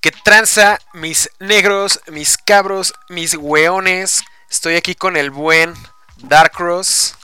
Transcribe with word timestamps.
¿Qué 0.00 0.12
tranza, 0.12 0.78
mis 0.94 1.28
negros, 1.40 2.00
mis 2.06 2.38
cabros, 2.38 2.94
mis 3.08 3.34
weones? 3.34 4.22
Estoy 4.48 4.76
aquí 4.76 4.94
con 4.94 5.16
el 5.16 5.32
buen 5.32 5.74
Darkross. 6.18 7.16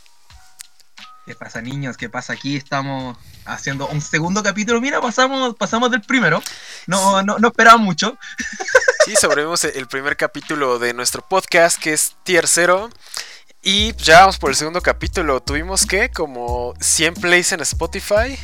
¿Qué 1.25 1.37
pasa, 1.37 1.63
niños? 1.63 1.97
¿Qué 1.97 2.09
pasa? 2.09 2.33
Aquí 2.33 2.57
estamos 2.57 3.17
haciendo 3.45 3.87
un 3.87 4.01
segundo 4.01 4.43
capítulo. 4.43 4.81
Mira, 4.81 5.01
pasamos, 5.01 5.55
pasamos 5.55 5.93
del 5.93 6.03
primero. 6.03 6.43
No, 6.89 7.23
no, 7.23 7.39
no 7.39 7.49
esperaba 7.49 7.77
mucho. 7.77 8.19
Sí, 9.05 9.15
sobrevivimos 9.15 9.63
el 9.65 9.87
primer 9.87 10.17
capítulo 10.17 10.81
de 10.81 10.95
nuestro 10.95 11.23
podcast, 11.23 11.79
que 11.81 11.93
es 11.93 12.17
Tier 12.25 12.49
0. 12.49 12.91
Y 13.63 13.95
ya 13.95 14.21
vamos 14.21 14.39
por 14.39 14.51
el 14.51 14.57
segundo 14.57 14.81
capítulo. 14.81 15.41
Tuvimos 15.41 15.87
que 15.87 16.11
como 16.11 16.75
100 16.81 17.15
plays 17.15 17.53
en 17.53 17.61
Spotify. 17.61 18.37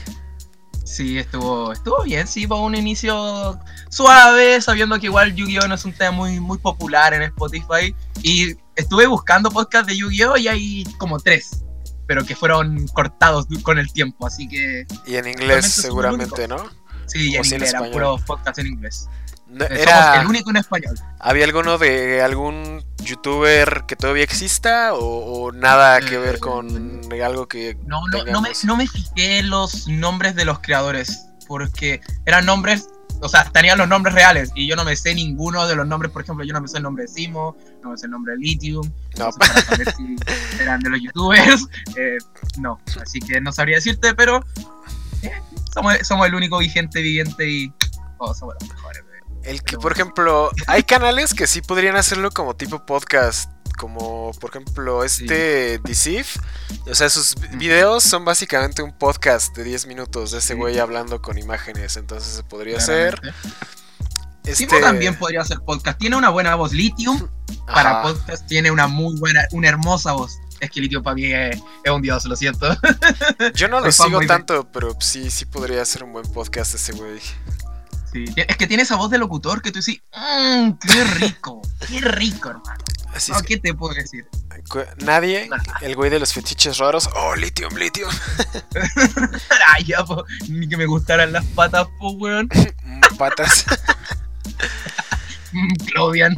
Sí, 0.91 1.19
estuvo, 1.19 1.73
estuvo 1.73 2.03
bien, 2.03 2.27
sí, 2.27 2.49
fue 2.49 2.59
un 2.59 2.75
inicio 2.75 3.57
suave, 3.91 4.61
sabiendo 4.61 4.99
que 4.99 5.07
igual 5.07 5.37
Yu-Gi-Oh! 5.37 5.69
no 5.69 5.77
es 5.77 5.85
un 5.85 5.93
tema 5.93 6.11
muy, 6.11 6.41
muy 6.41 6.59
popular 6.59 7.15
en 7.15 7.23
Spotify. 7.23 7.95
Y 8.25 8.57
estuve 8.75 9.07
buscando 9.07 9.53
podcast 9.53 9.89
de 9.89 9.97
Yu-Gi-Oh! 9.97 10.37
y 10.37 10.49
hay 10.49 10.85
como 10.99 11.21
tres, 11.21 11.63
pero 12.09 12.25
que 12.25 12.35
fueron 12.35 12.89
cortados 12.89 13.47
con 13.63 13.79
el 13.79 13.93
tiempo, 13.93 14.27
así 14.27 14.49
que... 14.49 14.85
Y 15.07 15.15
en 15.15 15.29
inglés 15.29 15.67
seguramente, 15.67 16.49
¿no? 16.49 16.69
Sí, 17.07 17.37
en 17.37 17.45
inglés, 17.45 17.71
eran 17.71 17.93
puros 17.93 18.21
podcasts 18.23 18.59
en 18.59 18.67
inglés. 18.67 19.09
Eh, 19.59 19.67
era... 19.71 20.21
el 20.21 20.27
único 20.27 20.51
en 20.51 20.59
español. 20.59 20.99
¿Había 21.19 21.45
alguno 21.45 21.79
de 21.79 22.23
algún 22.23 22.85
youtuber 23.03 23.85
que 23.87 23.97
todavía 23.97 24.23
exista 24.23 24.95
o, 24.95 25.53
nada 25.53 26.01
que 26.01 26.19
ver 26.19 26.39
con 26.39 27.01
eh, 27.13 27.23
algo 27.23 27.49
que... 27.49 27.77
No, 27.87 28.03
no, 28.09 28.25
no, 28.25 28.41
me, 28.41 28.51
no 28.65 28.77
me 28.77 28.87
fijé 28.87 29.43
los 29.43 29.89
nombres 29.89 30.35
de 30.35 30.45
los 30.45 30.61
creadores, 30.61 31.27
porque 31.49 32.01
eran 32.27 32.47
nombres, 32.47 32.89
o 33.21 33.29
sea, 33.29 33.45
tenían 33.45 33.79
los 33.79 33.89
nombres 33.89 34.15
reales 34.15 34.53
y 34.55 34.67
yo 34.69 34.77
no 34.77 34.85
me 34.85 34.95
sé 34.97 35.15
ninguno 35.15 35.67
de 35.67 35.75
los 35.75 35.87
nombres, 35.87 36.13
por 36.13 36.23
ejemplo, 36.23 36.45
yo 36.45 36.53
no 36.53 36.61
me 36.61 36.69
sé 36.69 36.77
el 36.77 36.85
nombre 36.85 37.05
de 37.05 37.09
Simo, 37.09 37.57
no 37.83 37.91
me 37.91 37.99
sé 37.99 38.07
el 38.07 38.13
nombre 38.13 38.35
de 38.35 38.39
Lithium, 38.39 38.91
no, 39.19 39.31
para 39.33 39.61
saber 39.63 39.93
si 39.97 40.17
eran 40.61 40.81
de 40.81 40.91
los 40.91 41.01
youtubers, 41.03 41.67
eh, 41.97 42.19
no, 42.59 42.79
así 43.01 43.19
que 43.21 43.41
no 43.41 43.53
sabría 43.53 43.77
decirte, 43.77 44.15
pero 44.15 44.45
somos, 45.75 45.99
somos 46.03 46.27
el 46.27 46.35
único 46.35 46.59
vigente 46.59 47.01
viviente 47.01 47.49
y 47.49 47.73
oh, 48.19 48.35
somos 48.35 48.55
los 48.61 48.69
mejores. 48.69 49.10
El 49.43 49.63
que, 49.63 49.77
por 49.79 49.93
ejemplo, 49.93 50.51
hay 50.67 50.83
canales 50.83 51.33
que 51.35 51.47
sí 51.47 51.63
podrían 51.63 51.97
hacerlo 51.97 52.31
como 52.31 52.55
tipo 52.55 52.85
podcast. 52.85 53.51
Como 53.79 54.33
por 54.39 54.51
ejemplo 54.51 55.05
este 55.05 55.79
Decif. 55.79 56.37
O 56.87 56.95
sea, 56.95 57.09
sus 57.09 57.35
videos 57.53 58.03
son 58.03 58.27
básicamente 58.27 58.83
un 58.83 58.93
podcast 58.93 59.57
de 59.57 59.65
10 59.65 59.87
minutos 59.87 60.33
de 60.33 60.39
ese 60.39 60.55
güey 60.55 60.79
hablando 60.79 61.23
con 61.23 61.39
imágenes. 61.39 61.97
Entonces 61.97 62.31
se 62.35 62.43
podría 62.43 62.77
hacer. 62.77 63.19
Este... 64.45 64.81
también 64.81 65.19
podría 65.19 65.41
hacer 65.41 65.61
podcast. 65.61 65.99
Tiene 65.99 66.17
una 66.17 66.29
buena 66.29 66.57
voz. 66.57 66.73
Lithium 66.73 67.27
para 67.67 68.03
podcast 68.03 68.47
tiene 68.47 68.71
una 68.71 68.87
muy 68.87 69.19
buena, 69.19 69.47
una 69.53 69.69
hermosa 69.69 70.13
voz. 70.13 70.39
Es 70.61 70.71
que 70.71 70.81
Lithium 70.81 71.03
para 71.03 71.15
mí 71.15 71.33
es, 71.33 71.59
un 71.91 72.03
dios, 72.03 72.27
lo 72.27 72.37
siento. 72.37 72.77
Yo 73.55 73.69
no 73.69 73.81
lo 73.85 73.91
sigo 73.91 74.21
tanto, 74.27 74.71
pero 74.71 74.95
sí, 75.01 75.31
sí 75.31 75.47
podría 75.47 75.83
ser 75.87 76.05
un 76.05 76.13
buen 76.13 76.27
podcast 76.33 76.75
ese 76.75 76.93
güey. 76.93 77.21
Es 78.15 78.57
que 78.57 78.67
tiene 78.67 78.83
esa 78.83 78.97
voz 78.97 79.11
de 79.11 79.19
locutor 79.19 79.63
que 79.63 79.71
tú 79.71 79.79
dices, 79.79 79.99
mmm, 80.17 80.71
qué 80.81 81.05
rico, 81.05 81.63
qué 81.89 82.01
rico, 82.01 82.51
hermano. 82.51 82.85
Así 83.15 83.33
¿Qué 83.47 83.59
te 83.59 83.75
puedo 83.75 83.93
decir? 83.95 84.27
Nadie, 84.99 85.49
el 85.81 85.97
güey 85.97 86.11
de 86.11 86.21
los 86.21 86.33
fetiches 86.33 86.79
raros. 86.79 87.09
Oh, 87.17 87.35
lithium, 87.35 87.75
lithium. 87.75 88.11
Ay, 89.75 89.85
ya, 89.85 90.05
po, 90.05 90.25
ni 90.49 90.69
que 90.69 90.77
me 90.77 90.87
gustaran 90.87 91.33
las 91.33 91.45
patas, 91.47 91.89
po, 91.99 92.11
weón. 92.13 92.49
patas. 93.19 93.65
Mm, 95.53 95.75
Claudian. 95.87 96.37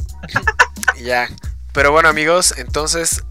ya. 0.98 1.28
Pero 1.75 1.93
bueno, 1.93 2.09
amigos, 2.09 2.55
entonces 2.56 3.23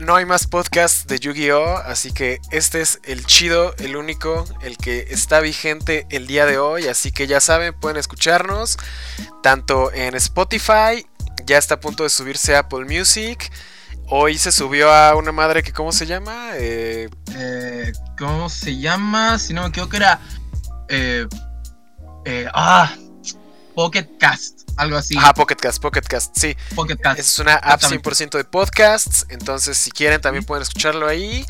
no 0.00 0.16
hay 0.16 0.24
más 0.24 0.46
podcasts 0.46 1.06
de 1.06 1.18
Yu-Gi-Oh! 1.18 1.76
Así 1.84 2.12
que 2.12 2.40
este 2.50 2.80
es 2.80 3.00
el 3.04 3.26
chido, 3.26 3.74
el 3.78 3.96
único, 3.96 4.44
el 4.62 4.76
que 4.76 5.06
está 5.10 5.40
vigente 5.40 6.06
el 6.10 6.26
día 6.26 6.46
de 6.46 6.58
hoy. 6.58 6.88
Así 6.88 7.12
que 7.12 7.26
ya 7.26 7.40
saben, 7.40 7.78
pueden 7.78 7.98
escucharnos 7.98 8.78
tanto 9.42 9.92
en 9.92 10.14
Spotify, 10.16 11.06
ya 11.44 11.58
está 11.58 11.74
a 11.74 11.80
punto 11.80 12.02
de 12.02 12.10
subirse 12.10 12.56
Apple 12.56 12.84
Music. 12.84 13.52
Hoy 14.08 14.38
se 14.38 14.50
subió 14.50 14.92
a 14.92 15.14
una 15.14 15.32
madre 15.32 15.62
que, 15.62 15.72
¿cómo 15.72 15.92
se 15.92 16.06
llama? 16.06 16.52
Eh, 16.54 17.08
eh, 17.36 17.92
¿Cómo 18.18 18.48
se 18.48 18.76
llama? 18.76 19.38
Si 19.38 19.54
no 19.54 19.62
me 19.62 19.68
equivoco, 19.68 19.96
era. 19.96 20.20
Eh, 20.88 21.26
ah, 22.52 22.92
Pocket 23.74 24.08
Cast 24.18 24.59
algo 24.80 24.96
así. 24.96 25.14
Ah, 25.18 25.34
Pocket 25.34 25.56
Cast, 25.56 25.80
Pocket 25.80 26.02
Cast, 26.02 26.36
sí. 26.36 26.56
Pocket 26.74 26.98
Es 27.16 27.38
una 27.38 27.54
app 27.54 27.82
100% 27.82 28.36
de 28.36 28.44
podcasts, 28.44 29.26
entonces 29.28 29.76
si 29.76 29.90
quieren 29.90 30.20
también 30.20 30.44
pueden 30.44 30.62
escucharlo 30.62 31.06
ahí. 31.06 31.44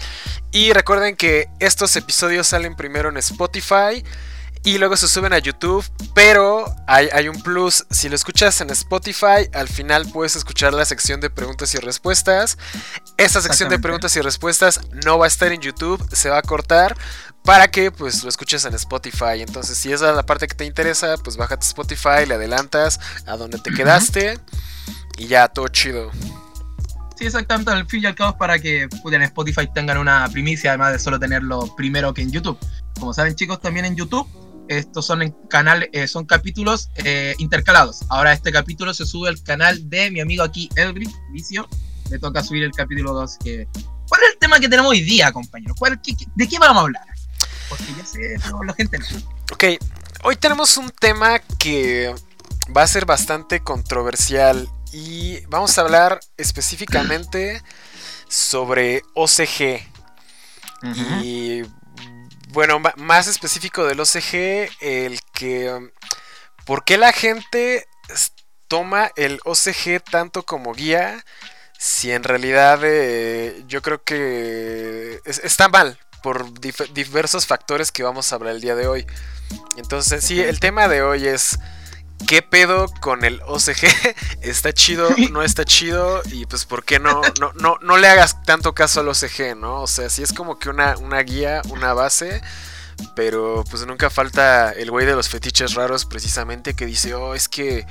Y 0.52 0.72
recuerden 0.72 1.16
que 1.16 1.48
estos 1.60 1.94
episodios 1.96 2.48
salen 2.48 2.74
primero 2.74 3.08
en 3.08 3.16
Spotify 3.18 4.04
y 4.62 4.76
luego 4.76 4.96
se 4.96 5.08
suben 5.08 5.32
a 5.32 5.38
YouTube, 5.38 5.84
pero 6.14 6.66
hay, 6.86 7.08
hay, 7.12 7.28
un 7.28 7.42
plus, 7.42 7.86
si 7.90 8.10
lo 8.10 8.14
escuchas 8.14 8.60
en 8.60 8.68
Spotify, 8.70 9.48
al 9.54 9.68
final 9.68 10.06
puedes 10.12 10.36
escuchar 10.36 10.74
la 10.74 10.84
sección 10.84 11.20
de 11.20 11.30
preguntas 11.30 11.74
y 11.74 11.78
respuestas. 11.78 12.58
Esta 13.16 13.40
sección 13.40 13.70
de 13.70 13.78
preguntas 13.78 14.14
y 14.16 14.20
respuestas 14.20 14.80
no 15.04 15.18
va 15.18 15.24
a 15.24 15.28
estar 15.28 15.50
en 15.52 15.62
YouTube, 15.62 16.06
se 16.14 16.28
va 16.28 16.38
a 16.38 16.42
cortar 16.42 16.94
para 17.44 17.68
que 17.70 17.90
pues 17.90 18.22
lo 18.22 18.28
escuches 18.28 18.64
en 18.64 18.74
Spotify. 18.74 19.40
Entonces, 19.40 19.76
si 19.76 19.92
esa 19.92 20.10
es 20.10 20.16
la 20.16 20.24
parte 20.24 20.46
que 20.46 20.54
te 20.54 20.64
interesa, 20.64 21.16
pues 21.18 21.36
bájate 21.36 21.66
Spotify, 21.66 22.26
le 22.26 22.34
adelantas 22.34 23.00
a 23.26 23.36
donde 23.36 23.58
te 23.58 23.70
quedaste 23.70 24.38
y 25.18 25.26
ya 25.26 25.48
todo 25.48 25.68
chido. 25.68 26.10
Sí, 27.16 27.26
exactamente, 27.26 27.70
al 27.70 27.86
fin 27.86 28.02
y 28.02 28.06
al 28.06 28.14
cabo 28.14 28.30
es 28.30 28.36
para 28.36 28.58
que 28.58 28.88
pues, 29.02 29.14
en 29.14 29.22
Spotify 29.22 29.68
tengan 29.74 29.98
una 29.98 30.26
primicia, 30.32 30.70
además 30.70 30.92
de 30.92 30.98
solo 30.98 31.18
tenerlo 31.20 31.74
primero 31.76 32.14
que 32.14 32.22
en 32.22 32.30
YouTube. 32.32 32.58
Como 32.98 33.12
saben 33.12 33.34
chicos, 33.34 33.60
también 33.60 33.84
en 33.84 33.94
YouTube 33.94 34.26
estos 34.70 35.04
son 35.04 35.20
en 35.20 35.32
canal, 35.48 35.88
eh, 35.92 36.06
son 36.06 36.24
capítulos 36.26 36.90
eh, 37.04 37.34
intercalados. 37.38 38.04
Ahora 38.08 38.32
este 38.32 38.52
capítulo 38.52 38.94
se 38.94 39.04
sube 39.04 39.28
al 39.28 39.42
canal 39.42 39.90
de 39.90 40.12
mi 40.12 40.20
amigo 40.20 40.44
aquí, 40.44 40.70
Elbrick 40.76 41.10
Vicio. 41.32 41.68
Le 42.08 42.20
toca 42.20 42.42
subir 42.44 42.62
el 42.62 42.70
capítulo 42.70 43.12
2. 43.12 43.36
Que... 43.42 43.66
¿Cuál 44.08 44.22
es 44.22 44.32
el 44.32 44.38
tema 44.38 44.60
que 44.60 44.68
tenemos 44.68 44.92
hoy 44.92 45.00
día, 45.00 45.32
compañero? 45.32 45.74
¿De 46.36 46.48
qué 46.48 46.58
vamos 46.60 46.76
a 46.76 46.80
hablar? 46.82 47.02
Porque 47.70 47.94
ya 47.96 48.04
sé, 48.04 48.36
pero 48.42 48.62
la 48.64 48.74
gente 48.74 48.98
no. 48.98 49.06
Ok, 49.52 49.64
hoy 50.24 50.36
tenemos 50.36 50.76
un 50.76 50.90
tema 50.90 51.38
que 51.58 52.14
va 52.76 52.82
a 52.82 52.86
ser 52.86 53.06
bastante 53.06 53.60
controversial 53.60 54.68
y 54.92 55.40
vamos 55.46 55.78
a 55.78 55.82
hablar 55.82 56.20
específicamente 56.36 57.62
sobre 58.28 59.02
OCG. 59.14 59.88
Y 61.22 61.62
bueno, 62.48 62.80
más 62.96 63.26
específico 63.28 63.84
del 63.84 64.00
OCG, 64.00 64.70
el 64.80 65.20
que... 65.32 65.90
¿Por 66.64 66.84
qué 66.84 66.98
la 66.98 67.12
gente 67.12 67.86
toma 68.68 69.10
el 69.16 69.40
OCG 69.44 70.02
tanto 70.10 70.44
como 70.44 70.72
guía 70.72 71.24
si 71.78 72.12
en 72.12 72.22
realidad 72.22 72.80
eh, 72.84 73.64
yo 73.66 73.82
creo 73.82 74.02
que 74.04 75.20
está 75.24 75.68
mal 75.68 75.98
por 76.22 76.60
diversos 76.60 77.46
factores 77.46 77.92
que 77.92 78.02
vamos 78.02 78.32
a 78.32 78.36
hablar 78.36 78.54
el 78.54 78.60
día 78.60 78.74
de 78.74 78.86
hoy? 78.86 79.06
Entonces, 79.76 80.24
sí, 80.24 80.40
el 80.40 80.60
tema 80.60 80.88
de 80.88 81.02
hoy 81.02 81.26
es 81.26 81.58
¿Qué 82.26 82.42
pedo 82.42 82.86
con 83.00 83.24
el 83.24 83.40
OCG? 83.46 84.14
¿Está 84.42 84.72
chido? 84.72 85.08
¿No 85.30 85.42
está 85.44 85.64
chido? 85.64 86.22
Y 86.26 86.46
pues, 86.46 86.64
¿por 86.64 86.84
qué 86.84 86.98
no, 86.98 87.22
no, 87.40 87.52
no, 87.54 87.78
no 87.80 87.98
le 87.98 88.08
hagas 88.08 88.42
tanto 88.42 88.74
caso 88.74 89.00
al 89.00 89.08
OCG, 89.08 89.56
no? 89.56 89.82
O 89.82 89.86
sea, 89.86 90.10
sí 90.10 90.22
es 90.22 90.32
como 90.32 90.58
que 90.58 90.68
una, 90.68 90.96
una 90.98 91.20
guía, 91.20 91.62
una 91.70 91.94
base. 91.94 92.42
Pero 93.16 93.64
pues 93.70 93.86
nunca 93.86 94.10
falta 94.10 94.72
el 94.72 94.90
güey 94.90 95.06
de 95.06 95.14
los 95.14 95.30
fetiches 95.30 95.72
raros 95.72 96.04
precisamente 96.04 96.74
que 96.74 96.84
dice, 96.84 97.14
oh, 97.14 97.34
es 97.34 97.48
que 97.48 97.86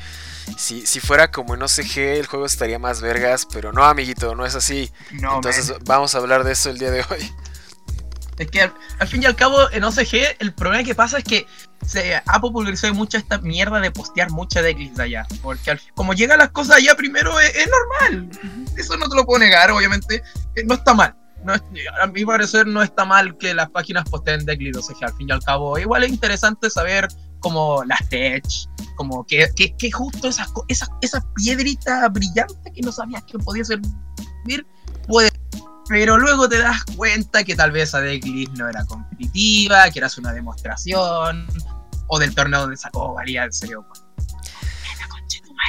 si, 0.55 0.85
si 0.85 0.99
fuera 0.99 1.31
como 1.31 1.55
en 1.55 1.63
OCG 1.63 1.97
el 1.97 2.27
juego 2.27 2.45
estaría 2.45 2.77
más 2.77 3.01
vergas, 3.01 3.47
pero 3.51 3.73
no, 3.73 3.83
amiguito, 3.83 4.35
no 4.35 4.45
es 4.45 4.53
así. 4.53 4.91
Entonces 5.11 5.73
vamos 5.83 6.13
a 6.13 6.19
hablar 6.19 6.43
de 6.43 6.51
eso 6.51 6.69
el 6.69 6.77
día 6.77 6.91
de 6.91 7.03
hoy. 7.09 7.33
Es 8.39 8.49
que 8.49 8.61
al, 8.61 9.07
fin 9.07 9.21
y 9.21 9.25
al 9.25 9.35
cabo 9.35 9.69
en 9.71 9.83
OCG 9.83 10.37
el 10.39 10.53
problema 10.53 10.83
que 10.85 10.95
pasa 10.95 11.17
es 11.17 11.25
que 11.25 11.45
se 11.85 12.15
ha 12.15 12.39
popularizado 12.39 12.93
mucho 12.93 13.17
esta 13.17 13.37
mierda 13.39 13.81
de 13.81 13.91
postear 13.91 14.31
mucha 14.31 14.61
decklist 14.61 14.95
de 14.95 15.03
allá. 15.03 15.27
Porque 15.41 15.77
como 15.93 16.13
llegan 16.13 16.39
las 16.39 16.49
cosas 16.51 16.77
allá 16.77 16.95
primero 16.95 17.37
es, 17.39 17.67
normal. 17.67 18.29
Eso 18.77 18.95
no 18.95 19.09
te 19.09 19.15
lo 19.15 19.25
puedo 19.25 19.39
negar, 19.39 19.69
obviamente. 19.71 20.23
Eh, 20.55 20.63
no 20.65 20.75
está 20.75 20.93
mal. 20.93 21.15
No 21.43 21.53
a 21.53 22.07
mi 22.07 22.25
parecer 22.25 22.67
no 22.67 22.81
está 22.81 23.05
mal 23.05 23.37
que 23.37 23.53
las 23.53 23.69
páginas 23.69 24.09
posteen 24.09 24.45
decklist 24.45 24.77
OCG. 24.77 25.03
Al 25.03 25.13
fin 25.15 25.27
y 25.29 25.31
al 25.33 25.43
cabo, 25.43 25.77
igual 25.77 26.05
es 26.05 26.09
interesante 26.09 26.69
saber 26.69 27.09
como 27.41 27.83
las 27.83 28.07
tech, 28.09 28.45
como 28.95 29.25
que, 29.25 29.49
que, 29.55 29.91
justo 29.91 30.27
esas, 30.27 30.49
esa, 30.67 30.87
esa 31.01 31.25
piedrita 31.35 32.07
brillante 32.09 32.71
que 32.73 32.81
no 32.81 32.91
sabías 32.91 33.23
que 33.23 33.37
podía 33.39 33.63
servir 33.63 34.65
puede 35.07 35.29
pero 35.89 36.19
luego 36.19 36.47
te 36.47 36.59
das 36.59 36.83
cuenta 36.95 37.43
que 37.43 37.55
tal 37.55 37.71
vez 37.71 37.95
Adeklis 37.95 38.51
no 38.51 38.69
era 38.69 38.85
competitiva, 38.85 39.89
que 39.89 39.97
era 39.97 40.07
una 40.17 40.31
demostración, 40.31 41.47
o 42.05 42.19
del 42.19 42.35
torneo 42.35 42.61
donde 42.61 42.77
sacó 42.77 43.15
valía 43.15 43.43
el 43.43 43.51
serio. 43.51 43.85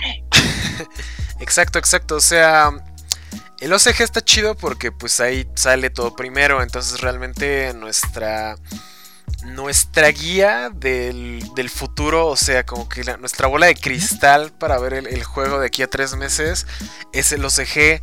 exacto, 1.41 1.79
exacto. 1.79 2.17
O 2.17 2.21
sea, 2.21 2.71
el 3.61 3.73
OCG 3.73 4.03
está 4.03 4.21
chido 4.21 4.55
porque 4.55 4.93
pues 4.93 5.21
ahí 5.21 5.49
sale 5.55 5.89
todo 5.89 6.15
primero. 6.15 6.63
Entonces 6.63 7.01
realmente 7.01 7.73
nuestra 7.75 8.57
nuestra 9.45 10.09
guía 10.09 10.71
del, 10.71 11.43
del, 11.55 11.71
futuro, 11.71 12.27
o 12.27 12.37
sea, 12.37 12.67
como 12.67 12.91
que 12.91 13.03
nuestra 13.19 13.47
bola 13.47 13.67
de 13.67 13.75
cristal 13.75 14.53
para 14.53 14.79
ver 14.79 14.93
el, 14.93 15.07
el, 15.07 15.25
juego 15.25 15.61
de 15.61 15.67
aquí 15.67 15.83
a 15.83 15.87
tres 15.89 16.15
meses 16.15 16.67
es 17.15 17.33
el 17.33 17.43
OCG. 17.43 18.03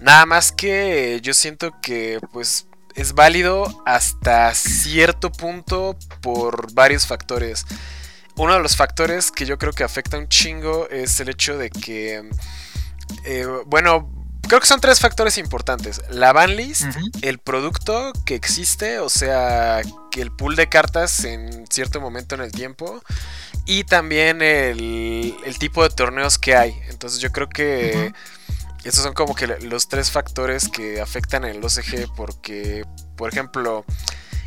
Nada 0.00 0.26
más 0.26 0.52
que 0.52 1.20
yo 1.22 1.34
siento 1.34 1.72
que 1.80 2.20
pues 2.32 2.66
es 2.94 3.12
válido 3.12 3.82
hasta 3.84 4.54
cierto 4.54 5.30
punto 5.30 5.96
por 6.22 6.72
varios 6.72 7.06
factores. 7.06 7.66
Uno 8.36 8.54
de 8.54 8.60
los 8.60 8.76
factores 8.76 9.30
que 9.30 9.46
yo 9.46 9.58
creo 9.58 9.72
que 9.72 9.84
afecta 9.84 10.18
un 10.18 10.28
chingo 10.28 10.88
es 10.90 11.20
el 11.20 11.28
hecho 11.28 11.56
de 11.56 11.70
que, 11.70 12.28
eh, 13.24 13.46
bueno, 13.66 14.10
creo 14.46 14.60
que 14.60 14.66
son 14.66 14.80
tres 14.80 15.00
factores 15.00 15.38
importantes. 15.38 16.02
La 16.10 16.32
banlist, 16.32 16.84
el 17.22 17.38
producto 17.38 18.12
que 18.24 18.34
existe, 18.34 18.98
o 18.98 19.08
sea, 19.08 19.80
que 20.10 20.20
el 20.20 20.32
pool 20.32 20.56
de 20.56 20.68
cartas 20.68 21.24
en 21.24 21.66
cierto 21.68 22.00
momento 22.00 22.34
en 22.34 22.42
el 22.42 22.52
tiempo, 22.52 23.02
y 23.64 23.84
también 23.84 24.42
el, 24.42 25.34
el 25.44 25.58
tipo 25.58 25.82
de 25.82 25.88
torneos 25.90 26.38
que 26.38 26.56
hay. 26.56 26.78
Entonces 26.88 27.20
yo 27.20 27.32
creo 27.32 27.48
que... 27.48 28.12
Estos 28.86 29.02
son 29.02 29.14
como 29.14 29.34
que 29.34 29.46
los 29.46 29.88
tres 29.88 30.12
factores 30.12 30.68
que 30.68 31.00
afectan 31.00 31.44
el 31.44 31.64
OCG 31.64 32.14
porque, 32.14 32.84
por 33.16 33.32
ejemplo, 33.32 33.84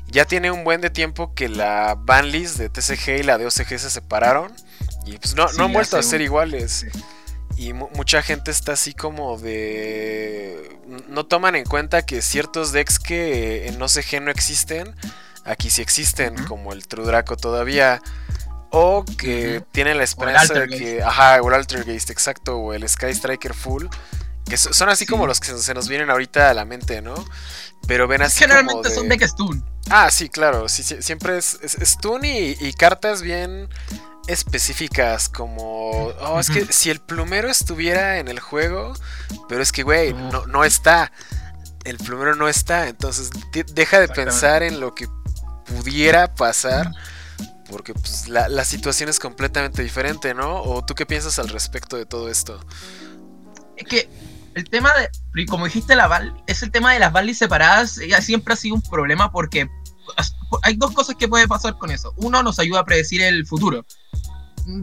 ya 0.07 0.23
tiene 0.23 0.49
un 0.49 0.63
buen 0.63 0.79
de 0.79 0.89
tiempo 0.89 1.33
que 1.33 1.49
la 1.49 1.95
banlist 1.97 2.57
de 2.57 2.69
TCG 2.69 3.19
y 3.19 3.23
la 3.23 3.37
de 3.37 3.45
OCG 3.45 3.77
se 3.77 3.89
separaron 3.89 4.53
y 5.05 5.17
pues 5.17 5.35
no, 5.35 5.51
no 5.53 5.65
han 5.65 5.73
vuelto 5.73 5.97
a 5.97 6.03
ser 6.03 6.21
iguales. 6.21 6.85
Y 7.57 7.73
mucha 7.73 8.21
gente 8.21 8.51
está 8.51 8.73
así 8.73 8.93
como 8.93 9.37
de... 9.37 10.79
No 11.09 11.25
toman 11.25 11.57
en 11.57 11.65
cuenta 11.65 12.05
que 12.05 12.21
ciertos 12.21 12.71
decks 12.71 12.99
que 12.99 13.67
en 13.67 13.81
OCG 13.81 14.21
no 14.21 14.31
existen, 14.31 14.95
aquí 15.43 15.69
sí 15.69 15.81
existen, 15.81 16.41
como 16.45 16.71
el 16.71 16.87
True 16.87 17.05
Draco 17.05 17.35
todavía. 17.35 18.01
O 18.71 19.03
que 19.03 19.61
tienen 19.73 19.97
la 19.97 20.05
esperanza 20.05 20.53
de 20.53 20.69
que... 20.69 21.03
Ajá, 21.03 21.41
o 21.41 21.49
el 21.49 21.55
Altergeist, 21.55 22.09
exacto, 22.11 22.57
o 22.57 22.73
el 22.73 22.87
Sky 22.87 23.07
Striker 23.07 23.53
Full 23.53 23.87
que 24.49 24.57
son 24.57 24.89
así 24.89 25.05
como 25.05 25.27
los 25.27 25.39
que 25.39 25.57
se 25.57 25.73
nos 25.73 25.87
vienen 25.87 26.09
ahorita 26.09 26.49
a 26.49 26.53
la 26.53 26.65
mente, 26.65 27.01
¿no? 27.01 27.13
Pero 27.87 28.07
ven 28.07 28.21
así. 28.21 28.39
Generalmente 28.39 28.89
son 28.89 29.07
de 29.07 29.27
Stun. 29.27 29.63
Ah, 29.89 30.11
sí, 30.11 30.29
claro. 30.29 30.67
Sí, 30.67 30.83
siempre 30.83 31.37
es, 31.37 31.57
Stun 31.63 32.25
y, 32.25 32.73
cartas 32.73 33.21
bien 33.21 33.69
específicas 34.27 35.27
como 35.27 35.89
oh, 35.89 36.39
es 36.39 36.51
que 36.51 36.71
si 36.71 36.91
el 36.91 36.99
plumero 36.99 37.49
estuviera 37.49 38.19
en 38.19 38.27
el 38.27 38.39
juego 38.39 38.93
pero 39.47 39.63
es 39.63 39.71
que 39.71 39.81
güey 39.81 40.13
no, 40.13 40.45
no 40.45 40.63
está 40.63 41.11
el 41.83 41.97
plumero 41.97 42.35
no 42.35 42.47
está 42.47 42.89
entonces 42.89 43.31
deja 43.73 43.99
de 43.99 44.07
pensar 44.07 44.61
en 44.61 44.79
lo 44.79 44.93
que 44.93 45.07
pudiera 45.65 46.35
pasar 46.35 46.91
porque 47.71 47.95
pues, 47.95 48.27
la, 48.27 48.47
la, 48.49 48.65
situación 48.65 49.09
es 49.09 49.19
completamente 49.19 49.81
diferente 49.81 50.35
no 50.35 50.61
o 50.61 50.85
tú 50.85 50.93
qué 50.93 51.07
piensas 51.07 51.39
al 51.39 51.49
respecto 51.49 51.97
de 51.97 52.05
todo 52.05 52.29
esto 52.29 52.63
es 53.77 53.87
que 53.87 54.09
el 54.59 54.69
tema 54.69 54.91
de, 54.93 55.45
como 55.45 55.65
dijiste, 55.65 55.95
la 55.95 56.07
val, 56.07 56.33
es 56.45 56.61
el 56.63 56.71
tema 56.71 56.93
de 56.93 56.99
las 56.99 57.13
valis 57.13 57.37
separadas, 57.37 57.97
ella 57.97 58.21
siempre 58.21 58.53
ha 58.53 58.57
sido 58.57 58.75
un 58.75 58.81
problema 58.81 59.31
porque 59.31 59.69
hay 60.63 60.75
dos 60.75 60.91
cosas 60.91 61.15
que 61.15 61.27
puede 61.27 61.47
pasar 61.47 61.77
con 61.77 61.91
eso. 61.91 62.13
Uno, 62.17 62.43
nos 62.43 62.59
ayuda 62.59 62.81
a 62.81 62.85
predecir 62.85 63.21
el 63.21 63.45
futuro. 63.45 63.85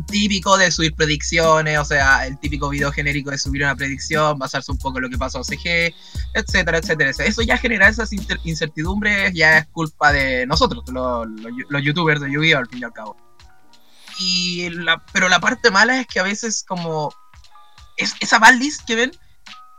Típico 0.08 0.56
de 0.56 0.70
subir 0.70 0.94
predicciones, 0.94 1.78
o 1.78 1.84
sea, 1.84 2.26
el 2.26 2.38
típico 2.40 2.70
video 2.70 2.90
genérico 2.90 3.30
de 3.30 3.38
subir 3.38 3.62
una 3.62 3.76
predicción, 3.76 4.38
basarse 4.38 4.72
un 4.72 4.78
poco 4.78 4.98
en 4.98 5.04
lo 5.04 5.10
que 5.10 5.18
pasó 5.18 5.38
a 5.38 5.40
OCG, 5.42 5.94
etcétera, 6.34 6.78
etcétera. 6.78 7.10
Eso 7.10 7.42
ya 7.42 7.58
genera 7.58 7.88
esas 7.88 8.10
incertidumbres, 8.44 9.32
ya 9.34 9.58
es 9.58 9.66
culpa 9.68 10.12
de 10.12 10.46
nosotros, 10.46 10.84
los, 10.88 11.82
youtubers 11.82 12.20
de 12.20 12.32
yu 12.32 12.40
al 12.56 12.66
fin 12.68 12.80
y 12.80 12.84
al 12.84 12.92
cabo. 12.92 13.16
Y 14.18 14.70
la, 14.70 15.04
pero 15.12 15.28
la 15.28 15.38
parte 15.38 15.70
mala 15.70 16.00
es 16.00 16.06
que 16.06 16.18
a 16.18 16.24
veces 16.24 16.64
como 16.66 17.12
es, 17.98 18.14
esa 18.20 18.38
balis 18.38 18.80
que 18.86 18.96
ven 18.96 19.12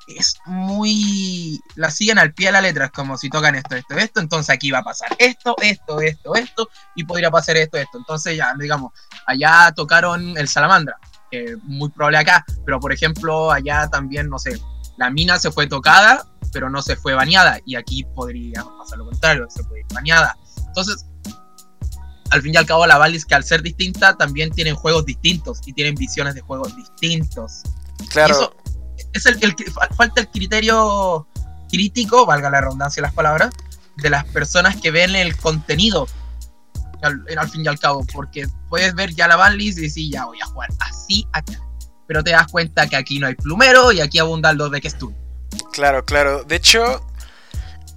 es 0.07 0.35
muy. 0.45 1.59
La 1.75 1.91
siguen 1.91 2.17
al 2.17 2.33
pie 2.33 2.47
de 2.47 2.53
la 2.53 2.61
letra, 2.61 2.85
es 2.85 2.91
como 2.91 3.17
si 3.17 3.29
tocan 3.29 3.55
esto, 3.55 3.75
esto, 3.75 3.95
esto, 3.95 4.19
entonces 4.19 4.49
aquí 4.49 4.71
va 4.71 4.79
a 4.79 4.83
pasar 4.83 5.09
esto, 5.19 5.55
esto, 5.61 5.99
esto, 6.01 6.35
esto, 6.35 6.69
y 6.95 7.03
podría 7.03 7.29
pasar 7.29 7.57
esto, 7.57 7.77
esto. 7.77 7.97
Entonces 7.97 8.37
ya, 8.37 8.53
digamos, 8.57 8.93
allá 9.25 9.71
tocaron 9.75 10.37
el 10.37 10.47
salamandra, 10.47 10.97
que 11.29 11.55
muy 11.63 11.89
probable 11.89 12.19
acá, 12.19 12.45
pero 12.65 12.79
por 12.79 12.93
ejemplo, 12.93 13.51
allá 13.51 13.87
también, 13.89 14.29
no 14.29 14.39
sé, 14.39 14.59
la 14.97 15.09
mina 15.09 15.37
se 15.39 15.51
fue 15.51 15.67
tocada, 15.67 16.25
pero 16.53 16.69
no 16.69 16.81
se 16.81 16.95
fue 16.95 17.13
bañada, 17.13 17.59
y 17.65 17.75
aquí 17.75 18.05
podría 18.15 18.63
pasar 18.77 18.99
lo 18.99 19.05
contrario, 19.05 19.47
se 19.49 19.63
fue 19.63 19.81
bañada. 19.93 20.37
Entonces, 20.67 21.05
al 22.29 22.41
fin 22.41 22.53
y 22.53 22.57
al 22.57 22.65
cabo, 22.65 22.85
la 22.87 22.97
Valis, 22.97 23.25
que 23.25 23.35
al 23.35 23.43
ser 23.43 23.61
distinta, 23.61 24.15
también 24.15 24.51
tienen 24.51 24.75
juegos 24.75 25.05
distintos 25.05 25.59
y 25.65 25.73
tienen 25.73 25.95
visiones 25.95 26.35
de 26.35 26.41
juegos 26.41 26.75
distintos. 26.75 27.61
Claro 28.09 28.53
es 29.13 29.25
el, 29.25 29.55
falta 29.95 30.21
el 30.21 30.27
criterio 30.29 31.27
crítico, 31.69 32.25
valga 32.25 32.49
la 32.49 32.61
redundancia 32.61 33.01
de 33.01 33.07
las 33.07 33.13
palabras, 33.13 33.51
de 33.97 34.09
las 34.09 34.25
personas 34.25 34.75
que 34.77 34.91
ven 34.91 35.15
el 35.15 35.35
contenido 35.37 36.07
al, 37.01 37.49
fin 37.49 37.63
y 37.63 37.67
al 37.67 37.79
cabo, 37.79 38.05
porque 38.13 38.47
puedes 38.69 38.93
ver 38.95 39.13
ya 39.13 39.27
la 39.27 39.35
banlist 39.35 39.77
y 39.79 39.83
decir, 39.83 40.11
ya 40.11 40.25
voy 40.25 40.39
a 40.41 40.45
jugar 40.45 40.69
así 40.79 41.27
acá. 41.33 41.53
Pero 42.07 42.23
te 42.23 42.31
das 42.31 42.47
cuenta 42.47 42.87
que 42.87 42.95
aquí 42.95 43.19
no 43.19 43.27
hay 43.27 43.35
plumero 43.35 43.91
y 43.91 43.99
aquí 43.99 44.19
abundan 44.19 44.57
los 44.57 44.71
de 44.71 44.81
que 44.81 44.89
tú. 44.91 45.13
Claro, 45.73 46.05
claro. 46.05 46.43
De 46.43 46.55
hecho, 46.55 47.05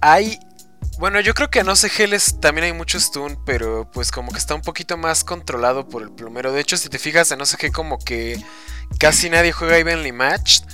hay. 0.01 0.37
Bueno, 0.99 1.19
yo 1.21 1.33
creo 1.33 1.49
que 1.49 1.59
en 1.59 1.69
OCGLs 1.69 2.39
también 2.41 2.65
hay 2.65 2.73
mucho 2.73 2.99
stun, 2.99 3.39
pero 3.45 3.89
pues 3.91 4.11
como 4.11 4.31
que 4.31 4.37
está 4.37 4.53
un 4.53 4.61
poquito 4.61 4.97
más 4.97 5.23
controlado 5.23 5.87
por 5.87 6.03
el 6.03 6.11
plumero. 6.11 6.51
De 6.51 6.59
hecho, 6.59 6.77
si 6.77 6.89
te 6.89 6.99
fijas 6.99 7.31
en 7.31 7.41
OCG, 7.41 7.71
como 7.71 7.97
que 7.97 8.43
casi 8.99 9.29
nadie 9.29 9.51
juega 9.51 9.77
Evenly 9.77 10.11
Matched 10.11 10.65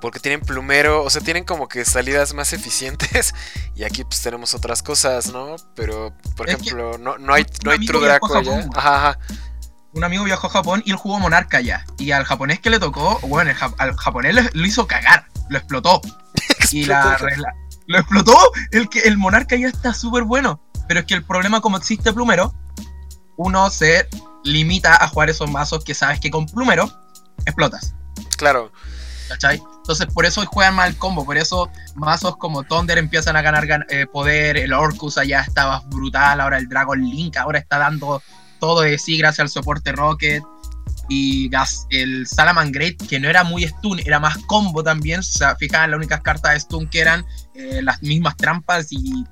porque 0.00 0.20
tienen 0.20 0.40
plumero, 0.40 1.02
o 1.04 1.10
sea, 1.10 1.22
tienen 1.22 1.44
como 1.44 1.68
que 1.68 1.84
salidas 1.84 2.34
más 2.34 2.52
eficientes 2.52 3.34
y 3.76 3.84
aquí 3.84 4.04
pues 4.04 4.20
tenemos 4.22 4.54
otras 4.54 4.82
cosas, 4.82 5.32
¿no? 5.32 5.56
Pero, 5.74 6.14
por 6.36 6.48
ejemplo, 6.48 6.98
no, 6.98 7.18
no 7.18 7.34
hay, 7.34 7.46
no 7.64 7.70
hay 7.70 7.84
True 7.84 8.04
Draco 8.04 8.36
allá. 8.36 8.68
Ajá, 8.74 8.96
ajá. 8.96 9.18
Un 9.94 10.04
amigo 10.04 10.24
viajó 10.24 10.46
a 10.46 10.50
Japón 10.50 10.82
y 10.86 10.90
él 10.90 10.96
jugó 10.96 11.18
Monarca 11.18 11.60
ya. 11.60 11.84
Y 11.98 12.12
al 12.12 12.24
japonés 12.24 12.60
que 12.60 12.70
le 12.70 12.78
tocó, 12.78 13.18
bueno, 13.22 13.52
al 13.78 13.96
japonés 13.96 14.54
lo, 14.54 14.66
hizo 14.66 14.86
cagar, 14.86 15.26
lo 15.50 15.58
explotó. 15.58 16.00
y 16.72 16.86
la 16.86 17.18
regla, 17.18 17.52
lo 17.86 17.98
explotó, 17.98 18.36
el, 18.70 18.88
que, 18.88 19.00
el 19.00 19.18
Monarca 19.18 19.54
ya 19.56 19.68
está 19.68 19.92
súper 19.92 20.24
bueno. 20.24 20.62
Pero 20.88 21.00
es 21.00 21.06
que 21.06 21.14
el 21.14 21.24
problema 21.24 21.60
como 21.60 21.76
existe 21.76 22.12
plumero, 22.12 22.54
uno 23.36 23.68
se 23.70 24.08
limita 24.44 25.02
a 25.02 25.08
jugar 25.08 25.30
esos 25.30 25.50
mazos 25.50 25.84
que 25.84 25.94
sabes 25.94 26.20
que 26.20 26.30
con 26.30 26.46
plumero 26.46 26.90
explotas. 27.44 27.94
Claro. 28.36 28.72
¿Cachai? 29.28 29.62
Entonces, 29.82 30.06
por 30.06 30.24
eso 30.24 30.46
juegan 30.46 30.76
mal 30.76 30.96
combo. 30.96 31.24
Por 31.24 31.36
eso 31.36 31.68
mazos 31.96 32.36
como 32.36 32.62
Thunder 32.62 32.98
empiezan 32.98 33.36
a 33.36 33.42
ganar 33.42 33.66
eh, 33.88 34.06
poder. 34.06 34.56
El 34.56 34.72
Orcus 34.72 35.18
allá 35.18 35.40
estaba 35.40 35.80
brutal. 35.86 36.40
Ahora 36.40 36.58
el 36.58 36.68
Dragon 36.68 37.00
Link 37.00 37.36
ahora 37.36 37.58
está 37.58 37.78
dando 37.78 38.22
todo 38.60 38.82
de 38.82 38.96
sí 38.96 39.18
gracias 39.18 39.40
al 39.40 39.48
soporte 39.48 39.90
Rocket. 39.90 40.44
Y 41.08 41.50
el 41.90 42.26
Salaman 42.28 42.70
Great, 42.70 42.96
que 43.08 43.18
no 43.18 43.28
era 43.28 43.42
muy 43.42 43.64
stun, 43.64 43.98
era 43.98 44.20
más 44.20 44.38
combo 44.46 44.84
también. 44.84 45.18
O 45.18 45.24
sea, 45.24 45.56
fijaban 45.56 45.90
las 45.90 45.98
únicas 45.98 46.20
cartas 46.20 46.52
de 46.52 46.60
stun 46.60 46.88
que 46.88 47.00
eran 47.00 47.26
eh, 47.54 47.80
las 47.82 48.00
mismas 48.02 48.36
trampas 48.36 48.92
y 48.92 49.24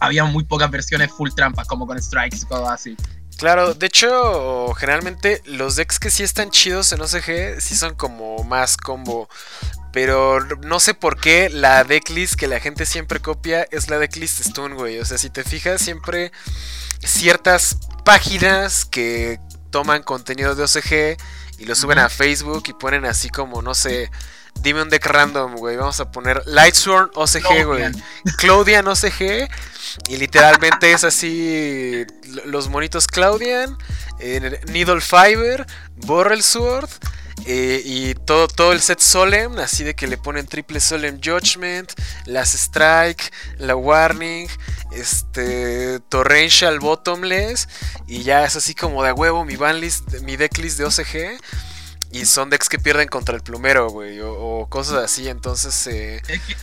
había 0.00 0.24
muy 0.24 0.44
pocas 0.44 0.70
versiones 0.70 1.10
full 1.12 1.30
trampas, 1.34 1.68
como 1.68 1.86
con 1.86 2.02
strikes 2.02 2.44
cosas 2.48 2.72
así. 2.72 2.96
Claro, 3.40 3.72
de 3.72 3.86
hecho, 3.86 4.74
generalmente 4.74 5.40
los 5.46 5.74
decks 5.74 5.98
que 5.98 6.10
sí 6.10 6.22
están 6.22 6.50
chidos 6.50 6.92
en 6.92 7.00
OCG 7.00 7.58
sí 7.58 7.74
son 7.74 7.94
como 7.94 8.44
más 8.44 8.76
combo. 8.76 9.30
Pero 9.94 10.40
no 10.58 10.78
sé 10.78 10.92
por 10.92 11.18
qué 11.18 11.48
la 11.48 11.82
decklist 11.84 12.34
que 12.34 12.48
la 12.48 12.60
gente 12.60 12.84
siempre 12.84 13.20
copia 13.20 13.66
es 13.70 13.88
la 13.88 13.98
decklist 13.98 14.44
Stun, 14.44 14.74
güey. 14.74 14.98
O 14.98 15.06
sea, 15.06 15.16
si 15.16 15.30
te 15.30 15.42
fijas, 15.42 15.80
siempre 15.80 16.32
ciertas 17.02 17.78
páginas 18.04 18.84
que 18.84 19.40
toman 19.70 20.02
contenido 20.02 20.54
de 20.54 20.64
OCG 20.64 21.16
y 21.60 21.64
lo 21.64 21.74
suben 21.74 21.98
a 21.98 22.10
Facebook 22.10 22.64
y 22.66 22.74
ponen 22.74 23.06
así 23.06 23.30
como, 23.30 23.62
no 23.62 23.72
sé, 23.72 24.10
dime 24.62 24.82
un 24.82 24.88
deck 24.88 25.04
random, 25.06 25.56
güey. 25.56 25.76
Vamos 25.76 26.00
a 26.00 26.10
poner 26.10 26.42
Lightsworn 26.46 27.10
OCG, 27.14 27.64
güey. 27.64 27.84
Claudian 28.38 28.86
OCG. 28.88 29.48
Y 30.08 30.16
literalmente 30.16 30.92
es 30.92 31.04
así: 31.04 32.04
los 32.44 32.68
monitos 32.68 33.06
Claudian, 33.06 33.76
eh, 34.18 34.60
Needle 34.66 35.00
Fiber, 35.00 35.66
Borrel 35.96 36.42
Sword. 36.42 36.88
Eh, 37.46 37.80
y 37.84 38.14
todo, 38.14 38.48
todo 38.48 38.72
el 38.72 38.82
set 38.82 39.00
Solemn, 39.00 39.58
así 39.60 39.82
de 39.82 39.94
que 39.94 40.06
le 40.06 40.18
ponen 40.18 40.46
triple 40.46 40.78
Solemn 40.78 41.20
Judgment, 41.24 41.90
las 42.26 42.54
Strike, 42.54 43.32
la 43.56 43.74
Warning, 43.74 44.46
este 44.92 46.00
Torrential 46.10 46.80
Bottomless, 46.80 47.66
y 48.06 48.24
ya 48.24 48.44
es 48.44 48.56
así 48.56 48.74
como 48.74 49.02
de 49.02 49.12
huevo 49.12 49.46
mi 49.46 49.56
banlist, 49.56 50.20
mi 50.20 50.36
decklist 50.36 50.78
de 50.78 50.84
OCG. 50.84 51.40
Y 52.12 52.26
son 52.26 52.50
decks 52.50 52.68
que 52.68 52.78
pierden 52.78 53.08
contra 53.08 53.36
el 53.36 53.42
plumero, 53.42 53.90
güey, 53.90 54.20
o, 54.20 54.66
cosas 54.68 55.04
así, 55.04 55.28
entonces... 55.28 55.86
Eh... 55.86 56.22
Es, 56.26 56.40
que 56.40 56.56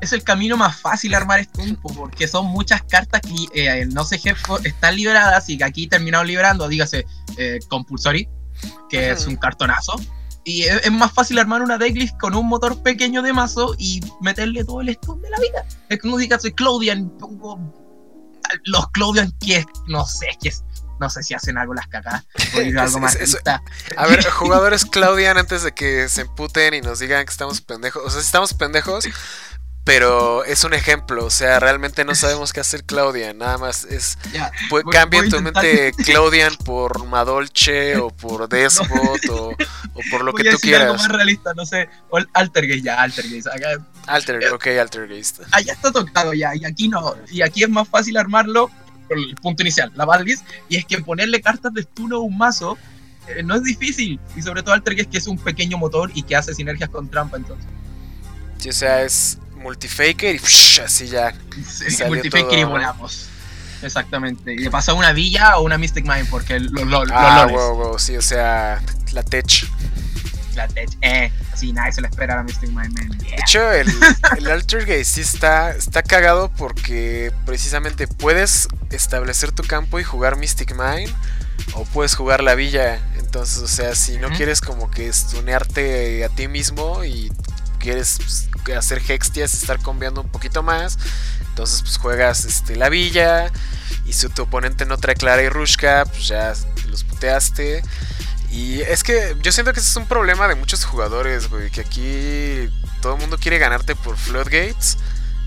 es 0.00 0.12
el 0.12 0.22
camino 0.22 0.56
más 0.56 0.80
fácil 0.80 1.14
armar 1.14 1.40
este 1.40 1.64
grupo, 1.66 1.92
porque 1.94 2.28
son 2.28 2.46
muchas 2.46 2.82
cartas 2.82 3.20
que 3.20 3.46
eh, 3.54 3.86
no 3.86 4.04
sé 4.04 4.18
qué 4.18 4.34
están 4.64 4.96
liberadas 4.96 5.48
y 5.48 5.58
que 5.58 5.64
aquí 5.64 5.86
terminaron 5.86 6.26
liberando, 6.26 6.68
dígase, 6.68 7.06
eh, 7.38 7.58
Compulsory, 7.68 8.28
que 8.88 9.10
es 9.10 9.26
un 9.26 9.36
cartonazo. 9.36 9.94
Y 10.44 10.64
es, 10.64 10.92
más 10.92 11.12
fácil 11.12 11.38
armar 11.38 11.62
una 11.62 11.78
decklist 11.78 12.18
con 12.18 12.34
un 12.34 12.46
motor 12.46 12.82
pequeño 12.82 13.22
de 13.22 13.32
mazo 13.32 13.74
y 13.78 14.00
meterle 14.20 14.62
todo 14.64 14.82
el 14.82 14.94
stun 14.94 15.22
de 15.22 15.30
la 15.30 15.38
vida. 15.38 15.66
Es 15.88 15.98
como 16.00 16.18
dígase 16.18 16.52
Claudian, 16.52 17.10
los 18.64 18.90
Claudian 18.90 19.32
que 19.40 19.64
no 19.86 20.04
sé, 20.04 20.28
que 20.42 20.50
es 20.50 20.62
no 21.00 21.10
sé 21.10 21.22
si 21.22 21.34
hacen 21.34 21.58
algo 21.58 21.74
las 21.74 21.86
algo 22.78 23.00
más 23.00 23.18
A 23.96 24.06
ver, 24.06 24.24
jugadores 24.30 24.84
Claudian 24.84 25.38
antes 25.38 25.62
de 25.62 25.72
que 25.72 26.08
se 26.08 26.22
emputen 26.22 26.74
y 26.74 26.80
nos 26.80 26.98
digan 26.98 27.24
que 27.24 27.32
estamos 27.32 27.60
pendejos. 27.60 28.02
O 28.04 28.10
sea, 28.10 28.20
si 28.20 28.26
estamos 28.26 28.54
pendejos, 28.54 29.06
pero 29.84 30.44
es 30.44 30.64
un 30.64 30.72
ejemplo, 30.72 31.26
o 31.26 31.30
sea, 31.30 31.60
realmente 31.60 32.06
no 32.06 32.14
sabemos 32.14 32.54
qué 32.54 32.60
hacer 32.60 32.84
Claudian, 32.84 33.36
nada 33.36 33.58
más 33.58 33.84
es 33.84 34.16
cambia 34.90 35.28
tu 35.28 35.42
mente 35.42 35.92
Claudian 35.92 36.56
por 36.56 37.04
Madolche 37.06 37.98
o 37.98 38.08
por 38.08 38.48
Despot 38.48 39.20
o, 39.30 39.54
por 40.10 40.24
lo 40.24 40.32
que 40.32 40.50
tú 40.50 40.56
quieras. 40.58 40.84
Algo 40.84 40.96
más 40.96 41.08
realista, 41.08 41.52
no 41.54 41.66
sé, 41.66 41.90
o 42.08 42.18
Altergeist 42.32 42.84
ya, 42.84 43.02
Altergeist. 43.02 43.48
Alter, 44.06 44.52
ok, 44.54 44.66
Altergeist. 44.80 45.40
Allá 45.50 45.74
está 45.74 45.92
tocado 45.92 46.32
ya, 46.32 46.54
y 46.54 46.64
aquí 46.64 46.88
no, 46.88 47.14
y 47.30 47.42
aquí 47.42 47.62
es 47.62 47.68
más 47.68 47.86
fácil 47.86 48.16
armarlo 48.16 48.70
el 49.10 49.34
punto 49.36 49.62
inicial, 49.62 49.92
la 49.94 50.04
Badlist, 50.04 50.44
y 50.68 50.76
es 50.76 50.84
que 50.84 50.98
ponerle 50.98 51.40
cartas 51.40 51.72
de 51.74 51.82
stun 51.82 52.12
a 52.12 52.18
un 52.18 52.36
mazo 52.36 52.78
eh, 53.28 53.42
no 53.42 53.54
es 53.54 53.62
difícil, 53.62 54.20
y 54.36 54.42
sobre 54.42 54.62
todo 54.62 54.74
Altergeist 54.74 55.10
que 55.10 55.18
es 55.18 55.26
un 55.26 55.38
pequeño 55.38 55.78
motor 55.78 56.10
y 56.14 56.22
que 56.22 56.36
hace 56.36 56.54
sinergias 56.54 56.90
con 56.90 57.08
trampa 57.08 57.36
entonces. 57.36 57.66
Sí, 58.58 58.68
o 58.68 58.72
sea, 58.72 59.02
es 59.02 59.38
multifaker 59.56 60.36
y 60.36 60.80
así 60.80 61.06
ya. 61.08 61.34
Sí, 61.66 62.04
multifaker 62.04 62.58
y 62.58 62.64
volamos. 62.64 63.28
Exactamente. 63.82 64.54
Y 64.54 64.58
le 64.58 64.70
pasa 64.70 64.94
una 64.94 65.12
villa 65.12 65.58
o 65.58 65.62
una 65.64 65.76
Mystic 65.78 66.04
Mine 66.04 66.26
porque 66.30 66.58
los 66.60 66.86
lo, 66.86 67.04
Ah, 67.12 67.46
wow, 67.50 67.76
wow, 67.76 67.98
sí, 67.98 68.16
o 68.16 68.22
sea, 68.22 68.80
la 69.12 69.22
tech. 69.22 69.66
La 70.54 70.68
tech, 70.68 70.90
eh. 71.02 71.32
Así 71.52 71.72
nadie 71.72 71.92
se 71.92 72.00
le 72.00 72.08
espera 72.08 72.34
a 72.34 72.36
la 72.38 72.42
Mystic 72.42 72.70
man. 72.70 72.92
De 72.94 73.36
hecho, 73.36 73.72
el, 73.72 73.88
el 74.38 74.50
Altergeist 74.50 75.14
sí 75.14 75.20
está, 75.20 75.70
está 75.70 76.02
cagado 76.02 76.50
porque 76.56 77.32
precisamente 77.44 78.06
puedes 78.06 78.68
establecer 78.90 79.52
tu 79.52 79.62
campo 79.64 80.00
y 80.00 80.04
jugar 80.04 80.36
Mystic 80.36 80.72
Mine 80.72 81.12
o 81.74 81.84
puedes 81.84 82.14
jugar 82.14 82.42
la 82.42 82.54
villa. 82.54 83.00
Entonces, 83.16 83.58
o 83.58 83.68
sea, 83.68 83.94
si 83.94 84.18
no 84.18 84.30
quieres 84.30 84.60
como 84.60 84.90
que 84.90 85.12
stunearte 85.12 86.24
a 86.24 86.28
ti 86.28 86.48
mismo 86.48 87.04
y 87.04 87.32
quieres 87.78 88.18
pues, 88.18 88.48
hacer 88.76 89.02
hextias 89.08 89.54
y 89.54 89.56
estar 89.58 89.78
cambiando 89.80 90.22
un 90.22 90.28
poquito 90.28 90.62
más, 90.62 90.98
entonces 91.48 91.82
pues 91.82 91.98
juegas 91.98 92.44
este, 92.44 92.76
la 92.76 92.88
villa 92.88 93.50
y 94.06 94.12
si 94.12 94.28
tu 94.28 94.42
oponente 94.42 94.86
no 94.86 94.96
trae 94.96 95.14
Clara 95.14 95.42
y 95.42 95.48
Rushka, 95.48 96.04
pues 96.06 96.28
ya 96.28 96.54
los 96.88 97.04
puteaste. 97.04 97.82
Y 98.54 98.82
es 98.82 99.02
que 99.02 99.36
yo 99.42 99.50
siento 99.50 99.72
que 99.72 99.80
ese 99.80 99.88
es 99.88 99.96
un 99.96 100.06
problema 100.06 100.46
de 100.46 100.54
muchos 100.54 100.84
jugadores, 100.84 101.50
güey, 101.50 101.70
que 101.70 101.80
aquí 101.80 102.72
todo 103.02 103.14
el 103.14 103.20
mundo 103.20 103.36
quiere 103.36 103.58
ganarte 103.58 103.96
por 103.96 104.16
floodgates, 104.16 104.96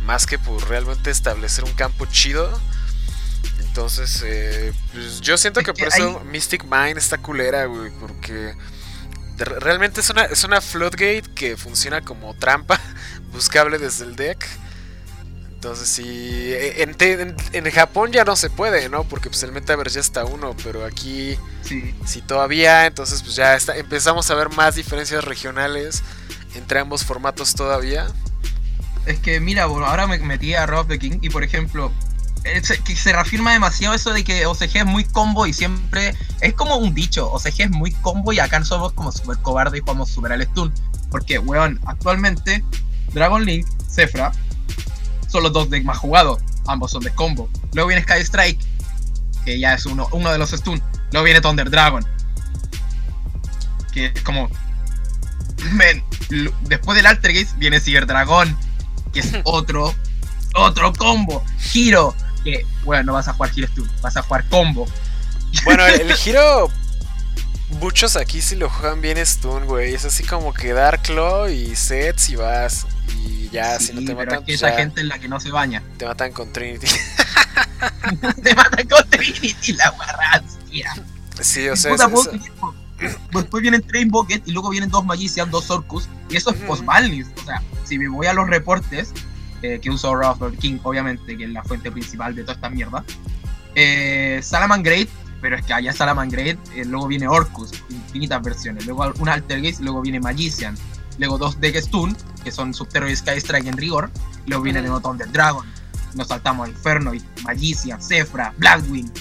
más 0.04 0.26
que 0.26 0.38
por 0.38 0.68
realmente 0.68 1.10
establecer 1.10 1.64
un 1.64 1.72
campo 1.72 2.06
chido. 2.08 2.52
Entonces, 3.62 4.22
eh, 4.26 4.74
pues 4.92 5.22
yo 5.22 5.38
siento 5.38 5.62
que, 5.62 5.74
por 5.74 5.88
eso 5.88 6.20
Mystic 6.26 6.66
Mind 6.66 6.98
está 6.98 7.18
culera, 7.18 7.64
güey, 7.68 7.92
porque 7.92 8.54
realmente 9.38 10.02
es 10.02 10.10
una, 10.10 10.26
es 10.26 10.44
una 10.44 10.60
floodgate 10.60 11.24
que 11.34 11.56
funciona 11.56 12.02
como 12.02 12.34
trampa 12.34 12.78
buscable 13.32 13.78
desde 13.78 14.04
el 14.04 14.18
deck. 14.18 14.46
Entonces, 15.68 15.90
sí, 15.90 16.54
e, 16.54 16.82
en, 17.52 17.72
Japón 17.72 18.14
ya 18.14 18.24
no 18.24 18.38
se 18.38 18.50
puede, 18.50 18.88
¿no? 18.88 19.04
Porque 19.04 19.28
pues 19.30 19.44
el 19.44 19.52
metaverse 19.52 19.96
ya 19.96 20.00
está 20.00 20.24
uno, 20.24 20.56
pero 20.64 20.86
aquí 20.86 21.38
sí, 21.62 22.22
todavía, 22.26 22.86
entonces 22.86 23.22
pues 23.22 23.36
ya 23.36 23.54
está, 23.54 23.76
empezamos 23.76 24.32
a 24.32 24.36
ver 24.36 24.48
más 24.52 24.76
diferencias 24.76 25.26
regionales 25.26 26.04
entre 26.56 26.80
ambos 26.80 27.04
formatos 27.04 27.54
todavía. 27.54 28.08
Es 29.06 29.20
que 29.20 29.42
mira, 29.42 29.64
ahora 29.64 30.08
me 30.08 30.18
metí 30.20 30.54
a 30.54 30.66
Rob 30.66 30.88
the 30.88 30.98
King 31.00 31.20
y 31.22 31.30
por 31.30 31.44
ejemplo, 31.44 31.92
que 32.44 32.96
se 32.96 33.12
reafirma 33.12 33.52
demasiado 33.52 33.94
eso 33.94 34.14
de 34.14 34.24
que 34.24 34.46
OCG 34.46 34.78
es 34.78 34.86
muy 34.86 35.04
combo 35.04 35.48
y 35.48 35.52
siempre 35.52 36.16
es 36.40 36.54
como 36.54 36.78
un 36.78 36.94
dicho, 36.94 37.30
OCG 37.30 37.64
es 37.64 37.72
muy 37.72 37.92
combo 37.92 38.32
y 38.32 38.40
acá 38.40 38.64
somos 38.64 38.94
como 38.94 39.12
super 39.12 39.38
cobarde 39.40 39.80
y 39.80 39.82
jugamos 39.82 40.12
super 40.12 40.32
al 40.32 40.44
stun. 40.44 40.74
Porque, 41.12 41.40
weón, 41.40 41.78
actualmente 41.86 42.64
Dragon 43.12 43.44
Link, 43.44 43.68
Zefra, 43.90 44.32
son 45.27 45.43
los 45.43 45.53
dos 45.53 45.69
decks 45.69 45.86
más 45.86 45.98
jugados, 45.98 46.39
ambos 46.67 46.91
son 46.91 47.03
de 47.03 47.12
combo. 47.12 47.50
Luego 47.74 47.89
viene 47.89 48.03
Sky 48.03 48.22
Strike, 48.22 48.60
que 49.46 49.60
ya 49.60 49.74
es 49.74 49.86
uno, 49.86 50.07
uno 50.12 50.31
de 50.31 50.38
los 50.38 50.51
stun. 50.51 50.81
Luego 51.12 51.25
viene 51.25 51.41
Thunder 51.41 51.69
Dragon, 51.69 52.05
que 53.93 54.07
es 54.07 54.22
como... 54.24 54.50
Men, 55.72 56.03
después 56.63 56.96
del 56.96 57.07
Altergeist 57.07 57.57
viene 57.57 57.79
Ciber 57.79 58.05
Dragon, 58.05 58.57
que 59.12 59.22
es 59.22 59.31
otro, 59.43 59.93
otro 60.55 60.93
combo. 60.93 61.43
Giro, 61.60 62.15
bueno, 62.84 63.03
no 63.03 63.13
vas 63.13 63.27
a 63.27 63.34
jugar 63.34 63.51
Giro 63.51 63.67
Stun, 63.67 63.89
vas 64.01 64.17
a 64.17 64.22
jugar 64.22 64.48
combo. 64.50 64.88
Bueno, 65.65 65.86
el, 65.86 66.13
giro. 66.13 66.69
Muchos 67.70 68.16
aquí 68.16 68.42
si 68.42 68.56
lo 68.56 68.70
juegan 68.70 69.02
bien 69.02 69.24
Stun, 69.26 69.66
güey. 69.66 69.94
Es 69.94 70.06
así 70.06 70.24
como 70.24 70.54
que 70.54 70.74
Dark 70.74 71.02
Claw 71.04 71.50
y 71.50 71.76
sets 71.76 72.30
y 72.30 72.36
vas. 72.36 72.88
Y 73.26 73.50
ya, 73.50 73.80
si 73.80 73.94
no 73.94 74.04
te 74.06 74.16
matan. 74.16 74.44
Pues 74.44 74.56
esa 74.56 74.72
gente 74.72 75.02
en 75.02 75.10
la 75.10 75.20
que 75.20 75.28
no 75.28 75.40
se 75.40 75.52
baña. 75.52 75.84
Te 75.98 76.06
matan 76.06 76.32
con 76.32 76.52
Trinity. 76.54 76.88
te 78.44 78.56
matan 78.56 78.88
con 78.88 79.10
Trinity, 79.10 79.74
la 79.74 79.90
guarrancia. 79.90 80.94
Sí, 81.42 81.68
o 81.68 81.76
sea. 81.76 81.96
Después 83.32 83.62
vienen 83.62 83.84
Train 83.84 84.10
Bucket 84.10 84.48
y 84.48 84.52
luego 84.52 84.70
vienen 84.70 84.90
dos 84.90 85.06
Magician, 85.06 85.52
dos 85.52 85.70
Orcus. 85.70 86.10
Y 86.30 86.38
eso 86.38 86.52
es 86.52 86.58
post 86.62 86.84
O 86.88 87.46
sea, 87.46 87.62
si 87.84 88.00
me 88.00 88.08
voy 88.08 88.28
a 88.28 88.34
los 88.34 88.48
reportes, 88.48 89.14
eh, 89.62 89.80
que 89.82 89.90
usó 89.90 90.16
Ralph 90.16 90.42
King, 90.60 90.80
obviamente, 90.84 91.38
que 91.38 91.44
es 91.44 91.50
la 91.50 91.64
fuente 91.64 91.92
principal 91.92 92.36
de 92.36 92.44
toda 92.44 92.54
esta 92.54 92.70
mierda. 92.70 93.04
Eh, 93.76 94.40
Salaman 94.42 94.84
Great, 94.84 95.10
pero 95.41 95.56
es 95.56 95.65
que 95.65 95.74
allá 95.74 95.94
Salaman 95.94 96.29
Great, 96.29 96.58
eh, 96.75 96.86
luego 96.86 97.08
viene 97.08 97.27
Orcus, 97.27 97.72
infinitas 97.89 98.41
versiones, 98.41 98.86
luego 98.86 99.12
un 99.20 99.29
Altergeist, 99.29 99.82
luego 99.82 100.01
viene 100.01 100.20
Magician, 100.20 100.75
luego 101.17 101.38
dos 101.38 101.60
Deck 101.60 101.75
Stun, 101.77 102.15
que 102.44 102.51
son 102.51 102.74
Subterror 102.74 103.10
y 103.10 103.15
Sky 103.15 103.38
Strike 103.38 103.67
en 103.67 103.77
rigor, 103.77 104.10
luego 104.46 104.63
viene 104.63 104.79
el 104.79 104.89
botón 104.89 105.17
del 105.17 105.32
Dragon, 105.32 105.65
nos 106.13 106.27
saltamos 106.27 106.67
a 106.67 106.72
Infernoid, 106.72 107.22
Magician, 107.44 108.01
Zephyra, 108.01 108.53
Blackwing, 108.58 109.12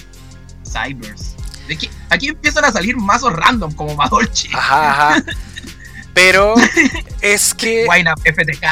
Cybers. 0.63 1.35
Aquí, 1.71 1.89
aquí 2.09 2.29
empiezan 2.29 2.65
a 2.65 2.71
salir 2.71 2.95
mazos 2.95 3.33
random 3.33 3.73
como 3.73 3.95
Madolche. 3.95 4.49
Ajá, 4.53 5.11
ajá. 5.11 5.23
Pero 6.13 6.55
es 7.21 7.53
que. 7.53 7.85
Wine 7.89 8.11
FTK. 8.23 8.65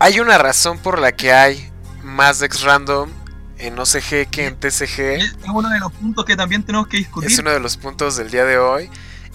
Hay 0.00 0.20
una 0.20 0.36
razón 0.36 0.78
por 0.78 0.98
la 0.98 1.12
que 1.12 1.32
hay 1.32 1.70
más 2.02 2.40
decks 2.40 2.62
random 2.62 3.10
en 3.58 3.78
OCG 3.78 4.28
que 4.30 4.46
en 4.46 4.58
TCG. 4.58 5.00
Es 5.00 5.36
uno 5.52 5.68
de 5.68 5.78
los 5.78 5.92
puntos 5.92 6.24
que 6.24 6.36
también 6.36 6.62
tenemos 6.62 6.88
que 6.88 6.98
discutir. 6.98 7.30
Es 7.30 7.38
uno 7.38 7.50
de 7.50 7.60
los 7.60 7.76
puntos 7.76 8.16
del 8.16 8.30
día 8.30 8.44
de 8.44 8.58
hoy. 8.58 8.90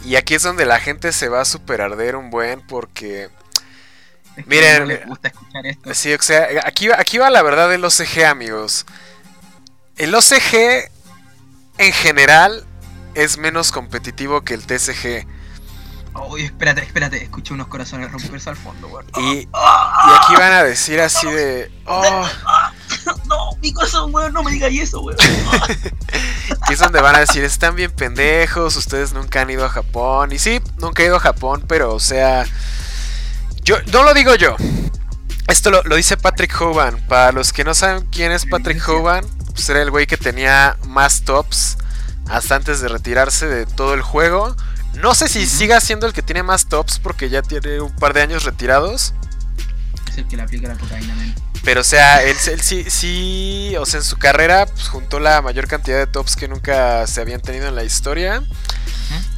Y 0.05 0.15
aquí 0.15 0.33
es 0.33 0.43
donde 0.43 0.65
la 0.65 0.79
gente 0.79 1.11
se 1.13 1.29
va 1.29 1.41
a 1.41 1.45
super 1.45 1.81
arder 1.81 2.15
un 2.15 2.29
buen 2.29 2.61
porque... 2.61 3.29
miren, 4.45 4.87
no 4.87 5.07
gusta 5.07 5.29
escuchar 5.29 5.65
esto. 5.65 5.93
Sí, 5.93 6.13
o 6.13 6.21
sea, 6.21 6.47
aquí, 6.65 6.89
aquí 6.91 7.17
va 7.17 7.29
la 7.29 7.41
verdad 7.41 7.69
del 7.69 7.85
OCG, 7.85 8.25
amigos. 8.25 8.85
El 9.95 10.13
OCG 10.15 10.89
en 11.77 11.93
general 11.93 12.65
es 13.13 13.37
menos 13.37 13.71
competitivo 13.71 14.41
que 14.41 14.53
el 14.53 14.65
TCG. 14.65 15.27
Uy, 16.29 16.43
espérate, 16.43 16.81
espérate, 16.81 17.23
escucho 17.23 17.53
unos 17.53 17.67
corazones 17.67 18.11
romperse 18.11 18.49
al 18.49 18.55
fondo, 18.55 18.87
güey. 18.87 19.05
Y, 19.17 19.39
y, 19.39 19.47
aquí 19.51 20.35
van 20.35 20.53
a 20.53 20.63
decir 20.63 20.99
así 20.99 21.27
de. 21.27 21.71
Oh. 21.85 22.27
No, 23.27 23.51
mi 23.61 23.73
corazón, 23.73 24.11
güey, 24.11 24.31
no 24.31 24.43
me 24.43 24.51
digas 24.51 24.71
eso, 24.73 25.01
güey. 25.01 25.15
Aquí 26.61 26.73
es 26.73 26.79
donde 26.79 27.01
van 27.01 27.15
a 27.15 27.19
decir, 27.19 27.43
están 27.43 27.75
bien 27.75 27.91
pendejos, 27.91 28.75
ustedes 28.75 29.13
nunca 29.13 29.41
han 29.41 29.49
ido 29.49 29.65
a 29.65 29.69
Japón. 29.69 30.31
Y 30.31 30.39
sí, 30.39 30.61
nunca 30.77 31.03
he 31.03 31.07
ido 31.07 31.17
a 31.17 31.19
Japón, 31.21 31.63
pero 31.67 31.93
o 31.93 31.99
sea. 31.99 32.45
Yo 33.63 33.77
no 33.91 34.03
lo 34.03 34.13
digo 34.13 34.35
yo. 34.35 34.55
Esto 35.47 35.71
lo, 35.71 35.83
lo 35.83 35.95
dice 35.95 36.17
Patrick 36.17 36.59
Hoban. 36.59 36.97
Para 37.07 37.31
los 37.31 37.53
que 37.53 37.63
no 37.63 37.73
saben 37.73 38.05
quién 38.11 38.31
es 38.31 38.45
Patrick 38.45 38.87
Hoban, 38.87 39.25
pues 39.53 39.69
era 39.69 39.81
el 39.81 39.91
güey 39.91 40.05
que 40.05 40.17
tenía 40.17 40.77
más 40.85 41.23
tops 41.23 41.77
hasta 42.29 42.55
antes 42.55 42.81
de 42.81 42.87
retirarse 42.87 43.47
de 43.47 43.65
todo 43.65 43.93
el 43.93 44.01
juego. 44.01 44.55
No 44.95 45.15
sé 45.15 45.27
si 45.27 45.45
siga 45.45 45.81
siendo 45.81 46.05
el 46.05 46.13
que 46.13 46.21
tiene 46.21 46.43
más 46.43 46.67
tops 46.67 46.99
porque 46.99 47.29
ya 47.29 47.41
tiene 47.41 47.81
un 47.81 47.95
par 47.95 48.13
de 48.13 48.21
años 48.21 48.43
retirados. 48.43 49.13
Es 50.13 50.19
el 50.19 50.27
que 50.27 50.37
le 50.37 50.43
aplica 50.43 50.67
la 50.67 50.75
cocaína, 50.75 51.15
Pero 51.63 51.81
o 51.81 51.83
sea, 51.83 52.21
él, 52.21 52.35
sí, 52.37 52.85
sí, 52.87 53.73
o 53.79 53.85
sea, 53.87 53.99
en 53.99 54.03
su 54.03 54.17
carrera 54.17 54.67
pues, 54.67 54.87
juntó 54.89 55.19
la 55.19 55.41
mayor 55.41 55.67
cantidad 55.67 55.97
de 55.97 56.05
tops 56.05 56.35
que 56.35 56.47
nunca 56.47 57.07
se 57.07 57.19
habían 57.19 57.41
tenido 57.41 57.67
en 57.67 57.73
la 57.73 57.83
historia. 57.83 58.43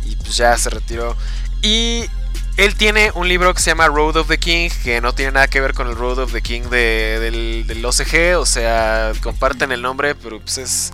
y 0.04 0.18
pues 0.18 0.36
ya 0.36 0.58
se 0.58 0.70
retiró. 0.70 1.16
Y 1.62 2.10
él 2.58 2.76
tiene 2.76 3.12
un 3.16 3.30
libro 3.30 3.54
que 3.54 3.62
se 3.62 3.72
llama 3.72 3.88
Road 3.88 4.18
of 4.18 4.28
the 4.28 4.38
King, 4.38 4.70
que 4.84 5.00
no 5.00 5.16
tiene 5.16 5.32
nada 5.32 5.48
que 5.48 5.62
ver 5.62 5.74
con 5.74 5.88
el 5.88 5.96
Road 5.96 6.20
of 6.20 6.34
the 6.34 6.42
King 6.42 6.64
de, 6.64 7.64
del, 7.66 7.86
OCG, 7.86 8.38
o 8.38 8.46
sea, 8.46 9.14
comparten 9.24 9.72
el 9.72 9.82
nombre, 9.82 10.14
pero 10.14 10.42
pues 10.42 10.58
es... 10.58 10.94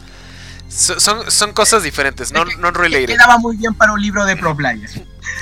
Son, 0.69 1.29
son 1.29 1.53
cosas 1.53 1.81
diferentes, 1.81 2.31
no, 2.31 2.45
no 2.45 2.69
related. 2.69 3.07
Quedaba 3.07 3.39
muy 3.39 3.57
bien 3.57 3.73
para 3.73 3.93
un 3.93 4.01
libro 4.01 4.25
de 4.25 4.37
pro 4.37 4.55
player. 4.55 4.89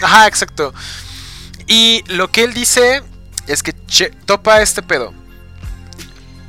Ajá, 0.02 0.28
exacto. 0.28 0.74
Y 1.68 2.04
lo 2.08 2.32
que 2.32 2.46
él 2.46 2.54
dice 2.54 3.04
es 3.50 3.64
que 3.64 3.74
topa 4.26 4.62
este 4.62 4.82
pedo. 4.82 5.14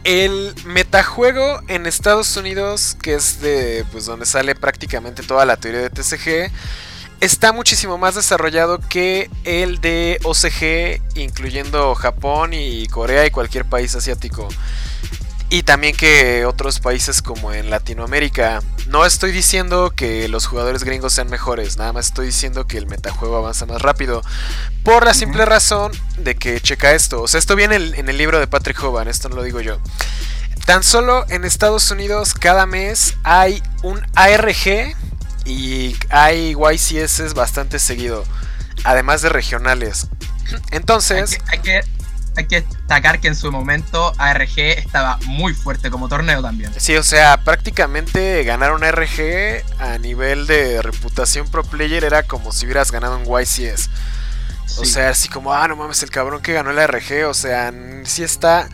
El 0.05 0.55
metajuego 0.65 1.61
en 1.69 1.87
Estados 1.87 2.37
Unidos, 2.37 2.97
que 3.03 3.15
es 3.15 3.41
de 3.41 3.85
pues 3.93 4.07
donde 4.07 4.25
sale 4.25 4.55
prácticamente 4.55 5.23
toda 5.23 5.45
la 5.45 5.57
teoría 5.57 5.81
de 5.83 5.91
TCG, 5.91 6.51
está 7.21 7.53
muchísimo 7.53 7.99
más 7.99 8.15
desarrollado 8.15 8.81
que 8.81 9.31
el 9.45 9.81
de 9.81 10.19
OCG, 10.25 11.03
incluyendo 11.19 11.95
Japón 11.95 12.55
y 12.55 12.87
Corea 12.87 13.27
y 13.27 13.31
cualquier 13.31 13.67
país 13.67 13.95
asiático. 13.95 14.49
Y 15.53 15.65
también 15.65 15.97
que 15.97 16.47
otros 16.47 16.79
países 16.79 17.23
como 17.23 17.53
en 17.53 17.71
Latinoamérica. 17.71 18.63
No 18.87 19.05
estoy 19.05 19.33
diciendo 19.33 19.93
que 19.95 20.29
los 20.29 20.47
jugadores 20.47 20.85
gringos 20.85 21.13
sean 21.13 21.29
mejores, 21.29 21.77
nada 21.77 21.93
más 21.93 22.07
estoy 22.07 22.27
diciendo 22.27 22.69
que 22.69 22.79
el 22.79 22.87
metajuego 22.87 23.37
avanza 23.37 23.67
más 23.67 23.83
rápido. 23.83 24.23
Por 24.85 25.05
la 25.05 25.13
simple 25.13 25.45
razón 25.45 25.91
de 26.19 26.37
que 26.37 26.61
checa 26.61 26.93
esto. 26.93 27.21
O 27.21 27.27
sea, 27.29 27.39
esto 27.39 27.57
viene 27.57 27.75
en 27.75 28.09
el 28.09 28.17
libro 28.17 28.39
de 28.39 28.47
Patrick 28.47 28.81
Hoban, 28.83 29.09
esto 29.09 29.29
no 29.29 29.37
lo 29.37 29.43
digo 29.43 29.61
yo. 29.61 29.81
Tan 30.67 30.85
solo 30.85 31.25
en 31.31 31.45
Estados 31.45 31.91
Unidos 31.91 32.33
cada 32.35 32.65
mes 32.65 33.17
hay 33.25 33.61
un 33.83 34.01
ARG 34.15 34.95
y 35.45 35.97
hay 36.11 36.55
YCS 36.55 37.35
bastante 37.35 37.81
seguido, 37.81 38.25
además 38.85 39.21
de 39.23 39.31
regionales. 39.31 40.07
Entonces... 40.71 41.39
Hay 41.49 41.59
que, 41.59 41.73
hay 41.73 41.83
que, 41.83 42.00
destacar 42.49 43.21
que 43.21 43.29
en 43.29 43.35
su 43.35 43.51
momento 43.51 44.13
ARG 44.19 44.59
estaba 44.59 45.19
muy 45.27 45.55
fuerte 45.55 45.91
como 45.91 46.09
torneo 46.09 46.43
también. 46.43 46.73
Sí, 46.79 46.97
o 46.97 47.03
sea, 47.03 47.39
prácticamente 47.45 48.45
ganar 48.45 48.73
un 48.73 48.85
ARG 48.85 49.63
a 49.79 49.99
nivel 49.99 50.47
de 50.47 50.83
reputación 50.83 51.49
pro 51.49 51.63
player 51.65 52.05
era 52.05 52.23
como 52.23 52.53
si 52.53 52.67
hubieras 52.67 52.91
ganado 52.91 53.19
un 53.19 53.25
YCS. 53.25 53.91
O 54.79 54.85
sea, 54.85 55.11
así 55.11 55.29
como, 55.29 55.53
ah, 55.53 55.67
no 55.69 55.77
mames, 55.77 56.03
el 56.03 56.11
cabrón 56.11 56.41
que 56.43 56.53
ganó 56.53 56.71
el 56.71 56.79
ARG, 56.79 57.27
o 57.27 57.35
sea, 57.35 57.73
sí 58.05 58.23
está... 58.23 58.69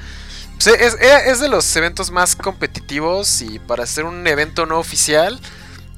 Es, 0.64 0.96
es, 1.00 1.40
de 1.40 1.48
los 1.48 1.76
eventos 1.76 2.10
más 2.10 2.34
competitivos 2.34 3.42
y 3.42 3.58
para 3.58 3.84
hacer 3.84 4.04
un 4.04 4.26
evento 4.26 4.64
no 4.64 4.78
oficial, 4.78 5.38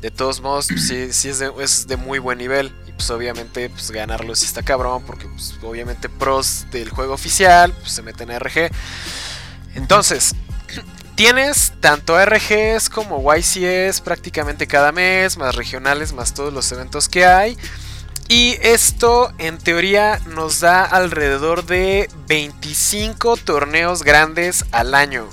de 0.00 0.10
todos 0.10 0.40
modos, 0.40 0.66
pues, 0.68 0.88
sí, 0.88 1.12
sí 1.12 1.28
es, 1.28 1.38
de, 1.38 1.52
es, 1.60 1.86
de, 1.86 1.96
muy 1.96 2.18
buen 2.18 2.38
nivel. 2.38 2.72
Pues 2.98 3.10
obviamente 3.10 3.70
pues, 3.70 3.92
ganarlo 3.92 4.34
sí 4.34 4.44
está 4.44 4.64
cabrón, 4.64 5.04
porque 5.06 5.28
pues, 5.28 5.54
obviamente 5.62 6.08
pros 6.08 6.66
del 6.72 6.90
juego 6.90 7.14
oficial 7.14 7.72
se 7.86 8.02
meten 8.02 8.32
a 8.32 8.40
RG. 8.40 8.70
Entonces, 9.76 10.34
tienes 11.14 11.72
tanto 11.80 12.18
RGs 12.18 12.90
como 12.90 13.22
YCS 13.32 14.00
prácticamente 14.00 14.66
cada 14.66 14.90
mes, 14.90 15.36
más 15.38 15.54
regionales, 15.54 16.12
más 16.12 16.34
todos 16.34 16.52
los 16.52 16.70
eventos 16.72 17.08
que 17.08 17.24
hay. 17.24 17.56
Y 18.26 18.58
esto 18.60 19.32
en 19.38 19.58
teoría 19.58 20.20
nos 20.26 20.58
da 20.58 20.84
alrededor 20.84 21.66
de 21.66 22.10
25 22.26 23.36
torneos 23.36 24.02
grandes 24.02 24.64
al 24.72 24.96
año. 24.96 25.28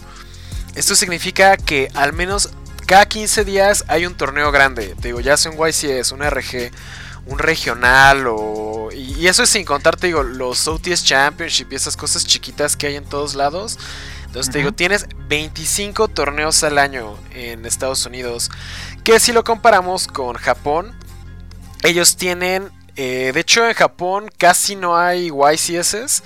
Esto 0.76 0.94
significa 0.94 1.58
que 1.58 1.90
al 1.96 2.14
menos 2.14 2.52
cada 2.86 3.08
15 3.08 3.44
días 3.44 3.84
hay 3.88 4.06
un 4.06 4.14
torneo 4.14 4.52
grande. 4.52 4.96
Te 5.02 5.08
digo, 5.08 5.20
ya 5.20 5.36
sea 5.38 5.52
un 5.52 5.58
YCS, 5.58 6.12
un 6.12 6.22
RG, 6.22 6.72
un 7.26 7.40
regional 7.40 8.26
o... 8.28 8.90
Y, 8.92 9.28
eso 9.28 9.44
es 9.44 9.50
sin 9.50 9.66
contar, 9.66 9.96
te 9.96 10.08
digo, 10.08 10.24
los 10.24 10.68
OTS 10.68 11.04
Championship 11.04 11.72
y 11.72 11.76
esas 11.76 11.98
cosas 11.98 12.26
chiquitas 12.26 12.76
que 12.76 12.88
hay 12.88 12.96
en 12.96 13.06
todos 13.06 13.36
lados. 13.36 13.80
Entonces 14.26 14.52
te 14.52 14.60
digo, 14.60 14.74
tienes 14.74 15.08
25 15.28 16.10
torneos 16.10 16.64
al 16.64 16.78
año 16.78 17.18
en 17.32 17.66
Estados 17.66 18.06
Unidos. 18.06 18.52
Que 19.04 19.20
si 19.20 19.32
lo 19.32 19.44
comparamos 19.44 20.08
con 20.08 20.36
Japón, 20.36 20.94
ellos 21.84 22.18
tienen... 22.18 22.72
Eh, 22.98 23.32
de 23.34 23.40
hecho, 23.42 23.68
en 23.68 23.74
Japón 23.74 24.30
casi 24.38 24.76
no 24.76 24.98
hay 24.98 25.30
YCS. 25.30 26.24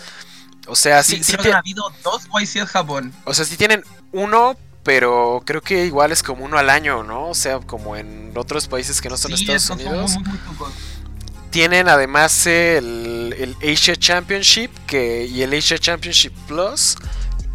O 0.67 0.75
sea, 0.75 1.01
sí, 1.03 1.23
sí, 1.23 1.35
sí 1.41 1.49
ha 1.49 1.57
habido 1.57 1.83
dos 2.03 2.27
YCS 2.31 2.69
Japón. 2.69 3.13
O 3.25 3.33
sea, 3.33 3.45
si 3.45 3.57
tienen 3.57 3.83
uno, 4.11 4.57
pero 4.83 5.41
creo 5.45 5.61
que 5.61 5.85
igual 5.85 6.11
es 6.11 6.23
como 6.23 6.45
uno 6.45 6.57
al 6.57 6.69
año, 6.69 7.03
¿no? 7.03 7.27
O 7.29 7.35
sea, 7.35 7.59
como 7.59 7.95
en 7.95 8.31
otros 8.35 8.67
países 8.67 9.01
que 9.01 9.09
no 9.09 9.17
son 9.17 9.33
Estados 9.33 9.69
Unidos. 9.69 10.17
tienen 11.49 11.89
además 11.89 12.45
el, 12.47 13.35
el, 13.37 13.73
Asia 13.73 13.95
Championship 13.95 14.71
que, 14.87 15.25
y 15.25 15.41
el 15.41 15.53
Asia 15.53 15.77
Championship 15.77 16.33
Plus 16.47 16.95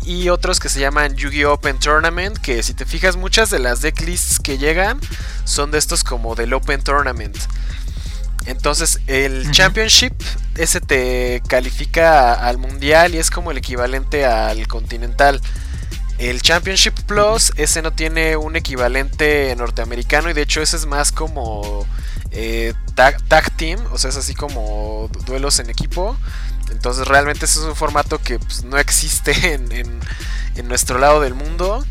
y 0.05 0.29
otros 0.29 0.61
que 0.61 0.69
se 0.69 0.81
llaman 0.81 1.17
Yu-Gi-Oh! 1.17 1.55
Open 1.55 1.79
Tournament, 1.79 2.37
que 2.39 2.63
si 2.63 2.75
te 2.75 2.85
fijas 2.85 3.17
muchas 3.17 3.49
de 3.51 3.59
las 3.59 3.81
decklists 3.81 4.39
que 4.39 4.59
llegan 4.59 5.01
son 5.45 5.71
de 5.71 5.79
estos 5.79 6.05
como 6.05 6.35
del 6.35 6.53
Open 6.53 6.83
Tournament. 6.83 7.37
Entonces 8.47 9.01
el 9.07 9.51
Championship, 9.51 10.13
ese 10.57 10.81
te 10.81 11.43
califica 11.49 12.35
al 12.35 12.59
mundial 12.59 13.15
y 13.15 13.19
es 13.19 13.31
como 13.31 13.51
el 13.51 13.57
equivalente 13.57 14.27
al 14.27 14.69
continental. 14.69 15.41
El 16.19 16.43
Championship 16.43 16.95
Plus, 17.07 17.53
ese 17.57 17.83
no 17.83 17.93
tiene 17.93 18.37
un 18.37 18.55
equivalente 18.57 19.55
norteamericano 19.57 20.31
y 20.31 20.33
de 20.33 20.43
hecho 20.43 20.63
ese 20.63 20.77
es 20.77 20.87
más 20.87 21.11
como 21.11 21.87
eh, 22.31 22.73
tag, 22.95 23.57
team, 23.57 23.81
o 23.91 23.99
sea, 23.99 24.11
es 24.11 24.17
así 24.17 24.35
como 24.35 25.11
duelos 25.27 25.59
en 25.59 25.71
equipo. 25.71 26.17
Entonces 26.71 27.07
realmente 27.07 27.45
ese 27.45 27.61
es 27.61 27.65
un 27.65 27.77
formato 27.77 28.19
que 28.19 28.39
pues, 28.39 28.65
no 28.65 28.79
existe 28.79 29.55
en, 30.57 30.69
nuestro 30.69 30.99
lado 30.99 31.21
del 31.21 31.35
mundo. 31.35 31.85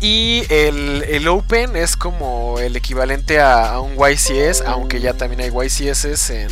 Y 0.00 0.44
el, 0.48 1.28
Open 1.28 1.76
es 1.76 1.94
como 1.96 2.58
el 2.58 2.74
equivalente 2.76 3.40
a, 3.40 3.80
un 3.80 3.96
YCS, 3.96 4.62
aunque 4.62 5.00
ya 5.00 5.12
también 5.14 5.42
hay 5.42 5.50
YCS 5.50 6.30
en, 6.30 6.48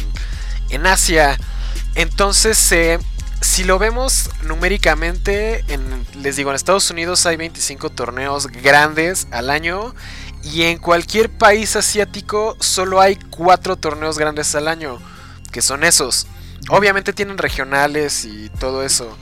en 0.69 0.87
Asia. 0.87 1.39
Entonces 1.95 2.59
se 2.59 2.99
si 3.41 3.65
lo 3.65 3.79
vemos 3.79 4.31
numéricamente, 4.43 5.65
les 6.15 6.37
digo, 6.37 6.51
en 6.51 6.57
Estados 6.57 6.91
Unidos 6.91 7.27
hay 7.27 7.37
25 7.37 7.91
torneos 7.91 8.49
grandes 8.49 9.29
al 9.31 9.51
año 9.51 9.95
y 10.43 10.63
en 10.63 10.79
cualquier 10.79 11.31
país 11.31 11.77
asiático 11.77 12.57
solo 12.61 13.01
hay 13.01 13.17
4 13.17 13.77
torneos 13.77 14.19
grandes 14.19 14.55
al 14.55 14.69
año, 14.69 15.01
que 15.53 15.63
son 15.63 15.85
esos. 15.85 16.27
Obviamente 16.69 17.13
tienen 17.13 17.39
regionales 17.39 18.25
y 18.25 18.49
todo 18.51 18.83
eso. 18.85 19.17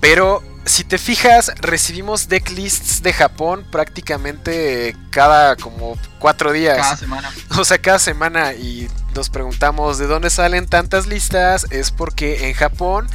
Pero 0.00 0.42
si 0.64 0.84
te 0.84 0.98
fijas, 0.98 1.52
recibimos 1.60 2.28
decklists 2.28 3.02
de 3.02 3.12
Japón 3.12 3.66
prácticamente 3.70 4.94
cada 5.10 5.56
como 5.56 5.98
cuatro 6.18 6.52
días. 6.52 6.78
Cada 6.78 6.96
semana. 6.96 7.32
O 7.58 7.64
sea, 7.64 7.78
cada 7.78 7.98
semana. 7.98 8.54
Y 8.54 8.88
nos 9.18 9.30
preguntamos 9.30 9.98
de 9.98 10.06
dónde 10.06 10.30
salen 10.30 10.68
tantas 10.68 11.08
listas. 11.08 11.66
Es 11.70 11.90
porque 11.90 12.48
en 12.48 12.54
Japón 12.54 13.08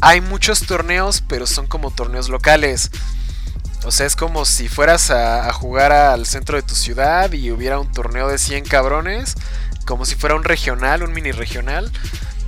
hay 0.00 0.20
muchos 0.20 0.66
torneos, 0.66 1.22
pero 1.28 1.46
son 1.46 1.68
como 1.68 1.92
torneos 1.92 2.28
locales. 2.28 2.90
O 3.84 3.92
sea, 3.92 4.06
es 4.06 4.16
como 4.16 4.44
si 4.44 4.68
fueras 4.68 5.12
a, 5.12 5.52
jugar 5.52 5.92
al 5.92 6.26
centro 6.26 6.56
de 6.56 6.62
tu 6.62 6.74
ciudad 6.74 7.32
y 7.32 7.52
hubiera 7.52 7.78
un 7.78 7.92
torneo 7.92 8.26
de 8.26 8.38
100 8.38 8.64
cabrones. 8.64 9.36
Como 9.86 10.04
si 10.04 10.16
fuera 10.16 10.34
un 10.34 10.42
regional, 10.42 11.04
un 11.04 11.12
mini 11.12 11.30
regional. 11.30 11.92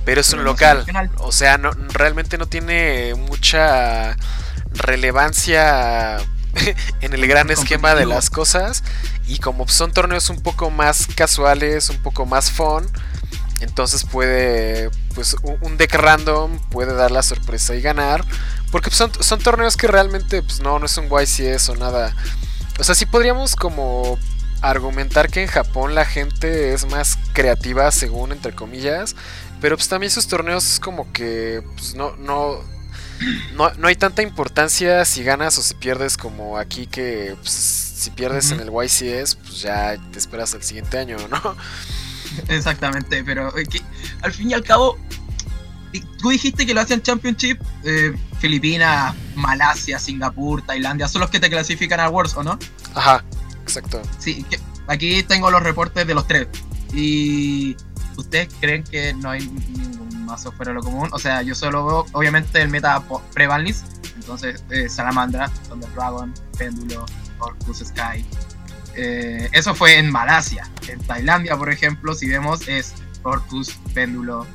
Pero 0.03 0.19
es 0.19 0.33
un 0.33 0.43
local. 0.43 0.85
O 1.19 1.31
sea, 1.31 1.57
no, 1.57 1.71
realmente 1.93 2.37
no 2.37 2.47
tiene 2.47 3.15
mucha 3.15 4.17
relevancia 4.71 6.17
en 7.01 7.13
el 7.13 7.25
gran 7.27 7.49
esquema 7.49 7.95
de 7.95 8.05
las 8.05 8.29
cosas. 8.29 8.83
Y 9.29 9.37
como 9.37 9.67
son 9.67 9.91
torneos 9.91 10.29
un 10.29 10.41
poco 10.41 10.71
más 10.71 11.07
casuales, 11.15 11.89
un 11.89 11.97
poco 12.01 12.25
más 12.25 12.51
fun, 12.51 12.85
entonces 13.61 14.03
puede, 14.03 14.89
pues 15.13 15.35
un 15.61 15.77
deck 15.77 15.93
random 15.93 16.59
puede 16.69 16.93
dar 16.93 17.11
la 17.11 17.21
sorpresa 17.21 17.75
y 17.75 17.81
ganar. 17.81 18.25
Porque 18.71 18.89
son, 18.89 19.11
son 19.19 19.39
torneos 19.39 19.77
que 19.77 19.87
realmente, 19.87 20.41
pues 20.41 20.61
no, 20.61 20.79
no 20.79 20.85
es 20.85 20.97
un 20.97 21.09
YCS 21.09 21.69
o 21.69 21.75
nada. 21.75 22.15
O 22.79 22.83
sea, 22.83 22.95
sí 22.95 23.05
podríamos 23.05 23.55
como 23.55 24.17
argumentar 24.61 25.29
que 25.29 25.41
en 25.41 25.47
Japón 25.47 25.95
la 25.95 26.05
gente 26.05 26.73
es 26.73 26.85
más 26.85 27.17
creativa, 27.33 27.91
según 27.91 28.31
entre 28.31 28.55
comillas. 28.55 29.15
Pero 29.61 29.75
pues 29.75 29.89
también 29.89 30.11
sus 30.11 30.27
torneos 30.27 30.79
como 30.79 31.11
que 31.11 31.61
pues, 31.75 31.93
no, 31.93 32.15
no, 32.17 32.61
no, 33.55 33.87
hay 33.87 33.95
tanta 33.95 34.21
importancia 34.21 35.03
si 35.05 35.23
ganas 35.23 35.57
o 35.57 35.61
si 35.61 35.73
pierdes 35.75 36.17
como 36.17 36.57
aquí 36.57 36.87
que 36.87 37.35
pues, 37.41 37.51
si 37.51 38.09
pierdes 38.11 38.51
en 38.51 38.61
el 38.61 38.69
YCS, 38.69 39.35
pues 39.35 39.61
ya 39.61 39.97
te 40.11 40.19
esperas 40.19 40.53
el 40.53 40.63
siguiente 40.63 40.97
año, 40.97 41.17
¿no? 41.29 41.55
Exactamente, 42.47 43.23
pero 43.23 43.55
eh, 43.57 43.65
al 44.21 44.31
fin 44.31 44.51
y 44.51 44.53
al 44.53 44.63
cabo, 44.63 44.97
tú 46.19 46.29
dijiste 46.29 46.65
que 46.65 46.73
lo 46.73 46.81
hacen 46.81 47.01
Championship, 47.01 47.59
eh, 47.83 48.15
Filipinas, 48.39 49.15
Malasia, 49.35 49.99
Singapur, 49.99 50.61
Tailandia, 50.61 51.07
son 51.07 51.21
los 51.21 51.29
que 51.29 51.39
te 51.39 51.49
clasifican 51.49 51.99
a 51.99 52.09
Worlds, 52.09 52.37
¿o 52.37 52.43
no? 52.43 52.57
Ajá, 52.95 53.23
exacto. 53.61 54.01
Sí, 54.17 54.45
aquí 54.87 55.23
tengo 55.23 55.51
los 55.51 55.61
reportes 55.61 56.07
de 56.07 56.13
los 56.13 56.27
tres. 56.27 56.47
Y 56.93 57.75
ustedes 58.17 58.49
creen 58.59 58.83
que 58.83 59.13
no 59.13 59.29
hay 59.31 59.41
ningún 59.41 60.18
mazo 60.29 60.51
fuera 60.51 60.71
lo 60.71 60.81
común. 60.81 61.09
O 61.11 61.19
sea, 61.19 61.41
yo 61.41 61.55
solo 61.55 61.85
veo, 61.85 62.05
obviamente, 62.13 62.61
el 62.61 62.69
meta 62.69 63.03
pre-banlist. 63.33 63.85
Entonces, 64.15 64.63
eh, 64.69 64.87
Salamandra, 64.87 65.49
Thunder 65.67 65.91
Dragon, 65.93 66.33
Péndulo, 66.57 67.05
Orcus 67.39 67.79
Sky. 67.79 68.25
Eh, 68.95 69.49
eso 69.51 69.73
fue 69.73 69.97
en 69.97 70.11
Malasia. 70.11 70.69
En 70.87 70.99
Tailandia, 70.99 71.57
por 71.57 71.69
ejemplo, 71.69 72.13
si 72.13 72.29
vemos, 72.29 72.67
es 72.67 72.93
Orcus, 73.23 73.79
Péndulo, 73.93 74.45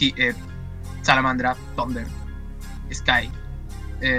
eh, 0.00 0.34
Salamandra, 1.02 1.56
Thunder, 1.76 2.06
Sky. 2.92 3.30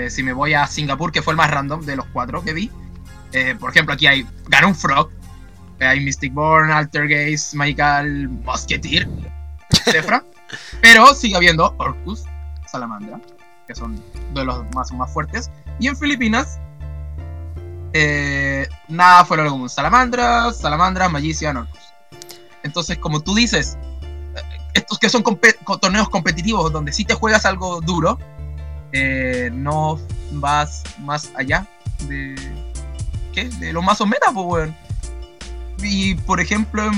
si 0.10 0.24
me 0.24 0.32
voy 0.32 0.54
a 0.54 0.66
Singapur, 0.66 1.12
que 1.12 1.22
fue 1.22 1.34
el 1.34 1.38
más 1.38 1.52
random 1.52 1.82
de 1.82 1.98
los 1.98 2.06
cuatro 2.08 2.42
que 2.42 2.54
vi, 2.54 2.72
por 3.60 3.70
ejemplo, 3.70 3.94
aquí 3.94 4.08
hay 4.08 4.26
Ganon 4.48 4.74
Frog, 4.74 5.12
hay 5.82 6.00
Mystic 6.00 6.34
Born, 6.34 6.72
Altergeist, 6.72 7.54
Magical, 7.54 8.30
Musketeer, 8.30 9.08
Zefra. 9.92 10.24
pero 10.82 11.13
sigue 11.13 11.36
habiendo 11.36 11.76
Orcus, 11.78 12.24
Salamandra, 12.70 13.20
que 13.68 13.76
son 13.76 14.02
de 14.34 14.46
los 14.46 14.66
más, 14.74 14.92
más 14.92 15.12
fuertes. 15.12 15.52
Y 15.80 15.88
en 15.88 15.98
Filipinas, 15.98 16.60
eh, 17.94 18.68
nada 18.88 19.26
fuera 19.26 19.48
común. 19.48 19.70
Salamandra, 19.70 20.52
Salamandra, 20.54 21.10
Magician, 21.10 21.58
Orcus. 21.58 21.94
Entonces, 22.63 22.98
como 22.98 23.20
tú 23.20 23.36
dices, 23.36 23.78
eh, 24.36 24.42
estos 24.74 25.00
que 25.00 25.10
son 25.10 25.24
torneos 25.82 26.10
competitivos 26.10 26.72
donde 26.72 26.92
si 26.92 27.06
te 27.06 27.13
juegas 27.13 27.46
algo 27.46 27.82
duro, 27.82 28.18
eh, 28.92 29.50
no 29.52 30.00
vas 30.32 30.84
más 31.00 31.32
allá 31.36 31.68
de, 32.08 32.36
¿qué? 33.34 33.46
de 33.46 33.74
los 33.74 33.84
mazos 33.84 34.08
meta, 34.08 34.32
pues, 34.34 34.46
weón. 34.46 34.76
Y 35.84 36.16
por 36.16 36.39
ejemplo, 36.39 36.89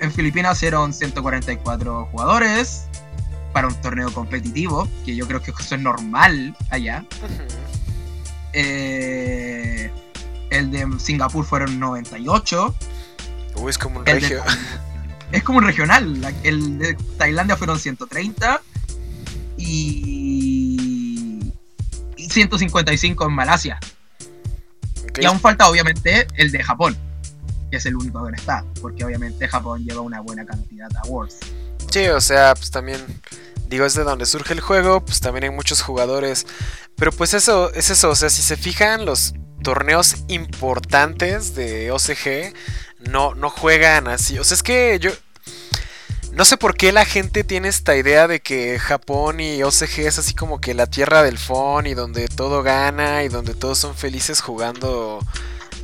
en, 0.00 0.12
Filipinas 0.12 0.62
eran 0.62 0.92
144 0.92 2.08
jugadores 2.10 2.88
para 3.52 3.68
un 3.68 3.74
torneo 3.80 4.12
competitivo, 4.12 4.88
que 5.04 5.14
yo 5.14 5.26
creo 5.26 5.42
que 5.42 5.50
eso 5.50 5.74
es 5.74 5.80
normal 5.80 6.56
allá. 6.70 7.04
Eh, 8.52 9.90
el 10.50 10.70
de 10.70 10.86
Singapur 10.98 11.44
fueron 11.44 11.78
98. 11.78 12.74
Uy, 13.56 13.70
es 13.70 13.78
como 13.78 14.00
un 14.00 14.06
regio. 14.06 14.42
es 15.32 15.42
como 15.42 15.58
un 15.58 15.64
regional. 15.64 16.34
El 16.42 16.78
de 16.78 16.94
Tailandia 17.16 17.56
fueron 17.56 17.78
130 17.78 18.60
y, 19.56 21.40
y 22.16 22.30
155 22.30 23.26
en 23.26 23.32
Malasia. 23.32 23.78
Y 25.20 25.24
aún 25.24 25.40
falta 25.40 25.68
obviamente 25.68 26.26
el 26.34 26.52
de 26.52 26.62
Japón 26.62 26.96
que 27.72 27.78
es 27.78 27.86
el 27.86 27.96
único 27.96 28.22
que 28.26 28.36
está, 28.36 28.62
porque 28.82 29.02
obviamente 29.02 29.48
Japón 29.48 29.82
lleva 29.82 30.02
una 30.02 30.20
buena 30.20 30.44
cantidad 30.44 30.90
de 30.90 30.98
awards. 31.04 31.38
Sí, 31.92 32.08
o 32.08 32.22
sea, 32.22 32.54
pues 32.54 32.70
también 32.70 33.04
digo, 33.66 33.84
es 33.84 33.92
de 33.92 34.02
donde 34.02 34.24
surge 34.24 34.54
el 34.54 34.60
juego, 34.62 35.04
pues 35.04 35.20
también 35.20 35.44
hay 35.44 35.50
muchos 35.50 35.82
jugadores, 35.82 36.46
pero 36.96 37.12
pues 37.12 37.34
eso 37.34 37.70
es 37.74 37.90
eso, 37.90 38.08
o 38.08 38.14
sea, 38.14 38.30
si 38.30 38.40
se 38.40 38.56
fijan 38.56 39.04
los 39.04 39.34
torneos 39.62 40.16
importantes 40.28 41.54
de 41.54 41.90
OCG 41.90 42.54
no 43.10 43.34
no 43.34 43.50
juegan 43.50 44.08
así, 44.08 44.38
o 44.38 44.44
sea, 44.44 44.54
es 44.54 44.62
que 44.62 44.98
yo 45.00 45.10
no 46.32 46.46
sé 46.46 46.56
por 46.56 46.76
qué 46.78 46.92
la 46.92 47.04
gente 47.04 47.44
tiene 47.44 47.68
esta 47.68 47.94
idea 47.94 48.26
de 48.26 48.40
que 48.40 48.78
Japón 48.78 49.40
y 49.40 49.62
OCG 49.62 50.06
es 50.06 50.18
así 50.18 50.32
como 50.32 50.62
que 50.62 50.72
la 50.72 50.86
tierra 50.86 51.22
del 51.22 51.36
fon 51.36 51.86
y 51.86 51.92
donde 51.92 52.26
todo 52.28 52.62
gana 52.62 53.22
y 53.22 53.28
donde 53.28 53.52
todos 53.52 53.76
son 53.76 53.94
felices 53.94 54.40
jugando, 54.40 55.20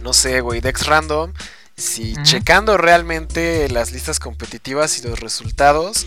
no 0.02 0.14
sé, 0.14 0.40
güey, 0.40 0.62
Dex 0.62 0.86
Random. 0.86 1.34
Si 1.78 2.14
checando 2.24 2.76
realmente 2.76 3.68
las 3.68 3.92
listas 3.92 4.18
competitivas 4.18 4.98
y 4.98 5.06
los 5.06 5.20
resultados, 5.20 6.06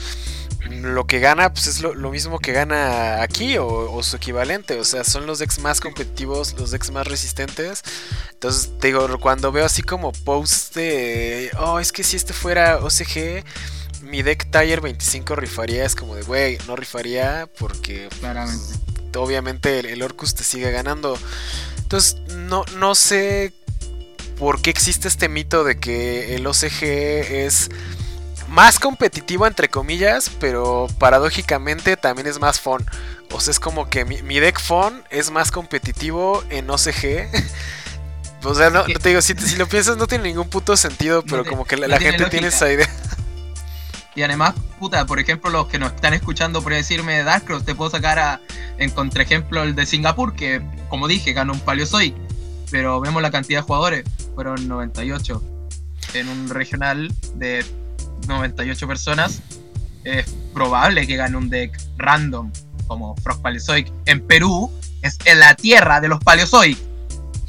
lo 0.69 1.07
que 1.07 1.19
gana 1.19 1.53
pues 1.53 1.67
es 1.67 1.81
lo, 1.81 2.11
mismo 2.11 2.39
que 2.39 2.51
gana 2.51 3.21
aquí 3.21 3.57
o, 3.57 4.03
su 4.03 4.17
equivalente. 4.17 4.77
O 4.79 4.83
sea, 4.83 5.05
son 5.05 5.25
los 5.25 5.39
decks 5.39 5.59
más 5.59 5.79
competitivos, 5.79 6.55
los 6.59 6.71
decks 6.71 6.91
más 6.91 7.07
resistentes. 7.07 7.83
Entonces, 8.33 8.71
te 8.79 8.87
digo, 8.87 9.17
cuando 9.19 9.53
veo 9.53 9.65
así 9.65 9.81
como 9.81 10.11
post 10.11 10.75
de, 10.75 11.49
oh, 11.57 11.79
es 11.79 11.93
que 11.93 12.03
si 12.03 12.17
este 12.17 12.33
fuera 12.33 12.79
OCG, 12.83 13.45
mi 14.03 14.23
deck 14.23 14.51
Tier 14.51 14.81
25 14.81 15.35
rifaría. 15.37 15.85
Es 15.85 15.95
como 15.95 16.15
de, 16.15 16.23
güey, 16.23 16.57
no 16.67 16.75
rifaría 16.75 17.47
porque 17.57 18.09
Claramente. 18.19 18.77
obviamente 19.15 19.79
el, 19.79 19.85
el 19.85 20.03
Orcus 20.03 20.35
te 20.35 20.43
sigue 20.43 20.69
ganando. 20.71 21.17
Entonces, 21.77 22.17
no, 22.35 22.65
no 22.77 22.93
sé 22.93 23.53
por 24.41 24.59
qué 24.59 24.71
existe 24.71 25.07
este 25.07 25.29
mito 25.29 25.63
de 25.63 25.77
que 25.77 26.35
el 26.35 26.47
OCG 26.47 26.81
es 26.81 27.69
más 28.49 28.79
competitivo 28.79 29.45
entre 29.45 29.69
comillas, 29.69 30.31
pero 30.39 30.87
paradójicamente 30.97 31.95
también 31.95 32.25
es 32.25 32.39
más 32.39 32.59
fun. 32.59 32.83
O 33.31 33.39
sea, 33.39 33.51
es 33.51 33.59
como 33.59 33.87
que 33.87 34.03
mi, 34.03 34.39
deck 34.39 34.59
fun 34.59 35.03
es 35.11 35.29
más 35.29 35.51
competitivo 35.51 36.43
en 36.49 36.67
OCG. 36.71 37.29
o 38.43 38.55
sea, 38.55 38.71
no, 38.71 38.83
te 38.85 39.09
digo, 39.09 39.21
si, 39.21 39.35
lo 39.57 39.67
piensas 39.67 39.97
no 39.97 40.07
tiene 40.07 40.23
ningún 40.23 40.49
puto 40.49 40.75
sentido, 40.75 41.23
pero 41.23 41.45
como 41.45 41.63
que 41.63 41.77
la, 41.77 41.99
gente 41.99 42.25
tiene 42.25 42.47
esa 42.47 42.71
idea. 42.71 42.89
Y 44.15 44.23
además, 44.23 44.55
puta, 44.79 45.05
por 45.05 45.19
ejemplo, 45.19 45.51
los 45.51 45.67
que 45.67 45.77
nos 45.77 45.93
están 45.93 46.15
escuchando 46.15 46.63
por 46.63 46.73
decirme 46.73 47.23
Darkross, 47.23 47.63
te 47.63 47.75
puedo 47.75 47.91
sacar 47.91 48.17
a, 48.17 48.41
en 48.79 48.89
contraejemplo 48.89 49.61
el 49.61 49.75
de 49.75 49.85
Singapur, 49.85 50.33
que 50.33 50.63
como 50.89 51.07
dije, 51.07 51.31
ganó 51.31 51.53
un 51.53 51.59
Paleozoic 51.59 52.15
pero 52.71 53.01
vemos 53.01 53.21
la 53.21 53.29
cantidad 53.29 53.59
de 53.59 53.63
jugadores, 53.63 54.05
fueron 54.33 54.67
98. 54.67 55.43
En 56.13 56.27
un 56.29 56.49
regional 56.49 57.13
de 57.35 57.63
98 58.27 58.87
personas, 58.87 59.41
es 60.03 60.25
probable 60.53 61.05
que 61.05 61.15
gane 61.17 61.37
un 61.37 61.49
deck 61.49 61.77
random 61.97 62.51
como 62.87 63.15
Frog 63.17 63.41
Paleozoic. 63.41 63.91
En 64.05 64.25
Perú, 64.25 64.71
es 65.01 65.17
en 65.25 65.39
la 65.39 65.53
tierra 65.55 66.01
de 66.01 66.07
los 66.07 66.19
Paleozoic. 66.23 66.77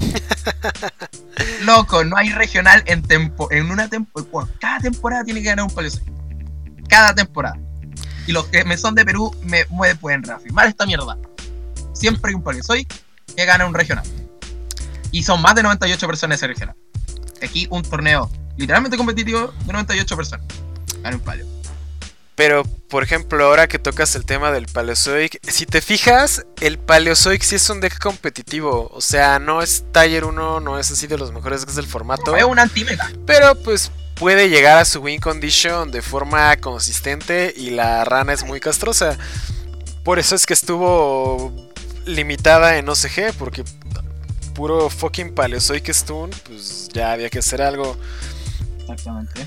Loco, 1.62 2.04
no 2.04 2.16
hay 2.16 2.30
regional 2.30 2.82
en, 2.87 3.02
tempo, 3.02 3.48
en 3.52 3.70
una 3.70 3.88
temporada. 3.88 4.52
Cada 4.61 4.80
temporada 4.80 5.24
tiene 5.24 5.40
que 5.40 5.46
ganar 5.46 5.64
un 5.64 5.70
Paleozoic. 5.70 6.12
Cada 6.88 7.14
temporada. 7.14 7.56
Y 8.26 8.32
los 8.32 8.46
que 8.46 8.64
me 8.64 8.76
son 8.76 8.94
de 8.94 9.04
Perú 9.04 9.35
me, 9.44 9.64
me 9.70 9.94
pueden 9.94 10.22
reafirmar 10.22 10.66
esta 10.66 10.85
mierda. 10.85 11.16
Siempre 11.92 12.30
hay 12.30 12.35
un 12.35 12.42
Paleozoic 12.42 12.92
que 13.35 13.44
gana 13.44 13.66
un 13.66 13.74
regional. 13.74 14.04
Y 15.12 15.22
son 15.22 15.40
más 15.40 15.55
de 15.55 15.62
98 15.62 16.07
personas 16.07 16.38
ese 16.38 16.48
regional. 16.48 16.75
Aquí 17.40 17.68
un 17.70 17.83
torneo 17.83 18.31
literalmente 18.57 18.96
competitivo 18.96 19.53
de 19.66 19.72
98 19.72 20.16
personas. 20.16 20.46
Gana 21.03 21.16
un 21.16 21.22
palio. 21.22 21.46
Pero, 22.35 22.64
por 22.88 23.03
ejemplo, 23.03 23.44
ahora 23.44 23.68
que 23.68 23.79
tocas 23.79 24.16
el 24.16 24.25
tema 24.25 24.51
del 24.51 24.66
Paleozoic, 24.66 25.38
si 25.48 25.66
te 25.66 25.83
fijas, 25.83 26.44
el 26.61 26.79
Paleozoic 26.79 27.42
sí 27.42 27.57
es 27.57 27.68
un 27.68 27.81
deck 27.81 27.98
competitivo. 27.98 28.90
O 28.92 29.03
sea, 29.03 29.38
no 29.38 29.61
es 29.61 29.85
Tier 29.92 30.25
1, 30.25 30.61
no 30.61 30.79
es 30.79 30.90
así 30.90 31.07
de 31.07 31.18
los 31.18 31.31
mejores 31.31 31.61
decks 31.61 31.77
del 31.77 31.87
formato. 31.87 32.35
es 32.35 32.44
un 32.44 32.59
anti-meta. 32.59 33.11
Pero, 33.27 33.55
pues, 33.62 33.92
puede 34.14 34.48
llegar 34.48 34.79
a 34.79 34.85
su 34.87 35.01
win 35.01 35.20
condition 35.20 35.90
de 35.90 36.01
forma 36.01 36.57
consistente 36.57 37.53
y 37.55 37.70
la 37.70 38.05
rana 38.05 38.33
es 38.33 38.44
muy 38.44 38.61
castrosa. 38.61 39.18
Por 40.03 40.18
eso 40.18 40.35
es 40.35 40.46
que 40.46 40.55
estuvo 40.55 41.53
limitada 42.07 42.79
en 42.79 42.88
OCG, 42.88 43.35
porque 43.38 43.62
puro 44.52 44.90
fucking 44.90 45.34
Paleozoic 45.34 45.88
Stun, 45.92 46.30
pues 46.44 46.88
ya 46.92 47.12
había 47.12 47.30
que 47.30 47.40
hacer 47.40 47.62
algo. 47.62 47.96
Exactamente. 48.80 49.46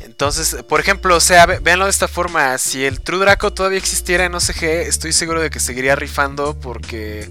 Entonces, 0.00 0.56
por 0.68 0.80
ejemplo, 0.80 1.16
o 1.16 1.20
sea, 1.20 1.46
véanlo 1.46 1.84
de 1.84 1.90
esta 1.90 2.08
forma, 2.08 2.56
si 2.58 2.84
el 2.84 3.00
True 3.00 3.20
Draco 3.20 3.52
todavía 3.52 3.78
existiera 3.78 4.24
en 4.24 4.34
OCG, 4.34 4.64
estoy 4.64 5.12
seguro 5.12 5.40
de 5.40 5.50
que 5.50 5.60
seguiría 5.60 5.94
rifando 5.94 6.58
porque 6.58 7.30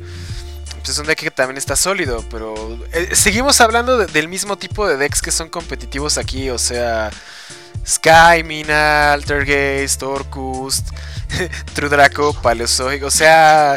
pues, 0.78 0.89
es 0.89 0.98
un 1.00 1.06
deck 1.06 1.19
que 1.19 1.32
también 1.32 1.58
está 1.58 1.76
sólido, 1.76 2.24
pero 2.32 2.80
eh, 2.93 3.15
seguimos 3.15 3.60
hablando 3.62 3.98
del 3.98 4.28
mismo 4.28 4.58
tipo 4.58 4.88
de 4.88 4.98
decks 4.98 5.22
que 5.22 5.32
son 5.32 5.50
competitivos 5.50 6.17
aquí, 6.17 6.50
o 6.50 6.58
sea, 6.58 7.12
Sky, 7.86 8.43
Mina, 8.43 9.13
Altergeist, 9.13 10.02
Orcust, 10.04 10.89
True 11.74 11.89
Draco, 11.89 12.34
Paleozoic, 12.34 13.04
o 13.04 13.12
sea, 13.12 13.76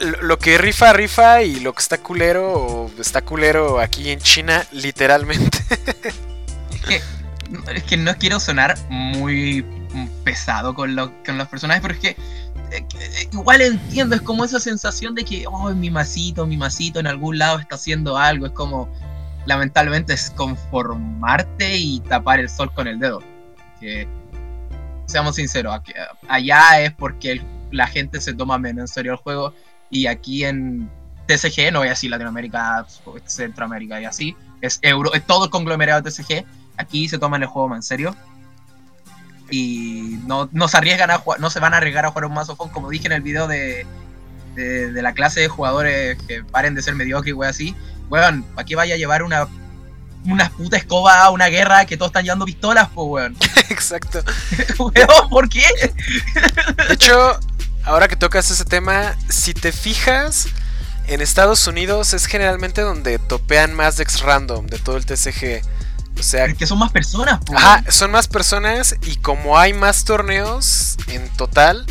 lo 0.00 0.38
que 0.38 0.58
rifa, 0.58 0.92
rifa 0.92 1.42
y 1.42 1.60
lo 1.60 1.72
que 1.72 1.82
está 1.82 1.98
culero, 1.98 2.90
está 2.98 3.22
culero 3.22 3.80
aquí 3.80 4.10
en 4.10 4.18
China, 4.20 4.64
literalmente. 4.72 5.58
es, 7.74 7.82
que, 7.84 7.96
no 7.96 8.14
quiero 8.16 8.40
sonar 8.40 8.76
muy 8.88 9.64
pesado 10.24 10.74
con, 10.74 10.94
con 11.24 11.38
los 11.38 11.48
personajes, 11.48 11.82
pero 11.82 11.94
es 11.94 12.00
que 12.00 12.08
eh, 12.70 12.86
eh, 13.00 13.28
igual 13.32 13.60
entiendo, 13.60 14.14
es 14.14 14.22
como 14.22 14.44
esa 14.44 14.60
sensación 14.60 15.14
de 15.14 15.24
que, 15.24 15.44
oh, 15.46 15.70
mi 15.70 15.90
masito, 15.90 16.46
mi 16.46 16.56
masito 16.56 17.00
en 17.00 17.06
algún 17.06 17.38
lado 17.38 17.58
está 17.58 17.74
haciendo 17.74 18.16
algo, 18.16 18.46
es 18.46 18.52
como, 18.52 18.88
lamentablemente 19.46 20.14
es 20.14 20.30
conformarte 20.30 21.76
y 21.76 22.00
tapar 22.00 22.40
el 22.40 22.48
sol 22.48 22.72
con 22.72 22.86
el 22.86 22.98
dedo. 22.98 23.22
Que, 23.80 24.08
seamos 25.06 25.36
sinceros, 25.36 25.80
allá 26.28 26.80
es 26.80 26.92
porque 26.92 27.42
la 27.72 27.86
gente 27.86 28.20
se 28.20 28.32
toma 28.32 28.58
menos 28.58 28.82
en 28.82 28.88
serio 28.88 29.12
el 29.12 29.18
juego 29.18 29.52
y 29.90 30.06
aquí 30.06 30.44
en 30.44 30.90
TCG, 31.26 31.72
no 31.72 31.80
voy 31.80 31.88
a 31.88 31.90
decir 31.90 32.10
Latinoamérica, 32.10 32.86
Centroamérica 33.26 34.00
y 34.00 34.04
así, 34.04 34.36
es, 34.60 34.78
Euro, 34.82 35.12
es 35.14 35.26
todo 35.26 35.44
el 35.44 35.50
conglomerado 35.50 36.00
de 36.00 36.10
TCG, 36.10 36.44
aquí 36.76 37.08
se 37.08 37.18
toman 37.18 37.42
el 37.42 37.48
juego 37.48 37.68
más 37.68 37.78
en 37.78 37.82
serio 37.82 38.16
y 39.50 40.18
no, 40.26 40.48
no 40.52 40.68
se 40.68 40.76
arriesgan 40.76 41.10
a 41.10 41.18
jugar, 41.18 41.40
no 41.40 41.50
se 41.50 41.60
van 41.60 41.74
a 41.74 41.78
arriesgar 41.78 42.06
a 42.06 42.10
jugar 42.10 42.26
un 42.26 42.34
mazo 42.34 42.56
como 42.56 42.88
dije 42.88 43.06
en 43.06 43.12
el 43.12 43.22
video 43.22 43.48
de, 43.48 43.86
de, 44.54 45.02
la 45.02 45.12
clase 45.12 45.40
de 45.40 45.48
jugadores 45.48 46.18
que 46.26 46.44
paren 46.44 46.74
de 46.74 46.82
ser 46.82 46.94
mediocres 46.94 47.34
y 47.34 47.44
así. 47.44 47.76
Weón, 48.08 48.42
¿para 48.54 48.64
qué 48.64 48.76
vaya 48.76 48.94
a 48.94 48.98
llevar 48.98 49.22
una 49.22 49.48
una 50.26 50.50
puta 50.50 50.76
escoba 50.76 51.22
a 51.22 51.30
una 51.30 51.46
guerra 51.46 51.86
que 51.86 51.96
todos 51.96 52.10
están 52.10 52.24
llevando 52.24 52.44
pistolas, 52.44 52.88
pues, 52.94 53.06
weón? 53.08 53.36
Exacto. 53.70 54.22
weón, 54.78 55.30
¿por 55.30 55.48
qué? 55.48 55.64
de 56.88 56.94
hecho, 56.94 57.38
ahora 57.84 58.08
que 58.08 58.16
tocas 58.16 58.50
ese 58.50 58.64
tema, 58.64 59.16
si 59.28 59.54
te 59.54 59.72
fijas, 59.72 60.48
en 61.06 61.20
Estados 61.20 61.66
Unidos 61.66 62.14
es 62.14 62.26
generalmente 62.26 62.82
donde 62.82 63.18
topean 63.18 63.74
más 63.74 63.98
ex 64.00 64.20
random 64.20 64.66
de 64.66 64.78
todo 64.78 64.96
el 64.96 65.06
TCG. 65.06 65.62
O 66.18 66.22
sea, 66.22 66.52
que 66.52 66.66
son 66.66 66.78
más 66.78 66.92
personas, 66.92 67.40
pues. 67.44 67.58
Ajá, 67.58 67.84
son 67.90 68.10
más 68.10 68.28
personas 68.28 68.94
y 69.02 69.16
como 69.16 69.58
hay 69.58 69.72
más 69.72 70.04
torneos 70.04 70.96
en 71.08 71.28
total, 71.30 71.86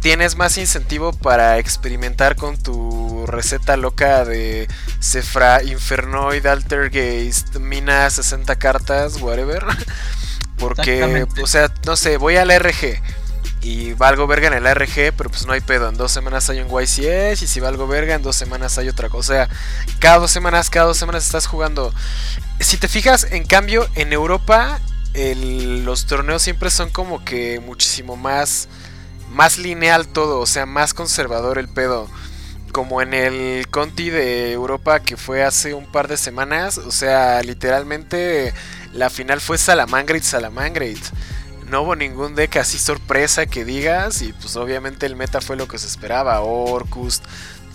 tienes 0.00 0.36
más 0.36 0.58
incentivo 0.58 1.12
para 1.12 1.58
experimentar 1.58 2.36
con 2.36 2.56
tu 2.56 3.26
receta 3.26 3.76
loca 3.76 4.24
de 4.24 4.68
Cefra 5.00 5.62
Infernoid, 5.62 6.46
Altergeist, 6.46 7.56
Mina 7.56 8.08
60 8.08 8.56
cartas, 8.56 9.16
whatever. 9.20 9.64
Porque, 10.58 11.26
o 11.40 11.46
sea, 11.46 11.72
no 11.86 11.96
sé, 11.96 12.16
voy 12.16 12.36
al 12.36 12.50
RG 12.50 13.00
y 13.60 13.92
valgo 13.94 14.26
verga 14.26 14.48
en 14.48 14.54
el 14.54 14.74
RG, 14.74 15.12
pero 15.16 15.30
pues 15.30 15.46
no 15.46 15.52
hay 15.52 15.60
pedo. 15.60 15.88
En 15.88 15.96
dos 15.96 16.12
semanas 16.12 16.48
hay 16.50 16.60
un 16.60 16.68
YCS 16.68 17.42
y 17.42 17.46
si 17.46 17.60
valgo 17.60 17.86
verga, 17.86 18.14
en 18.14 18.22
dos 18.22 18.36
semanas 18.36 18.78
hay 18.78 18.88
otra 18.88 19.08
cosa. 19.08 19.18
O 19.18 19.22
sea, 19.22 19.48
cada 19.98 20.18
dos 20.18 20.30
semanas, 20.30 20.70
cada 20.70 20.86
dos 20.86 20.96
semanas 20.96 21.26
estás 21.26 21.46
jugando. 21.46 21.92
Si 22.60 22.76
te 22.76 22.88
fijas, 22.88 23.26
en 23.30 23.44
cambio, 23.44 23.88
en 23.94 24.12
Europa 24.12 24.80
los 25.14 26.06
torneos 26.06 26.42
siempre 26.42 26.70
son 26.70 26.90
como 26.90 27.24
que 27.24 27.58
muchísimo 27.60 28.14
más 28.16 28.68
más 29.30 29.58
lineal 29.58 30.08
todo, 30.08 30.40
o 30.40 30.46
sea, 30.46 30.66
más 30.66 30.94
conservador 30.94 31.58
el 31.58 31.68
pedo. 31.68 32.08
Como 32.72 33.00
en 33.00 33.14
el 33.14 33.68
Conti 33.68 34.10
de 34.10 34.52
Europa 34.52 35.00
que 35.00 35.16
fue 35.16 35.42
hace 35.42 35.74
un 35.74 35.86
par 35.90 36.06
de 36.06 36.16
semanas, 36.16 36.78
o 36.78 36.90
sea, 36.90 37.42
literalmente 37.42 38.52
la 38.92 39.10
final 39.10 39.40
fue 39.40 39.58
Salamangreat, 39.58 40.22
Salamangreat. 40.22 40.98
No 41.68 41.82
hubo 41.82 41.96
ningún 41.96 42.34
deck 42.34 42.56
así 42.56 42.78
sorpresa 42.78 43.46
que 43.46 43.64
digas, 43.64 44.22
y 44.22 44.32
pues 44.32 44.56
obviamente 44.56 45.06
el 45.06 45.16
meta 45.16 45.40
fue 45.40 45.56
lo 45.56 45.68
que 45.68 45.78
se 45.78 45.86
esperaba: 45.86 46.40
Orcus, 46.40 47.22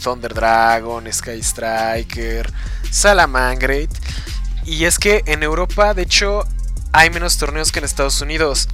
Thunder 0.01 0.34
Dragon, 0.34 1.12
Sky 1.12 1.39
Striker, 1.39 2.51
Salamangreat. 2.89 3.91
Y 4.65 4.86
es 4.86 4.97
que 4.97 5.23
en 5.25 5.43
Europa, 5.43 5.93
de 5.93 6.03
hecho, 6.03 6.47
hay 6.91 7.10
menos 7.10 7.38
torneos 7.38 7.71
que 7.71 7.79
en 7.79 7.86
Estados 7.86 8.21
Unidos. 8.21 8.69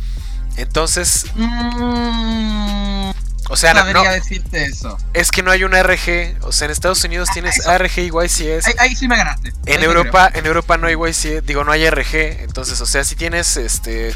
Entonces. 0.57 1.25
Mm, 1.35 3.09
o 3.49 3.57
sea, 3.57 3.73
no, 3.73 4.03
decirte 4.03 4.65
eso. 4.65 4.97
Es 5.13 5.31
que 5.31 5.41
no 5.41 5.51
hay 5.51 5.63
un 5.63 5.71
RG. 5.71 6.37
O 6.41 6.51
sea, 6.51 6.65
en 6.65 6.71
Estados 6.71 7.03
Unidos 7.03 7.29
tienes 7.33 7.65
ARG 7.65 7.97
y 7.97 8.11
YCS. 8.11 8.67
Ahí, 8.67 8.73
ahí, 8.77 8.95
sí 8.95 9.07
me 9.07 9.17
ganaste. 9.17 9.53
En 9.65 9.83
Europa, 9.83 10.29
en 10.33 10.45
Europa 10.45 10.77
no 10.77 10.87
hay 10.87 10.95
YCS. 10.95 11.45
Digo, 11.45 11.63
no 11.63 11.71
hay 11.71 11.89
RG. 11.89 12.41
Entonces, 12.41 12.79
o 12.81 12.85
sea, 12.85 13.03
si 13.03 13.15
tienes 13.15 13.57
este 13.57 14.13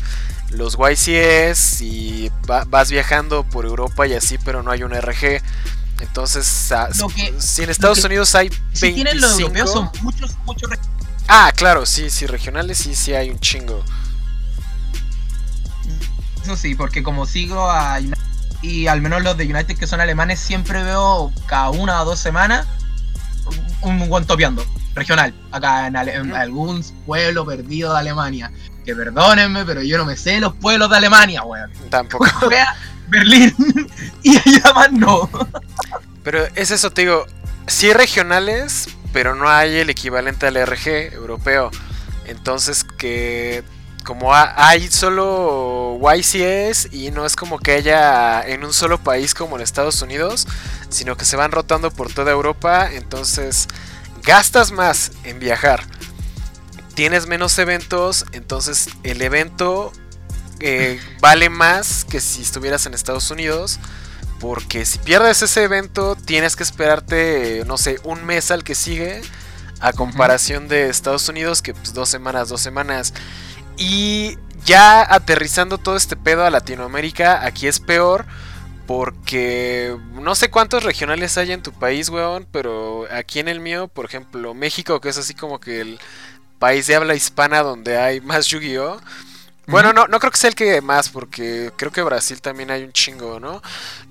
los 0.54 0.78
YCS 0.78 1.82
y 1.82 2.32
vas 2.46 2.90
viajando 2.92 3.44
por 3.44 3.66
Europa 3.66 4.08
y 4.08 4.14
así, 4.14 4.38
pero 4.38 4.64
no 4.64 4.72
hay 4.72 4.84
un 4.84 4.92
RG. 4.94 5.42
Entonces, 6.00 6.74
si 7.38 7.64
en 7.64 7.70
Estados 7.70 8.04
Unidos 8.04 8.36
hay 8.36 8.50
25... 8.50 8.60
Si 8.74 8.94
tienen 8.94 9.22
los 9.22 9.40
europeos 9.40 9.72
son 9.72 9.90
muchos, 10.02 10.36
muchos 10.46 10.70
Ah, 11.28 11.52
claro, 11.56 11.86
sí, 11.86 12.10
sí, 12.10 12.26
regionales 12.26 12.78
sí, 12.78 12.96
sí 12.96 13.14
hay 13.14 13.30
un 13.30 13.40
chingo. 13.40 13.84
Eso 16.44 16.58
sí, 16.58 16.76
porque 16.76 17.02
como 17.02 17.26
sigo 17.26 17.70
a 17.70 17.98
United, 18.00 18.18
y 18.62 18.88
al 18.88 19.02
menos 19.02 19.24
los 19.24 19.38
de 19.38 19.46
United 19.46 19.78
que 19.78 19.88
son 19.88 20.02
alemanes, 20.02 20.40
siempre 20.40 20.84
veo 20.84 21.32
cada 21.48 21.70
una 21.70 22.02
o 22.02 22.06
dos 22.06 22.20
semanas 22.20 22.68
un 23.82 24.08
guantopeando 24.08 24.66
regional, 24.96 25.34
acá 25.52 25.88
en, 25.88 25.96
algún 26.34 26.84
pueblo 27.06 27.46
perdido 27.46 27.94
de 27.94 28.00
Alemania. 28.00 28.52
Que 28.86 28.96
perdónenme, 28.96 29.66
pero 29.66 29.82
yo 29.82 29.98
no 29.98 30.06
me 30.06 30.18
sé 30.18 30.40
los 30.40 30.54
pueblos 30.54 30.90
de 30.90 30.98
Alemania, 30.98 31.44
weón. 31.44 31.72
Tampoco. 31.90 32.26
Berlín 33.08 33.54
y 34.24 34.38
allá 34.38 34.74
más 34.74 34.92
no. 34.92 35.30
Pero 36.24 36.46
es 36.56 36.72
eso, 36.72 36.92
te 36.92 37.02
digo, 37.02 37.26
sí 37.68 37.94
regionales, 37.94 38.90
pero 39.12 39.36
no 39.36 39.50
hay 39.50 39.78
el 39.78 39.90
equivalente 39.90 40.48
al 40.48 40.56
RG 40.56 41.14
europeo. 41.14 41.70
Entonces 42.26 42.84
que 42.84 43.64
como 44.04 44.34
hay 44.34 44.90
solo 44.90 45.98
YCS 46.02 46.90
y 46.92 47.12
no 47.12 47.26
es 47.26 47.36
como 47.36 47.58
que 47.60 47.72
haya 47.72 48.42
en 48.42 48.66
un 48.66 48.74
solo 48.74 48.98
país 48.98 49.34
como 49.34 49.56
en 49.56 49.62
Estados 49.62 50.02
Unidos, 50.02 50.48
sino 50.90 51.16
que 51.16 51.26
se 51.26 51.38
van 51.38 51.52
rotando 51.52 51.90
por 51.90 52.12
toda 52.12 52.32
Europa, 52.32 52.90
entonces 52.92 53.68
gastas 54.24 54.72
más 54.72 55.12
en 55.24 55.40
viajar. 55.40 55.84
Tienes 56.96 57.28
menos 57.28 57.58
eventos, 57.58 58.26
entonces 58.34 58.88
el 59.04 59.22
evento 59.22 59.92
eh, 60.60 61.00
vale 61.20 61.50
más 61.50 62.06
que 62.06 62.22
si 62.22 62.42
estuvieras 62.42 62.86
en 62.86 62.94
Estados 62.94 63.30
Unidos. 63.32 63.80
Porque 64.40 64.84
si 64.84 65.00
pierdes 65.00 65.42
ese 65.42 65.64
evento, 65.64 66.18
tienes 66.18 66.58
que 66.58 66.64
esperarte, 66.64 67.64
no 67.66 67.78
sé, 67.78 68.00
un 68.04 68.26
mes 68.26 68.52
al 68.52 68.64
que 68.64 68.76
sigue. 68.76 69.22
A 69.80 69.92
comparación 69.92 70.70
de 70.70 70.90
Estados 70.90 71.28
Unidos, 71.28 71.62
que 71.62 71.74
pues 71.74 71.94
dos 71.94 72.10
semanas, 72.10 72.50
dos 72.50 72.62
semanas. 72.62 73.14
Y 73.78 74.38
ya 74.66 75.02
aterrizando 75.02 75.78
todo 75.78 75.96
este 75.96 76.16
pedo 76.16 76.46
a 76.46 76.50
Latinoamérica, 76.50 77.46
aquí 77.46 77.68
es 77.68 77.80
peor. 77.80 78.26
Porque 78.86 79.98
no 80.14 80.36
sé 80.36 80.50
cuántos 80.50 80.84
regionales 80.84 81.38
hay 81.38 81.54
en 81.54 81.64
tu 81.64 81.72
país, 81.72 82.10
weón. 82.10 82.46
Pero 82.52 83.06
aquí 83.12 83.40
en 83.40 83.48
el 83.48 83.62
mío, 83.62 83.88
por 83.88 84.06
ejemplo, 84.06 84.54
México, 84.54 85.00
que 85.00 85.08
es 85.10 85.18
así 85.18 85.34
como 85.34 85.62
que 85.62 85.80
el 85.80 86.00
país 86.64 86.88
de 86.88 86.96
habla 86.96 87.14
hispana 87.14 87.62
donde 87.62 87.98
hay 87.98 88.22
más 88.22 88.48
Yu-Gi-Oh! 88.48 88.98
Bueno, 89.68 89.92
no, 89.92 90.08
no 90.08 90.18
creo 90.20 90.32
que 90.32 90.38
sea 90.38 90.48
el 90.48 90.56
que 90.56 90.80
más, 90.80 91.10
porque 91.10 91.74
creo 91.76 91.92
que 91.92 92.02
Brasil 92.02 92.42
también 92.42 92.72
hay 92.72 92.86
un 92.86 92.94
chingo, 92.94 93.38
¿no? 93.38 93.62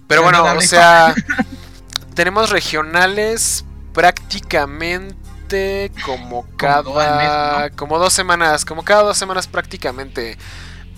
Pero 0.07 0.23
bueno, 0.23 0.45
o 0.45 0.61
sea, 0.61 1.15
tenemos 2.15 2.51
regionales 2.51 3.65
prácticamente 3.95 5.91
como 6.05 6.47
cada 6.59 7.71
como 7.71 7.99
dos 7.99 8.13
semanas, 8.13 8.67
como 8.67 8.85
cada 8.85 9.03
dos 9.03 9.17
semanas 9.17 9.47
prácticamente. 9.47 10.37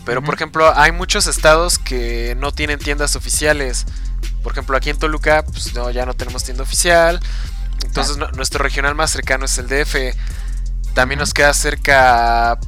Pero 0.05 0.25
por 0.25 0.35
ejemplo, 0.35 0.73
hay 0.75 0.90
muchos 0.90 1.29
estados 1.29 1.79
que 1.79 2.35
no 2.37 2.51
tienen 2.51 2.81
tiendas 2.81 3.14
oficiales. 3.14 3.87
Por 4.43 4.51
ejemplo, 4.51 4.77
aquí 4.77 4.90
en 4.90 4.99
Toluca, 4.99 5.45
pues 5.45 5.73
no, 5.73 5.88
ya 5.93 6.05
no 6.05 6.14
tenemos 6.14 6.43
tienda 6.43 6.64
oficial. 6.64 7.21
Entonces 7.85 8.17
nuestro 8.17 8.61
regional 8.61 8.97
más 8.97 9.12
cercano 9.12 9.45
es 9.45 9.57
el 9.59 9.69
DF. 9.69 10.17
También 10.94 11.18
nos 11.18 11.35
queda 11.35 11.52
cerca 11.52 12.59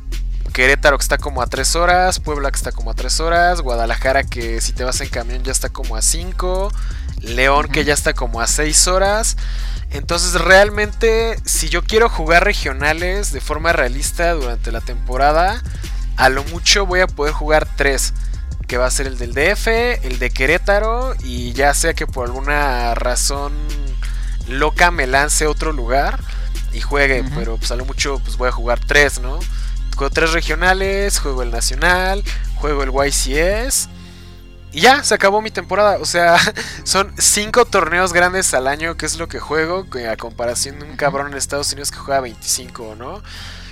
Querétaro 0.53 0.99
que 0.99 1.03
está 1.03 1.17
como 1.17 1.43
a 1.43 1.47
3 1.47 1.77
horas, 1.77 2.19
Puebla 2.19 2.51
que 2.51 2.57
está 2.57 2.73
como 2.73 2.91
a 2.91 2.95
3 2.95 3.21
horas, 3.21 3.61
Guadalajara 3.61 4.25
que 4.25 4.61
si 4.61 4.73
te 4.73 4.85
vas 4.85 5.01
en 5.01 5.09
camión 5.09 5.45
ya 5.45 5.53
está 5.53 5.69
como 5.69 5.97
a 5.97 6.03
5, 6.03 6.73
León 7.21 7.69
que 7.69 7.85
ya 7.85 7.95
está 7.95 8.15
como 8.15 8.41
a 8.41 8.47
6 8.47 8.89
horas. 8.89 9.37
Entonces 9.91 10.41
realmente 10.41 11.39
si 11.45 11.69
yo 11.69 11.85
quiero 11.85 12.09
jugar 12.09 12.45
regionales 12.45 13.33
de 13.33 13.41
forma 13.41 13.73
realista 13.73 14.33
durante 14.33 14.73
la 14.73 14.81
temporada, 14.81 15.63
a 16.17 16.29
lo 16.29 16.43
mucho 16.45 16.85
voy 16.85 17.01
a 17.01 17.07
poder 17.07 17.33
jugar 17.33 17.69
3. 17.77 18.15
Que 18.67 18.79
va 18.79 18.87
a 18.87 18.91
ser 18.91 19.07
el 19.07 19.19
del 19.19 19.35
DF, 19.35 19.69
el 19.69 20.19
de 20.19 20.31
Querétaro 20.31 21.15
y 21.23 21.53
ya 21.53 21.73
sea 21.75 21.95
que 21.95 22.07
por 22.07 22.27
alguna 22.27 22.97
razón 22.97 23.53
loca 24.49 24.91
me 24.91 25.07
lance 25.07 25.47
otro 25.47 25.73
lugar 25.73 26.19
y 26.77 26.81
juegue. 26.81 27.25
Pero 27.35 27.57
pues 27.57 27.71
a 27.71 27.77
lo 27.77 27.85
mucho 27.85 28.21
pues 28.21 28.37
voy 28.37 28.49
a 28.49 28.53
jugar 28.53 28.81
3, 28.81 29.21
¿no? 29.21 29.39
Juego 29.97 30.13
3 30.13 30.33
regionales, 30.33 31.19
juego 31.19 31.43
el 31.43 31.51
nacional, 31.51 32.23
juego 32.57 32.83
el 32.83 32.91
YCS 32.93 33.89
y 34.77 34.81
ya, 34.81 35.03
se 35.03 35.15
acabó 35.15 35.41
mi 35.41 35.51
temporada. 35.51 35.97
O 36.03 36.05
sea, 36.05 36.37
son 36.85 37.15
cinco 37.17 37.65
torneos 37.65 38.13
grandes 38.13 38.53
al 38.53 38.67
año, 38.67 38.99
que 38.99 39.07
es 39.07 39.19
lo 39.19 39.27
que 39.27 39.39
juego, 39.39 39.87
a 40.07 40.17
comparación 40.19 40.79
de 40.79 40.85
un 40.85 40.97
cabrón 40.97 41.29
en 41.29 41.39
Estados 41.39 41.73
Unidos 41.73 41.91
que 41.91 41.97
juega 41.97 42.21
25, 42.21 42.95
¿no? 42.95 43.23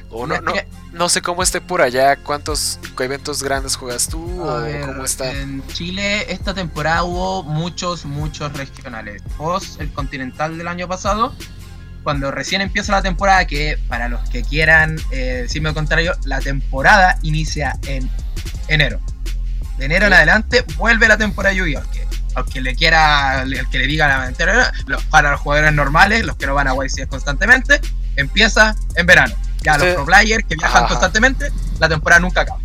O 0.08 0.26
no, 0.26 0.40
no, 0.40 0.52
no 0.92 1.08
sé 1.10 1.20
cómo 1.20 1.42
esté 1.42 1.60
por 1.60 1.82
allá, 1.82 2.16
cuántos 2.16 2.78
eventos 2.98 3.42
grandes 3.42 3.76
juegas 3.76 4.08
tú 4.08 4.42
o 4.42 4.62
cómo 4.86 5.04
está. 5.04 5.30
En 5.30 5.66
Chile 5.66 6.32
esta 6.32 6.54
temporada 6.54 7.02
hubo 7.02 7.42
muchos, 7.42 8.06
muchos 8.06 8.52
regionales. 8.54 9.22
Post 9.36 9.82
el 9.82 9.92
Continental 9.92 10.56
del 10.56 10.68
año 10.68 10.88
pasado, 10.88 11.34
cuando 12.04 12.30
recién 12.30 12.60
empieza 12.60 12.92
la 12.92 13.02
temporada, 13.02 13.46
que 13.46 13.78
para 13.88 14.08
los 14.08 14.28
que 14.28 14.42
quieran 14.42 14.96
eh, 15.10 15.40
decirme 15.42 15.70
lo 15.70 15.74
contrario, 15.74 16.14
la 16.24 16.38
temporada 16.40 17.18
inicia 17.22 17.76
en 17.86 18.08
enero. 18.68 19.00
De 19.78 19.86
enero 19.86 20.06
en 20.06 20.12
adelante 20.12 20.64
vuelve 20.76 21.08
la 21.08 21.16
temporada 21.16 21.52
de 21.52 21.60
lluvia. 21.60 21.82
Aunque, 22.36 22.60
le 22.60 22.74
quiera, 22.74 23.42
el 23.42 23.68
que 23.70 23.78
le 23.78 23.86
diga 23.86 24.06
la 24.06 24.18
mentira, 24.18 24.72
para 25.10 25.32
los 25.32 25.40
jugadores 25.40 25.72
normales, 25.72 26.24
los 26.24 26.36
que 26.36 26.46
no 26.46 26.54
van 26.54 26.68
a 26.68 26.74
YCS 26.74 27.06
constantemente, 27.08 27.80
empieza 28.16 28.76
en 28.96 29.06
verano. 29.06 29.34
Ya 29.62 29.78
los 29.78 29.94
pro 29.94 30.04
players 30.04 30.44
que 30.46 30.56
viajan 30.56 30.86
constantemente, 30.86 31.50
la 31.78 31.88
temporada 31.88 32.20
nunca 32.20 32.42
acaba. 32.42 32.60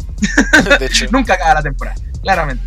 De 0.79 0.85
hecho. 0.85 1.05
Nunca 1.11 1.35
acaba 1.35 1.55
la 1.55 1.63
temporada, 1.63 1.97
claramente. 2.21 2.63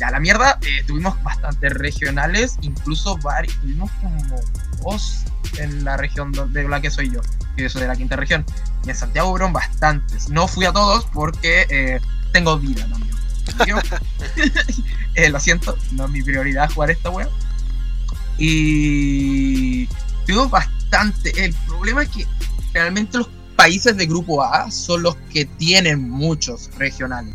Ya, 0.00 0.10
la 0.10 0.18
mierda, 0.18 0.58
eh, 0.62 0.82
tuvimos 0.86 1.22
bastantes 1.22 1.72
regionales, 1.72 2.56
incluso 2.62 3.16
varios, 3.18 3.54
tuvimos 3.60 3.90
como 4.02 4.40
dos 4.82 5.24
en 5.58 5.84
la 5.84 5.96
región 5.96 6.32
de 6.32 6.68
la 6.68 6.80
que 6.80 6.90
soy 6.90 7.10
yo, 7.10 7.20
que 7.56 7.68
soy 7.68 7.82
de 7.82 7.88
la 7.88 7.96
quinta 7.96 8.16
región. 8.16 8.44
Y 8.84 8.90
en 8.90 8.96
Santiago 8.96 9.30
hubieron 9.30 9.52
bastantes. 9.52 10.28
No 10.28 10.48
fui 10.48 10.64
a 10.64 10.72
todos 10.72 11.04
porque 11.06 11.66
eh, 11.70 12.00
tengo 12.32 12.58
vida 12.58 12.86
también. 12.88 13.16
eh, 15.14 15.30
lo 15.30 15.40
siento, 15.40 15.76
no 15.92 16.06
es 16.06 16.10
mi 16.10 16.22
prioridad 16.22 16.70
jugar 16.72 16.90
esta 16.90 17.10
wea. 17.10 17.28
Y 18.38 19.86
tuvimos 20.26 20.50
bastante. 20.50 21.44
El 21.44 21.54
problema 21.66 22.02
es 22.02 22.08
que 22.10 22.26
realmente 22.74 23.18
los 23.18 23.28
países 23.56 23.96
de 23.96 24.06
grupo 24.06 24.42
A 24.42 24.70
son 24.70 25.02
los 25.02 25.16
que 25.32 25.44
tienen 25.44 26.10
muchos 26.10 26.70
regionales. 26.76 27.34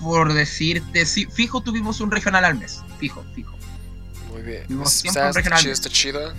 Por 0.00 0.34
decirte, 0.34 1.06
sí, 1.06 1.26
fijo 1.30 1.62
tuvimos 1.62 2.00
un 2.00 2.10
regional 2.10 2.44
al 2.44 2.56
mes. 2.56 2.82
Fijo, 2.98 3.24
fijo. 3.34 3.54
Muy 4.34 4.42
bien. 4.42 4.64
Está 5.70 5.88
chido. 5.88 6.32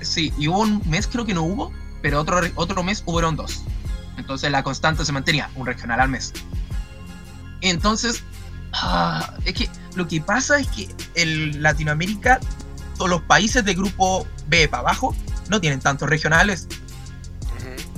Sí, 0.00 0.32
y 0.38 0.46
hubo 0.48 0.60
un 0.60 0.80
mes 0.88 1.08
creo 1.08 1.26
que 1.26 1.34
no 1.34 1.42
hubo, 1.42 1.72
pero 2.02 2.20
otro, 2.20 2.40
otro 2.54 2.82
mes 2.84 3.02
hubieron 3.04 3.34
dos. 3.36 3.64
Entonces 4.16 4.50
la 4.50 4.62
constante 4.62 5.04
se 5.04 5.12
mantenía, 5.12 5.50
un 5.56 5.66
regional 5.66 6.00
al 6.00 6.08
mes. 6.08 6.32
Entonces, 7.62 8.22
ah, 8.72 9.34
es 9.44 9.54
que 9.54 9.68
lo 9.96 10.06
que 10.06 10.20
pasa 10.20 10.60
es 10.60 10.68
que 10.68 10.88
en 11.16 11.62
Latinoamérica, 11.62 12.38
todos 12.96 13.10
los 13.10 13.22
países 13.22 13.64
de 13.64 13.74
grupo 13.74 14.26
B 14.46 14.68
para 14.68 14.82
abajo 14.82 15.14
no 15.48 15.60
tienen 15.60 15.80
tantos 15.80 16.08
regionales. 16.08 16.68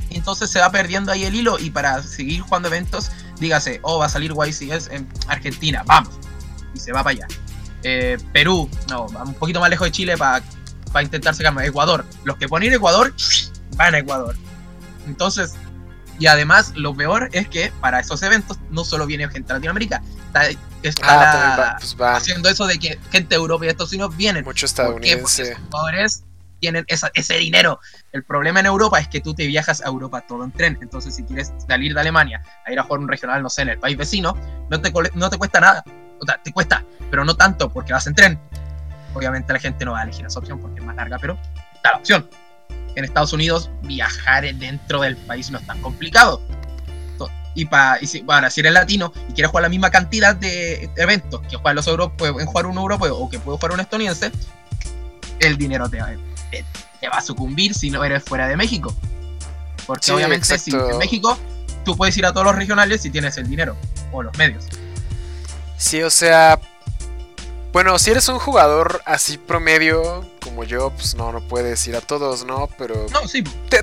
Entonces 0.09 0.51
se 0.51 0.59
va 0.59 0.71
perdiendo 0.71 1.13
ahí 1.13 1.25
el 1.25 1.35
hilo 1.35 1.59
y 1.59 1.71
para 1.71 2.03
seguir 2.03 2.41
jugando 2.41 2.69
eventos, 2.69 3.11
dígase, 3.41 3.81
oh, 3.83 3.99
va 3.99 4.07
a 4.07 4.09
salir 4.09 4.33
YCS 4.33 4.89
en 4.91 5.09
Argentina, 5.27 5.83
vamos. 5.87 6.15
Y 6.75 6.81
se 6.81 6.93
va 6.93 7.03
para 7.03 7.17
allá. 7.17 7.27
Eh, 7.83 8.19
Perú, 8.33 8.69
no, 8.89 9.07
un 9.07 9.35
poquito 9.35 9.61
más 9.61 9.71
lejos 9.71 9.87
de 9.87 9.93
Chile 9.93 10.17
para 10.17 10.43
para 10.93 11.05
intentar 11.05 11.35
sacarme. 11.35 11.67
Ecuador. 11.67 12.05
Los 12.25 12.37
que 12.37 12.49
ponen 12.49 12.73
Ecuador, 12.73 13.13
van 13.77 13.95
a 13.95 13.99
Ecuador. 13.99 14.37
Entonces, 15.07 15.55
y 16.19 16.27
además, 16.27 16.73
lo 16.77 16.95
peor 16.95 17.31
es 17.33 17.49
que 17.49 17.73
para 17.81 18.01
esos 18.01 18.23
eventos 18.23 18.59
no 18.71 18.85
solo 18.85 19.07
viene 19.07 19.29
gente 19.29 19.49
de 19.49 19.55
Latinoamérica, 19.55 20.03
está, 20.83 21.01
ah, 21.03 21.77
pues 21.79 21.97
haciendo 21.99 22.49
eso 22.49 22.67
de 22.67 22.79
que 22.79 22.99
gente 23.11 23.31
de 23.31 23.37
Europa 23.37 23.65
y 23.65 23.69
Estados 23.69 23.93
Unidos 23.93 24.17
vienen. 24.17 24.45
Muchos 24.45 24.71
estadounidenses. 24.71 25.49
Porque 25.49 25.65
jugadores 25.71 26.23
tienen 26.61 26.85
ese 26.87 27.35
dinero. 27.39 27.81
El 28.13 28.23
problema 28.23 28.61
en 28.61 28.67
Europa 28.67 29.01
es 29.01 29.09
que 29.09 29.21
tú 29.21 29.35
te 29.35 29.49
viajas 29.49 29.81
a 29.81 29.89
Europa 29.89 30.25
todo 30.29 30.45
en 30.45 30.53
tren. 30.53 30.79
Entonces, 30.81 31.17
si 31.17 31.25
quieres 31.25 31.53
salir 31.67 31.93
de 31.93 32.01
Alemania 32.01 32.41
a 32.65 32.71
ir 32.73 32.79
a 32.79 32.85
jugar 32.85 33.01
un 33.01 33.09
regional, 33.09 33.43
no 33.43 33.51
sé, 33.51 33.63
en 33.63 33.71
el 33.71 33.79
país 33.79 33.97
vecino, 33.97 34.37
no 34.71 34.81
te, 34.81 34.93
no 35.15 35.29
te 35.29 35.39
cuesta 35.39 35.59
nada. 35.59 35.83
O 36.23 36.25
sea, 36.25 36.41
te 36.41 36.53
cuesta, 36.53 36.85
pero 37.11 37.25
no 37.25 37.35
tanto 37.35 37.69
porque 37.69 37.93
vas 37.93 38.07
en 38.07 38.15
tren. 38.15 38.39
Obviamente 39.13 39.53
la 39.53 39.59
gente 39.59 39.85
no 39.85 39.93
va 39.93 40.01
a 40.01 40.03
elegir 40.05 40.25
esa 40.25 40.39
opción 40.39 40.61
porque 40.61 40.79
es 40.79 40.87
más 40.87 40.95
larga, 40.95 41.19
pero 41.19 41.37
está 41.75 41.91
la 41.91 41.99
opción. 41.99 42.31
En 42.95 43.05
Estados 43.05 43.33
Unidos 43.33 43.71
viajar 43.83 44.45
dentro 44.55 45.01
del 45.01 45.17
país 45.17 45.51
no 45.51 45.59
es 45.59 45.67
tan 45.67 45.81
complicado. 45.83 46.41
Y, 47.55 47.67
para 47.67 47.99
si, 47.99 48.23
bueno, 48.23 48.49
si 48.51 48.61
eres 48.61 48.73
latino 48.73 49.13
y 49.29 49.35
quieres 49.35 49.51
jugar 49.51 49.65
la 49.65 49.69
misma 49.69 49.91
cantidad 49.91 50.35
de 50.35 50.89
eventos 50.97 51.43
que 51.43 51.57
juegan 51.57 51.77
los 51.77 51.87
europeos, 51.87 52.41
en 52.41 52.47
jugar 52.47 52.65
un 52.65 52.79
europeo 52.79 53.15
o 53.15 53.29
que 53.29 53.39
puede 53.39 53.59
jugar 53.59 53.73
un 53.73 53.81
estadounidense, 53.81 54.33
el 55.39 55.59
dinero 55.59 55.87
te 55.91 56.01
va, 56.01 56.13
te, 56.51 57.09
va 57.09 57.19
a 57.19 57.21
sucumbir 57.21 57.75
si 57.75 57.91
no 57.91 58.03
eres 58.05 58.23
fuera 58.23 58.49
de 58.49 58.57
México. 58.57 58.95
Porque 59.87 60.13
obviamente 60.13 60.57
si 60.57 60.71
en 60.71 60.97
México 60.97 61.37
tú 61.85 61.95
puedes 61.95 62.17
ir 62.17 62.25
a 62.25 62.33
todos 62.33 62.47
los 62.47 62.55
regionales 62.55 63.03
si 63.03 63.11
tienes 63.11 63.37
el 63.37 63.47
dinero 63.47 63.77
o 64.13 64.23
los 64.23 64.37
medios. 64.39 64.65
Sí, 65.83 66.01
o 66.01 66.11
sea, 66.11 66.61
bueno, 67.73 67.99
si 67.99 68.13
eres 68.13 68.29
un 68.29 68.39
jugador 68.39 69.03
así 69.05 69.37
promedio 69.37 70.25
como 70.41 70.63
yo, 70.63 70.91
pues 70.91 71.17
no, 71.17 71.33
no 71.33 71.41
puedes 71.49 71.85
ir 71.89 71.97
a 71.97 72.01
todos, 72.01 72.47
¿no? 72.47 72.69
Pero 72.79 73.09
no, 73.13 73.27
sí. 73.27 73.43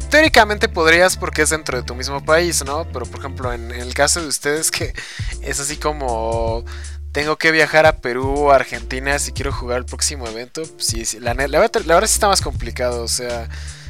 teóricamente 0.09 0.69
podrías 0.69 1.17
porque 1.17 1.41
es 1.41 1.49
dentro 1.49 1.77
de 1.77 1.83
tu 1.83 1.95
mismo 1.95 2.23
país, 2.23 2.63
¿no? 2.63 2.85
Pero 2.85 3.05
por 3.05 3.19
ejemplo, 3.19 3.51
en, 3.51 3.71
el 3.71 3.93
caso 3.93 4.21
de 4.21 4.27
ustedes 4.27 4.71
que 4.71 4.93
es 5.41 5.59
así 5.59 5.75
como 5.75 6.63
tengo 7.11 7.35
que 7.35 7.51
viajar 7.51 7.85
a 7.85 7.97
Perú 7.97 8.45
o 8.45 8.51
Argentina 8.51 9.19
si 9.19 9.33
quiero 9.33 9.51
jugar 9.51 9.79
el 9.79 9.85
próximo 9.85 10.25
evento, 10.25 10.63
pues 10.63 10.85
sí, 10.85 11.03
sí 11.03 11.19
la, 11.19 11.33
la, 11.33 11.49
la, 11.49 11.59
verdad 11.59 12.07
sí 12.07 12.13
está 12.13 12.29
más 12.29 12.39
complicado, 12.39 13.03
o 13.03 13.09
sea, 13.09 13.49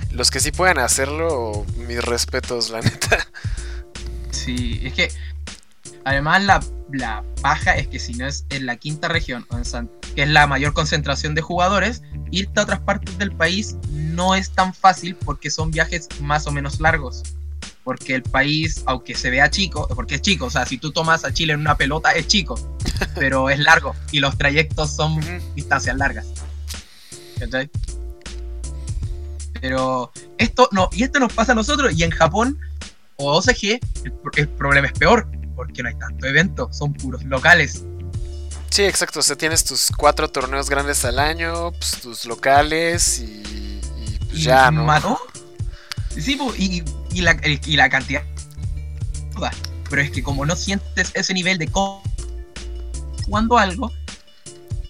los 0.10 0.32
que 0.32 0.39
sí 0.39 0.52
pueden 0.52 0.80
hacerlo, 0.80 1.63
mis 1.78 2.04
respetos, 2.04 2.72
la 2.72 2.82
neta. 2.82 3.28
Sí, 4.32 4.82
es 4.84 4.93
que 4.93 5.12
Además, 6.06 6.43
la, 6.43 6.60
la 6.91 7.23
paja 7.41 7.75
es 7.75 7.88
que 7.88 7.99
si 7.99 8.13
no 8.13 8.28
es 8.28 8.45
en 8.49 8.65
la 8.65 8.78
quinta 8.78 9.08
región, 9.08 9.45
o 9.49 9.58
en 9.58 9.65
San, 9.65 9.89
que 10.15 10.23
es 10.23 10.30
la 10.30 10.47
mayor 10.47 10.73
concentración 10.73 11.36
de 11.36 11.41
jugadores, 11.41 12.02
irte 12.32 12.60
a 12.60 12.63
otras 12.63 12.80
partes 12.80 13.17
del 13.17 13.32
país 13.32 13.75
no 13.89 14.36
es 14.36 14.52
tan 14.52 14.73
fácil 14.73 15.15
porque 15.15 15.49
son 15.49 15.71
viajes 15.71 16.08
más 16.21 16.47
o 16.47 16.52
menos 16.52 16.80
largos. 16.80 17.23
Porque 17.84 18.15
el 18.15 18.23
país, 18.23 18.84
aunque 18.86 19.15
se 19.15 19.30
vea 19.30 19.49
chico, 19.49 19.88
porque 19.95 20.15
es 20.15 20.21
chico, 20.21 20.45
o 20.45 20.49
sea, 20.49 20.65
si 20.65 20.78
tú 20.78 20.91
tomas 20.91 21.25
a 21.25 21.34
Chile 21.34 21.54
en 21.54 21.62
una 21.62 21.75
pelota, 21.75 22.12
es 22.12 22.28
chico, 22.28 22.56
pero 23.15 23.49
es 23.49 23.60
largo 23.60 23.95
y 24.12 24.19
los 24.19 24.38
trayectos 24.38 24.95
son 24.95 25.19
distancias 25.56 25.95
largas. 25.95 26.28
Pero 29.62 30.12
esto 30.38 30.69
no, 30.71 30.89
y 30.91 31.04
esto 31.04 31.19
nos 31.19 31.34
pasa 31.34 31.54
a 31.54 31.56
nosotros, 31.56 31.93
y 31.97 32.04
en 32.04 32.12
Japón 32.12 32.60
o 33.15 33.38
OCG, 33.38 33.80
el 34.38 34.47
problema 34.49 34.88
es 34.88 34.93
peor, 34.93 35.28
porque 35.60 35.84
no 35.84 35.89
hay 35.89 35.95
tanto 35.95 36.26
evento, 36.26 36.69
son 36.72 36.93
puros 36.93 37.22
locales. 37.26 37.84
Sí, 38.69 38.84
exacto, 38.84 39.19
o 39.19 39.22
sea, 39.22 39.36
tienes 39.36 39.65
tus 39.65 39.91
cuatro 39.91 40.30
torneos 40.30 40.69
grandes 40.69 41.04
al 41.04 41.19
año, 41.19 41.74
pues, 41.74 42.00
tus 42.02 42.26
locales 42.26 43.19
y, 43.19 43.82
pues 44.30 44.41
ya, 44.41 44.72
¿no? 44.72 45.19
Sí, 46.17 46.39
y, 46.58 46.82
y, 47.12 47.22
la, 47.22 47.38
y 47.43 47.76
la 47.76 47.89
cantidad. 47.89 48.24
Pero 49.89 50.02
es 50.02 50.12
que 50.12 50.24
como 50.24 50.45
no 50.45 50.56
sientes 50.56 51.12
ese 51.13 51.34
nivel 51.34 51.58
de 51.58 51.69
jugando 53.26 53.58
algo, 53.58 53.91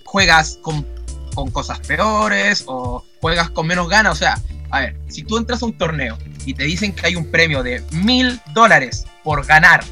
juegas 0.05 0.59
con, 0.61 0.85
con 1.33 1.49
cosas 1.49 1.79
peores 1.79 2.63
o 2.67 3.03
juegas 3.21 3.49
con 3.49 3.65
menos 3.65 3.89
ganas. 3.89 4.11
O 4.11 4.15
sea, 4.15 4.39
a 4.69 4.81
ver, 4.81 4.95
si 5.07 5.23
tú 5.23 5.39
entras 5.39 5.63
a 5.63 5.65
un 5.65 5.75
torneo 5.75 6.15
y 6.45 6.53
te 6.53 6.65
dicen 6.65 6.93
que 6.93 7.07
hay 7.07 7.15
un 7.15 7.31
premio 7.31 7.63
de 7.63 7.83
mil 7.91 8.39
dólares 8.53 9.07
por 9.23 9.43
ganar 9.47 9.83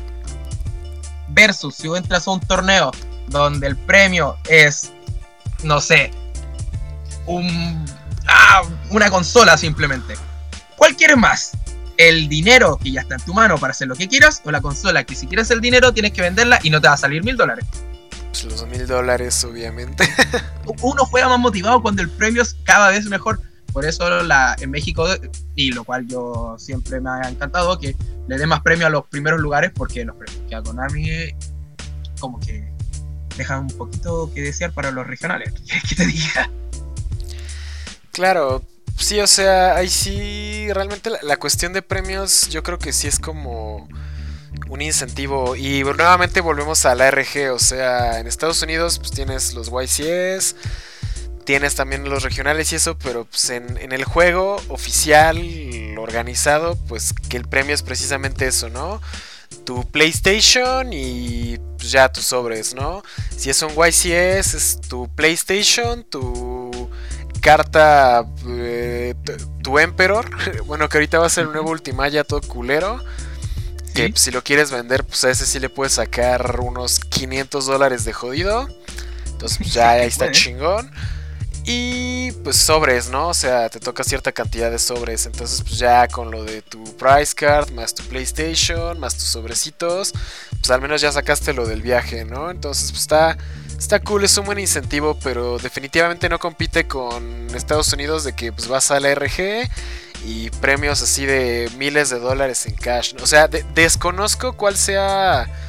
versus 1.38 1.76
si 1.76 1.88
entras 1.88 2.28
a 2.28 2.32
un 2.32 2.40
torneo 2.40 2.92
donde 3.28 3.68
el 3.68 3.78
premio 3.78 4.38
es, 4.50 4.92
no 5.64 5.80
sé, 5.80 6.12
un, 7.28 7.86
ah, 8.28 8.64
una 8.90 9.12
consola 9.12 9.56
simplemente. 9.56 10.16
¿Cuál 10.76 10.96
quieres 10.96 11.16
más? 11.16 11.52
¿El 11.98 12.28
dinero 12.28 12.80
que 12.82 12.92
ya 12.92 13.02
está 13.02 13.16
en 13.16 13.22
tu 13.22 13.36
mano 13.36 13.60
para 13.60 13.72
hacer 13.72 13.88
lo 13.88 13.96
que 13.96 14.08
quieras? 14.08 14.42
¿O 14.46 14.52
la 14.52 14.62
consola 14.62 15.04
que 15.04 15.14
si 15.14 15.28
quieres 15.28 15.52
el 15.52 15.62
dinero 15.62 15.94
tienes 15.94 16.12
que 16.12 16.22
venderla 16.22 16.60
y 16.64 16.72
no 16.72 16.82
te 16.82 16.88
va 16.88 16.96
a 16.96 16.98
salir 16.98 17.24
mil 17.24 17.38
dólares? 17.38 17.66
Pues 18.32 18.44
los 18.46 18.66
mil 18.68 18.88
dólares, 18.88 19.44
obviamente. 19.44 20.10
Uno 20.82 21.06
juega 21.06 21.30
más 21.30 21.40
motivado 21.40 21.84
cuando 21.84 22.02
el 22.02 22.10
premio 22.10 22.42
es 22.42 22.56
cada 22.64 22.90
vez 22.90 23.06
mejor. 23.06 23.40
Por 23.74 23.86
eso 23.86 24.24
la, 24.24 24.56
en 24.60 24.72
México, 24.72 25.08
y 25.56 25.72
lo 25.72 25.84
cual 25.84 26.08
yo 26.08 26.56
siempre 26.58 27.00
me 27.00 27.10
ha 27.10 27.30
encantado, 27.30 27.78
que 27.80 27.96
le 28.28 28.38
dé 28.38 28.48
más 28.48 28.62
premio 28.62 28.88
a 28.88 28.90
los 28.90 29.06
primeros 29.08 29.40
lugares, 29.40 29.72
porque 29.74 30.04
los 30.04 30.16
premios 30.16 30.42
que 30.50 30.56
a 30.56 30.64
Konami 30.64 31.10
como 32.20 32.40
que 32.40 32.68
dejan 33.38 33.62
un 33.62 33.78
poquito 33.78 34.32
que 34.34 34.42
desear 34.42 34.72
para 34.74 34.92
los 34.92 35.06
regionales. 35.06 35.54
¿Qué 35.90 35.96
te 35.96 36.06
diga? 36.06 36.50
Claro, 38.12 38.64
sí, 38.98 39.20
o 39.20 39.28
sea, 39.28 39.76
ahí 39.76 39.90
sí, 39.90 40.68
realmente 40.74 41.12
la, 41.22 41.38
cuestión 41.38 41.72
de 41.74 41.84
premios 41.84 42.50
yo 42.50 42.64
creo 42.64 42.80
que 42.80 42.92
sí 42.92 43.08
es 43.08 43.20
como 43.20 43.88
un 44.70 44.82
incentivo. 44.82 45.56
Y 45.56 45.84
nuevamente 45.84 46.42
volvemos 46.42 46.86
a 46.86 46.96
la 46.96 47.12
RG, 47.12 47.52
o 47.54 47.60
sea, 47.60 48.20
en 48.20 48.26
Estados 48.28 48.62
Unidos 48.64 48.98
pues 48.98 49.12
tienes 49.12 49.54
los 49.54 49.70
YCS 49.70 50.56
tienes 51.48 51.76
también 51.76 52.10
los 52.10 52.24
regionales 52.24 52.74
y 52.74 52.76
eso, 52.76 52.98
pero 53.00 53.24
pues 53.24 53.50
en, 53.52 53.94
el 53.94 54.04
juego 54.04 54.62
oficial, 54.68 55.42
organizado, 55.98 56.76
pues 56.90 57.14
que 57.30 57.38
el 57.38 57.48
premio 57.48 57.74
es 57.74 57.84
precisamente 57.84 58.48
eso, 58.48 58.68
¿no? 58.68 59.02
Tu 59.64 59.90
PlayStation 59.90 60.92
y 60.92 61.58
pues, 61.78 61.90
ya 61.90 62.12
tus 62.12 62.26
sobres, 62.26 62.76
¿no? 62.76 63.02
Si 63.38 63.50
es 63.50 63.62
un 63.62 63.70
YCS, 63.70 64.56
es 64.56 64.82
tu 64.90 65.08
PlayStation, 65.16 66.04
tu 66.04 66.90
carta, 67.40 68.26
eh, 68.46 69.16
tu 69.64 69.80
Emperor, 69.80 70.30
bueno, 70.66 70.90
que 70.90 70.98
ahorita 70.98 71.20
va 71.20 71.28
a 71.28 71.30
ser 71.30 71.46
el 71.46 71.54
nuevo 71.54 71.70
Ultimaya 71.70 72.26
todo 72.26 72.42
culero. 72.42 73.02
Que 73.96 74.10
pues, 74.10 74.20
si 74.20 74.32
lo 74.32 74.44
quieres 74.44 74.70
vender, 74.70 75.06
pues 75.06 75.24
a 75.24 75.32
ese 75.32 75.46
sí 75.46 75.62
le 75.62 75.70
puedes 75.70 75.94
sacar 75.94 76.60
unos 76.60 77.00
500 77.00 77.66
dólares 77.66 78.04
de 78.04 78.12
jodido. 78.12 78.68
Entonces, 79.28 79.60
pues, 79.60 79.74
ya 79.74 79.92
ahí 79.92 80.08
está 80.08 80.30
chingón. 80.30 80.92
Y 81.70 82.32
pues 82.46 82.56
sobres, 82.56 83.10
¿no? 83.10 83.28
O 83.28 83.34
sea, 83.34 83.68
te 83.68 83.82
toca 83.82 84.02
cierta 84.06 84.32
cantidad 84.32 84.72
de 84.72 84.80
sobres. 84.80 85.26
Entonces, 85.26 85.62
pues 85.64 85.78
ya 85.78 86.08
con 86.08 86.32
lo 86.32 86.46
de 86.46 86.62
tu 86.62 86.82
price 86.96 87.36
card, 87.36 87.72
más 87.72 87.94
tu 87.94 88.04
PlayStation, 88.04 88.98
más 88.98 89.16
tus 89.16 89.26
sobrecitos, 89.26 90.14
pues 90.52 90.72
al 90.72 90.80
menos 90.80 91.02
ya 91.02 91.12
sacaste 91.12 91.52
lo 91.52 91.68
del 91.68 91.82
viaje, 91.82 92.24
¿no? 92.24 92.52
Entonces, 92.52 92.90
pues 92.92 93.02
está, 93.02 93.38
está 93.78 94.00
cool, 94.00 94.24
es 94.24 94.38
un 94.38 94.46
buen 94.46 94.60
incentivo, 94.60 95.20
pero 95.22 95.58
definitivamente 95.58 96.30
no 96.30 96.40
compite 96.40 96.88
con 96.88 97.54
Estados 97.54 97.92
Unidos 97.92 98.24
de 98.24 98.32
que 98.32 98.54
pues 98.54 98.70
vas 98.70 98.90
a 98.92 99.02
la 99.02 99.14
RG 99.14 99.70
y 100.26 100.50
premios 100.62 101.02
así 101.02 101.26
de 101.26 101.70
miles 101.78 102.10
de 102.10 102.20
dólares 102.20 102.66
en 102.66 102.76
cash. 102.76 103.14
O 103.22 103.28
sea, 103.28 103.50
desconozco 103.50 104.54
cuál 104.54 104.78
sea 104.78 105.67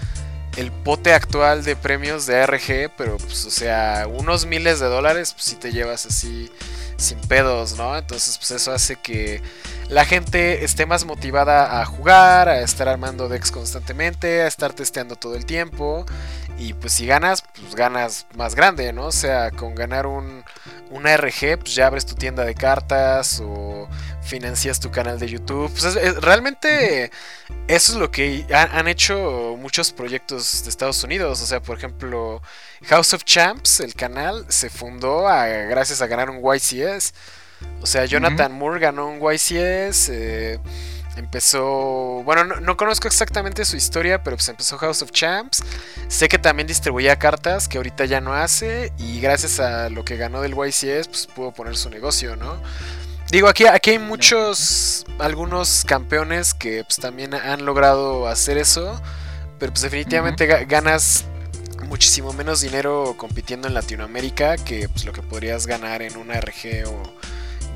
el 0.58 0.72
pote 0.72 1.12
actual 1.12 1.62
de 1.62 1.76
premios 1.76 2.26
de 2.26 2.40
ARG, 2.40 2.90
pero 2.96 3.16
pues, 3.16 3.44
o 3.44 3.50
sea, 3.50 4.08
unos 4.10 4.44
miles 4.44 4.80
de 4.80 4.86
dólares, 4.86 5.32
pues 5.32 5.44
si 5.44 5.54
te 5.54 5.70
llevas 5.70 6.04
así 6.04 6.50
sin 6.96 7.20
pedos, 7.20 7.76
¿no? 7.78 7.96
Entonces, 7.96 8.36
pues 8.38 8.50
eso 8.50 8.72
hace 8.72 8.96
que 8.96 9.40
la 9.88 10.04
gente 10.04 10.64
esté 10.64 10.84
más 10.84 11.04
motivada 11.04 11.80
a 11.80 11.84
jugar, 11.84 12.48
a 12.48 12.60
estar 12.60 12.88
armando 12.88 13.28
decks 13.28 13.52
constantemente, 13.52 14.42
a 14.42 14.48
estar 14.48 14.72
testeando 14.72 15.14
todo 15.14 15.36
el 15.36 15.46
tiempo. 15.46 16.04
Y 16.58 16.72
pues 16.72 16.92
si 16.92 17.06
ganas, 17.06 17.44
pues 17.60 17.76
ganas 17.76 18.26
más 18.34 18.56
grande, 18.56 18.92
¿no? 18.92 19.06
O 19.06 19.12
sea, 19.12 19.52
con 19.52 19.76
ganar 19.76 20.08
un, 20.08 20.42
un 20.90 21.06
ARG, 21.06 21.60
pues 21.60 21.76
ya 21.76 21.86
abres 21.86 22.04
tu 22.04 22.16
tienda 22.16 22.44
de 22.44 22.56
cartas 22.56 23.40
o 23.44 23.88
financias 24.28 24.78
tu 24.78 24.90
canal 24.90 25.18
de 25.18 25.28
YouTube. 25.28 25.70
Pues 25.70 25.94
realmente 26.20 27.10
eso 27.66 27.92
es 27.92 27.98
lo 27.98 28.10
que 28.10 28.46
han, 28.52 28.86
hecho 28.88 29.56
muchos 29.58 29.92
proyectos 29.92 30.62
de 30.64 30.70
Estados 30.70 31.02
Unidos. 31.02 31.40
O 31.42 31.46
sea, 31.46 31.60
por 31.60 31.78
ejemplo, 31.78 32.42
House 32.86 33.14
of 33.14 33.24
Champs, 33.24 33.80
el 33.80 33.94
canal, 33.94 34.44
se 34.48 34.70
fundó 34.70 35.22
gracias 35.22 36.02
a 36.02 36.06
ganar 36.06 36.30
un 36.30 36.40
YCS. 36.40 37.14
O 37.80 37.86
sea, 37.86 38.04
Jonathan 38.04 38.52
Moore 38.52 38.80
ganó 38.80 39.08
un 39.08 39.20
YCS. 39.20 40.10
Eh, 40.10 40.60
empezó. 41.16 42.22
Bueno, 42.24 42.44
no, 42.44 42.76
conozco 42.76 43.08
exactamente 43.08 43.64
su 43.64 43.76
historia, 43.76 44.22
pero 44.22 44.36
pues 44.36 44.48
empezó 44.48 44.78
House 44.78 45.02
of 45.02 45.10
Champs. 45.10 45.62
Sé 46.08 46.28
que 46.28 46.38
también 46.38 46.66
distribuía 46.66 47.18
cartas, 47.18 47.68
que 47.68 47.78
ahorita 47.78 48.04
ya 48.04 48.20
no 48.20 48.34
hace. 48.34 48.92
Y 48.98 49.20
gracias 49.20 49.60
a 49.60 49.90
lo 49.90 50.04
que 50.04 50.16
ganó 50.16 50.40
del 50.40 50.54
YCS, 50.54 51.08
pues 51.08 51.26
pudo 51.26 51.52
poner 51.52 51.76
su 51.76 51.90
negocio, 51.90 52.36
¿no? 52.36 52.60
Digo, 53.30 53.48
aquí, 53.48 53.66
aquí 53.66 53.90
hay 53.90 53.98
muchos, 53.98 55.04
algunos 55.18 55.84
campeones 55.84 56.54
que 56.54 56.82
pues, 56.84 56.96
también 56.96 57.34
han 57.34 57.66
logrado 57.66 58.26
hacer 58.26 58.56
eso, 58.56 58.98
pero 59.58 59.70
pues 59.70 59.82
definitivamente 59.82 60.46
ganas 60.64 61.26
muchísimo 61.88 62.32
menos 62.32 62.62
dinero 62.62 63.16
compitiendo 63.18 63.68
en 63.68 63.74
Latinoamérica 63.74 64.56
que 64.56 64.88
pues, 64.88 65.04
lo 65.04 65.12
que 65.12 65.20
podrías 65.20 65.66
ganar 65.66 66.00
en 66.00 66.16
una 66.16 66.40
RG 66.40 66.86
o 66.86 67.02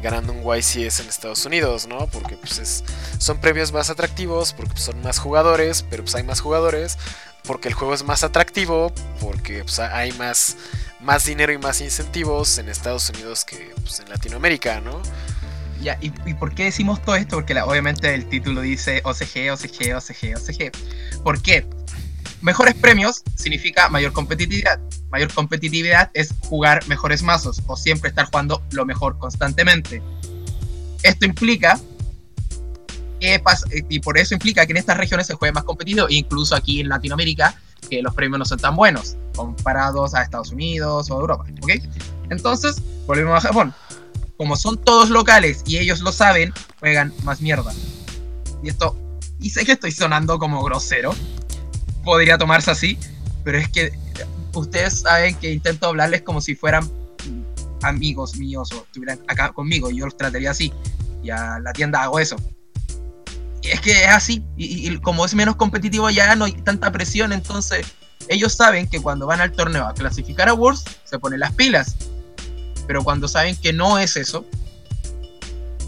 ganando 0.03 0.32
un 0.32 0.42
YCS 0.42 1.00
en 1.00 1.09
Estados 1.09 1.44
Unidos, 1.44 1.86
¿no? 1.86 2.07
Porque 2.07 2.36
pues 2.36 2.59
es, 2.59 2.82
son 3.18 3.38
premios 3.38 3.72
más 3.72 3.90
atractivos, 3.90 4.55
porque 4.55 4.72
pues, 4.72 4.84
son 4.84 5.03
más 5.03 5.18
jugadores, 5.18 5.84
pero 5.90 6.03
pues 6.03 6.14
hay 6.14 6.22
más 6.22 6.40
jugadores, 6.40 6.96
porque 7.44 7.68
el 7.68 7.74
juego 7.74 7.92
es 7.92 8.05
más 8.05 8.24
atractivo, 8.24 8.90
porque 9.20 9.64
pues, 9.64 9.78
hay 9.78 10.12
más, 10.12 10.57
más 11.00 11.26
dinero 11.26 11.53
y 11.53 11.59
más 11.59 11.82
incentivos 11.82 12.57
en 12.57 12.70
Estados 12.70 13.11
Unidos 13.11 13.44
que 13.44 13.74
pues, 13.82 14.00
en 14.00 14.09
Latinoamérica, 14.09 14.80
¿no? 14.80 15.03
¿Y, 16.01 16.35
por 16.35 16.55
qué 16.55 16.64
decimos 16.64 17.03
todo 17.03 17.16
esto? 17.16 17.37
Porque 17.37 17.61
obviamente 17.61 18.14
el 18.14 18.26
título 18.26 18.61
dice 18.61 19.01
OCG, 19.05 19.53
OCG, 19.53 19.97
OCG, 19.97 20.37
OCG. 20.37 21.22
¿Por 21.22 21.41
qué? 21.43 21.66
Mejores 22.41 22.74
premios 22.74 23.22
significa 23.37 23.89
mayor 23.89 24.12
competitividad. 24.12 24.80
Mayor 25.11 25.33
competitividad 25.33 26.11
es 26.14 26.35
jugar 26.41 26.87
mejores 26.89 27.22
mazos 27.22 27.62
o 27.66 27.76
siempre 27.76 28.11
estar 28.11 28.26
jugando 28.26 28.62
lo 28.72 28.85
mejor 28.85 29.18
constantemente. 29.18 30.03
Esto 31.03 31.26
implica 31.26 31.78
que 33.20 33.41
y 33.89 34.01
por 34.01 34.18
eso 34.18 34.35
implica 34.35 34.66
que 34.66 34.72
en 34.72 34.78
estas 34.78 34.97
regiones 34.97 35.26
se 35.28 35.35
juegue 35.35 35.53
más 35.53 35.64
competido, 35.64 36.07
incluso 36.09 36.57
aquí 36.57 36.80
en 36.80 36.89
Latinoamérica, 36.89 37.55
que 37.89 38.03
los 38.03 38.14
premios 38.14 38.39
no 38.41 38.45
son 38.45 38.59
tan 38.59 38.74
buenos 38.74 39.16
comparados 39.37 40.14
a 40.14 40.22
Estados 40.22 40.51
Unidos 40.51 41.11
o 41.11 41.20
Europa. 41.20 41.45
¿Ok? 41.62 41.70
Entonces, 42.30 42.83
volvemos 43.07 43.45
a 43.45 43.49
Japón 43.49 43.74
como 44.43 44.57
son 44.57 44.76
todos 44.76 45.09
locales 45.09 45.62
y 45.66 45.78
ellos 45.78 46.01
lo 46.01 46.11
saben, 46.11 46.53
juegan 46.80 47.14
más 47.22 47.40
mierda. 47.40 47.72
Y 48.61 48.70
esto, 48.70 48.97
y 49.38 49.51
sé 49.51 49.64
que 49.64 49.70
estoy 49.70 49.93
sonando 49.93 50.36
como 50.40 50.64
grosero, 50.64 51.14
podría 52.03 52.38
tomarse 52.38 52.72
así, 52.72 52.99
pero 53.45 53.59
es 53.59 53.68
que 53.68 53.93
ustedes 54.53 55.03
saben 55.03 55.36
que 55.36 55.53
intento 55.53 55.86
hablarles 55.86 56.22
como 56.22 56.40
si 56.40 56.57
fueran 56.57 56.90
amigos 57.82 58.36
míos 58.36 58.72
o 58.72 58.78
estuvieran 58.78 59.20
acá 59.28 59.53
conmigo 59.53 59.93
y 59.93 59.99
yo 59.99 60.07
los 60.07 60.16
trataría 60.16 60.51
así. 60.51 60.72
Y 61.22 61.30
a 61.30 61.61
la 61.61 61.72
tienda 61.72 62.03
hago 62.03 62.18
eso. 62.18 62.34
Y 63.62 63.68
es 63.68 63.80
que 63.80 63.93
es 63.93 64.11
así, 64.11 64.45
y, 64.57 64.90
y 64.90 64.99
como 64.99 65.24
es 65.24 65.36
menos 65.36 65.55
competitivo 65.55 66.11
ya 66.11 66.34
no 66.34 66.47
hay 66.47 66.53
tanta 66.55 66.90
presión, 66.90 67.32
entonces 67.32 67.86
ellos 68.26 68.55
saben 68.55 68.88
que 68.88 69.01
cuando 69.01 69.24
van 69.24 69.40
al 69.40 69.53
torneo 69.53 69.86
a 69.86 69.95
clasificar 69.95 70.49
a 70.49 70.55
Worlds, 70.55 70.82
se 71.05 71.20
ponen 71.20 71.38
las 71.38 71.53
pilas 71.53 71.95
pero 72.87 73.03
cuando 73.03 73.28
saben 73.28 73.57
que 73.57 73.72
no 73.72 73.99
es 73.99 74.16
eso, 74.16 74.45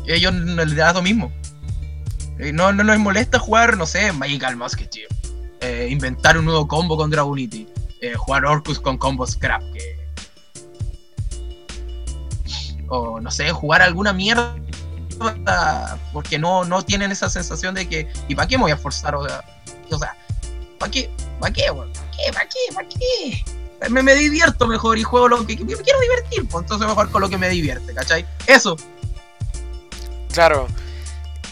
ellos 0.06 0.32
no 0.32 0.64
les 0.64 0.76
da 0.76 0.92
lo 0.92 1.02
mismo. 1.02 1.32
Eh, 2.38 2.52
no, 2.52 2.72
no 2.72 2.82
les 2.82 2.98
molesta 2.98 3.38
jugar, 3.38 3.76
no 3.76 3.86
sé, 3.86 4.12
Magical 4.12 4.56
Musketeer. 4.56 5.08
Eh, 5.60 5.88
inventar 5.90 6.36
un 6.36 6.44
nuevo 6.44 6.66
combo 6.66 6.96
con 6.96 7.10
Dragonity. 7.10 7.66
Eh, 8.00 8.14
jugar 8.14 8.44
Orcus 8.44 8.80
con 8.80 8.98
combo 8.98 9.26
Scrap. 9.26 9.62
O 12.88 13.20
no 13.20 13.30
sé, 13.30 13.50
jugar 13.50 13.82
alguna 13.82 14.12
mierda. 14.12 14.54
Porque 16.12 16.38
no, 16.38 16.64
no 16.64 16.82
tienen 16.82 17.12
esa 17.12 17.30
sensación 17.30 17.74
de 17.74 17.88
que. 17.88 18.08
¿Y 18.28 18.34
para 18.34 18.48
qué 18.48 18.58
me 18.58 18.64
voy 18.64 18.72
a 18.72 18.76
forzar? 18.76 19.14
O 19.14 19.26
sea, 19.26 19.44
o 19.90 19.98
sea 19.98 20.16
¿para 20.78 20.90
qué? 20.90 21.10
¿Para 21.40 21.52
qué? 21.52 21.62
¿Para 21.72 21.88
qué? 21.88 22.32
¿Para 22.32 22.48
qué? 22.48 22.58
¿Para 22.74 22.88
qué? 22.88 23.44
Me, 23.90 24.14
divierto 24.14 24.66
mejor 24.66 24.98
y 24.98 25.02
juego 25.02 25.28
lo 25.28 25.46
que 25.46 25.56
me 25.56 25.74
quiero 25.74 26.00
divertir, 26.00 26.46
pues 26.48 26.62
entonces 26.62 26.86
mejor 26.86 27.10
con 27.10 27.20
lo 27.20 27.28
que 27.28 27.38
me 27.38 27.48
divierte, 27.48 27.94
¿cachai? 27.94 28.26
Eso. 28.46 28.76
Claro. 30.32 30.66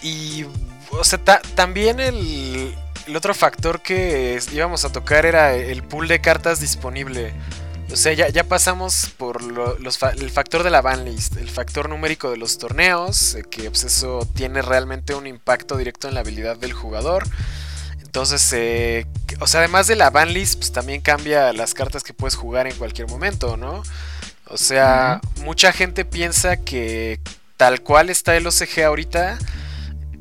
Y, 0.03 0.45
o 0.91 1.05
sea, 1.05 1.19
también 1.55 2.01
el, 2.01 2.75
el, 3.07 3.17
otro 3.17 3.35
factor 3.35 3.81
que 3.81 4.41
íbamos 4.53 4.85
a 4.85 4.93
tocar 4.93 5.27
era 5.27 5.55
el 5.55 5.83
pool 5.83 6.09
de 6.09 6.21
cartas 6.21 6.61
disponible. 6.61 7.33
O 7.93 7.97
sea, 7.97 8.15
ya, 8.15 8.31
ya 8.31 8.45
pasamos 8.45 9.13
por 9.19 9.43
los, 9.43 10.03
el 10.03 10.31
factor 10.31 10.63
de 10.63 10.71
la 10.71 10.81
banlist, 10.81 11.37
el 11.37 11.51
factor 11.51 11.91
numérico 11.91 12.31
de 12.31 12.39
los 12.39 12.57
torneos, 12.57 13.35
eh, 13.35 13.45
que 13.49 13.71
pues, 13.71 13.85
eso 13.85 14.27
tiene 14.35 14.63
realmente 14.63 15.15
un 15.15 15.27
impacto 15.27 15.77
directo 15.77 16.09
en 16.09 16.15
la 16.15 16.21
habilidad 16.21 16.57
del 16.57 16.73
jugador. 16.73 17.25
Entonces, 18.13 18.47
eh, 18.53 19.07
o 19.41 19.47
sea, 19.47 19.61
además 19.61 19.87
de 19.87 19.97
la 19.97 20.11
banlist, 20.11 20.59
pues 20.59 20.71
también 20.71 21.01
cambia 21.01 21.51
las 21.55 21.73
cartas 21.73 22.05
que 22.05 22.13
puedes 22.13 22.35
jugar 22.35 22.67
en 22.67 22.77
cualquier 22.77 23.09
momento, 23.09 23.57
¿no? 23.57 23.83
O 24.49 24.59
sea, 24.59 25.23
mucha 25.37 25.73
gente 25.73 26.05
piensa 26.05 26.59
que 26.59 27.21
tal 27.57 27.81
cual 27.81 28.11
está 28.11 28.37
el 28.37 28.47
OCG 28.47 28.83
ahorita, 28.85 29.39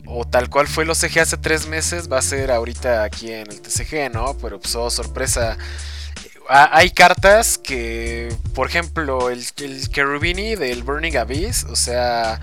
o 0.06 0.24
tal 0.24 0.50
cual 0.50 0.70
fue 0.70 0.86
el 0.86 0.90
OCG 0.90 1.20
hace 1.20 1.36
tres 1.36 1.68
meses, 1.68 2.10
va 2.10 2.20
a 2.20 2.22
ser 2.22 2.50
ahorita 2.52 3.04
aquí 3.04 3.30
en 3.30 3.52
el 3.52 3.60
TCG, 3.60 4.10
¿no? 4.10 4.38
Pero 4.38 4.58
pues, 4.58 4.74
oh, 4.76 4.90
sorpresa. 4.90 5.58
Hay 6.48 6.92
cartas 6.92 7.58
que, 7.58 8.34
por 8.56 8.70
ejemplo, 8.70 9.30
el, 9.30 9.46
el 9.58 9.90
Cherubini 9.90 10.56
del 10.56 10.84
Burning 10.84 11.18
Abyss, 11.18 11.66
o 11.66 11.76
sea, 11.76 12.40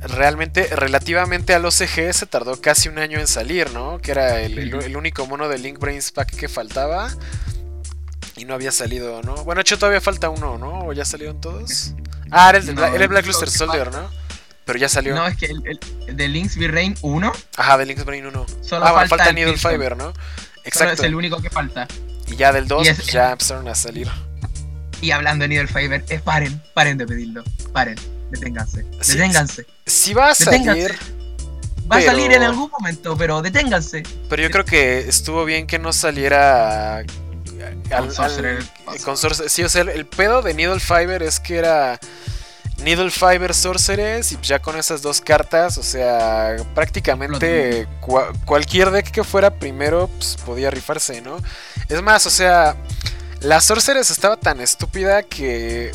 realmente, 0.00 0.68
relativamente 0.74 1.54
al 1.54 1.64
OCG 1.64 2.12
se 2.12 2.26
tardó 2.26 2.60
casi 2.60 2.88
un 2.88 2.98
año 2.98 3.18
en 3.18 3.26
salir, 3.26 3.70
¿no? 3.72 3.98
Que 3.98 4.12
era 4.12 4.40
el, 4.40 4.96
único 4.96 5.26
mono 5.26 5.48
de 5.48 5.58
Link 5.58 5.78
Brains 5.78 6.12
Pack 6.12 6.36
que 6.36 6.48
faltaba. 6.48 7.10
Y 8.36 8.44
no 8.44 8.54
había 8.54 8.70
salido, 8.70 9.20
¿no? 9.22 9.44
Bueno, 9.44 9.58
de 9.58 9.62
hecho 9.62 9.78
todavía 9.78 10.00
falta 10.00 10.28
uno, 10.28 10.58
¿no? 10.58 10.86
¿O 10.86 10.92
ya 10.92 11.04
salieron 11.04 11.40
todos? 11.40 11.94
Ah, 12.30 12.50
era 12.50 12.58
el, 12.58 12.66
de 12.66 13.06
Black 13.08 13.26
Luster 13.26 13.50
Soldier, 13.50 13.90
¿no? 13.90 14.08
Pero 14.64 14.78
ya 14.78 14.88
salió. 14.88 15.14
No, 15.14 15.26
es 15.26 15.36
que 15.36 15.46
el, 15.46 16.16
de 16.16 16.28
Link's 16.28 16.56
Brain 16.56 16.94
1. 17.00 17.32
Ajá, 17.56 17.78
de 17.78 17.86
Link's 17.86 18.04
Brain 18.04 18.26
1. 18.26 18.46
Solo 18.60 18.84
ah, 18.84 18.92
falta, 18.92 19.16
falta 19.16 19.32
Needle 19.32 19.56
Fiber, 19.56 19.96
¿no? 19.96 20.12
Exacto. 20.64 20.94
es 20.94 21.00
el 21.00 21.14
único 21.14 21.40
que 21.40 21.50
falta. 21.50 21.88
Y 22.28 22.36
ya 22.36 22.52
del 22.52 22.68
2 22.68 22.86
pues, 22.86 23.06
ya 23.06 23.32
empezaron 23.32 23.66
a 23.66 23.74
salir. 23.74 24.08
Y 25.00 25.10
hablando 25.10 25.42
de 25.44 25.48
Needle 25.48 25.68
Fiber, 25.68 26.04
es 26.08 26.22
paren, 26.22 26.62
paren 26.74 26.98
de 26.98 27.06
pedirlo. 27.06 27.42
Paren 27.72 27.96
deténganse. 28.30 28.84
Deténganse. 29.06 29.66
Si, 29.88 30.14
va 30.14 30.30
a 30.30 30.34
salir. 30.34 30.96
Va 31.90 31.96
a 31.96 32.02
salir 32.02 32.32
en 32.32 32.42
algún 32.42 32.70
momento, 32.70 33.16
pero 33.16 33.40
deténganse. 33.40 34.02
Pero 34.28 34.42
yo 34.42 34.50
creo 34.50 34.64
que 34.64 35.00
estuvo 35.00 35.44
bien 35.44 35.66
que 35.66 35.78
no 35.78 35.92
saliera. 35.92 36.98
Al, 36.98 38.14
con 39.04 39.16
Sí, 39.16 39.64
o 39.64 39.68
sea, 39.68 39.82
el, 39.82 40.06
pedo 40.06 40.42
de 40.42 40.54
Needle 40.54 40.80
Fiber 40.80 41.22
es 41.22 41.40
que 41.40 41.56
era. 41.56 41.98
Needle 42.84 43.10
Fiber 43.10 43.52
Sorceress 43.54 44.30
y 44.30 44.38
ya 44.40 44.60
con 44.60 44.76
esas 44.76 45.02
dos 45.02 45.20
cartas, 45.20 45.78
o 45.78 45.82
sea, 45.82 46.54
prácticamente 46.76 47.88
cualquier 48.44 48.92
deck 48.92 49.10
que 49.10 49.24
fuera 49.24 49.50
primero 49.50 50.06
pues, 50.06 50.36
podía 50.46 50.70
rifarse, 50.70 51.20
¿no? 51.20 51.38
Es 51.88 52.00
más, 52.02 52.24
o 52.26 52.30
sea, 52.30 52.76
la 53.40 53.60
Sorceress 53.60 54.10
estaba 54.10 54.36
tan 54.36 54.60
estúpida 54.60 55.24
que 55.24 55.90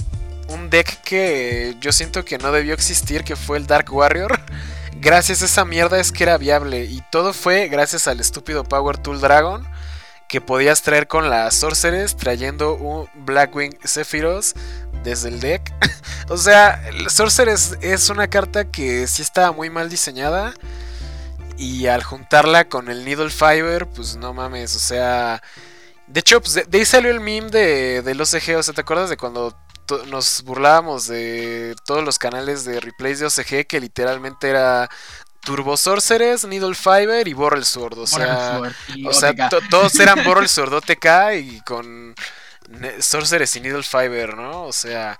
un 0.53 0.69
deck 0.69 1.01
que 1.01 1.75
yo 1.79 1.91
siento 1.91 2.23
que 2.23 2.37
no 2.37 2.51
debió 2.51 2.73
existir, 2.73 3.23
que 3.23 3.35
fue 3.35 3.57
el 3.57 3.67
Dark 3.67 3.91
Warrior. 3.91 4.39
Gracias 4.95 5.41
a 5.41 5.45
esa 5.45 5.65
mierda 5.65 5.99
es 5.99 6.11
que 6.11 6.23
era 6.23 6.37
viable. 6.37 6.85
Y 6.85 7.03
todo 7.11 7.33
fue 7.33 7.67
gracias 7.67 8.07
al 8.07 8.21
estúpido 8.21 8.63
Power 8.63 8.97
Tool 8.97 9.19
Dragon. 9.19 9.67
Que 10.29 10.39
podías 10.39 10.81
traer 10.81 11.07
con 11.07 11.29
las 11.29 11.55
Sorceress. 11.55 12.15
Trayendo 12.15 12.75
un 12.75 13.09
Blackwing 13.25 13.77
Sephiroth 13.83 14.55
desde 15.03 15.27
el 15.27 15.41
deck. 15.41 15.73
o 16.29 16.37
sea, 16.37 16.81
Sorceress 17.09 17.77
es 17.81 18.09
una 18.09 18.29
carta 18.29 18.71
que 18.71 19.07
sí 19.07 19.21
estaba 19.21 19.51
muy 19.51 19.69
mal 19.69 19.89
diseñada. 19.89 20.53
Y 21.57 21.87
al 21.87 22.03
juntarla 22.03 22.69
con 22.69 22.89
el 22.89 23.03
Needle 23.03 23.29
Fiber, 23.29 23.87
pues 23.87 24.15
no 24.15 24.33
mames, 24.33 24.73
o 24.75 24.79
sea. 24.79 25.43
De 26.07 26.21
hecho, 26.21 26.39
pues 26.41 26.53
de, 26.53 26.77
ahí 26.77 26.85
salió 26.85 27.11
el 27.11 27.19
meme 27.19 27.49
de, 27.49 28.01
del 28.03 28.21
OCG. 28.21 28.55
O 28.57 28.63
¿te 28.73 28.81
acuerdas 28.81 29.09
de 29.09 29.17
cuando 29.17 29.53
nos 30.05 30.43
burlábamos 30.43 31.07
de 31.07 31.75
todos 31.85 32.03
los 32.03 32.19
canales 32.19 32.65
de 32.65 32.79
replays 32.79 33.19
de 33.19 33.25
OCG? 33.25 33.67
Que 33.67 33.79
literalmente 33.79 34.49
era 34.49 34.89
Turbo 35.41 35.75
Sorceress, 35.77 36.45
Needle 36.45 36.75
Fiber 36.75 37.27
y 37.27 37.33
Borrel 37.33 37.65
Sword. 37.65 37.99
O 37.99 38.07
sea, 38.07 38.61
o 39.05 39.13
sea 39.13 39.33
todos 39.69 39.99
eran 39.99 40.23
Borrel 40.25 40.47
Sword 40.47 40.73
OTK 40.73 41.05
y 41.39 41.61
con 41.61 42.15
Sorceress 42.99 43.55
y 43.55 43.61
Needle 43.61 43.83
Fiber, 43.83 44.35
¿no? 44.35 44.63
O 44.63 44.73
sea. 44.73 45.17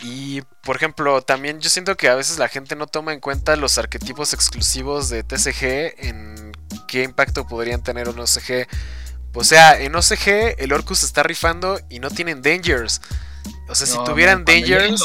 Y 0.00 0.42
por 0.62 0.76
ejemplo, 0.76 1.22
también 1.22 1.60
yo 1.60 1.68
siento 1.68 1.96
que 1.96 2.08
a 2.08 2.14
veces 2.14 2.38
la 2.38 2.48
gente 2.48 2.76
no 2.76 2.86
toma 2.86 3.12
en 3.12 3.20
cuenta 3.20 3.56
los 3.56 3.78
arquetipos 3.78 4.32
exclusivos 4.32 5.08
de 5.08 5.24
TCG 5.24 6.06
en 6.06 6.52
qué 6.86 7.02
impacto 7.02 7.46
podrían 7.46 7.82
tener 7.82 8.08
un 8.08 8.20
OCG. 8.20 8.68
O 9.34 9.44
sea, 9.44 9.78
en 9.80 9.94
OCG 9.94 10.56
el 10.58 10.72
Orcus 10.72 11.02
está 11.02 11.22
rifando 11.22 11.80
y 11.88 11.98
no 11.98 12.10
tienen 12.10 12.42
Dangers. 12.42 13.00
O 13.68 13.74
sea, 13.74 13.86
si 13.86 13.96
tuvieran 14.04 14.44
Dangers, 14.44 15.02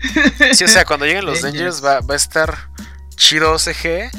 Sí, 0.52 0.64
o 0.64 0.68
sea, 0.68 0.84
cuando 0.84 1.06
lleguen 1.06 1.24
los 1.24 1.42
Dangers, 1.42 1.84
va, 1.84 2.00
va, 2.00 2.14
a 2.14 2.16
estar 2.16 2.70
chido 3.16 3.52
OCG. 3.52 4.10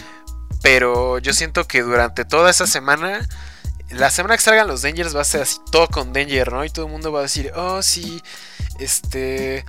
Pero 0.62 1.20
yo 1.20 1.34
siento 1.34 1.68
que 1.68 1.82
durante 1.82 2.24
toda 2.24 2.50
esa 2.50 2.66
semana, 2.66 3.28
la 3.90 4.10
semana 4.10 4.38
que 4.38 4.44
salgan 4.44 4.68
los 4.68 4.82
Dangers 4.82 5.16
va 5.16 5.22
a 5.22 5.26
ser 5.26 5.42
así 5.42 5.58
todo 5.72 5.88
con 5.88 6.14
Danger, 6.14 6.52
¿no? 6.52 6.64
Y 6.64 6.70
todo 6.70 6.86
el 6.86 6.92
mundo 6.92 7.12
va 7.12 7.20
a 7.20 7.24
decir, 7.24 7.52
oh, 7.56 7.82
sí, 7.82 8.22
este. 8.80 9.66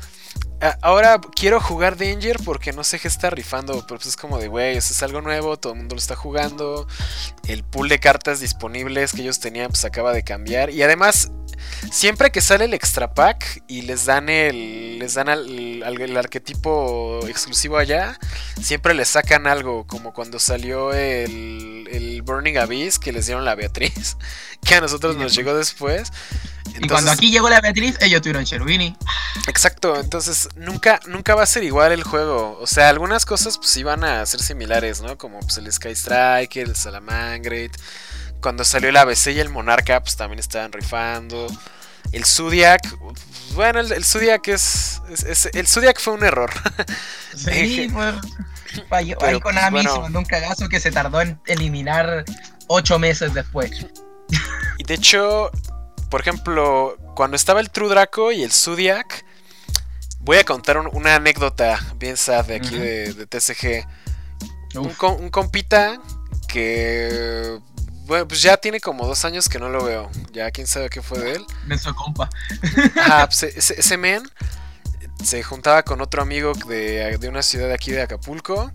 Ahora 0.81 1.21
quiero 1.35 1.61
jugar 1.61 1.99
Danger 1.99 2.39
porque 2.43 2.73
no 2.73 2.85
sé 2.85 2.99
qué 2.99 3.09
está 3.09 3.29
rifando, 3.29 3.73
pero 3.87 3.99
pues 3.99 4.07
es 4.07 4.17
como 4.17 4.39
de, 4.39 4.49
güey, 4.49 4.77
eso 4.77 4.95
es 4.95 5.03
algo 5.03 5.21
nuevo, 5.21 5.59
todo 5.59 5.75
el 5.75 5.81
mundo 5.81 5.95
lo 5.95 5.99
está 5.99 6.17
jugando. 6.17 6.87
El 7.47 7.65
pool 7.65 7.89
de 7.89 7.99
cartas 7.99 8.41
disponibles 8.41 9.13
que 9.13 9.23
ellos 9.23 9.41
tenían 9.41 9.69
pues 9.69 9.85
acaba 9.85 10.13
de 10.13 10.23
cambiar. 10.23 10.71
Y 10.71 10.83
además, 10.83 11.33
siempre 11.91 12.31
que 12.31 12.41
sale 12.41 12.65
el 12.67 12.75
extra 12.75 13.15
pack 13.15 13.63
y 13.67 13.83
les 13.83 14.07
dan 14.07 14.29
el 14.29 14.99
les 14.99 15.15
dan 15.15 15.29
el, 15.29 16.17
arquetipo 16.17 17.21
exclusivo 17.27 17.77
allá, 17.79 18.19
siempre 18.61 18.95
les 18.95 19.09
sacan 19.09 19.47
algo, 19.47 19.87
como 19.87 20.13
cuando 20.13 20.39
salió 20.39 20.93
el, 20.93 21.89
el 21.91 22.23
Burning 22.23 22.57
Abyss 22.57 22.99
que 22.99 23.13
les 23.13 23.27
dieron 23.27 23.45
la 23.45 23.55
Beatriz, 23.55 24.17
que 24.65 24.77
a 24.77 24.81
nosotros 24.81 25.17
nos 25.17 25.35
llegó 25.35 25.55
después 25.55 26.11
y 26.81 26.89
cuando 26.89 27.11
aquí 27.11 27.31
llegó 27.31 27.49
la 27.49 27.61
Beatriz, 27.61 27.97
ellos 28.01 28.21
tuvieron 28.21 28.45
Cherubini. 28.45 28.97
Exacto, 29.47 29.99
entonces 29.99 30.49
nunca, 30.57 31.01
nunca 31.07 31.35
va 31.35 31.43
a 31.43 31.47
ser 31.47 31.63
igual 31.63 31.93
el 31.93 32.03
juego. 32.03 32.59
O 32.61 32.67
sea, 32.67 32.89
algunas 32.89 33.25
cosas 33.25 33.59
pues 33.59 33.77
iban 33.77 34.03
a 34.05 34.25
ser 34.27 34.41
similares, 34.41 35.01
¿no? 35.01 35.17
Como 35.17 35.41
pues, 35.41 35.57
el 35.59 35.71
Sky 35.73 35.95
Striker, 35.95 36.69
el 36.69 36.77
Salamangreat. 36.77 37.77
Cuando 38.45 38.63
salió 38.63 38.91
el 38.91 38.97
ABC 38.99 39.29
y 39.29 39.41
el 39.41 39.49
Monarca, 39.49 40.03
pues 40.03 40.17
también 40.17 40.39
estaban 40.39 40.71
rifando. 40.71 41.47
El 42.13 42.27
Zodiac, 42.27 42.83
bueno, 43.55 43.81
el, 43.81 44.05
Zodiac 44.05 44.47
es, 44.49 45.01
El 45.55 45.67
Zodiac 45.67 45.99
fue 45.99 46.13
un 46.13 46.25
error. 46.25 46.51
Sí, 47.35 47.89
fue. 47.89 48.13
Falló. 48.91 49.17
Ahí 49.23 49.41
con 49.41 49.55
pues, 49.71 49.91
se 49.91 49.99
mandó 49.99 50.19
un 50.19 50.27
cagazo 50.27 50.69
que 50.69 50.79
se 50.79 50.93
tardó 50.93 51.23
en 51.23 51.41
eliminar 51.47 52.27
ocho 52.67 52.99
meses 52.99 53.33
después. 53.33 53.87
Y 54.77 54.85
de 54.85 54.93
hecho, 54.93 55.51
por 56.11 56.21
ejemplo, 56.21 56.99
cuando 57.17 57.37
estaba 57.37 57.61
el 57.61 57.71
True 57.71 57.89
Draco 57.89 58.31
y 58.31 58.43
el 58.43 58.53
Zodiac, 58.53 59.25
voy 60.21 60.37
a 60.37 60.45
contar 60.45 60.77
una 60.77 61.15
anécdota 61.15 61.81
bien 61.97 62.19
sad 62.19 62.45
de 62.45 62.57
aquí 62.57 62.77
de, 62.77 63.27
TCG. 63.27 63.89
Un, 64.79 65.31
compita 65.31 65.99
que 66.47 67.59
bueno, 68.07 68.29
pues 68.29 68.43
ya 68.43 68.57
tiene 68.57 68.81
como 68.81 69.07
dos 69.07 69.25
años 69.25 69.49
que 69.49 69.59
no 69.59 69.69
lo 69.69 69.85
veo. 69.85 70.11
Ya 70.33 70.51
quién 70.51 70.67
sabe 70.67 70.91
qué 70.91 71.03
fue 71.03 71.19
de 71.21 71.33
él. 71.33 71.47
Nuestro 71.67 71.95
compa. 71.95 72.29
Ajá, 72.97 73.27
pues, 73.27 73.43
ese, 73.45 73.81
ese, 73.81 73.97
men 73.97 74.23
se 75.23 75.43
juntaba 75.43 75.83
con 75.83 76.01
otro 76.01 76.23
amigo 76.23 76.53
de, 76.69 77.17
de, 77.19 77.29
una 77.29 77.43
ciudad 77.43 77.69
de 77.69 77.75
aquí 77.75 77.93
de 77.93 78.03
Acapulco. 78.03 78.73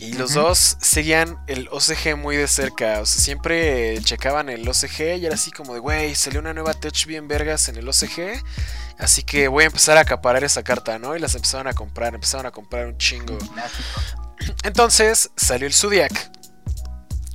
Y 0.00 0.14
los 0.14 0.32
dos 0.32 0.78
seguían 0.80 1.38
el 1.48 1.68
OCG 1.70 2.16
muy 2.16 2.36
de 2.36 2.48
cerca. 2.48 3.00
O 3.00 3.06
sea, 3.06 3.20
siempre 3.20 3.98
checaban 4.02 4.48
el 4.48 4.66
OCG 4.66 5.18
y 5.18 5.26
era 5.26 5.34
así 5.34 5.50
como 5.50 5.74
de, 5.74 5.80
güey, 5.80 6.14
salió 6.14 6.40
una 6.40 6.54
nueva 6.54 6.72
Touch 6.72 7.04
bien 7.06 7.28
vergas 7.28 7.68
en 7.68 7.76
el 7.76 7.86
OCG. 7.86 8.42
Así 8.98 9.22
que 9.22 9.48
voy 9.48 9.64
a 9.64 9.66
empezar 9.66 9.98
a 9.98 10.00
acaparar 10.00 10.44
esa 10.44 10.62
carta, 10.62 10.98
¿no? 10.98 11.14
Y 11.14 11.18
las 11.18 11.34
empezaron 11.34 11.66
a 11.66 11.74
comprar, 11.74 12.14
empezaron 12.14 12.46
a 12.46 12.50
comprar 12.50 12.86
un 12.86 12.96
chingo. 12.96 13.36
Entonces 14.62 15.30
salió 15.36 15.66
el 15.66 15.74
Zodiac. 15.74 16.32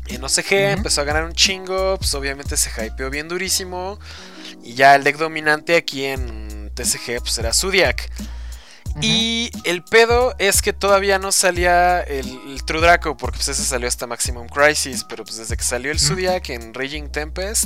En 0.09 0.23
OCG 0.23 0.53
empezó 0.53 1.01
a 1.01 1.03
ganar 1.03 1.23
un 1.23 1.33
chingo. 1.33 1.97
Pues 1.97 2.13
obviamente 2.13 2.57
se 2.57 2.69
hypeó 2.85 3.09
bien 3.09 3.27
durísimo. 3.27 3.99
Y 4.63 4.73
ya 4.73 4.95
el 4.95 5.03
deck 5.03 5.17
dominante 5.17 5.75
aquí 5.75 6.05
en 6.05 6.71
TCG 6.73 7.19
pues 7.21 7.37
era 7.37 7.53
Zodiac. 7.53 8.09
Y 9.01 9.51
el 9.63 9.83
pedo 9.83 10.33
es 10.39 10.61
que 10.61 10.73
todavía 10.73 11.19
no 11.19 11.31
salía 11.31 12.01
el, 12.01 12.63
True 12.65 12.81
Draco, 12.81 13.15
porque 13.15 13.37
pues 13.37 13.49
ese 13.49 13.63
salió 13.63 13.87
hasta 13.87 14.07
Maximum 14.07 14.47
Crisis, 14.47 15.03
pero 15.03 15.23
pues 15.23 15.37
desde 15.37 15.55
que 15.55 15.63
salió 15.63 15.91
el 15.91 15.99
Zodiac 15.99 16.49
en 16.49 16.73
Raging 16.73 17.09
Tempest, 17.09 17.65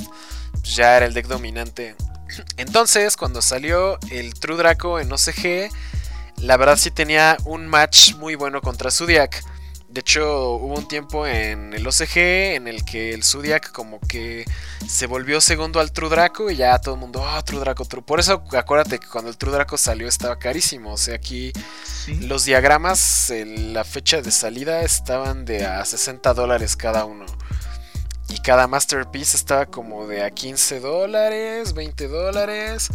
pues 0.52 0.76
ya 0.76 0.96
era 0.98 1.06
el 1.06 1.14
deck 1.14 1.26
dominante. 1.28 1.96
Entonces, 2.58 3.16
cuando 3.16 3.40
salió 3.40 3.98
el 4.10 4.34
True 4.34 4.56
Draco 4.56 5.00
en 5.00 5.10
OCG, 5.10 5.70
la 6.38 6.56
verdad 6.56 6.76
sí 6.76 6.90
tenía 6.90 7.38
un 7.44 7.66
match 7.66 8.14
muy 8.16 8.34
bueno 8.34 8.60
contra 8.60 8.90
Zodiac. 8.90 9.42
De 9.92 10.00
hecho, 10.00 10.52
hubo 10.52 10.74
un 10.74 10.88
tiempo 10.88 11.26
en 11.26 11.74
el 11.74 11.86
OCG 11.86 12.16
en 12.54 12.66
el 12.66 12.82
que 12.82 13.12
el 13.12 13.22
Zodiac 13.22 13.72
como 13.72 14.00
que 14.00 14.46
se 14.88 15.06
volvió 15.06 15.38
segundo 15.42 15.80
al 15.80 15.92
True 15.92 16.08
Draco 16.08 16.50
y 16.50 16.56
ya 16.56 16.78
todo 16.78 16.94
el 16.94 17.00
mundo, 17.00 17.22
oh, 17.22 17.44
True 17.44 17.60
Draco, 17.60 17.84
True. 17.84 18.02
Por 18.02 18.18
eso 18.18 18.42
acuérdate 18.52 18.98
que 18.98 19.06
cuando 19.06 19.28
el 19.30 19.36
True 19.36 19.52
Draco 19.52 19.76
salió 19.76 20.08
estaba 20.08 20.38
carísimo. 20.38 20.94
O 20.94 20.96
sea, 20.96 21.16
aquí 21.16 21.52
los 22.22 22.46
diagramas, 22.46 23.28
en 23.28 23.74
la 23.74 23.84
fecha 23.84 24.22
de 24.22 24.30
salida 24.30 24.80
estaban 24.80 25.44
de 25.44 25.66
a 25.66 25.84
60 25.84 26.32
dólares 26.32 26.74
cada 26.74 27.04
uno. 27.04 27.26
Y 28.30 28.38
cada 28.38 28.66
Masterpiece 28.68 29.36
estaba 29.36 29.66
como 29.66 30.06
de 30.06 30.24
a 30.24 30.30
15 30.30 30.80
dólares, 30.80 31.74
20 31.74 32.08
dólares. 32.08 32.88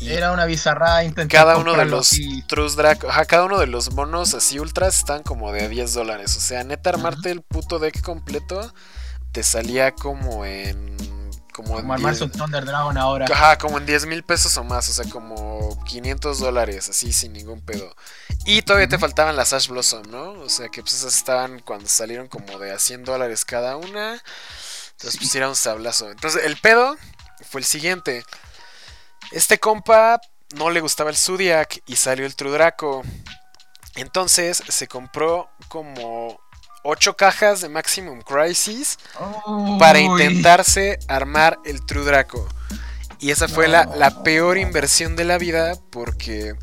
Era 0.00 0.32
una 0.32 0.44
bizarra 0.44 1.04
intentar 1.04 1.40
Cada 1.44 1.56
uno 1.56 1.74
de 1.74 1.84
los 1.86 2.10
Trus 2.46 2.76
Draco, 2.76 3.08
cada 3.26 3.44
uno 3.44 3.58
de 3.58 3.66
los 3.66 3.92
monos 3.92 4.34
así 4.34 4.58
ultras 4.58 4.98
están 4.98 5.22
como 5.22 5.52
de 5.52 5.68
10 5.68 5.94
dólares. 5.94 6.36
O 6.36 6.40
sea, 6.40 6.64
neta, 6.64 6.90
armarte 6.90 7.30
el 7.30 7.42
puto 7.42 7.78
deck 7.78 8.02
completo 8.02 8.72
te 9.32 9.42
salía 9.42 9.92
como 9.92 10.44
en. 10.44 10.96
Como, 11.52 11.74
como 11.74 11.92
armarse 11.92 12.24
un 12.24 12.32
Thunder 12.32 12.64
Dragon 12.64 12.98
ahora. 12.98 13.26
Ajá, 13.30 13.58
como 13.58 13.78
en 13.78 13.86
10 13.86 14.06
mil 14.06 14.24
pesos 14.24 14.56
o 14.56 14.64
más. 14.64 14.88
O 14.88 14.92
sea, 14.92 15.08
como 15.08 15.82
500 15.84 16.40
dólares, 16.40 16.88
así 16.88 17.12
sin 17.12 17.32
ningún 17.32 17.60
pedo. 17.60 17.94
Y 18.44 18.62
todavía 18.62 18.88
te 18.88 18.98
faltaban 18.98 19.36
las 19.36 19.52
Ash 19.52 19.68
Blossom, 19.68 20.10
¿no? 20.10 20.32
O 20.32 20.48
sea, 20.48 20.68
que 20.68 20.82
pues 20.82 20.94
esas 20.94 21.16
estaban 21.16 21.60
cuando 21.60 21.88
salieron 21.88 22.26
como 22.26 22.58
de 22.58 22.72
a 22.72 22.78
100 22.78 23.04
dólares 23.04 23.44
cada 23.44 23.76
una. 23.76 24.20
Entonces, 24.92 25.18
pues 25.18 25.34
era 25.34 25.48
un 25.48 25.56
sablazo. 25.56 26.10
Entonces, 26.10 26.44
el 26.44 26.56
pedo 26.56 26.96
fue 27.48 27.60
el 27.60 27.64
siguiente. 27.64 28.24
Este 29.32 29.58
compa 29.58 30.20
no 30.56 30.70
le 30.70 30.80
gustaba 30.80 31.10
el 31.10 31.16
Zodiac 31.16 31.82
y 31.86 31.96
salió 31.96 32.26
el 32.26 32.36
True 32.36 32.52
Draco. 32.52 33.02
Entonces 33.96 34.62
se 34.68 34.88
compró 34.88 35.50
como 35.68 36.40
8 36.84 37.16
cajas 37.16 37.60
de 37.60 37.68
Maximum 37.68 38.20
Crisis 38.22 38.98
para 39.78 39.98
intentarse 39.98 40.98
armar 41.08 41.58
el 41.64 41.84
True 41.84 42.04
Draco. 42.04 42.46
Y 43.20 43.30
esa 43.30 43.48
fue 43.48 43.68
la, 43.68 43.86
la, 43.96 44.22
peor 44.22 44.58
inversión 44.58 45.16
de 45.16 45.24
la 45.24 45.38
vida 45.38 45.78
porque, 45.90 46.54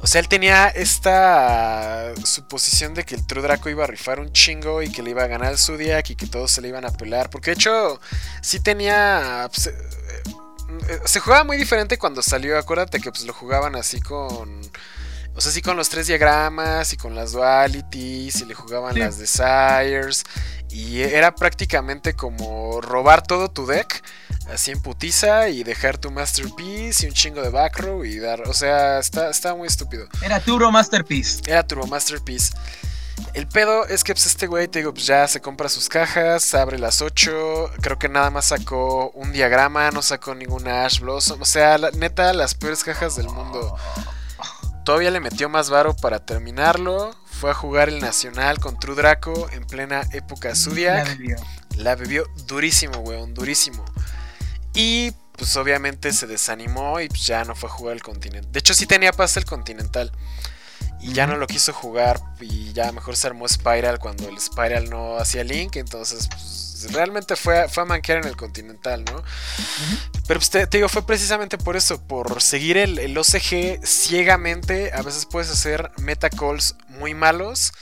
o 0.00 0.06
sea, 0.06 0.20
él 0.20 0.28
tenía 0.28 0.68
esta 0.68 2.12
suposición 2.22 2.92
de 2.92 3.04
que 3.04 3.14
el 3.14 3.26
True 3.26 3.42
Draco 3.42 3.70
iba 3.70 3.84
a 3.84 3.86
rifar 3.86 4.20
un 4.20 4.30
chingo 4.32 4.82
y 4.82 4.92
que 4.92 5.02
le 5.02 5.10
iba 5.10 5.22
a 5.22 5.26
ganar 5.26 5.52
el 5.52 5.58
Zodiac 5.58 6.10
y 6.10 6.16
que 6.16 6.26
todos 6.26 6.50
se 6.50 6.60
le 6.60 6.68
iban 6.68 6.84
a 6.84 6.90
pelar. 6.90 7.30
Porque 7.30 7.50
de 7.50 7.54
hecho, 7.54 7.98
sí 8.42 8.60
tenía... 8.60 9.48
Pues, 9.54 9.72
se 11.04 11.20
jugaba 11.20 11.44
muy 11.44 11.56
diferente 11.56 11.98
cuando 11.98 12.22
salió. 12.22 12.58
Acuérdate 12.58 13.00
que 13.00 13.10
pues 13.10 13.24
lo 13.24 13.32
jugaban 13.32 13.76
así 13.76 14.00
con. 14.00 14.60
O 15.34 15.40
sea, 15.40 15.50
así 15.50 15.60
con 15.60 15.76
los 15.76 15.90
tres 15.90 16.06
diagramas 16.06 16.94
y 16.94 16.96
con 16.96 17.14
las 17.14 17.32
dualities 17.32 18.40
y 18.40 18.44
le 18.46 18.54
jugaban 18.54 18.98
las 18.98 19.18
desires. 19.18 20.24
Y 20.70 21.02
era 21.02 21.34
prácticamente 21.34 22.14
como 22.14 22.80
robar 22.80 23.22
todo 23.22 23.50
tu 23.50 23.66
deck, 23.66 24.02
así 24.50 24.70
en 24.70 24.80
putiza 24.80 25.48
y 25.50 25.62
dejar 25.62 25.98
tu 25.98 26.10
Masterpiece 26.10 27.04
y 27.04 27.08
un 27.08 27.14
chingo 27.14 27.42
de 27.42 27.50
back 27.50 27.78
row 27.80 28.04
y 28.04 28.18
dar. 28.18 28.48
O 28.48 28.54
sea, 28.54 28.98
está, 28.98 29.28
está 29.30 29.54
muy 29.54 29.68
estúpido. 29.68 30.08
Era 30.22 30.40
Turbo 30.40 30.72
Masterpiece. 30.72 31.42
Era 31.46 31.66
Turbo 31.66 31.86
Masterpiece. 31.86 32.54
El 33.34 33.46
pedo 33.46 33.86
es 33.86 34.02
que 34.02 34.14
pues 34.14 34.26
este 34.26 34.46
güey, 34.46 34.68
te 34.68 34.78
digo, 34.78 34.94
pues 34.94 35.06
ya 35.06 35.28
se 35.28 35.40
compra 35.40 35.68
sus 35.68 35.88
cajas, 35.88 36.54
abre 36.54 36.78
las 36.78 37.02
8, 37.02 37.72
creo 37.80 37.98
que 37.98 38.08
nada 38.08 38.30
más 38.30 38.46
sacó 38.46 39.10
un 39.10 39.32
diagrama, 39.32 39.90
no 39.90 40.02
sacó 40.02 40.34
ninguna 40.34 40.84
Ash 40.84 41.00
Blossom, 41.00 41.42
o 41.42 41.44
sea, 41.44 41.76
la, 41.78 41.90
neta, 41.90 42.32
las 42.32 42.54
peores 42.54 42.82
cajas 42.82 43.16
del 43.16 43.28
mundo. 43.28 43.76
Todavía 44.84 45.10
le 45.10 45.20
metió 45.20 45.48
más 45.48 45.68
varo 45.68 45.94
para 45.96 46.24
terminarlo, 46.24 47.14
fue 47.26 47.50
a 47.50 47.54
jugar 47.54 47.88
el 47.88 48.00
Nacional 48.00 48.58
con 48.58 48.78
True 48.78 48.96
Draco 48.96 49.48
en 49.52 49.66
plena 49.66 50.02
época 50.12 50.54
Zodiac. 50.54 51.06
La 51.06 51.14
bebió. 51.14 51.36
La 51.76 51.94
bebió 51.94 52.24
durísimo, 52.46 52.98
weón, 53.00 53.34
durísimo. 53.34 53.84
Y 54.72 55.12
pues 55.32 55.56
obviamente 55.56 56.12
se 56.12 56.26
desanimó 56.26 57.00
y 57.00 57.08
pues, 57.08 57.26
ya 57.26 57.44
no 57.44 57.54
fue 57.54 57.68
a 57.68 57.72
jugar 57.72 57.94
el 57.94 58.02
continente. 58.02 58.48
De 58.50 58.58
hecho 58.58 58.74
sí 58.74 58.86
tenía 58.86 59.12
pase 59.12 59.38
el 59.38 59.44
continental. 59.44 60.12
Y 61.08 61.12
ya 61.12 61.26
no 61.28 61.36
lo 61.36 61.46
quiso 61.46 61.72
jugar 61.72 62.20
y 62.40 62.72
ya 62.72 62.90
mejor 62.90 63.16
se 63.16 63.28
armó 63.28 63.46
Spiral 63.48 64.00
cuando 64.00 64.28
el 64.28 64.40
Spiral 64.40 64.90
no 64.90 65.16
hacía 65.18 65.44
Link. 65.44 65.76
Entonces 65.76 66.26
pues, 66.28 66.88
realmente 66.92 67.36
fue, 67.36 67.60
a- 67.60 67.68
fue 67.68 67.84
a 67.84 67.86
manquear 67.86 68.18
en 68.18 68.24
el 68.28 68.36
continental, 68.36 69.04
¿no? 69.04 69.22
Pero 70.26 70.40
pues 70.40 70.50
te, 70.50 70.66
te 70.66 70.78
digo, 70.78 70.88
fue 70.88 71.06
precisamente 71.06 71.58
por 71.58 71.76
eso, 71.76 72.02
por 72.06 72.42
seguir 72.42 72.76
el, 72.76 72.98
el 72.98 73.16
OCG 73.16 73.86
ciegamente. 73.86 74.92
A 74.92 75.02
veces 75.02 75.26
puedes 75.26 75.48
hacer 75.50 75.92
meta 75.98 76.28
calls 76.28 76.74
muy 76.88 77.14
malos 77.14 77.72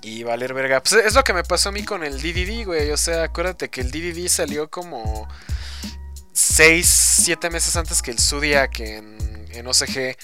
y 0.00 0.22
valer 0.22 0.54
verga. 0.54 0.82
Pues 0.82 1.04
es 1.04 1.14
lo 1.14 1.24
que 1.24 1.34
me 1.34 1.44
pasó 1.44 1.68
a 1.68 1.72
mí 1.72 1.84
con 1.84 2.02
el 2.02 2.22
DDD, 2.22 2.64
güey. 2.64 2.90
O 2.92 2.96
sea, 2.96 3.24
acuérdate 3.24 3.68
que 3.68 3.82
el 3.82 3.90
DDD 3.90 4.26
salió 4.28 4.70
como 4.70 5.28
6, 6.32 6.86
7 7.24 7.50
meses 7.50 7.76
antes 7.76 8.00
que 8.00 8.10
el 8.10 8.18
Zodiac 8.18 8.80
en, 8.80 9.46
en 9.50 9.66
OCG. 9.66 10.16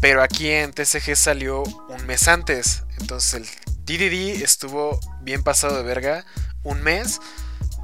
Pero 0.00 0.22
aquí 0.22 0.50
en 0.50 0.72
TCG 0.72 1.16
salió 1.16 1.62
un 1.62 2.06
mes 2.06 2.28
antes. 2.28 2.84
Entonces 3.00 3.34
el 3.34 3.46
DDD 3.84 4.42
estuvo 4.42 5.00
bien 5.22 5.42
pasado 5.42 5.76
de 5.76 5.82
verga 5.82 6.24
un 6.62 6.82
mes. 6.82 7.20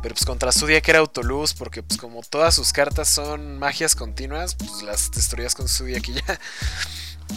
Pero 0.03 0.15
pues 0.15 0.25
contra 0.25 0.53
Zodiac 0.53 0.87
era 0.89 0.99
autoluz. 0.99 1.55
Porque 1.55 1.83
pues 1.83 1.99
como 1.99 2.21
todas 2.23 2.55
sus 2.55 2.73
cartas 2.73 3.09
son 3.09 3.59
magias 3.59 3.95
continuas, 3.95 4.55
pues 4.55 4.83
las 4.83 5.11
destruías 5.11 5.55
con 5.55 5.69
Zodiac 5.69 6.07
y 6.09 6.15
ya. 6.15 6.41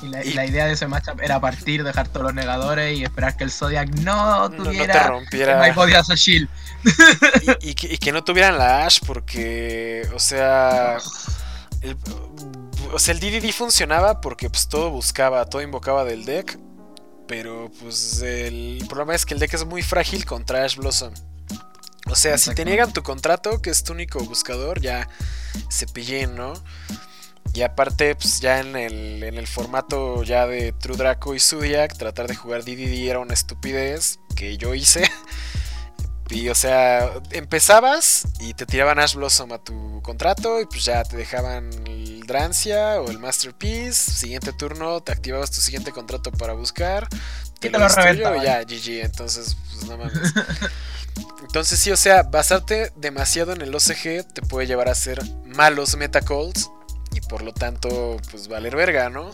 Y 0.03 0.07
la, 0.09 0.25
y 0.25 0.33
la 0.33 0.45
idea 0.45 0.65
de 0.65 0.73
ese 0.73 0.87
matchup 0.87 1.21
era 1.21 1.39
partir, 1.39 1.83
dejar 1.83 2.09
todos 2.09 2.23
los 2.23 2.33
negadores 2.33 2.97
y 2.97 3.03
esperar 3.03 3.37
que 3.37 3.45
el 3.45 3.51
Zodiac 3.51 3.87
no 3.99 4.49
No, 4.49 4.49
no 4.49 4.63
te 4.63 4.69
tuviera 4.71 5.07
rompiera. 5.07 5.61
My 5.61 5.71
Body 5.71 5.93
as 5.93 6.09
a 6.09 6.15
Shield. 6.15 6.49
y, 7.61 7.69
y 7.69 7.75
que, 7.75 7.93
y 7.93 7.97
que 7.97 8.11
no 8.11 8.23
tuvieran 8.23 8.57
la 8.57 8.85
Ash 8.85 8.99
porque, 9.05 10.05
o 10.13 10.19
sea, 10.19 10.97
el, 11.81 11.95
o 12.93 12.99
sea, 12.99 13.13
el 13.13 13.19
DDD 13.19 13.51
funcionaba 13.51 14.21
porque 14.21 14.49
pues 14.49 14.67
todo 14.67 14.89
buscaba, 14.89 15.45
todo 15.45 15.61
invocaba 15.61 16.03
del 16.05 16.25
deck, 16.25 16.57
pero 17.27 17.71
pues 17.81 18.21
el 18.21 18.83
problema 18.87 19.15
es 19.15 19.25
que 19.25 19.33
el 19.33 19.39
deck 19.39 19.53
es 19.53 19.65
muy 19.65 19.83
frágil 19.83 20.25
contra 20.25 20.63
Ash 20.63 20.75
Blossom. 20.75 21.13
O 22.07 22.15
sea, 22.15 22.37
si 22.37 22.53
te 22.53 22.65
niegan 22.65 22.93
tu 22.93 23.01
contrato, 23.01 23.61
que 23.61 23.71
es 23.71 23.83
tu 23.83 23.93
único 23.93 24.19
buscador, 24.23 24.79
ya 24.79 25.09
se 25.69 25.87
pillen, 25.87 26.35
¿no? 26.35 26.53
Y 27.53 27.63
aparte, 27.63 28.15
pues 28.15 28.41
ya 28.41 28.59
en 28.59 28.75
el, 28.75 29.23
en 29.23 29.35
el 29.35 29.47
formato 29.47 30.23
ya 30.23 30.45
de 30.45 30.73
True 30.73 30.97
Draco 30.97 31.33
y 31.33 31.39
Zodiac, 31.39 31.97
tratar 31.97 32.27
de 32.27 32.35
jugar 32.35 32.63
DDD 32.63 33.07
era 33.07 33.19
una 33.19 33.33
estupidez 33.33 34.19
que 34.35 34.57
yo 34.57 34.73
hice. 34.73 35.09
Y 36.29 36.49
o 36.49 36.55
sea, 36.55 37.21
empezabas 37.31 38.27
y 38.39 38.55
te 38.55 38.65
tiraban 38.65 38.97
Ash 38.97 39.13
Blossom 39.13 39.51
a 39.53 39.59
tu 39.59 40.01
contrato 40.01 40.59
y 40.59 40.65
pues 40.65 40.83
ya 40.83 41.03
te 41.03 41.17
dejaban 41.17 41.69
el 42.25 42.27
Drancia 42.27 43.01
o 43.01 43.11
el 43.11 43.19
Masterpiece. 43.19 44.11
Siguiente 44.11 44.51
turno, 44.51 45.01
te 45.01 45.11
activabas 45.11 45.51
tu 45.51 45.61
siguiente 45.61 45.91
contrato 45.91 46.31
para 46.31 46.53
buscar. 46.53 47.07
Te 47.59 47.67
Y 47.67 47.71
lo 47.71 47.87
te 47.87 48.13
lo 48.15 48.35
y 48.35 48.43
ya, 48.43 48.63
GG. 48.63 49.05
Entonces, 49.05 49.55
pues 49.71 49.85
no 49.85 49.97
mames. 49.97 50.33
Entonces 51.41 51.79
sí, 51.79 51.91
o 51.91 51.97
sea, 51.97 52.23
basarte 52.23 52.91
demasiado 52.95 53.53
en 53.53 53.61
el 53.61 53.73
OCG 53.73 54.33
te 54.33 54.41
puede 54.41 54.67
llevar 54.67 54.89
a 54.89 54.91
hacer 54.91 55.21
malos 55.45 55.95
metacalls 55.95 56.69
y 57.13 57.21
por 57.21 57.43
lo 57.43 57.53
tanto, 57.53 58.17
pues 58.31 58.47
valer 58.47 58.75
verga, 58.75 59.09
¿no? 59.09 59.31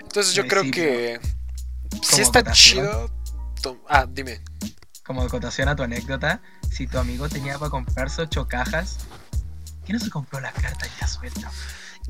Entonces 0.00 0.34
yo 0.34 0.46
creo 0.46 0.62
que 0.70 1.20
si 2.02 2.22
está 2.22 2.42
chido... 2.52 3.10
Ah, 3.88 4.06
dime. 4.08 4.40
Como 5.04 5.22
acotación 5.22 5.68
a 5.68 5.76
tu 5.76 5.82
anécdota, 5.82 6.40
si 6.70 6.86
tu 6.86 6.98
amigo 6.98 7.28
tenía 7.28 7.58
para 7.58 7.70
comprarse 7.70 8.22
ocho 8.22 8.46
cajas, 8.46 8.98
¿qué 9.84 9.92
no 9.92 9.98
se 9.98 10.08
compró 10.08 10.40
las 10.40 10.54
cartas 10.54 10.88
ya 11.00 11.06
sueltas? 11.08 11.52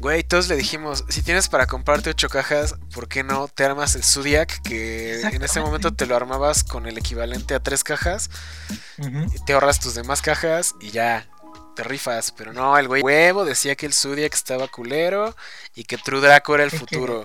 Güey, 0.02 0.24
todos 0.24 0.48
le 0.48 0.56
dijimos, 0.56 1.04
si 1.08 1.22
tienes 1.22 1.48
para 1.48 1.66
comprarte 1.66 2.10
ocho 2.10 2.28
cajas, 2.28 2.74
¿por 2.92 3.06
qué 3.06 3.22
no 3.22 3.46
te 3.46 3.64
armas 3.64 3.94
el 3.94 4.02
Zodiac? 4.02 4.60
Que 4.62 5.20
en 5.20 5.42
ese 5.44 5.60
momento 5.60 5.94
te 5.94 6.06
lo 6.06 6.16
armabas 6.16 6.64
con 6.64 6.86
el 6.86 6.98
equivalente 6.98 7.54
a 7.54 7.60
tres 7.60 7.84
cajas, 7.84 8.28
y 8.98 9.38
te 9.44 9.52
ahorras 9.52 9.78
tus 9.78 9.94
demás 9.94 10.20
cajas 10.20 10.74
y 10.80 10.90
ya 10.90 11.28
te 11.76 11.84
rifas. 11.84 12.32
Pero 12.32 12.52
no, 12.52 12.76
el 12.78 12.88
güey 12.88 13.00
huevo 13.02 13.44
decía 13.44 13.76
que 13.76 13.86
el 13.86 13.94
Zodiac 13.94 14.34
estaba 14.34 14.66
culero 14.66 15.36
y 15.76 15.84
que 15.84 15.98
True 15.98 16.20
Draco 16.20 16.56
era 16.56 16.64
el 16.64 16.68
Es 16.68 16.72
que- 16.74 16.78
futuro. 16.80 17.24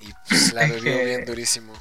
Y 0.00 0.12
pues 0.28 0.52
la 0.52 0.62
bebió 0.66 0.82
que- 0.82 1.04
bien 1.06 1.24
durísimo. 1.24 1.72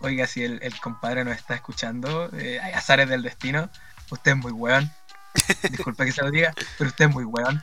Oiga, 0.00 0.26
si 0.26 0.44
el, 0.44 0.62
el 0.62 0.78
compadre 0.80 1.24
nos 1.24 1.36
está 1.36 1.54
escuchando, 1.54 2.28
eh, 2.36 2.60
hay 2.60 2.72
azares 2.74 3.08
del 3.08 3.22
destino, 3.22 3.70
usted 4.10 4.32
es 4.32 4.36
muy 4.36 4.52
weón. 4.52 4.92
Disculpe 5.70 6.04
que 6.04 6.12
se 6.12 6.20
lo 6.22 6.30
diga, 6.30 6.52
pero 6.76 6.90
usted 6.90 7.06
es 7.06 7.10
muy 7.10 7.24
weón. 7.24 7.62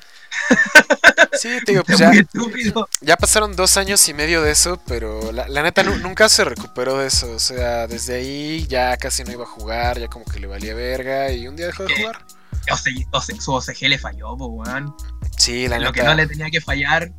Sí, 1.40 1.50
te 1.64 1.72
digo, 1.74 1.84
pues 1.84 2.00
es 2.02 2.10
ya, 2.34 2.86
ya 3.02 3.16
pasaron 3.18 3.56
dos 3.56 3.78
años 3.78 4.08
y 4.10 4.14
medio 4.16 4.42
de 4.42 4.52
eso, 4.52 4.82
pero 4.88 5.32
la, 5.32 5.48
la 5.48 5.62
neta 5.62 5.84
nu- 5.84 5.98
nunca 5.98 6.30
se 6.30 6.44
recuperó 6.44 6.98
de 6.98 7.08
eso. 7.08 7.32
O 7.32 7.38
sea, 7.40 7.86
desde 7.86 8.16
ahí 8.16 8.66
ya 8.68 8.98
casi 8.98 9.24
no 9.24 9.32
iba 9.32 9.44
a 9.44 9.48
jugar, 9.48 10.00
ya 10.00 10.08
como 10.08 10.26
que 10.26 10.40
le 10.40 10.48
valía 10.48 10.74
verga 10.74 11.32
y 11.32 11.48
un 11.48 11.56
día 11.56 11.68
dejó 11.68 11.84
de 11.84 11.96
jugar. 11.96 12.26
O 12.72 12.76
sea, 12.78 12.92
o 13.12 13.22
sea, 13.22 13.40
su 13.40 13.54
OCG 13.54 13.82
le 13.88 14.00
falló, 14.00 14.34
weón. 14.34 14.96
Sí, 15.38 15.68
la 15.68 15.78
Lo 15.78 15.92
que 15.94 16.00
neta. 16.00 16.12
no 16.12 16.18
le 16.18 16.26
tenía 16.28 16.50
que 16.50 16.60
fallar. 16.60 17.12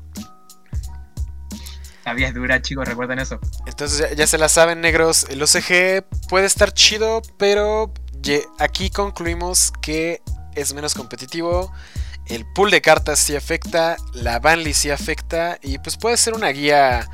La 2.05 2.15
vida 2.15 2.29
es 2.29 2.35
dura, 2.35 2.61
chicos, 2.63 2.89
recuerden 2.89 3.19
eso. 3.21 3.39
Entonces 3.67 4.01
ya, 4.01 4.13
ya 4.15 4.27
se 4.27 4.39
la 4.39 4.49
saben, 4.49 4.81
negros. 4.81 5.27
El 5.29 5.43
OCG 5.43 6.05
puede 6.29 6.47
estar 6.47 6.73
chido, 6.73 7.23
pero 7.39 7.93
aquí 8.59 8.91
concluimos 8.91 9.73
que 9.81 10.23
es 10.55 10.75
menos 10.75 10.95
competitivo. 10.95 11.73
El 12.29 12.45
pool 12.45 12.71
de 12.71 12.83
cartas 12.83 13.19
sí 13.19 13.37
afecta, 13.37 13.97
la 14.13 14.39
banlist 14.39 14.83
sí 14.83 14.91
afecta 14.91 15.59
y 15.63 15.79
pues 15.79 15.97
puede 15.97 16.17
ser 16.17 16.35
una 16.35 16.49
guía, 16.49 17.09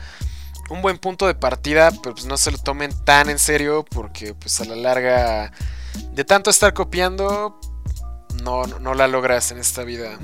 un 0.71 0.83
buen 0.83 0.99
punto 0.99 1.27
de 1.27 1.35
partida, 1.35 1.91
pero 2.03 2.15
pues 2.15 2.27
no 2.27 2.37
se 2.37 2.51
lo 2.51 2.59
tomen 2.59 2.93
tan 3.05 3.31
en 3.31 3.39
serio 3.39 3.85
porque 3.85 4.35
pues 4.35 4.61
a 4.61 4.65
la 4.65 4.77
larga 4.77 5.53
de 6.13 6.25
tanto 6.25 6.51
estar 6.51 6.75
copiando 6.75 7.61
no, 8.43 8.67
no 8.67 8.95
la 8.95 9.07
logras 9.07 9.53
en 9.53 9.59
esta 9.59 9.85
vida. 9.85 10.19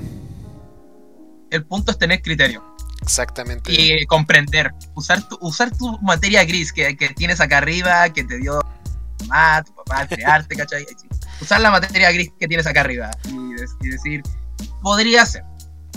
El 1.49 1.65
punto 1.65 1.91
es 1.91 1.97
tener 1.97 2.21
criterio 2.21 2.63
Exactamente. 3.01 3.71
y 3.71 4.05
comprender. 4.05 4.71
Usar 4.95 5.27
tu, 5.27 5.37
usar 5.41 5.75
tu 5.75 5.97
materia 5.99 6.43
gris 6.45 6.71
que, 6.71 6.95
que 6.95 7.09
tienes 7.09 7.41
acá 7.41 7.57
arriba, 7.57 8.09
que 8.09 8.23
te 8.23 8.37
dio 8.37 8.61
tu 9.17 9.25
mamá, 9.25 9.63
tu 9.63 9.73
papá, 9.75 10.07
crearte, 10.07 10.55
¿cachai? 10.57 10.85
Usar 11.41 11.61
la 11.61 11.71
materia 11.71 12.11
gris 12.11 12.31
que 12.39 12.47
tienes 12.47 12.67
acá 12.67 12.81
arriba 12.81 13.11
y 13.25 13.89
decir, 13.89 14.23
podría 14.81 15.25
ser. 15.25 15.43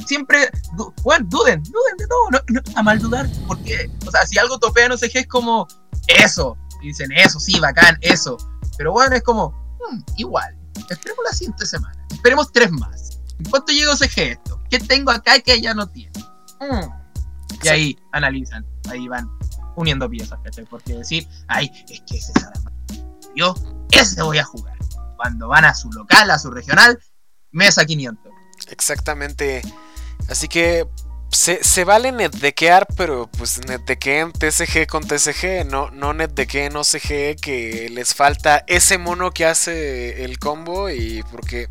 Siempre, 0.07 0.51
du- 0.77 0.93
bueno, 1.03 1.27
duden, 1.29 1.63
duden 1.63 1.97
de 1.97 2.07
todo, 2.07 2.31
no, 2.31 2.39
no, 2.49 2.61
a 2.77 2.83
mal 2.83 2.99
dudar, 2.99 3.29
porque, 3.47 3.91
o 4.07 4.11
sea, 4.11 4.27
si 4.27 4.39
algo 4.39 4.59
topea 4.59 4.89
no 4.89 4.97
sé 4.99 5.09
qué, 5.09 5.21
es 5.21 5.27
como 5.29 5.67
eso, 6.09 6.57
y 6.83 6.89
dicen 6.89 7.11
eso, 7.13 7.39
sí, 7.39 7.59
bacán, 7.61 7.97
eso, 8.01 8.37
pero 8.77 8.93
bueno, 8.93 9.15
es 9.15 9.23
como, 9.23 9.51
hmm, 9.89 10.01
igual, 10.17 10.57
esperemos 10.91 11.25
la 11.25 11.33
siguiente 11.37 11.65
semana, 11.65 12.07
esperemos 12.11 12.51
tres 12.53 12.71
más. 12.73 13.21
¿En 13.39 13.51
cuánto 13.51 13.73
llega 13.73 13.93
OCG 13.93 14.19
esto? 14.19 14.61
¿Qué 14.69 14.79
tengo 14.79 15.11
acá 15.11 15.39
que 15.41 15.55
ella 15.55 15.75
no 15.75 15.89
tiene? 15.89 16.13
Hmm. 16.61 16.91
Y 17.63 17.69
ahí 17.69 17.99
analizan, 18.13 18.67
ahí 18.91 19.09
van 19.09 19.29
uniendo 19.77 20.09
piezas, 20.09 20.39
¿cachai? 20.45 20.65
Porque 20.67 20.95
decir, 20.95 21.27
ay, 21.49 21.71
es 21.89 22.01
que 22.03 22.19
ese 22.19 22.33
más. 22.35 22.75
Yo, 23.35 23.55
ese 23.91 24.23
voy 24.23 24.39
a 24.39 24.45
jugar. 24.45 24.77
Cuando 25.17 25.49
van 25.49 25.65
a 25.65 25.75
su 25.75 25.91
local, 25.91 26.31
a 26.31 26.39
su 26.39 26.51
regional, 26.51 26.99
mesa 27.51 27.85
500. 27.85 28.33
Exactamente. 28.71 29.63
Así 30.29 30.49
que 30.49 30.87
se, 31.31 31.63
se 31.65 31.85
vale 31.85 32.13
netdequear, 32.13 32.87
pero 32.97 33.29
pues 33.37 33.61
netdequeen 33.67 34.33
TCG 34.33 34.87
con 34.87 35.07
TCG, 35.07 35.67
no, 35.67 35.91
no 35.91 36.13
netdequeen 36.15 36.77
OCG 36.77 37.37
que 37.41 37.89
les 37.91 38.15
falta 38.15 38.65
ese 38.67 38.99
mono 38.99 39.33
que 39.33 39.45
hace 39.45 40.25
el 40.25 40.39
combo 40.39 40.91
y 40.91 41.25
porque 41.33 41.69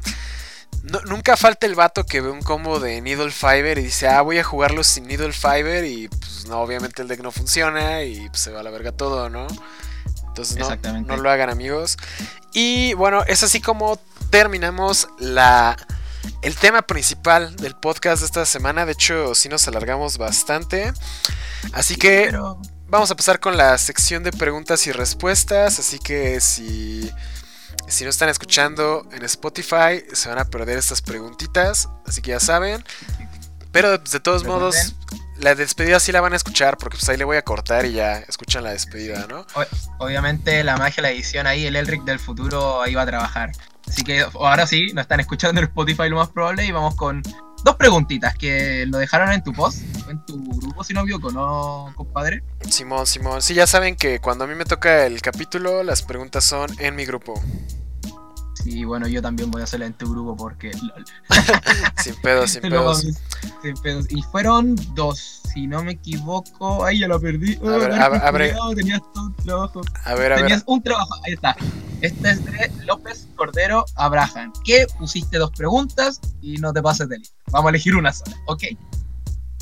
no- 0.83 0.99
nunca 1.01 1.37
falta 1.37 1.65
el 1.65 1.75
vato 1.75 2.05
que 2.05 2.19
ve 2.19 2.29
un 2.29 2.41
combo 2.41 2.79
de 2.81 2.99
Needle 3.01 3.31
Fiber 3.31 3.77
y 3.77 3.83
dice, 3.83 4.07
ah, 4.09 4.21
voy 4.21 4.37
a 4.37 4.43
jugarlo 4.43 4.83
sin 4.83 5.07
Needle 5.07 5.31
Fiber 5.31 5.85
y 5.85 6.09
pues 6.09 6.45
no, 6.47 6.59
obviamente 6.59 7.01
el 7.01 7.07
deck 7.07 7.21
no 7.21 7.31
funciona 7.31 8.03
y 8.03 8.27
pues, 8.29 8.41
se 8.41 8.51
va 8.51 8.59
a 8.59 8.63
la 8.63 8.69
verga 8.69 8.91
todo, 8.91 9.29
¿no? 9.29 9.47
Entonces 10.27 10.57
no, 10.59 10.65
no 11.07 11.15
lo 11.23 11.29
hagan 11.29 11.49
amigos. 11.49 11.97
Y 12.53 12.93
bueno, 12.95 13.23
es 13.27 13.43
así 13.43 13.61
como 13.61 13.97
terminamos 14.29 15.07
la 15.19 15.77
el 16.41 16.55
tema 16.55 16.81
principal 16.81 17.55
del 17.55 17.75
podcast 17.75 18.21
de 18.21 18.25
esta 18.25 18.45
semana. 18.45 18.85
De 18.85 18.91
hecho, 18.91 19.33
sí 19.33 19.49
nos 19.49 19.67
alargamos 19.67 20.17
bastante. 20.17 20.93
Así 21.71 21.95
que 21.95 22.31
vamos 22.87 23.11
a 23.11 23.15
pasar 23.15 23.39
con 23.39 23.57
la 23.57 23.77
sección 23.77 24.23
de 24.23 24.31
preguntas 24.31 24.85
y 24.87 24.91
respuestas. 24.91 25.79
Así 25.79 25.99
que 25.99 26.41
si, 26.41 27.09
si 27.87 28.03
no 28.03 28.09
están 28.09 28.29
escuchando 28.29 29.07
en 29.11 29.23
Spotify, 29.23 30.03
se 30.11 30.29
van 30.29 30.39
a 30.39 30.45
perder 30.45 30.77
estas 30.77 31.01
preguntitas. 31.01 31.89
Así 32.05 32.21
que 32.21 32.31
ya 32.31 32.39
saben. 32.39 32.83
Pero 33.71 33.97
de 33.97 34.19
todos 34.19 34.43
modos, 34.43 34.95
la 35.37 35.55
despedida 35.55 35.99
sí 35.99 36.11
la 36.11 36.21
van 36.21 36.33
a 36.33 36.35
escuchar. 36.35 36.77
Porque 36.77 36.97
pues 36.97 37.07
ahí 37.07 37.17
le 37.17 37.23
voy 37.23 37.37
a 37.37 37.41
cortar 37.41 37.85
y 37.85 37.93
ya 37.93 38.17
escuchan 38.17 38.63
la 38.63 38.71
despedida, 38.71 39.27
¿no? 39.27 39.45
obviamente 39.97 40.61
la 40.65 40.75
magia 40.75 40.97
de 40.97 41.01
la 41.03 41.11
edición 41.11 41.47
ahí, 41.47 41.65
el 41.65 41.77
Elric 41.77 42.03
del 42.03 42.19
futuro 42.19 42.81
ahí 42.81 42.95
va 42.95 43.03
a 43.03 43.07
trabajar. 43.07 43.51
Así 43.93 44.03
que 44.03 44.21
ahora 44.21 44.65
sí, 44.65 44.87
nos 44.95 45.03
están 45.03 45.19
escuchando 45.19 45.61
en 45.61 45.67
Spotify 45.67 46.09
lo 46.09 46.15
más 46.15 46.29
probable 46.29 46.65
y 46.65 46.71
vamos 46.71 46.95
con 46.95 47.21
dos 47.63 47.75
preguntitas 47.75 48.35
que 48.35 48.87
lo 48.87 48.97
dejaron 48.97 49.31
en 49.31 49.43
tu 49.43 49.53
post, 49.53 49.83
en 50.09 50.25
tu 50.25 50.43
grupo, 50.59 50.83
si 50.83 50.95
no 50.95 51.01
equivoco, 51.01 51.31
¿no, 51.31 51.93
compadre? 51.95 52.41
Simón, 52.67 53.05
Simón. 53.05 53.43
Sí, 53.43 53.53
ya 53.53 53.67
saben 53.67 53.95
que 53.95 54.17
cuando 54.17 54.45
a 54.45 54.47
mí 54.47 54.55
me 54.55 54.65
toca 54.65 55.05
el 55.05 55.21
capítulo, 55.21 55.83
las 55.83 56.01
preguntas 56.01 56.43
son 56.43 56.71
en 56.79 56.95
mi 56.95 57.05
grupo. 57.05 57.39
Sí, 58.63 58.85
bueno, 58.85 59.07
yo 59.09 59.21
también 59.21 59.51
voy 59.51 59.59
a 59.59 59.65
hacerla 59.65 59.87
en 59.87 59.93
tu 59.93 60.09
grupo 60.09 60.37
porque... 60.37 60.71
lol. 60.81 61.05
Sin 62.01 62.15
pedos, 62.21 62.51
sin 62.51 62.61
pedos. 62.69 63.05
sin 63.61 63.75
pedos. 63.81 64.05
Y 64.09 64.21
fueron 64.23 64.75
dos, 64.95 65.41
si 65.53 65.67
no 65.67 65.83
me 65.83 65.93
equivoco. 65.93 66.85
Ay, 66.85 66.99
ya 66.99 67.07
lo 67.07 67.19
perdí. 67.19 67.59
A 67.61 68.31
ver, 68.31 68.55
Tenías 68.75 69.01
un 69.15 69.35
trabajo. 69.35 69.81
A 70.05 70.13
ver, 70.15 70.31
a 70.31 70.35
ver. 70.35 70.45
Tenías 70.45 70.63
un 70.65 70.81
trabajo. 70.81 71.13
Ahí 71.25 71.33
está. 71.33 71.55
Este 72.01 72.31
es 72.31 72.45
de 72.45 72.71
López 72.85 73.27
Cordero 73.35 73.85
Abraham. 73.95 74.53
Que 74.63 74.85
pusiste 74.97 75.37
dos 75.37 75.51
preguntas 75.51 76.21
y 76.41 76.57
no 76.57 76.71
te 76.71 76.81
pases 76.81 77.09
de 77.09 77.19
listo. 77.19 77.35
Vamos 77.51 77.67
a 77.67 77.69
elegir 77.69 77.95
una 77.95 78.13
sola, 78.13 78.35
¿ok? 78.47 78.63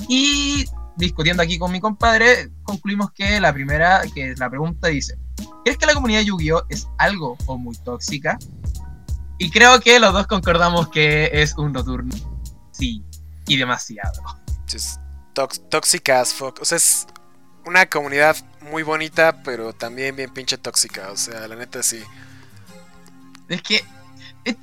Y 0.08 0.66
discutiendo 0.96 1.44
aquí 1.44 1.58
con 1.58 1.72
mi 1.72 1.80
compadre, 1.80 2.50
concluimos 2.64 3.12
que 3.12 3.40
la 3.40 3.54
primera, 3.54 4.02
que 4.14 4.36
la 4.38 4.50
pregunta 4.50 4.88
dice: 4.88 5.18
¿Crees 5.64 5.78
que 5.78 5.86
la 5.86 5.94
comunidad 5.94 6.20
de 6.20 6.26
Yu-Gi-Oh! 6.26 6.64
es 6.70 6.88
algo 6.98 7.38
o 7.46 7.58
muy 7.58 7.76
tóxica? 7.78 8.38
Y 9.44 9.50
creo 9.50 9.80
que 9.80 10.00
los 10.00 10.14
dos 10.14 10.28
concordamos 10.28 10.90
que 10.90 11.30
es 11.34 11.58
un 11.58 11.74
rotundo. 11.74 12.16
Sí, 12.72 13.04
y 13.48 13.58
demasiado. 13.58 14.22
Tóxica 15.70 16.22
as 16.22 16.32
fuck. 16.32 16.60
O 16.62 16.66
sea, 16.66 16.78
es 16.78 17.08
una 17.66 17.88
comunidad 17.88 18.36
muy 18.72 18.84
bonita, 18.84 19.42
pero 19.44 19.74
también 19.74 20.16
bien 20.16 20.32
pinche 20.32 20.60
tóxica. 20.60 21.10
O 21.12 21.18
sea, 21.18 21.48
la 21.48 21.56
neta 21.56 21.82
sí. 21.82 22.04
Es 23.50 23.64
que. 23.64 23.84
es- 24.46 24.58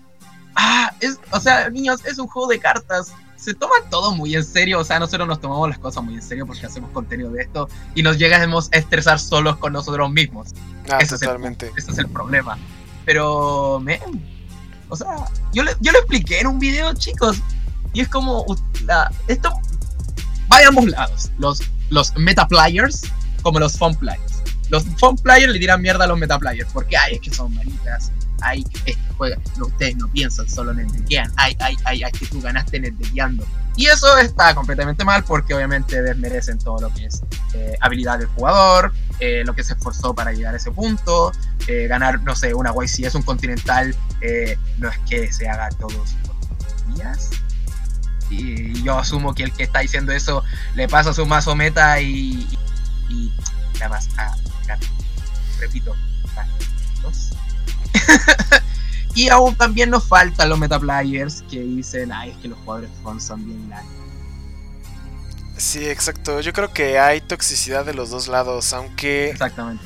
ah, 0.54 0.92
es, 1.00 1.18
o 1.32 1.40
sea, 1.40 1.68
niños, 1.70 2.04
es 2.04 2.18
un 2.20 2.28
juego 2.28 2.46
de 2.48 2.60
cartas. 2.60 3.12
Se 3.34 3.54
toma 3.54 3.74
todo 3.90 4.12
muy 4.14 4.36
en 4.36 4.44
serio. 4.44 4.78
O 4.78 4.84
sea, 4.84 5.00
nosotros 5.00 5.26
nos 5.26 5.40
tomamos 5.40 5.68
las 5.68 5.78
cosas 5.80 6.04
muy 6.04 6.14
en 6.14 6.22
serio 6.22 6.46
porque 6.46 6.66
hacemos 6.66 6.90
contenido 6.92 7.32
de 7.32 7.42
esto 7.42 7.68
y 7.96 8.04
nos 8.04 8.16
llegamos 8.16 8.68
a 8.72 8.76
estresar 8.76 9.18
solos 9.18 9.56
con 9.56 9.72
nosotros 9.72 10.08
mismos. 10.12 10.50
Ah, 10.88 10.98
Ese 11.00 11.16
es 11.16 11.22
el 11.22 11.26
totalmente. 11.26 11.72
Ese 11.76 11.90
es 11.90 11.98
el 11.98 12.06
problema. 12.08 12.56
Pero, 13.04 13.82
o 14.88 14.96
sea, 14.96 15.08
yo, 15.52 15.62
le- 15.62 15.76
yo 15.80 15.92
lo 15.92 15.98
expliqué 15.98 16.40
en 16.40 16.46
un 16.48 16.58
video, 16.58 16.92
chicos. 16.94 17.38
Y 17.92 18.00
es 18.00 18.08
como, 18.08 18.44
la- 18.84 19.10
esto 19.28 19.52
va 20.52 20.58
de 20.58 20.64
ambos 20.66 20.86
lados. 20.86 21.30
Los, 21.38 21.60
los 21.90 22.14
meta 22.16 22.46
players 22.46 23.02
como 23.42 23.58
los 23.58 23.78
fun 23.78 23.94
players. 23.94 24.27
Los 24.68 24.84
fun 24.98 25.16
players 25.16 25.52
le 25.52 25.58
tiran 25.58 25.80
mierda 25.80 26.04
a 26.04 26.06
los 26.06 26.18
meta 26.18 26.38
players 26.38 26.70
porque, 26.72 26.96
ay, 26.96 27.14
es 27.14 27.20
que 27.20 27.32
son 27.32 27.54
maritas. 27.54 28.12
Ay, 28.40 28.64
este 28.84 29.08
juega, 29.16 29.36
no, 29.56 29.66
ustedes 29.66 29.96
no 29.96 30.08
piensan, 30.08 30.48
solo 30.48 30.72
netdequean. 30.72 31.30
Ay, 31.36 31.56
ay, 31.58 31.76
ay, 31.84 32.02
ay, 32.04 32.12
que 32.12 32.26
tú 32.26 32.40
ganaste 32.40 32.78
netdequeando. 32.78 33.44
Y 33.76 33.86
eso 33.86 34.16
está 34.18 34.54
completamente 34.54 35.04
mal 35.04 35.24
porque 35.24 35.54
obviamente 35.54 36.00
desmerecen 36.02 36.58
todo 36.58 36.80
lo 36.80 36.94
que 36.94 37.06
es 37.06 37.22
eh, 37.54 37.76
habilidad 37.80 38.18
del 38.18 38.28
jugador, 38.28 38.92
eh, 39.20 39.42
lo 39.44 39.54
que 39.54 39.64
se 39.64 39.74
esforzó 39.74 40.14
para 40.14 40.32
llegar 40.32 40.54
a 40.54 40.56
ese 40.56 40.70
punto, 40.70 41.32
eh, 41.66 41.86
ganar, 41.88 42.22
no 42.22 42.34
sé, 42.34 42.54
una 42.54 42.72
YCS, 42.72 43.14
un 43.16 43.22
continental, 43.22 43.94
eh, 44.20 44.56
no 44.78 44.88
es 44.88 44.98
que 45.08 45.32
se 45.32 45.48
haga 45.48 45.68
todos 45.70 45.94
los 45.94 46.96
días. 46.96 47.30
Y 48.30 48.82
yo 48.82 48.98
asumo 48.98 49.34
que 49.34 49.44
el 49.44 49.52
que 49.52 49.64
está 49.64 49.80
diciendo 49.80 50.12
eso 50.12 50.44
le 50.74 50.86
pasa 50.86 51.14
su 51.14 51.24
mazo 51.24 51.56
meta 51.56 52.00
y, 52.00 52.46
y, 53.08 53.32
y 53.74 53.78
la 53.78 53.86
a 54.16 54.34
Repito, 55.60 55.94
y 59.14 59.28
aún 59.28 59.54
también 59.56 59.90
nos 59.90 60.06
faltan 60.06 60.48
los 60.48 60.58
metaplayers 60.58 61.42
que 61.50 61.60
dicen, 61.60 62.12
ay, 62.12 62.30
es 62.30 62.36
que 62.38 62.48
los 62.48 62.58
jugadores 62.60 62.90
fun 63.02 63.20
son 63.20 63.44
bien 63.44 63.68
largos. 63.68 63.92
Sí, 65.56 65.88
exacto. 65.88 66.40
Yo 66.40 66.52
creo 66.52 66.72
que 66.72 66.98
hay 66.98 67.20
toxicidad 67.20 67.84
de 67.84 67.94
los 67.94 68.10
dos 68.10 68.28
lados, 68.28 68.72
aunque 68.72 69.30
Exactamente. 69.30 69.82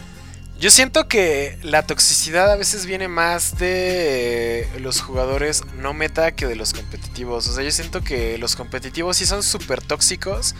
yo 0.61 0.71
siento 0.71 1.09
que 1.09 1.59
la 1.63 1.87
toxicidad 1.87 2.51
a 2.53 2.57
veces 2.57 2.85
viene 2.85 3.09
más 3.09 3.57
de 3.57 4.69
los 4.81 5.01
jugadores 5.01 5.63
no 5.79 5.95
meta 5.95 6.33
que 6.33 6.47
de 6.47 6.57
los 6.57 6.75
competitivos. 6.75 7.49
O 7.49 7.55
sea, 7.55 7.65
yo 7.65 7.71
siento 7.71 8.03
que 8.03 8.37
los 8.37 8.55
competitivos 8.55 9.17
sí 9.17 9.25
son 9.25 9.43
súper 9.43 9.81
tóxicos, 9.81 10.55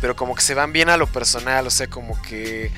pero 0.00 0.16
como 0.16 0.34
que 0.34 0.40
se 0.40 0.54
van 0.54 0.72
bien 0.72 0.88
a 0.88 0.96
lo 0.96 1.06
personal, 1.08 1.66
o 1.66 1.70
sea, 1.70 1.88
como 1.88 2.20
que 2.22 2.72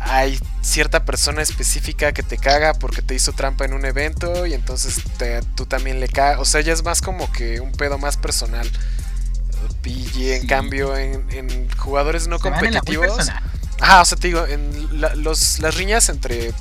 hay 0.00 0.38
cierta 0.62 1.04
persona 1.04 1.42
específica 1.42 2.12
que 2.12 2.22
te 2.22 2.38
caga 2.38 2.74
porque 2.74 3.02
te 3.02 3.14
hizo 3.14 3.32
trampa 3.32 3.64
en 3.64 3.72
un 3.72 3.84
evento 3.84 4.46
y 4.46 4.54
entonces 4.54 5.02
te- 5.18 5.42
tú 5.56 5.66
también 5.66 6.00
le 6.00 6.08
cagas. 6.08 6.38
O 6.40 6.44
sea, 6.44 6.60
ya 6.60 6.72
es 6.72 6.84
más 6.84 7.00
como 7.02 7.30
que 7.32 7.60
un 7.60 7.72
pedo 7.72 7.98
más 7.98 8.16
personal. 8.16 8.70
Y 9.84 10.30
en 10.30 10.42
Sí. 10.42 10.46
cambio, 10.46 10.96
en, 10.96 11.24
en 11.30 11.68
jugadores 11.76 12.28
no 12.28 12.36
Se 12.38 12.42
competitivos. 12.42 13.28
Ajá, 13.80 14.02
o 14.02 14.04
sea, 14.04 14.18
te 14.18 14.28
digo, 14.28 14.46
en 14.46 15.00
la- 15.00 15.14
los, 15.14 15.60
las 15.60 15.74
riñas 15.76 16.08
entre 16.08 16.52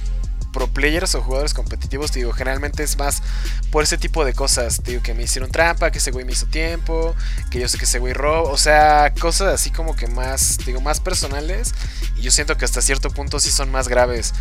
pro 0.58 0.66
players 0.66 1.14
o 1.14 1.22
jugadores 1.22 1.54
competitivos, 1.54 2.12
te 2.12 2.18
digo, 2.18 2.32
generalmente 2.32 2.82
es 2.82 2.98
más 2.98 3.22
por 3.70 3.84
ese 3.84 4.00
tipo 4.00 4.26
de 4.26 4.34
cosas. 4.34 4.82
Te 4.82 4.92
digo, 4.92 5.04
que 5.04 5.14
me 5.14 5.22
hicieron 5.22 5.52
trampa, 5.52 5.92
que 5.92 6.00
ese 6.00 6.10
güey 6.10 6.26
me 6.26 6.32
hizo 6.32 6.48
tiempo, 6.48 7.16
que 7.52 7.60
yo 7.60 7.70
sé 7.70 7.78
que 7.78 7.86
ese 7.86 8.00
güey 8.00 8.14
roba. 8.14 8.50
O 8.50 8.58
sea, 8.58 9.14
cosas 9.20 9.54
así 9.54 9.70
como 9.70 9.96
que 9.96 10.08
más, 10.08 10.58
te 10.58 10.66
digo, 10.66 10.82
más 10.82 11.00
personales. 11.00 11.76
Y 12.18 12.24
yo 12.24 12.32
siento 12.32 12.58
que 12.58 12.66
hasta 12.66 12.82
cierto 12.82 13.12
punto 13.12 13.40
sí 13.40 13.52
son 13.52 13.70
más 13.70 13.88
graves. 13.88 14.34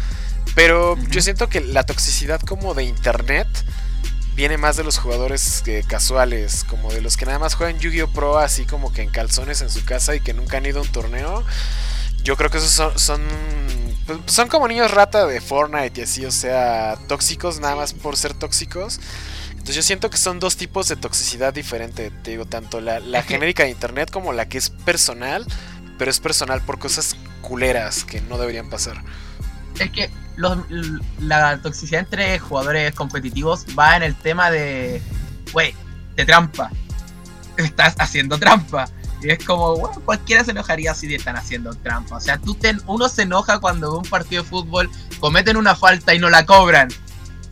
Pero 0.55 0.97
yo 1.11 1.21
siento 1.21 1.51
que 1.51 1.61
la 1.61 1.85
toxicidad 1.85 2.41
como 2.41 2.73
de 2.73 2.85
internet 2.85 3.47
viene 4.35 4.57
más 4.57 4.79
de 4.79 4.85
los 4.85 4.97
jugadores 4.97 5.63
eh, 5.67 5.85
casuales, 5.87 6.65
como 6.65 6.91
de 6.93 7.03
los 7.03 7.19
que 7.19 7.27
nada 7.27 7.39
más 7.39 7.55
juegan 7.55 7.79
Yu-Gi-Oh! 7.79 8.09
Pro 8.09 8.39
así 8.39 8.65
como 8.65 8.91
que 8.91 9.03
en 9.03 9.11
calzones 9.11 9.61
en 9.61 9.69
su 9.69 9.85
casa 9.85 10.15
y 10.15 10.21
que 10.21 10.33
nunca 10.33 10.57
han 10.57 10.65
ido 10.65 10.79
a 10.79 10.83
un 10.83 10.89
torneo. 10.89 11.45
Yo 12.27 12.37
creo 12.37 12.51
que 12.51 12.59
esos 12.59 12.73
son, 12.73 12.99
son, 12.99 13.23
pues, 14.05 14.19
son 14.27 14.49
como 14.49 14.67
niños 14.67 14.91
rata 14.91 15.27
de 15.29 15.41
Fortnite 15.41 16.01
y 16.01 16.03
así, 16.03 16.27
o 16.27 16.33
sea, 16.33 16.99
tóxicos 17.07 17.61
nada 17.61 17.77
más 17.77 17.93
por 17.93 18.17
ser 18.17 18.35
tóxicos. 18.35 18.99
Entonces 19.51 19.77
yo 19.77 19.83
siento 19.83 20.11
que 20.11 20.17
son 20.17 20.41
dos 20.41 20.57
tipos 20.57 20.89
de 20.89 20.97
toxicidad 20.97 21.55
diferente, 21.55 22.11
te 22.11 22.33
digo, 22.33 22.45
tanto 22.45 22.81
la, 22.81 22.99
la 22.99 23.23
genérica 23.23 23.63
de 23.63 23.71
internet 23.71 24.11
como 24.11 24.33
la 24.33 24.49
que 24.49 24.59
es 24.59 24.71
personal, 24.71 25.47
pero 25.99 26.11
es 26.11 26.19
personal 26.19 26.63
por 26.63 26.81
cosas 26.81 27.15
culeras 27.43 28.03
que 28.03 28.21
no 28.23 28.39
deberían 28.39 28.71
pasar. 28.71 29.01
Es 29.79 29.91
que 29.93 30.11
los- 30.35 30.59
la 31.21 31.61
toxicidad 31.63 32.01
entre 32.01 32.41
jugadores 32.41 32.93
competitivos 32.93 33.65
va 33.79 33.97
en 33.97 34.03
el 34.03 34.17
tema 34.17 34.51
de, 34.51 35.01
güey, 35.53 35.77
de 36.17 36.25
trampa. 36.27 36.73
Estás 37.57 37.95
haciendo 37.99 38.37
trampa. 38.37 38.89
Y 39.23 39.31
es 39.31 39.45
como, 39.45 39.77
bueno, 39.77 40.01
cualquiera 40.05 40.45
se 40.45 40.51
enojaría 40.51 40.95
si 40.95 41.09
te 41.09 41.17
están 41.17 41.37
haciendo 41.37 41.75
trampa. 41.75 42.17
O 42.17 42.21
sea, 42.21 42.39
tú 42.39 42.55
te- 42.55 42.77
uno 42.87 43.09
se 43.09 43.23
enoja 43.23 43.59
cuando 43.59 43.89
en 43.89 43.99
un 43.99 44.11
partido 44.11 44.43
de 44.43 44.49
fútbol 44.49 44.91
cometen 45.21 45.57
una 45.57 45.75
falta 45.75 46.15
y 46.15 46.19
no 46.19 46.29
la 46.29 46.45
cobran. 46.45 46.89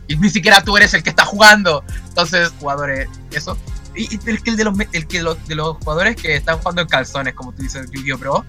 Y 0.07 0.15
ni 0.17 0.29
siquiera 0.29 0.63
tú 0.63 0.77
eres 0.77 0.93
el 0.93 1.01
que 1.01 1.09
está 1.09 1.25
jugando. 1.25 1.83
Entonces, 2.07 2.51
jugadores, 2.59 3.09
eso. 3.31 3.57
Y, 3.95 4.13
y 4.13 4.19
el 4.29 4.39
el 4.45 4.55
de 4.57 4.63
los, 4.65 4.77
el 4.93 5.07
que 5.07 5.23
los, 5.23 5.47
de 5.47 5.55
los 5.55 5.77
jugadores 5.77 6.15
que 6.15 6.35
están 6.35 6.59
jugando 6.59 6.83
en 6.83 6.87
calzones, 6.87 7.33
como 7.33 7.51
tú 7.53 7.63
dices, 7.63 7.89
Yu-Gi-Oh! 7.91 8.45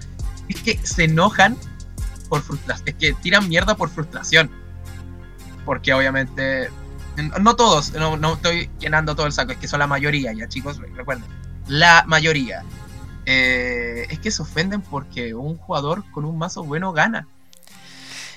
Es 0.49 0.61
que 0.61 0.79
se 0.83 1.05
enojan 1.05 1.57
por 2.29 2.41
frustración. 2.43 2.87
Es 2.87 2.93
que 2.95 3.13
tiran 3.13 3.49
mierda 3.49 3.75
por 3.75 3.89
frustración. 3.89 4.51
Porque 5.65 5.93
obviamente. 5.93 6.69
No 7.41 7.55
todos, 7.55 7.93
no, 7.93 8.15
no 8.15 8.35
estoy 8.35 8.69
llenando 8.79 9.15
todo 9.15 9.25
el 9.25 9.31
saco, 9.33 9.51
es 9.51 9.57
que 9.57 9.67
son 9.67 9.79
la 9.79 9.87
mayoría, 9.87 10.31
ya 10.33 10.47
chicos, 10.47 10.77
recuerden. 10.95 11.25
La 11.67 12.03
mayoría. 12.05 12.63
Eh, 13.29 14.07
es 14.09 14.19
que 14.19 14.31
se 14.31 14.41
ofenden 14.41 14.81
porque 14.81 15.33
un 15.33 15.57
jugador 15.57 16.09
con 16.11 16.23
un 16.23 16.37
mazo 16.37 16.63
bueno 16.63 16.93
gana. 16.93 17.27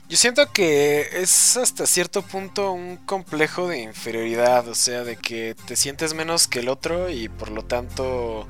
Yo 0.09 0.17
siento 0.17 0.53
que 0.53 1.09
es 1.23 1.57
hasta 1.57 1.87
cierto 1.87 2.23
punto 2.23 2.73
un 2.73 2.97
complejo 2.97 3.69
de 3.69 3.79
inferioridad, 3.79 4.67
o 4.67 4.75
sea, 4.75 5.05
de 5.05 5.15
que 5.15 5.55
te 5.67 5.77
sientes 5.77 6.13
menos 6.15 6.49
que 6.49 6.59
el 6.59 6.69
otro 6.69 7.09
y 7.09 7.29
por 7.29 7.53
lo 7.53 7.65
tanto 7.65 8.49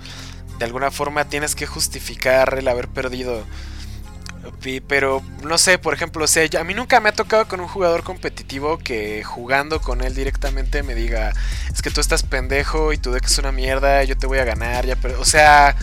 de 0.59 0.65
alguna 0.65 0.91
forma 0.91 1.27
tienes 1.27 1.55
que 1.55 1.67
justificar 1.67 2.57
el 2.59 2.69
haber 2.69 2.89
perdido. 2.89 3.45
Pero 4.89 5.23
no 5.43 5.59
sé, 5.59 5.77
por 5.77 5.93
ejemplo, 5.93 6.25
o 6.25 6.27
sea, 6.27 6.49
a 6.59 6.65
mí 6.65 6.73
nunca 6.73 7.01
me 7.01 7.11
ha 7.11 7.13
tocado 7.13 7.47
con 7.47 7.61
un 7.61 7.69
jugador 7.69 8.03
competitivo 8.03 8.79
que 8.79 9.23
jugando 9.23 9.83
con 9.83 10.01
él 10.01 10.15
directamente 10.15 10.83
me 10.83 10.95
diga, 10.95 11.35
es 11.71 11.83
que 11.83 11.91
tú 11.91 12.01
estás 12.01 12.23
pendejo 12.23 12.95
y 12.95 12.99
tu 12.99 13.13
deck 13.13 13.27
es 13.27 13.39
una 13.39 13.53
mierda, 13.53 14.03
yo 14.05 14.17
te 14.17 14.27
voy 14.27 14.39
a 14.39 14.45
ganar, 14.45 14.87
ya, 14.87 14.97
pero, 14.97 15.21
o 15.21 15.27
sea, 15.27 15.77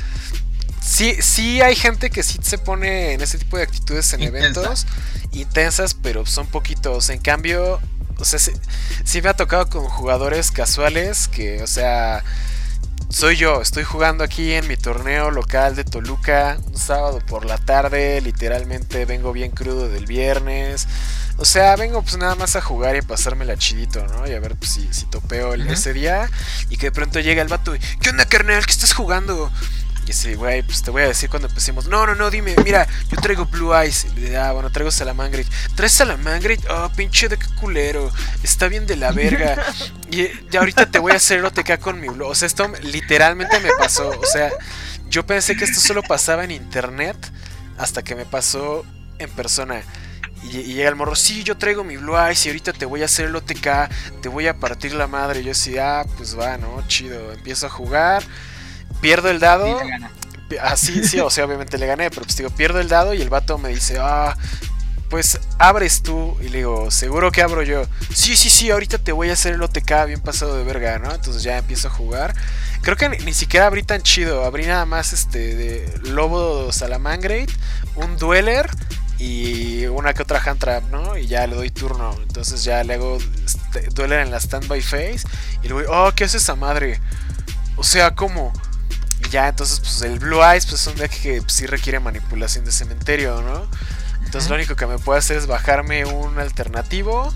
sí, 0.88 1.16
sí 1.22 1.62
hay 1.62 1.76
gente 1.76 2.10
que 2.10 2.24
sí 2.24 2.40
se 2.42 2.58
pone 2.58 3.14
en 3.14 3.22
ese 3.22 3.38
tipo 3.38 3.58
de 3.58 3.64
actitudes 3.64 4.14
en 4.14 4.24
eventos 4.24 4.88
intensas, 5.32 5.94
pero 5.94 6.26
son 6.26 6.48
poquitos. 6.48 7.10
En 7.10 7.20
cambio, 7.20 7.80
o 8.18 8.26
sea, 8.26 8.40
sí 8.40 9.22
me 9.22 9.30
ha 9.30 9.36
tocado 9.36 9.68
con 9.70 9.84
jugadores 9.86 10.52
casuales 10.52 11.28
que, 11.28 11.62
o 11.62 11.68
sea, 11.68 12.24
soy 13.10 13.38
yo, 13.38 13.62
estoy 13.62 13.84
jugando 13.84 14.24
aquí 14.24 14.52
en 14.54 14.68
mi 14.68 14.76
torneo 14.76 15.32
local 15.32 15.76
de 15.76 15.84
Toluca, 15.84 16.58
un 16.68 16.78
sábado 16.78 17.20
por 17.26 17.46
la 17.46 17.58
tarde, 17.58 18.20
literalmente 18.22 19.06
vengo 19.06 19.32
bien 19.32 19.52
crudo 19.52 19.88
del 19.88 20.06
viernes. 20.06 20.88
O 21.38 21.46
sea, 21.46 21.76
vengo 21.76 22.02
pues 22.02 22.18
nada 22.18 22.36
más 22.36 22.56
a 22.56 22.62
jugar 22.62 22.96
y 22.96 23.00
a 23.00 23.02
pasármela 23.04 23.56
chidito, 23.58 24.06
¿no? 24.08 24.28
Y 24.28 24.34
a 24.34 24.40
ver 24.40 24.56
pues, 24.56 24.72
si, 24.72 24.92
si 24.92 25.06
topeo 25.06 25.54
el, 25.54 25.68
ese 25.70 25.94
día. 25.94 26.30
Y 26.70 26.78
que 26.78 26.88
de 26.88 26.92
pronto 26.92 27.20
llega 27.20 27.42
el 27.42 27.48
vato 27.48 27.76
y, 27.76 27.80
¿qué 28.02 28.10
onda, 28.10 28.26
carnal? 28.26 28.66
¿Qué 28.66 28.72
estás 28.72 28.94
jugando? 28.94 29.52
Y 30.08 30.12
ese 30.12 30.36
güey, 30.36 30.64
pues 30.64 30.82
te 30.84 30.90
voy 30.90 31.02
a 31.02 31.08
decir 31.08 31.30
cuando 31.30 31.50
empecemos. 31.50 31.88
No, 31.88 32.06
no, 32.08 32.16
no, 32.16 32.30
dime, 32.30 32.56
mira, 32.64 32.88
yo 33.10 33.18
traigo 33.18 33.46
Blue 33.46 33.76
Eyes. 33.76 34.08
Y 34.16 34.22
le 34.22 34.38
ah, 34.38 34.54
bueno, 34.54 34.72
traigo 34.72 34.90
Salamangreat. 34.90 35.48
¿Traes 35.76 35.92
Salamangreat? 35.92 36.62
Oh, 36.70 36.90
pinche 36.96 37.28
de 37.28 37.38
qué 37.38 37.46
culero. 37.60 38.10
Está 38.42 38.70
bien 38.70 38.88
de 38.88 38.96
la 38.96 39.12
verga. 39.12 39.62
y 40.10 40.30
ya 40.50 40.62
ahorita 40.62 40.90
te 40.90 41.00
voy 41.00 41.12
a 41.12 41.16
hacer 41.16 41.44
OTK 41.44 41.80
con 41.80 42.00
mi 42.00 42.08
Blue. 42.08 42.26
O 42.26 42.36
sea, 42.36 42.46
esto 42.46 42.72
literalmente 42.84 43.60
me 43.60 43.70
pasó. 43.78 44.10
O 44.18 44.26
sea, 44.26 44.50
yo 45.10 45.26
pensé 45.26 45.58
que 45.58 45.66
esto 45.66 45.82
solo 45.82 46.02
pasaba 46.04 46.46
en 46.46 46.52
internet 46.52 47.18
hasta 47.78 48.02
que 48.02 48.16
me 48.16 48.24
pasó 48.24 48.86
en 49.20 49.30
persona. 49.32 49.84
Y, 50.44 50.64
llega 50.74 50.88
el 50.88 50.96
morro, 50.96 51.16
sí, 51.16 51.44
yo 51.44 51.58
traigo 51.58 51.84
mi 51.84 51.98
Blue 51.98 52.18
Eyes 52.18 52.46
y 52.46 52.50
ahorita 52.50 52.72
te 52.72 52.86
voy 52.86 53.02
a 53.02 53.06
hacer 53.06 53.26
el 53.26 53.36
OTK, 53.36 54.22
te 54.22 54.30
voy 54.30 54.48
a 54.48 54.58
partir 54.58 54.94
la 54.94 55.08
madre. 55.08 55.42
Y 55.42 55.44
yo 55.44 55.50
decía, 55.50 56.00
ah, 56.00 56.06
pues 56.16 56.40
va, 56.40 56.58
¿no? 56.58 56.82
Chido. 56.88 57.34
Empiezo 57.34 57.66
a 57.66 57.70
jugar 57.70 58.24
pierdo 59.02 59.30
el 59.30 59.40
dado. 59.40 59.80
Ah, 60.62 60.78
sí, 60.78 61.04
sí, 61.04 61.20
o 61.22 61.30
sea, 61.30 61.46
obviamente 61.46 61.78
le 61.78 61.88
gané, 61.88 62.10
pero 62.10 62.24
pues 62.24 62.38
digo, 62.38 62.50
pierdo 62.50 62.80
el 62.80 62.88
dado 62.88 63.14
y 63.14 63.22
el 63.22 63.30
vato 63.30 63.58
me 63.58 63.70
dice, 63.70 63.98
ah, 64.00 64.36
pues 65.10 65.40
abres 65.58 66.02
tú. 66.02 66.38
Y 66.42 66.50
le 66.50 66.60
digo, 66.60 66.92
seguro 66.92 67.32
que 67.32 67.42
abro 67.42 67.64
yo. 67.64 67.84
Sí, 68.14 68.36
sí, 68.36 68.50
sí, 68.50 68.70
ahorita 68.70 68.98
te 68.98 69.12
voy 69.12 69.30
a 69.30 69.34
hacer 69.34 69.54
el 69.54 69.62
OTK 69.62 70.06
bien 70.08 70.22
pasado 70.22 70.58
de 70.58 70.64
verga, 70.64 71.00
¿no? 71.00 71.14
Entonces 71.14 71.44
ya 71.44 71.58
empiezo 71.58 71.88
a 71.88 71.92
jugar. 71.92 72.36
Creo 72.82 72.96
que 72.96 73.10
ni, 73.10 73.34
siquiera 73.34 73.68
abrí 73.68 73.84
tan 73.84 74.02
chido, 74.02 74.46
abrí 74.46 74.66
nada 74.66 74.86
más 74.86 75.14
este 75.14 75.56
de 75.56 76.00
Lobo 76.04 76.72
Salamangreat, 76.72 77.50
un 77.96 78.18
Dueler 78.18 78.70
y 79.20 79.86
una 79.88 80.14
que 80.14 80.22
otra 80.22 80.42
hand 80.46 80.60
trap, 80.60 80.84
¿no? 80.92 81.18
Y 81.18 81.28
ya 81.28 81.48
le 81.48 81.56
doy 81.56 81.70
turno. 81.72 82.16
Entonces 82.22 82.64
ya 82.64 82.84
le 82.84 82.96
hago 82.96 83.18
este, 83.46 83.88
Dueler 83.94 84.20
en 84.20 84.32
la 84.32 84.40
standby 84.40 84.82
phase. 84.82 85.22
Y 85.64 85.68
le 85.68 85.74
voy, 85.74 85.86
oh, 85.90 86.12
¿qué 86.16 86.26
hace 86.26 86.38
esa 86.38 86.56
madre? 86.56 87.00
O 87.76 87.84
sea, 87.84 88.16
¿cómo? 88.16 88.54
Ya, 89.30 89.48
entonces, 89.48 89.80
pues 89.80 90.02
el 90.02 90.20
Blue 90.20 90.44
Eyes, 90.44 90.66
pues 90.66 90.82
es 90.82 90.88
un 90.88 90.96
deck 90.96 91.12
que 91.12 91.42
sí 91.48 91.66
requiere 91.66 92.00
manipulación 92.00 92.66
de 92.66 92.72
cementerio, 92.72 93.42
¿no? 93.42 93.68
Entonces, 94.26 94.50
lo 94.50 94.56
único 94.56 94.76
que 94.76 94.86
me 94.86 94.98
puede 94.98 95.20
hacer 95.20 95.38
es 95.38 95.48
bajarme 95.48 96.06
un 96.06 96.40
alternativo. 96.40 97.34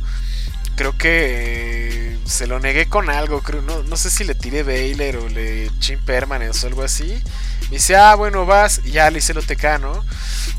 Creo 0.75 0.97
que 0.97 2.17
se 2.25 2.47
lo 2.47 2.59
negué 2.59 2.87
con 2.87 3.09
algo, 3.09 3.41
creo, 3.41 3.61
no, 3.61 3.83
no 3.83 3.97
sé 3.97 4.09
si 4.09 4.23
le 4.23 4.35
tiré 4.35 4.63
Baylor 4.63 5.17
o 5.17 5.29
le 5.29 5.69
Chin 5.79 5.99
Permanence 6.05 6.65
o 6.65 6.69
algo 6.69 6.83
así. 6.83 7.21
Me 7.63 7.77
dice, 7.77 7.95
ah, 7.95 8.15
bueno, 8.15 8.45
vas, 8.45 8.81
y 8.83 8.91
ya 8.91 9.09
le 9.09 9.19
hice 9.19 9.33
el 9.33 9.39
OTK, 9.39 9.79
¿no? 9.79 10.03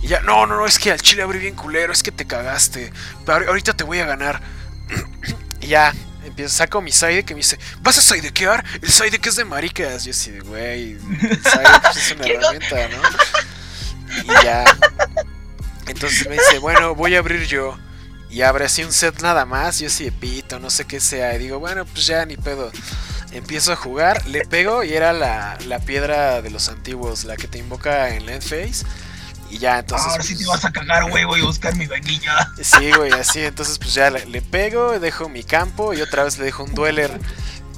Y 0.02 0.08
ya, 0.08 0.20
no, 0.20 0.46
no, 0.46 0.56
no, 0.56 0.66
es 0.66 0.78
que 0.78 0.90
al 0.90 1.00
chile 1.00 1.22
abrí 1.22 1.38
bien 1.38 1.54
culero, 1.54 1.92
es 1.92 2.02
que 2.02 2.12
te 2.12 2.26
cagaste. 2.26 2.92
Pero 3.24 3.48
ahorita 3.48 3.74
te 3.74 3.84
voy 3.84 3.98
a 4.00 4.06
ganar. 4.06 4.40
y 5.60 5.68
ya, 5.68 5.92
empiezo, 6.24 6.54
saco 6.54 6.80
mi 6.80 6.92
side 6.92 7.24
que 7.24 7.34
me 7.34 7.38
dice, 7.38 7.58
¿vas 7.80 7.98
a 7.98 8.02
sidequear? 8.02 8.64
El 8.80 8.90
side 8.90 9.18
que 9.18 9.28
es 9.28 9.36
de 9.36 9.44
maricas. 9.44 10.04
Yo 10.04 10.10
así, 10.10 10.38
güey, 10.40 10.92
el 10.92 11.42
side 11.42 11.80
pues, 11.82 11.96
es 11.96 12.12
una 12.12 12.26
herramienta, 12.26 12.88
¿no? 12.88 13.02
Y 14.24 14.44
ya. 14.44 14.64
Entonces 15.86 16.28
me 16.28 16.34
dice, 16.34 16.58
bueno, 16.58 16.94
voy 16.94 17.14
a 17.16 17.18
abrir 17.18 17.46
yo. 17.46 17.78
Y 18.30 18.42
abre 18.42 18.64
así 18.64 18.82
un 18.82 18.92
set 18.92 19.20
nada 19.20 19.44
más. 19.44 19.78
Yo 19.78 19.88
así 19.88 20.04
de 20.04 20.12
pito, 20.12 20.58
no 20.58 20.70
sé 20.70 20.86
qué 20.86 21.00
sea. 21.00 21.34
Y 21.34 21.38
digo, 21.38 21.58
bueno, 21.58 21.84
pues 21.84 22.06
ya 22.06 22.24
ni 22.24 22.36
pedo. 22.36 22.70
Empiezo 23.32 23.72
a 23.72 23.76
jugar, 23.76 24.26
le 24.26 24.44
pego 24.44 24.84
y 24.84 24.92
era 24.92 25.12
la, 25.12 25.58
la 25.66 25.78
piedra 25.78 26.42
de 26.42 26.50
los 26.50 26.68
antiguos, 26.68 27.24
la 27.24 27.36
que 27.36 27.48
te 27.48 27.58
invoca 27.58 28.14
en 28.14 28.26
Land 28.26 28.42
Phase. 28.42 28.84
Y 29.52 29.58
ya, 29.58 29.80
entonces. 29.80 30.08
Ahora 30.08 30.22
sí 30.22 30.34
te 30.34 30.46
vas 30.46 30.64
a 30.64 30.72
cagar, 30.72 31.10
güey, 31.10 31.24
voy 31.24 31.42
a 31.42 31.44
buscar 31.44 31.76
mi 31.76 31.86
vainilla. 31.86 32.50
Sí, 32.62 32.90
güey, 32.92 33.12
así. 33.12 33.40
Entonces, 33.40 33.78
pues 33.78 33.92
ya 33.92 34.08
le, 34.08 34.40
pego, 34.40 34.98
dejo 34.98 35.28
mi 35.28 35.44
campo 35.44 35.92
y 35.92 36.00
otra 36.00 36.24
vez 36.24 36.38
le 36.38 36.46
dejo 36.46 36.64
un 36.64 36.74
dueler. 36.74 37.10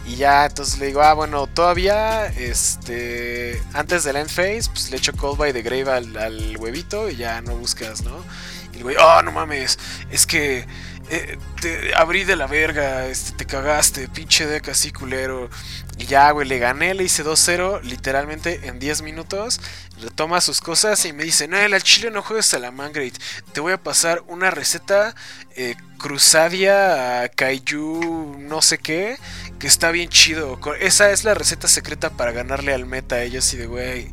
Y 0.07 0.15
ya, 0.15 0.47
entonces 0.47 0.79
le 0.79 0.87
digo, 0.87 1.03
ah, 1.03 1.15
bueno, 1.15 1.49
todavía, 1.49 2.27
este. 2.27 3.61
Antes 3.73 4.05
del 4.05 4.15
end 4.15 4.31
phase, 4.31 4.71
pues 4.73 4.89
le 4.93 4.99
echo 4.99 5.13
Cold 5.15 5.37
by 5.37 5.53
the 5.53 5.63
Grave 5.63 5.91
al, 5.91 6.57
huevito 6.59 7.11
y 7.11 7.17
ya 7.17 7.41
no 7.41 7.57
buscas, 7.57 8.03
¿no? 8.03 8.25
Y 8.73 8.77
le 8.79 8.91
digo, 8.91 9.03
oh, 9.05 9.23
no 9.23 9.33
mames, 9.33 9.77
es 10.13 10.27
que. 10.27 10.69
Eh, 11.11 11.37
te 11.61 11.95
abrí 11.97 12.25
de 12.25 12.35
la 12.37 12.47
verga, 12.47 13.07
este, 13.09 13.33
te 13.33 13.45
cagaste, 13.47 14.09
pinche 14.09 14.47
deck 14.47 14.69
así 14.69 14.93
culero. 14.93 15.51
Y 15.99 16.07
ya, 16.07 16.31
güey, 16.33 16.49
le 16.49 16.59
gané, 16.59 16.93
le 16.95 17.05
hice 17.05 17.25
2-0 17.25 17.83
literalmente 17.83 18.61
en 18.65 18.79
10 18.79 19.03
minutos. 19.03 19.61
Retoma 20.01 20.41
sus 20.41 20.61
cosas 20.61 21.05
y 21.05 21.13
me 21.13 21.25
dice, 21.25 21.47
no, 21.47 21.57
el 21.57 21.83
chile 21.83 22.11
no 22.11 22.23
juegues 22.23 22.53
a 22.55 22.59
la 22.59 22.73
Mangrate. 22.73 23.19
Te 23.53 23.61
voy 23.61 23.73
a 23.73 23.83
pasar 23.83 24.23
una 24.27 24.51
receta 24.51 25.15
eh, 25.57 25.77
cruzadia 25.99 27.31
kaiju 27.35 28.37
no 28.41 28.61
sé 28.61 28.79
qué, 28.79 29.17
que 29.59 29.67
está 29.69 29.93
bien 29.93 30.09
chido. 30.09 30.59
Esa 30.81 31.13
es 31.13 31.25
la 31.25 31.35
receta 31.35 31.69
secreta 31.69 32.11
para 32.11 32.33
ganarle 32.33 32.75
al 32.75 32.87
meta. 32.87 33.23
Ellos 33.23 33.53
y 33.55 33.57
de, 33.57 33.67
güey, 33.67 34.11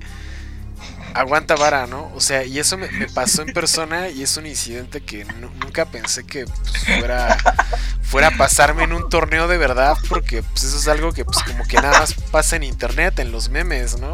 aguanta 1.14 1.56
vara, 1.56 1.88
¿no? 1.88 2.12
O 2.16 2.20
sea, 2.20 2.44
y 2.44 2.60
eso 2.60 2.78
me, 2.78 2.88
pasó 3.14 3.42
en 3.42 3.54
persona 3.54 4.10
y 4.10 4.24
es 4.24 4.38
un 4.38 4.46
incidente 4.46 5.02
que 5.02 5.26
nunca 5.26 5.86
pensé 5.86 6.26
que 6.26 6.46
pues, 6.46 7.00
fuera 7.00 7.38
fuera 8.02 8.28
a 8.28 8.38
pasarme 8.38 8.84
en 8.84 8.92
un 8.94 9.10
torneo 9.10 9.48
de 9.48 9.58
verdad, 9.58 9.98
porque 10.10 10.44
pues 10.44 10.64
eso 10.64 10.78
es 10.78 10.88
algo 10.88 11.14
que 11.14 11.24
pues 11.24 11.38
como 11.44 11.64
que 11.66 11.78
nada 11.78 12.00
más 12.00 12.14
pasa 12.14 12.58
en 12.58 12.64
internet, 12.64 13.20
en 13.20 13.32
los 13.32 13.50
memes, 13.50 14.00
¿no? 14.00 14.14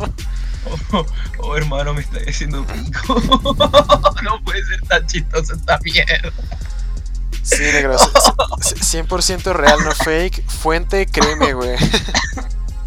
Oh, 0.91 1.05
oh 1.39 1.57
hermano, 1.57 1.93
me 1.93 2.01
está 2.01 2.19
diciendo 2.19 2.65
pico. 2.65 3.21
no 4.23 4.43
puede 4.43 4.63
ser 4.65 4.81
tan 4.81 5.07
chistoso 5.07 5.55
esta 5.55 5.79
mierda. 5.79 6.31
Sí, 7.41 7.63
negro, 7.63 7.97
100% 7.97 9.53
real, 9.53 9.79
no 9.83 9.91
fake. 9.93 10.47
Fuente, 10.47 11.05
créeme, 11.05 11.53
güey. 11.53 11.77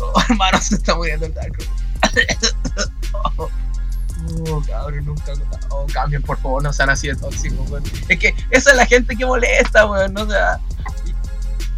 Oh, 0.03 0.19
hermano, 0.29 0.59
se 0.63 0.77
está 0.77 0.95
muriendo 0.95 1.27
el 1.27 1.35
taco. 1.35 1.63
Oh, 4.49 4.63
cabrón, 4.67 5.05
nunca. 5.05 5.33
Oh, 5.71 5.87
cambien, 5.93 6.23
por 6.23 6.39
favor, 6.41 6.63
no 6.63 6.73
sean 6.73 6.91
así 6.91 7.09
de 7.09 7.17
tóxicos, 7.17 7.71
weón. 7.71 7.85
Es 8.09 8.19
que 8.19 8.35
esa 8.51 8.71
es 8.71 8.77
la 8.77 8.87
gente 8.87 9.17
que 9.17 9.25
molesta, 9.25 9.87
weón. 9.87 10.15
¿no? 10.15 10.23
O 10.23 10.31
sea, 10.31 10.61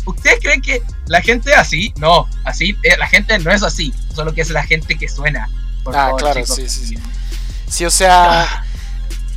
¿Ustedes 0.05 0.41
creen 0.41 0.61
que 0.61 0.83
la 1.07 1.21
gente 1.21 1.55
así? 1.55 1.93
No, 1.97 2.29
así, 2.45 2.77
eh, 2.83 2.97
la 2.99 3.07
gente 3.07 3.39
no 3.39 3.53
es 3.53 3.63
así, 3.63 3.95
solo 4.15 4.35
que 4.35 4.41
es 4.41 4.51
la 4.51 4.65
gente 4.65 4.97
que 4.97 5.09
suena. 5.09 5.49
ah, 5.87 6.13
claro, 6.19 6.45
sí, 6.45 6.69
sí, 6.69 6.87
sí. 6.87 6.99
Sí, 7.69 7.85
o 7.85 7.91
sea, 7.91 8.43
ah. 8.43 8.65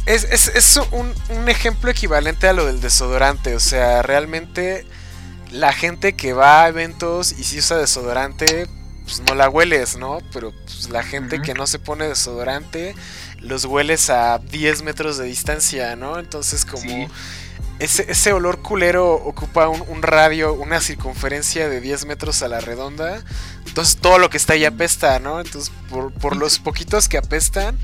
es, 0.05 0.23
es, 0.23 0.47
es 0.47 0.77
un, 0.91 1.13
un, 1.29 1.49
ejemplo 1.49 1.91
equivalente 1.91 2.47
a 2.47 2.53
lo 2.53 2.65
del 2.65 2.81
desodorante, 2.81 3.55
o 3.55 3.59
sea, 3.59 4.01
realmente 4.01 4.85
la 5.51 5.71
gente 5.71 6.15
que 6.15 6.33
va 6.33 6.63
a 6.63 6.67
eventos 6.67 7.31
y 7.31 7.43
si 7.43 7.59
usa 7.59 7.77
desodorante, 7.77 8.67
pues 9.05 9.21
no 9.21 9.35
la 9.35 9.49
hueles, 9.49 9.97
¿no? 9.97 10.19
Pero 10.33 10.51
pues, 10.51 10.89
la 10.89 11.03
gente 11.03 11.41
que 11.41 11.53
no 11.53 11.67
se 11.67 11.79
pone 11.79 12.07
desodorante, 12.07 12.95
los 13.39 13.65
hueles 13.65 14.09
a 14.09 14.39
10 14.39 14.81
metros 14.81 15.17
de 15.17 15.25
distancia, 15.25 15.95
¿no? 15.95 16.19
Entonces 16.19 16.65
como 16.65 17.07
ese, 17.79 18.33
olor 18.33 18.61
culero 18.61 19.13
ocupa 19.13 19.67
un, 19.67 20.01
radio, 20.01 20.53
una 20.53 20.79
circunferencia 20.79 21.69
de 21.69 21.81
10 21.81 22.05
metros 22.05 22.41
a 22.41 22.47
la 22.47 22.59
redonda. 22.61 23.23
Entonces 23.67 23.97
todo 23.97 24.17
lo 24.17 24.29
que 24.29 24.37
está 24.37 24.53
ahí 24.53 24.65
apesta, 24.65 25.19
¿no? 25.19 25.39
Entonces 25.39 25.71
por, 25.89 26.35
los 26.35 26.59
poquitos 26.59 27.07
que 27.07 27.17
apestan, 27.17 27.77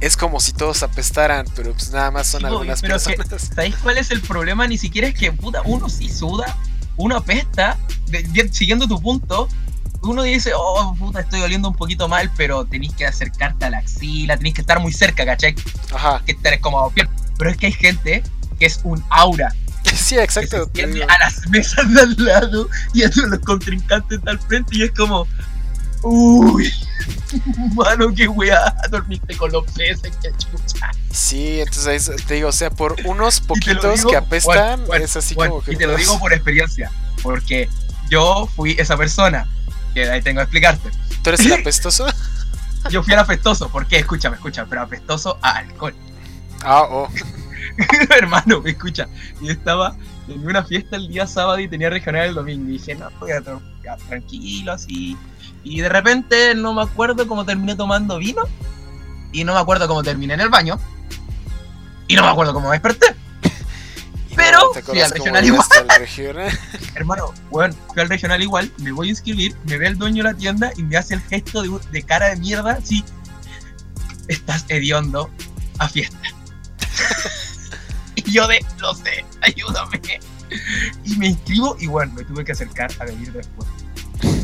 es 0.00 0.16
como 0.16 0.38
si 0.38 0.52
todos 0.52 0.82
apestaran, 0.82 1.46
pero 1.56 1.72
pues 1.72 1.90
nada 1.90 2.10
más 2.10 2.28
son 2.28 2.44
algunas 2.44 2.82
personas. 2.82 3.50
¿Sabéis 3.54 3.74
cuál 3.76 3.98
es 3.98 4.10
el 4.10 4.20
problema? 4.20 4.66
Ni 4.68 4.78
siquiera 4.78 5.08
es 5.08 5.14
que 5.14 5.32
puta, 5.32 5.62
uno 5.64 5.88
sí 5.88 6.08
suda, 6.08 6.56
uno 6.96 7.16
apesta, 7.16 7.78
siguiendo 8.52 8.86
tu 8.86 9.00
punto, 9.00 9.48
uno 10.02 10.22
dice, 10.22 10.52
oh 10.54 10.94
puta, 10.98 11.20
estoy 11.20 11.40
oliendo 11.42 11.68
un 11.68 11.74
poquito 11.74 12.08
mal, 12.08 12.30
pero 12.36 12.64
tenéis 12.64 12.94
que 12.94 13.06
acercarte 13.06 13.64
a 13.64 13.70
la 13.70 13.78
axila, 13.78 14.36
tenéis 14.36 14.54
que 14.54 14.60
estar 14.60 14.80
muy 14.80 14.92
cerca, 14.92 15.24
¿cachai? 15.24 15.54
Ajá. 15.92 16.22
Que 16.24 16.32
estar 16.32 16.58
como 16.60 16.92
Pero 17.38 17.50
es 17.50 17.56
que 17.56 17.66
hay 17.66 17.72
gente 17.72 18.22
que 18.58 18.66
es 18.66 18.80
un 18.84 19.02
aura. 19.10 19.54
Sí, 19.94 20.18
exacto. 20.18 20.70
Que 20.72 20.82
a 20.82 21.18
las 21.18 21.48
mesas 21.48 21.92
de 21.92 22.00
al 22.00 22.14
lado 22.18 22.68
y 22.92 23.04
a 23.04 23.10
los 23.14 23.38
contrincantes 23.40 24.20
al 24.26 24.38
frente 24.38 24.76
y 24.76 24.82
es 24.82 24.90
como, 24.92 25.26
Uy, 26.02 26.72
mano, 27.74 28.14
qué 28.14 28.28
weá, 28.28 28.74
dormiste 28.90 29.36
con 29.36 29.50
los 29.50 29.64
peces, 29.72 30.12
qué 30.22 30.30
chucha. 30.36 30.90
Sí, 31.10 31.60
entonces 31.60 32.10
te 32.26 32.34
digo, 32.34 32.48
o 32.48 32.52
sea, 32.52 32.70
por 32.70 32.96
unos 33.04 33.40
poquitos 33.40 34.04
que 34.04 34.16
apestan, 34.16 34.82
es 35.00 35.16
así 35.16 35.34
como 35.34 35.62
que. 35.62 35.72
Y 35.72 35.76
te 35.76 35.86
lo 35.86 35.96
digo 35.96 36.18
por 36.18 36.32
experiencia, 36.32 36.90
porque 37.22 37.68
yo 38.08 38.48
fui 38.54 38.76
esa 38.78 38.96
persona, 38.96 39.48
que 39.94 40.08
ahí 40.08 40.22
tengo 40.22 40.38
que 40.38 40.42
explicarte. 40.44 40.90
¿Tú 41.22 41.30
eres 41.30 41.40
el 41.40 41.52
apestoso? 41.60 42.06
yo 42.90 43.02
fui 43.02 43.12
el 43.12 43.18
apestoso, 43.18 43.68
¿por 43.68 43.86
qué? 43.86 43.98
Escúchame, 43.98 44.36
escucha, 44.36 44.64
pero 44.68 44.82
apestoso 44.82 45.38
a 45.42 45.56
alcohol. 45.58 45.94
Ah, 46.64 46.82
oh. 46.90 47.08
Hermano, 48.10 48.60
me 48.60 48.70
escucha. 48.70 49.06
Y 49.40 49.48
estaba 49.48 49.94
en 50.26 50.44
una 50.44 50.64
fiesta 50.64 50.96
el 50.96 51.06
día 51.06 51.24
sábado 51.24 51.60
y 51.60 51.68
tenía 51.68 51.88
regional 51.88 52.26
el 52.26 52.34
domingo. 52.34 52.68
Y 52.68 52.72
dije, 52.72 52.96
no, 52.96 53.08
voy 53.20 53.30
a 53.30 53.42
tranquilo, 54.08 54.72
así. 54.72 55.16
Y 55.62 55.80
de 55.80 55.88
repente 55.88 56.56
no 56.56 56.74
me 56.74 56.82
acuerdo 56.82 57.28
cómo 57.28 57.44
terminé 57.44 57.76
tomando 57.76 58.18
vino. 58.18 58.42
Y 59.30 59.44
no 59.44 59.54
me 59.54 59.60
acuerdo 59.60 59.86
cómo 59.86 60.02
terminé 60.02 60.34
en 60.34 60.40
el 60.40 60.48
baño. 60.48 60.80
Y 62.08 62.16
no 62.16 62.22
me 62.22 62.28
acuerdo 62.28 62.52
cómo 62.52 62.70
me 62.70 62.72
desperté. 62.72 63.14
Pero 64.38 64.72
fui 64.84 65.00
al 65.00 65.10
regional 65.10 65.44
igual. 65.44 65.66
Hermano, 66.94 67.34
bueno, 67.50 67.74
fui 67.92 68.00
al 68.00 68.08
regional 68.08 68.40
igual, 68.40 68.72
me 68.78 68.92
voy 68.92 69.08
a 69.08 69.10
inscribir, 69.10 69.54
me 69.64 69.76
ve 69.76 69.88
el 69.88 69.98
dueño 69.98 70.22
de 70.22 70.30
la 70.30 70.34
tienda 70.36 70.72
y 70.76 70.82
me 70.84 70.96
hace 70.96 71.14
el 71.14 71.20
gesto 71.22 71.60
de, 71.60 71.70
de 71.90 72.02
cara 72.04 72.28
de 72.28 72.36
mierda, 72.36 72.78
sí, 72.82 73.04
estás 74.28 74.64
hediondo 74.68 75.28
a 75.78 75.88
fiesta. 75.88 76.16
y 78.14 78.30
yo 78.30 78.46
de, 78.46 78.64
lo 78.78 78.94
sé, 78.94 79.24
ayúdame. 79.40 80.00
Y 81.04 81.16
me 81.16 81.26
inscribo 81.28 81.76
y 81.80 81.88
bueno, 81.88 82.12
me 82.14 82.24
tuve 82.24 82.44
que 82.44 82.52
acercar 82.52 82.90
a 83.00 83.04
venir 83.04 83.32
después. 83.32 83.68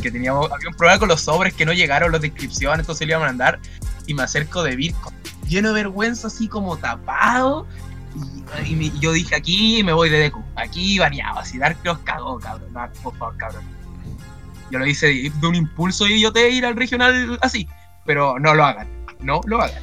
Que 0.01 0.11
teníamos, 0.11 0.51
había 0.51 0.69
un 0.69 0.75
problema 0.75 0.99
con 0.99 1.07
los 1.07 1.21
sobres 1.21 1.53
que 1.53 1.65
no 1.65 1.73
llegaron, 1.73 2.11
las 2.11 2.21
descripciones, 2.21 2.81
entonces 2.81 3.07
le 3.07 3.13
iban 3.13 3.23
a 3.23 3.27
mandar. 3.27 3.59
Y 4.07 4.13
me 4.13 4.23
acerco 4.23 4.61
de 4.61 4.75
Virco, 4.75 5.11
lleno 5.47 5.69
de 5.69 5.75
vergüenza, 5.75 6.27
así 6.27 6.47
como 6.47 6.77
tapado. 6.77 7.65
Y, 8.65 8.99
yo 8.99 9.11
dije, 9.11 9.35
aquí 9.35 9.83
me 9.83 9.93
voy 9.93 10.09
de 10.09 10.19
Deku, 10.19 10.43
aquí 10.55 10.99
baneado, 10.99 11.39
así 11.39 11.57
Dark 11.57 11.77
los 11.83 11.97
cagó, 11.99 12.39
cabrón. 12.39 12.73
por 13.03 13.15
favor, 13.17 13.37
cabrón. 13.37 13.63
Yo 14.71 14.79
lo 14.79 14.85
hice 14.85 15.07
de 15.07 15.47
un 15.47 15.55
impulso 15.55 16.07
y 16.07 16.19
yo 16.19 16.31
te 16.31 16.49
ir 16.49 16.65
al 16.65 16.75
regional 16.75 17.37
así. 17.41 17.67
Pero 18.05 18.39
no 18.39 18.53
lo 18.53 18.63
hagan, 18.63 18.87
no 19.19 19.41
lo 19.45 19.61
hagan. 19.61 19.81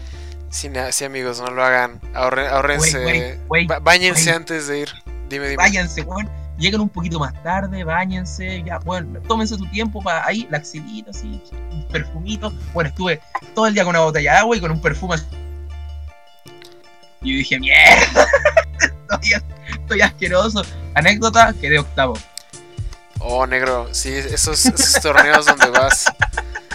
Sí, 0.51 0.71
sí, 0.91 1.05
amigos, 1.05 1.41
no 1.41 1.51
lo 1.51 1.65
hagan. 1.65 2.01
Ahorren, 2.15 2.47
ahorrense. 2.47 3.41
Báñense 3.83 4.33
antes 4.33 4.69
de 4.69 4.81
ir. 4.81 4.89
Dime, 5.29 5.49
dime. 5.49 5.57
Váyanse, 5.57 6.03
weón. 6.03 6.29
Lleguen 6.59 6.83
un 6.83 6.91
poquito 6.91 7.19
más 7.19 7.33
tarde, 7.43 7.83
bañense. 7.83 8.63
Ya, 8.63 8.79
bueno, 8.79 9.19
tómense 9.27 9.57
su 9.57 9.67
tiempo 9.71 10.03
para 10.03 10.27
ahí, 10.27 10.47
la 10.51 10.59
axilita, 10.59 11.11
así, 11.11 11.43
un 11.71 11.89
perfumito. 11.89 12.53
Bueno, 12.75 12.91
estuve 12.91 13.21
todo 13.55 13.67
el 13.67 13.75
día 13.75 13.85
con 13.85 13.91
una 13.91 14.05
botella 14.05 14.33
de 14.33 14.39
agua 14.39 14.57
y 14.57 14.61
con 14.61 14.71
un 14.71 14.81
perfume. 14.81 15.17
Y 17.23 17.33
yo 17.33 17.39
dije, 17.39 17.59
mierda. 17.59 18.27
estoy, 19.11 19.43
estoy 19.69 20.01
asqueroso. 20.01 20.63
Anécdota, 20.95 21.55
quedé 21.61 21.79
octavo. 21.79 22.19
Oh, 23.21 23.47
negro, 23.47 23.89
sí, 23.93 24.13
esos, 24.13 24.67
esos 24.67 25.01
torneos 25.01 25.47
donde 25.47 25.71
vas 25.71 26.07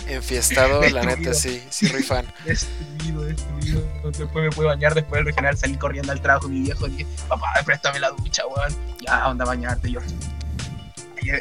enfiestado, 0.07 0.81
la 0.89 1.03
neta, 1.03 1.33
sí, 1.33 1.61
sí, 1.69 1.87
rifan. 1.87 2.25
Destruido, 2.45 3.23
destruido. 3.23 3.81
Después 4.05 4.45
me 4.45 4.49
pude 4.51 4.67
bañar 4.67 4.93
después 4.93 5.19
del 5.19 5.25
regional, 5.25 5.57
salí 5.57 5.75
corriendo 5.75 6.11
al 6.11 6.21
trabajo 6.21 6.47
mi 6.47 6.61
viejo 6.61 6.87
y 6.87 6.91
dije, 6.91 7.07
papá, 7.27 7.47
préstame 7.65 7.99
la 7.99 8.11
ducha, 8.11 8.43
weón. 8.47 8.73
Ya, 9.05 9.25
anda 9.25 9.43
a 9.43 9.47
bañarte. 9.47 9.91
Yo, 9.91 9.99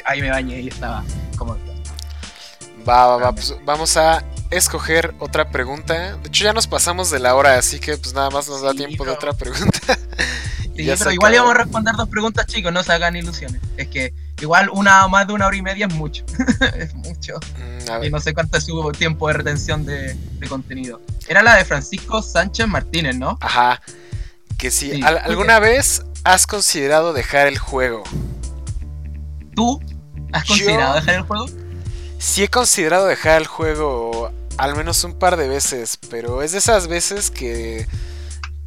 ahí, 0.05 0.21
me 0.21 0.29
bañé 0.29 0.61
y 0.61 0.67
estaba 0.67 1.03
como. 1.37 1.57
Va, 2.87 3.07
va, 3.07 3.17
va, 3.17 3.31
pues 3.31 3.55
vamos 3.63 3.95
a 3.97 4.23
escoger 4.51 5.13
otra 5.19 5.49
pregunta. 5.49 6.17
De 6.17 6.27
hecho, 6.27 6.43
ya 6.43 6.53
nos 6.53 6.67
pasamos 6.67 7.09
de 7.11 7.19
la 7.19 7.35
hora, 7.35 7.57
así 7.57 7.79
que 7.79 7.97
pues 7.97 8.13
nada 8.13 8.29
más 8.29 8.47
nos 8.47 8.61
da 8.61 8.73
tiempo 8.73 9.05
de 9.05 9.11
otra 9.11 9.33
pregunta. 9.33 9.79
sí, 10.75 10.89
pero 10.97 11.11
igual 11.11 11.33
íbamos 11.33 11.51
a 11.51 11.57
responder 11.57 11.95
dos 11.95 12.09
preguntas, 12.09 12.45
chicos, 12.47 12.71
no 12.71 12.83
se 12.83 12.93
hagan 12.93 13.15
ilusiones. 13.15 13.61
Es 13.77 13.87
que 13.87 14.13
igual 14.41 14.69
una 14.71 15.07
más 15.07 15.27
de 15.27 15.33
una 15.33 15.47
hora 15.47 15.57
y 15.57 15.61
media 15.61 15.87
es 15.87 15.93
mucho. 15.93 16.23
es 16.77 16.93
mucho. 16.95 17.39
Mm, 17.57 18.03
y 18.05 18.09
no 18.09 18.19
sé 18.19 18.33
cuánto 18.33 18.57
es 18.57 18.65
su 18.65 18.91
tiempo 18.91 19.27
de 19.27 19.33
retención 19.33 19.85
de, 19.85 20.17
contenido. 20.47 21.01
Era 21.27 21.41
la 21.41 21.55
de 21.55 21.65
Francisco 21.65 22.21
Sánchez 22.21 22.67
Martínez, 22.67 23.17
¿no? 23.17 23.37
Ajá. 23.41 23.81
Que 24.57 24.71
sí. 24.71 25.01
¿Alguna 25.03 25.59
vez 25.59 26.03
has 26.23 26.47
considerado 26.47 27.13
dejar 27.13 27.47
el 27.47 27.57
juego? 27.57 28.03
¿Tú 29.55 29.81
has 30.31 30.45
considerado 30.45 30.95
dejar 30.95 31.15
el 31.15 31.21
juego? 31.21 31.47
Sí 32.19 32.43
he 32.43 32.47
considerado 32.47 33.07
dejar 33.07 33.41
el 33.41 33.47
juego 33.47 34.31
al 34.57 34.75
menos 34.75 35.03
un 35.03 35.17
par 35.17 35.37
de 35.37 35.47
veces, 35.47 35.97
pero 36.09 36.41
es 36.41 36.51
de 36.51 36.57
esas 36.57 36.87
veces 36.87 37.29
que 37.29 37.87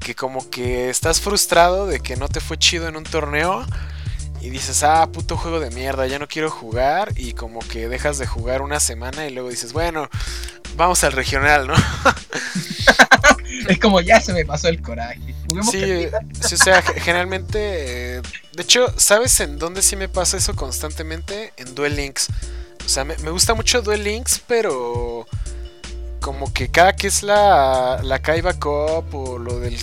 que 0.01 0.15
como 0.15 0.49
que 0.49 0.89
estás 0.89 1.21
frustrado 1.21 1.87
de 1.87 2.01
que 2.01 2.17
no 2.17 2.29
te 2.29 2.41
fue 2.41 2.59
chido 2.59 2.89
en 2.89 2.97
un 2.97 3.05
torneo 3.05 3.65
y 4.41 4.49
dices, 4.49 4.83
ah, 4.83 5.07
puto 5.13 5.37
juego 5.37 5.61
de 5.61 5.71
mierda, 5.71 6.07
ya 6.07 6.19
no 6.19 6.27
quiero 6.27 6.51
jugar 6.51 7.13
y 7.17 7.35
como 7.35 7.61
que 7.61 7.89
dejas 7.89 8.17
de 8.19 8.27
jugar 8.27 8.63
una 8.63 8.81
semana 8.81 9.27
y 9.27 9.31
luego 9.31 9.51
dices, 9.51 9.75
bueno, 9.75 10.09
vamos 10.77 11.05
al 11.05 11.13
regional, 11.13 11.67
¿no? 11.67 11.75
es 13.69 13.79
como 13.79 14.01
ya 14.01 14.21
se 14.21 14.33
me 14.33 14.47
pasó 14.47 14.69
el 14.69 14.81
coraje. 14.81 15.21
sí, 15.71 16.07
sí, 16.41 16.55
o 16.55 16.59
sea, 16.59 16.81
generalmente, 16.81 18.17
eh, 18.17 18.23
de 18.55 18.63
hecho, 18.63 18.87
¿sabes 18.97 19.39
en 19.41 19.59
dónde 19.59 19.83
sí 19.83 19.97
me 19.97 20.09
pasa 20.09 20.39
eso 20.39 20.57
constantemente? 20.57 21.53
En 21.59 21.75
Duel 21.75 21.97
Links. 21.97 22.29
O 22.85 22.89
sea, 22.89 23.05
me, 23.05 23.17
me 23.19 23.31
gusta 23.31 23.55
mucho 23.55 23.83
Duel 23.83 24.05
Links, 24.05 24.41
pero 24.47 25.27
como 26.21 26.53
que 26.53 26.69
cada 26.69 26.95
que 26.95 27.07
es 27.07 27.23
la, 27.23 28.01
la 28.03 28.21
Kaiba 28.21 28.53
Cup 28.55 29.15
o 29.15 29.39
lo 29.39 29.59
del, 29.59 29.79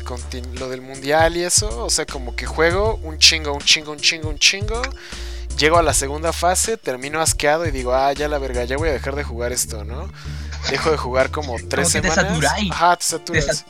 lo 0.54 0.70
del 0.70 0.82
mundial 0.82 1.36
y 1.36 1.44
eso, 1.44 1.86
o 1.86 1.90
sea, 1.90 2.06
como 2.06 2.36
que 2.36 2.46
juego 2.46 3.00
un 3.04 3.18
chingo, 3.18 3.54
un 3.54 3.62
chingo, 3.62 3.92
un 3.92 4.00
chingo, 4.00 4.30
un 4.30 4.40
chingo. 4.40 4.82
Llego 5.58 5.80
a 5.80 5.82
la 5.82 5.96
segunda 5.96 6.34
fase, 6.34 6.78
termino 6.78 7.20
asqueado 7.20 7.66
y 7.66 7.72
digo, 7.72 7.96
ah, 7.96 8.14
ya 8.14 8.28
la 8.28 8.38
verga, 8.38 8.64
ya 8.66 8.78
voy 8.78 8.90
a 8.90 8.92
dejar 8.92 9.16
de 9.16 9.24
jugar 9.24 9.52
esto, 9.52 9.84
¿no? 9.84 10.08
Dejo 10.70 10.92
de 10.92 10.98
jugar 10.98 11.32
como 11.32 11.56
tres 11.68 11.90
semanas. 11.90 12.16
Te 12.16 12.22
saturáis. 12.22 12.72
Ajá, 12.72 12.96
te 12.96 13.04
saturas. 13.04 13.66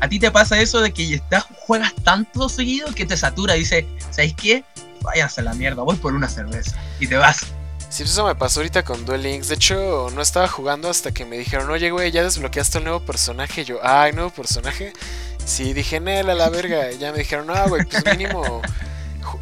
a 0.00 0.08
ti 0.08 0.18
te 0.18 0.30
pasa 0.30 0.60
eso 0.60 0.80
de 0.80 0.92
que 0.92 1.14
estás, 1.14 1.46
juegas 1.60 1.94
tanto 2.04 2.50
seguido 2.50 2.92
que 2.94 3.06
te 3.06 3.16
satura. 3.16 3.54
Dice, 3.54 3.88
¿sabéis 4.10 4.34
qué? 4.34 4.64
Váyanse 5.00 5.40
a 5.40 5.44
la 5.44 5.54
mierda, 5.54 5.82
voy 5.82 5.96
por 5.96 6.12
una 6.12 6.28
cerveza. 6.28 6.76
Y 7.00 7.06
te 7.06 7.16
vas. 7.16 7.46
Sí, 7.88 8.02
eso 8.02 8.26
me 8.26 8.34
pasó 8.34 8.60
ahorita 8.60 8.84
con 8.84 9.04
Duel 9.06 9.22
Links. 9.22 9.48
De 9.48 9.54
hecho, 9.54 10.10
no 10.14 10.20
estaba 10.20 10.48
jugando 10.48 10.90
hasta 10.90 11.12
que 11.12 11.24
me 11.24 11.38
dijeron, 11.38 11.70
oye, 11.70 11.90
güey, 11.90 12.10
ya 12.10 12.22
desbloqueaste 12.22 12.78
el 12.78 12.84
nuevo 12.84 13.00
personaje. 13.00 13.64
yo, 13.64 13.78
ay, 13.82 14.12
nuevo 14.12 14.30
personaje. 14.30 14.92
Sí, 15.44 15.72
dije, 15.72 16.00
Nel, 16.00 16.28
a 16.28 16.34
la 16.34 16.50
verga. 16.50 16.90
Y 16.92 16.98
ya 16.98 17.12
me 17.12 17.18
dijeron, 17.18 17.46
no, 17.46 17.68
güey, 17.68 17.84
pues 17.84 18.04
mínimo 18.04 18.60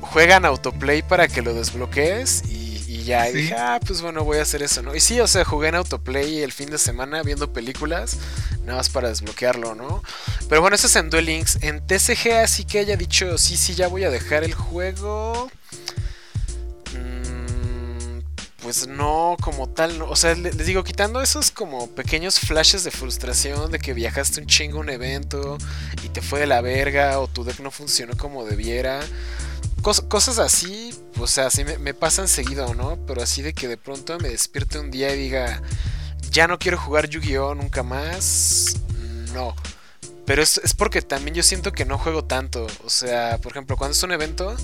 juegan 0.01 0.45
autoplay 0.45 1.03
para 1.03 1.27
que 1.27 1.43
lo 1.43 1.55
desbloquees. 1.55 2.45
Y, 2.49 3.03
ya, 3.05 3.29
y 3.29 3.35
dije, 3.35 3.55
ah, 3.55 3.81
pues 3.85 4.01
bueno, 4.01 4.25
voy 4.25 4.39
a 4.39 4.43
hacer 4.43 4.63
eso, 4.63 4.81
¿no? 4.81 4.95
Y 4.95 5.01
sí, 5.01 5.21
o 5.21 5.27
sea, 5.27 5.45
jugué 5.45 5.69
en 5.69 5.75
autoplay 5.75 6.43
el 6.43 6.53
fin 6.53 6.71
de 6.71 6.79
semana 6.79 7.23
viendo 7.23 7.53
películas, 7.53 8.17
nada 8.65 8.79
más 8.79 8.89
para 8.89 9.09
desbloquearlo, 9.09 9.75
¿no? 9.75 10.03
Pero 10.49 10.63
bueno, 10.63 10.75
eso 10.75 10.87
es 10.87 10.97
en 10.97 11.11
Duel 11.11 11.27
Links. 11.27 11.59
En 11.61 11.87
TCG, 11.87 12.33
así 12.43 12.65
que 12.65 12.79
haya 12.79 12.97
dicho, 12.97 13.37
sí, 13.37 13.59
sí, 13.59 13.75
ya 13.75 13.89
voy 13.89 14.05
a 14.05 14.11
dejar 14.11 14.43
el 14.43 14.55
juego 14.55 15.51
pues 18.65 18.89
no 18.89 19.37
como 19.43 19.69
tal, 19.69 20.01
o 20.01 20.17
sea, 20.17 20.35
les 20.35 20.57
digo, 20.65 20.85
quitando 20.85 21.21
esos 21.21 21.51
como 21.51 21.87
pequeños 21.89 22.41
flashes 22.41 22.83
de 22.83 22.91
frustración 22.91 23.71
de 23.71 23.79
que 23.79 23.93
viajaste 23.93 24.41
un 24.41 24.47
chingo 24.47 24.79
a 24.79 24.81
un 24.81 24.89
evento 24.89 25.59
y 26.03 26.09
te 26.09 26.23
fue 26.23 26.41
de 26.41 26.47
la 26.47 26.63
verga 26.63 27.21
o 27.21 27.29
tu 27.29 27.45
deck 27.45 27.61
no 27.61 27.71
funcionó 27.71 28.17
como 28.17 28.47
debiera. 28.47 29.01
cosas 29.83 30.39
así, 30.39 30.99
o 31.19 31.27
sea, 31.27 31.49
así 31.49 31.63
me, 31.63 31.93
pasan 31.93 32.27
seguido, 32.27 32.73
¿no? 32.73 32.97
Pero 33.07 33.23
así 33.23 33.43
de 33.43 33.53
que 33.53 33.69
de 33.69 33.77
pronto 33.77 34.19
me 34.19 34.31
despierte 34.31 34.79
un 34.79 34.91
día 34.91 35.15
y 35.15 35.19
diga, 35.19 35.61
ya 36.31 36.49
no 36.49 36.59
quiero 36.59 36.79
jugar 36.79 37.11
Yu-Gi-Oh! 37.11 37.55
nunca 37.55 37.83
más. 37.83 38.77
No. 39.35 39.55
Pero 40.27 40.43
es, 40.43 40.59
es, 40.59 40.75
porque 40.75 41.03
también 41.03 41.35
yo 41.35 41.43
siento 41.43 41.73
que 41.73 41.85
no 41.85 41.99
juego 41.99 42.25
tanto. 42.25 42.67
O 42.85 42.91
sea, 42.91 43.39
por 43.39 43.53
ejemplo, 43.53 43.77
cuando 43.77 43.93
es 43.93 44.03
un 44.03 44.13
evento, 44.13 44.57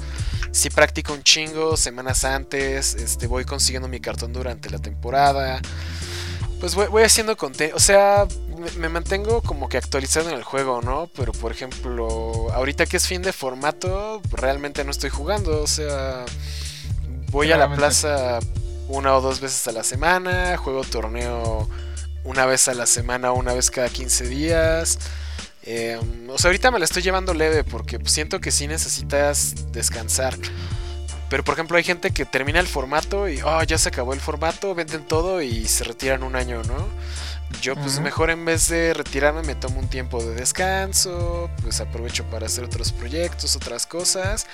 sí 0.52 0.70
practico 0.70 1.12
un 1.12 1.22
chingo 1.22 1.76
semanas 1.76 2.24
antes. 2.24 2.94
Este, 2.94 3.26
voy 3.26 3.44
consiguiendo 3.44 3.88
mi 3.88 4.00
cartón 4.00 4.32
durante 4.32 4.70
la 4.70 4.78
temporada. 4.78 5.60
Pues 6.60 6.74
voy, 6.74 7.02
haciendo 7.02 7.36
contenido. 7.36 7.76
O 7.76 7.80
sea, 7.80 8.26
me, 8.76 8.88
mantengo 8.88 9.42
como 9.42 9.68
que 9.68 9.78
actualizado 9.78 10.30
en 10.30 10.36
el 10.36 10.44
juego, 10.44 10.82
¿no? 10.82 11.10
Pero 11.14 11.32
por 11.32 11.52
ejemplo, 11.52 12.50
ahorita 12.52 12.86
que 12.86 12.98
es 12.98 13.06
fin 13.06 13.22
de 13.22 13.32
formato, 13.32 14.20
realmente 14.30 14.84
no 14.84 14.90
estoy 14.90 15.10
jugando. 15.10 15.62
O 15.62 15.66
sea, 15.66 16.24
voy 17.30 17.52
a 17.52 17.56
la 17.56 17.74
plaza 17.74 18.40
una 18.88 19.16
o 19.16 19.20
dos 19.20 19.40
veces 19.40 19.66
a 19.68 19.72
la 19.72 19.84
semana. 19.84 20.56
Juego 20.58 20.84
torneo 20.84 21.68
una 22.24 22.44
vez 22.44 22.68
a 22.68 22.74
la 22.74 22.86
semana, 22.86 23.32
una 23.32 23.54
vez 23.54 23.70
cada 23.70 23.88
15 23.88 24.28
días. 24.28 24.98
Em, 25.62 26.30
o 26.30 26.38
sea, 26.38 26.48
ahorita 26.48 26.70
me 26.70 26.78
la 26.78 26.84
estoy 26.84 27.02
llevando 27.02 27.34
leve 27.34 27.64
porque 27.64 27.98
siento 28.06 28.40
que 28.40 28.50
sí 28.50 28.66
necesitas 28.66 29.72
descansar. 29.72 30.36
Pero 31.28 31.44
por 31.44 31.54
ejemplo 31.54 31.76
hay 31.76 31.84
gente 31.84 32.10
que 32.10 32.24
termina 32.24 32.58
el 32.58 32.66
formato 32.66 33.28
y 33.28 33.40
oh, 33.42 33.62
ya 33.62 33.78
se 33.78 33.88
acabó 33.88 34.14
el 34.14 34.20
formato, 34.20 34.74
venden 34.74 35.06
todo 35.06 35.40
y 35.42 35.66
se 35.68 35.84
retiran 35.84 36.24
un 36.24 36.34
año, 36.34 36.62
¿no? 36.64 36.88
Yo 37.60 37.74
pues 37.74 38.00
mejor 38.00 38.30
en 38.30 38.44
vez 38.44 38.68
de 38.68 38.94
retirarme 38.94 39.42
me 39.42 39.54
tomo 39.54 39.80
un 39.80 39.88
tiempo 39.88 40.22
de 40.24 40.34
descanso, 40.34 41.50
pues 41.62 41.80
aprovecho 41.80 42.24
para 42.24 42.46
hacer 42.46 42.64
otros 42.64 42.90
proyectos, 42.90 43.54
otras 43.54 43.86
cosas. 43.86 44.46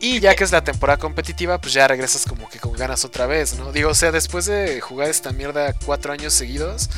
Y 0.00 0.18
ya 0.18 0.34
que 0.34 0.44
es 0.44 0.50
la 0.50 0.64
temporada 0.64 0.98
competitiva, 0.98 1.60
pues 1.60 1.72
ya 1.72 1.86
regresas 1.86 2.24
como 2.24 2.48
que 2.48 2.58
con 2.58 2.72
ganas 2.72 3.04
otra 3.04 3.26
vez, 3.26 3.56
¿no? 3.56 3.70
Digo, 3.70 3.90
o 3.90 3.94
sea, 3.94 4.12
después 4.12 4.46
de 4.46 4.80
jugar 4.80 5.08
esta 5.08 5.30
mierda 5.30 5.72
cuatro 5.84 6.12
años 6.12 6.32
seguidos, 6.32 6.90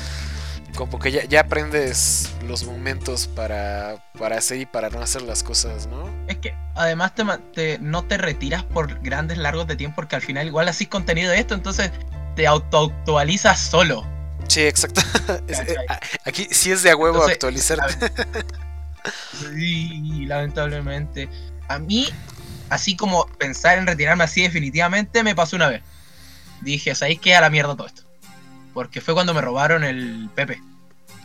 como 0.80 0.98
que 0.98 1.12
ya, 1.12 1.24
ya 1.24 1.40
aprendes 1.40 2.32
los 2.48 2.64
momentos 2.64 3.26
para, 3.26 4.02
para 4.18 4.38
hacer 4.38 4.60
y 4.60 4.64
para 4.64 4.88
no 4.88 5.02
hacer 5.02 5.20
las 5.20 5.42
cosas, 5.42 5.86
¿no? 5.86 6.08
Es 6.26 6.38
que 6.38 6.54
además 6.74 7.12
te, 7.52 7.78
no 7.80 8.02
te 8.06 8.16
retiras 8.16 8.64
por 8.64 8.98
grandes 9.02 9.36
largos 9.36 9.66
de 9.66 9.76
tiempo 9.76 9.96
porque 9.96 10.16
al 10.16 10.22
final 10.22 10.46
igual 10.46 10.68
así 10.68 10.86
contenido 10.86 11.32
de 11.32 11.38
esto, 11.38 11.52
entonces 11.52 11.90
te 12.34 12.46
auto-actualizas 12.46 13.60
solo. 13.60 14.06
Sí, 14.48 14.62
exacto. 14.62 15.02
Eh, 15.46 15.76
aquí 16.24 16.48
sí 16.50 16.72
es 16.72 16.82
de 16.82 16.90
a 16.90 16.96
huevo 16.96 17.22
actualizar. 17.22 17.78
sí, 19.54 20.24
lamentablemente. 20.26 21.28
A 21.68 21.78
mí, 21.78 22.08
así 22.68 22.96
como 22.96 23.26
pensar 23.38 23.78
en 23.78 23.86
retirarme 23.86 24.24
así 24.24 24.42
definitivamente, 24.42 25.22
me 25.22 25.36
pasó 25.36 25.54
una 25.54 25.68
vez. 25.68 25.82
Dije, 26.62 26.94
¿sabéis 26.96 27.20
qué? 27.20 27.36
A 27.36 27.42
la 27.42 27.50
mierda 27.50 27.76
todo 27.76 27.86
esto. 27.86 28.02
Porque 28.74 29.00
fue 29.00 29.14
cuando 29.14 29.34
me 29.34 29.40
robaron 29.40 29.84
el 29.84 30.28
Pepe. 30.34 30.60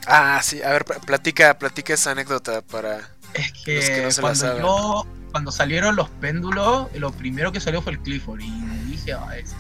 Ah, 0.08 0.40
sí. 0.44 0.62
A 0.62 0.70
ver, 0.72 0.86
platica, 0.86 1.58
platica 1.58 1.94
esa 1.94 2.12
anécdota 2.12 2.62
para... 2.62 3.10
Es 3.34 3.52
que, 3.52 4.10
cuando 4.22 4.60
yo, 4.60 5.08
cuando 5.32 5.52
salieron 5.52 5.96
los 5.96 6.10
péndulos, 6.10 6.88
lo 6.96 7.12
primero 7.12 7.52
que 7.52 7.60
salió 7.60 7.82
fue 7.82 7.94
el 7.94 8.00
Clifford. 8.00 8.42
Y 8.42 8.52
dije, 8.86 9.14
ah, 9.14 9.38
este 9.38 9.56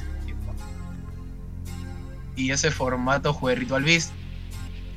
y 2.35 2.51
ese 2.51 2.71
formato 2.71 3.33
jugué 3.33 3.55
Ritual 3.55 3.83
Beast. 3.83 4.11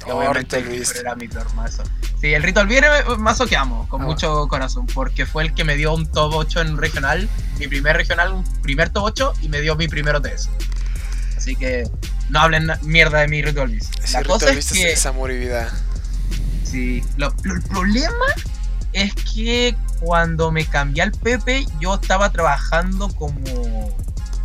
Que 0.04 0.12
oh, 0.12 0.18
obviamente 0.18 0.64
era 1.00 1.14
mi 1.16 1.28
peor 1.28 1.52
mazo. 1.54 1.82
Sí, 2.20 2.32
el 2.32 2.42
Ritual 2.42 2.66
Beast 2.66 2.84
era 2.84 3.16
mazo 3.16 3.46
que 3.46 3.56
amo, 3.56 3.88
con 3.88 4.02
ah, 4.02 4.06
mucho 4.06 4.46
corazón, 4.48 4.86
porque 4.86 5.26
fue 5.26 5.44
el 5.44 5.54
que 5.54 5.64
me 5.64 5.76
dio 5.76 5.94
un 5.94 6.10
top 6.10 6.34
8 6.34 6.60
en 6.60 6.76
regional, 6.76 7.28
mi 7.58 7.66
primer 7.68 7.96
regional, 7.96 8.32
un 8.32 8.44
primer 8.62 8.90
top 8.90 9.04
8 9.04 9.32
y 9.42 9.48
me 9.48 9.60
dio 9.60 9.76
mi 9.76 9.88
primero 9.88 10.20
TS. 10.20 10.50
Así 11.36 11.56
que 11.56 11.88
no 12.28 12.40
hablen 12.40 12.70
mierda 12.82 13.20
de 13.20 13.28
mi 13.28 13.42
Ritual 13.42 13.68
Beast. 13.68 14.12
La 14.12 14.22
cosa 14.22 14.50
es 14.50 14.72
que. 14.72 14.92
Es 14.92 15.06
amor 15.06 15.30
y 15.30 15.38
vida. 15.38 15.70
Sí, 16.64 17.02
el 17.16 17.62
problema 17.62 18.26
es 18.92 19.14
que 19.14 19.74
cuando 20.00 20.50
me 20.50 20.66
cambié 20.66 21.02
al 21.02 21.12
Pepe, 21.12 21.66
yo 21.80 21.94
estaba 21.94 22.30
trabajando 22.30 23.08
como 23.08 23.94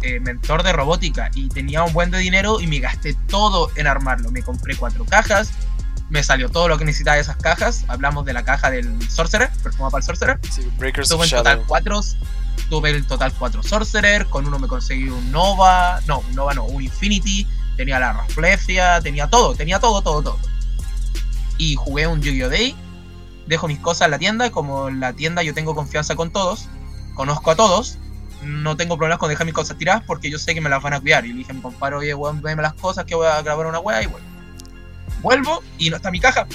eh, 0.01 0.19
mentor 0.19 0.63
de 0.63 0.73
robótica 0.73 1.29
y 1.33 1.49
tenía 1.49 1.83
un 1.83 1.93
buen 1.93 2.11
de 2.11 2.19
dinero 2.19 2.59
y 2.59 2.67
me 2.67 2.79
gasté 2.79 3.15
todo 3.27 3.69
en 3.75 3.87
armarlo. 3.87 4.31
Me 4.31 4.41
compré 4.41 4.75
cuatro 4.75 5.05
cajas, 5.05 5.51
me 6.09 6.23
salió 6.23 6.49
todo 6.49 6.67
lo 6.67 6.77
que 6.77 6.85
necesitaba 6.85 7.15
de 7.15 7.21
esas 7.21 7.37
cajas. 7.37 7.85
Hablamos 7.87 8.25
de 8.25 8.33
la 8.33 8.43
caja 8.43 8.69
del 8.71 9.01
Sorcerer, 9.09 9.49
perfumado 9.61 9.91
para 9.91 10.01
el 10.01 10.05
Sorcerer. 10.05 10.39
tuve 10.39 11.25
en 11.25 11.29
total 11.29 11.63
cuatro, 11.67 12.01
tuve 12.69 12.89
el 12.91 13.05
total 13.05 13.33
cuatro 13.37 13.63
Sorcerer, 13.63 14.27
con 14.27 14.45
uno 14.47 14.59
me 14.59 14.67
conseguí 14.67 15.09
un 15.09 15.31
Nova, 15.31 15.99
no, 16.07 16.19
un 16.19 16.35
Nova 16.35 16.53
no, 16.53 16.65
un 16.65 16.83
Infinity, 16.83 17.47
tenía 17.77 17.99
la 17.99 18.13
Raflesia, 18.13 19.01
tenía 19.01 19.27
todo, 19.27 19.55
tenía 19.55 19.79
todo, 19.79 20.01
todo, 20.01 20.21
todo. 20.21 20.39
Y 21.57 21.75
jugué 21.75 22.07
un 22.07 22.21
Yu-Gi-Oh! 22.21 22.49
Day, 22.49 22.75
dejo 23.47 23.67
mis 23.67 23.79
cosas 23.79 24.05
en 24.05 24.11
la 24.11 24.19
tienda, 24.19 24.51
como 24.51 24.89
en 24.89 24.99
la 24.99 25.13
tienda 25.13 25.43
yo 25.43 25.53
tengo 25.53 25.75
confianza 25.75 26.15
con 26.15 26.31
todos, 26.31 26.67
conozco 27.15 27.51
a 27.51 27.55
todos, 27.55 27.97
no 28.43 28.75
tengo 28.75 28.97
problemas 28.97 29.19
con 29.19 29.29
dejar 29.29 29.45
mis 29.45 29.55
cosas 29.55 29.77
tiradas 29.77 30.03
porque 30.05 30.29
yo 30.29 30.37
sé 30.37 30.53
que 30.53 30.61
me 30.61 30.69
las 30.69 30.81
van 30.81 30.93
a 30.93 30.99
cuidar. 30.99 31.25
Y 31.25 31.29
le 31.29 31.39
dije 31.39 31.51
a 31.51 31.55
mi 31.55 31.61
compadre, 31.61 31.95
oye, 31.95 32.13
weón, 32.13 32.41
veme 32.41 32.61
las 32.61 32.73
cosas 32.73 33.05
que 33.05 33.15
voy 33.15 33.27
a 33.27 33.41
grabar 33.41 33.65
una 33.65 33.79
weá 33.79 34.03
y 34.03 34.07
vuelvo. 34.07 34.27
Vuelvo 35.21 35.63
y 35.77 35.89
no 35.89 35.95
está 35.95 36.11
mi 36.11 36.19
caja. 36.19 36.45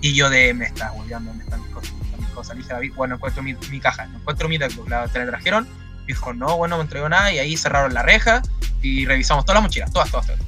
Y 0.00 0.14
yo 0.14 0.30
de, 0.30 0.54
me 0.54 0.66
está 0.66 0.92
weando, 0.92 1.30
¿dónde 1.30 1.44
están 1.44 1.62
mis 1.62 1.70
cosas? 1.70 1.92
mis 2.18 2.28
cosas? 2.28 2.56
Le 2.56 2.62
dije 2.62 2.72
a 2.72 2.76
David, 2.76 2.92
bueno, 2.96 3.14
encuentro 3.16 3.42
mi, 3.42 3.54
mi 3.70 3.80
caja, 3.80 4.04
encuentro 4.04 4.48
mi 4.48 4.58
deckbook. 4.58 4.88
La 4.88 5.06
trajeron. 5.08 5.68
Dijo, 6.10 6.32
no, 6.32 6.56
bueno, 6.56 6.74
no 6.74 6.78
me 6.78 6.82
entregó 6.82 7.08
nada. 7.08 7.32
Y 7.32 7.38
ahí 7.38 7.56
cerraron 7.56 7.94
la 7.94 8.02
reja 8.02 8.42
y 8.82 9.06
revisamos 9.06 9.44
todas 9.44 9.54
las 9.56 9.62
mochilas, 9.62 9.92
todas, 9.92 10.10
todas, 10.10 10.26
todas. 10.26 10.40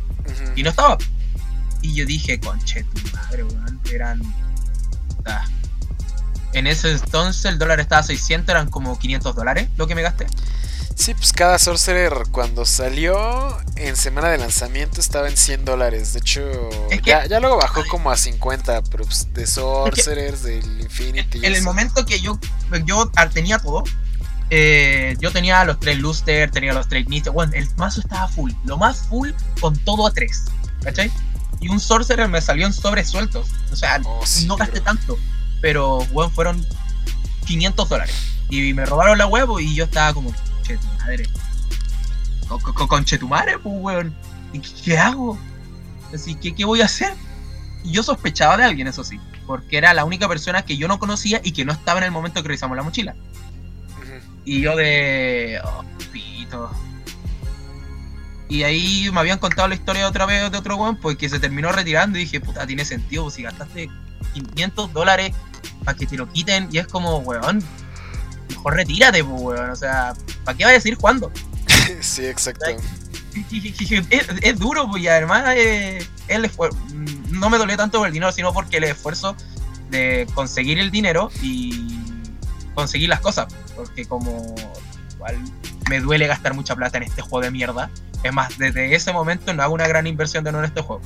Y 0.56 0.64
no 0.64 0.70
estaba. 0.70 0.98
Y 1.82 1.94
yo 1.94 2.04
dije, 2.04 2.40
conche, 2.40 2.82
tu 2.82 3.16
madre, 3.16 3.44
weón, 3.44 3.80
eran. 3.92 4.20
Ah, 5.24 5.44
en 6.52 6.66
ese 6.66 6.90
entonces 6.90 7.44
el 7.44 7.58
dólar 7.58 7.78
estaba 7.78 8.00
a 8.00 8.02
600, 8.02 8.48
eran 8.48 8.70
como 8.70 8.98
500 8.98 9.36
dólares 9.36 9.68
lo 9.76 9.86
que 9.86 9.94
me 9.94 10.02
gasté. 10.02 10.26
Sí, 10.96 11.14
pues 11.14 11.32
cada 11.32 11.58
Sorcerer 11.58 12.12
cuando 12.32 12.66
salió 12.66 13.56
en 13.76 13.96
semana 13.96 14.28
de 14.30 14.38
lanzamiento 14.38 15.00
estaba 15.00 15.28
en 15.28 15.36
100 15.36 15.64
dólares. 15.64 16.12
De 16.12 16.18
hecho, 16.18 16.42
ya, 17.04 17.26
luego 17.40 17.56
bajó 17.56 17.82
como 17.88 18.10
a 18.10 18.16
50, 18.16 18.82
pero 18.90 19.04
pues 19.04 19.32
de 19.32 19.46
Sorcerers, 19.46 20.42
del 20.42 20.80
Infinity. 20.80 21.38
En 21.46 21.54
el 21.54 21.62
momento 21.62 22.04
que 22.04 22.20
yo, 22.20 22.38
yo 22.84 23.10
tenía 23.32 23.58
todo, 23.58 23.84
eh, 24.54 25.16
yo 25.18 25.32
tenía 25.32 25.64
los 25.64 25.80
tres 25.80 25.98
Luster, 25.98 26.50
tenía 26.50 26.74
los 26.74 26.86
tres 26.86 27.08
Mister. 27.08 27.32
Bueno, 27.32 27.52
el 27.54 27.66
mazo 27.76 28.00
estaba 28.00 28.28
full, 28.28 28.52
lo 28.64 28.76
más 28.76 29.06
full 29.08 29.30
con 29.60 29.76
todo 29.78 30.06
a 30.06 30.12
3. 30.12 30.44
¿Cachai? 30.82 31.10
Y 31.60 31.68
un 31.68 31.80
Sorcerer 31.80 32.28
me 32.28 32.40
salió 32.40 32.66
en 32.66 32.72
sobres 32.74 33.08
sueltos. 33.08 33.48
O 33.72 33.76
sea, 33.76 33.98
oh, 34.04 34.22
no 34.46 34.56
gasté 34.56 34.80
tanto 34.80 35.16
pero, 35.62 36.00
weón, 36.10 36.30
fueron 36.32 36.66
500 37.46 37.88
dólares. 37.88 38.14
Y 38.50 38.74
me 38.74 38.84
robaron 38.84 39.16
la 39.16 39.26
huevo 39.26 39.60
y 39.60 39.74
yo 39.74 39.84
estaba 39.84 40.12
como, 40.12 40.34
che, 40.62 40.76
tu 40.76 40.86
madre. 40.98 41.26
Con, 42.48 42.88
con, 42.88 43.04
tu 43.06 43.28
madre, 43.28 43.58
pues, 43.58 43.74
weón. 43.78 44.14
¿Y 44.52 44.58
qué, 44.58 44.98
hago? 44.98 45.38
Así 46.12 46.34
que, 46.34 46.54
¿qué 46.54 46.66
voy 46.66 46.82
a 46.82 46.84
hacer? 46.84 47.14
Y 47.84 47.92
yo 47.92 48.02
sospechaba 48.02 48.58
de 48.58 48.64
alguien, 48.64 48.88
eso 48.88 49.02
sí. 49.04 49.18
Porque 49.46 49.78
era 49.78 49.94
la 49.94 50.04
única 50.04 50.28
persona 50.28 50.62
que 50.62 50.76
yo 50.76 50.88
no 50.88 50.98
conocía 50.98 51.40
y 51.42 51.52
que 51.52 51.64
no 51.64 51.72
estaba 51.72 52.00
en 52.00 52.04
el 52.04 52.10
momento 52.10 52.42
que 52.42 52.48
revisamos 52.48 52.76
la 52.76 52.82
mochila. 52.82 53.14
Y 54.44 54.60
yo 54.60 54.76
de. 54.76 55.60
Oh, 55.64 55.84
pito. 56.12 56.70
Y 58.48 58.64
ahí 58.64 59.08
me 59.12 59.20
habían 59.20 59.38
contado 59.38 59.68
la 59.68 59.74
historia 59.74 60.06
otra 60.06 60.26
vez 60.26 60.50
de 60.50 60.58
otro 60.58 60.76
weón, 60.76 60.96
pues 60.96 61.16
que 61.16 61.28
se 61.28 61.38
terminó 61.38 61.72
retirando 61.72 62.18
y 62.18 62.22
dije, 62.22 62.40
puta, 62.40 62.66
tiene 62.66 62.84
sentido, 62.84 63.22
pues 63.24 63.34
si 63.34 63.42
gastaste 63.42 63.88
500 64.34 64.92
dólares 64.92 65.32
para 65.84 65.96
que 65.96 66.06
te 66.06 66.16
lo 66.16 66.30
quiten 66.30 66.68
y 66.70 66.78
es 66.78 66.86
como, 66.86 67.18
weón, 67.18 67.62
mejor 68.50 68.74
retírate, 68.74 69.24
pues, 69.24 69.40
weón. 69.40 69.70
O 69.70 69.76
sea, 69.76 70.14
¿para 70.44 70.56
qué 70.56 70.64
vas 70.64 70.72
a 70.72 70.74
decir 70.74 70.98
cuándo? 70.98 71.32
sí, 72.00 72.26
exacto. 72.26 72.66
Es, 74.10 74.58
duro, 74.58 74.90
pues, 74.90 75.02
y 75.02 75.08
además 75.08 75.54
eh, 75.56 76.06
el 76.28 76.50
no 77.30 77.48
me 77.48 77.56
dolió 77.56 77.78
tanto 77.78 77.98
por 77.98 78.06
el 78.06 78.12
dinero, 78.12 78.30
sino 78.30 78.52
porque 78.52 78.76
el 78.76 78.84
esfuerzo 78.84 79.34
de 79.90 80.26
conseguir 80.34 80.78
el 80.78 80.90
dinero 80.90 81.30
y 81.40 81.98
conseguir 82.74 83.08
las 83.08 83.20
cosas. 83.20 83.46
Porque 83.76 84.04
como 84.04 84.54
me 85.88 86.00
duele 86.00 86.26
gastar 86.26 86.54
mucha 86.54 86.74
plata 86.74 86.98
en 86.98 87.04
este 87.04 87.22
juego 87.22 87.40
de 87.40 87.50
mierda. 87.50 87.90
Es 88.22 88.32
más, 88.32 88.56
desde 88.58 88.94
ese 88.94 89.12
momento 89.12 89.52
no 89.52 89.62
hago 89.62 89.74
una 89.74 89.88
gran 89.88 90.06
inversión 90.06 90.44
de 90.44 90.52
nuevo 90.52 90.64
en 90.64 90.68
este 90.68 90.82
juego 90.82 91.02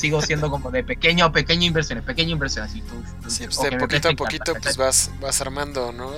sigo 0.00 0.22
siendo 0.22 0.50
como 0.50 0.70
de 0.70 0.82
pequeño 0.82 1.26
a 1.26 1.32
pequeña 1.32 1.66
inversiones, 1.66 2.04
pequeña 2.04 2.30
inversión, 2.30 2.64
así 2.64 2.80
tú. 2.82 3.28
sí, 3.28 3.44
pues 3.44 3.60
de 3.60 3.78
poquito 3.78 4.08
a 4.08 4.12
poquito 4.12 4.54
pues 4.54 4.76
vas, 4.76 5.10
vas 5.20 5.40
armando, 5.40 5.92
¿no? 5.92 6.12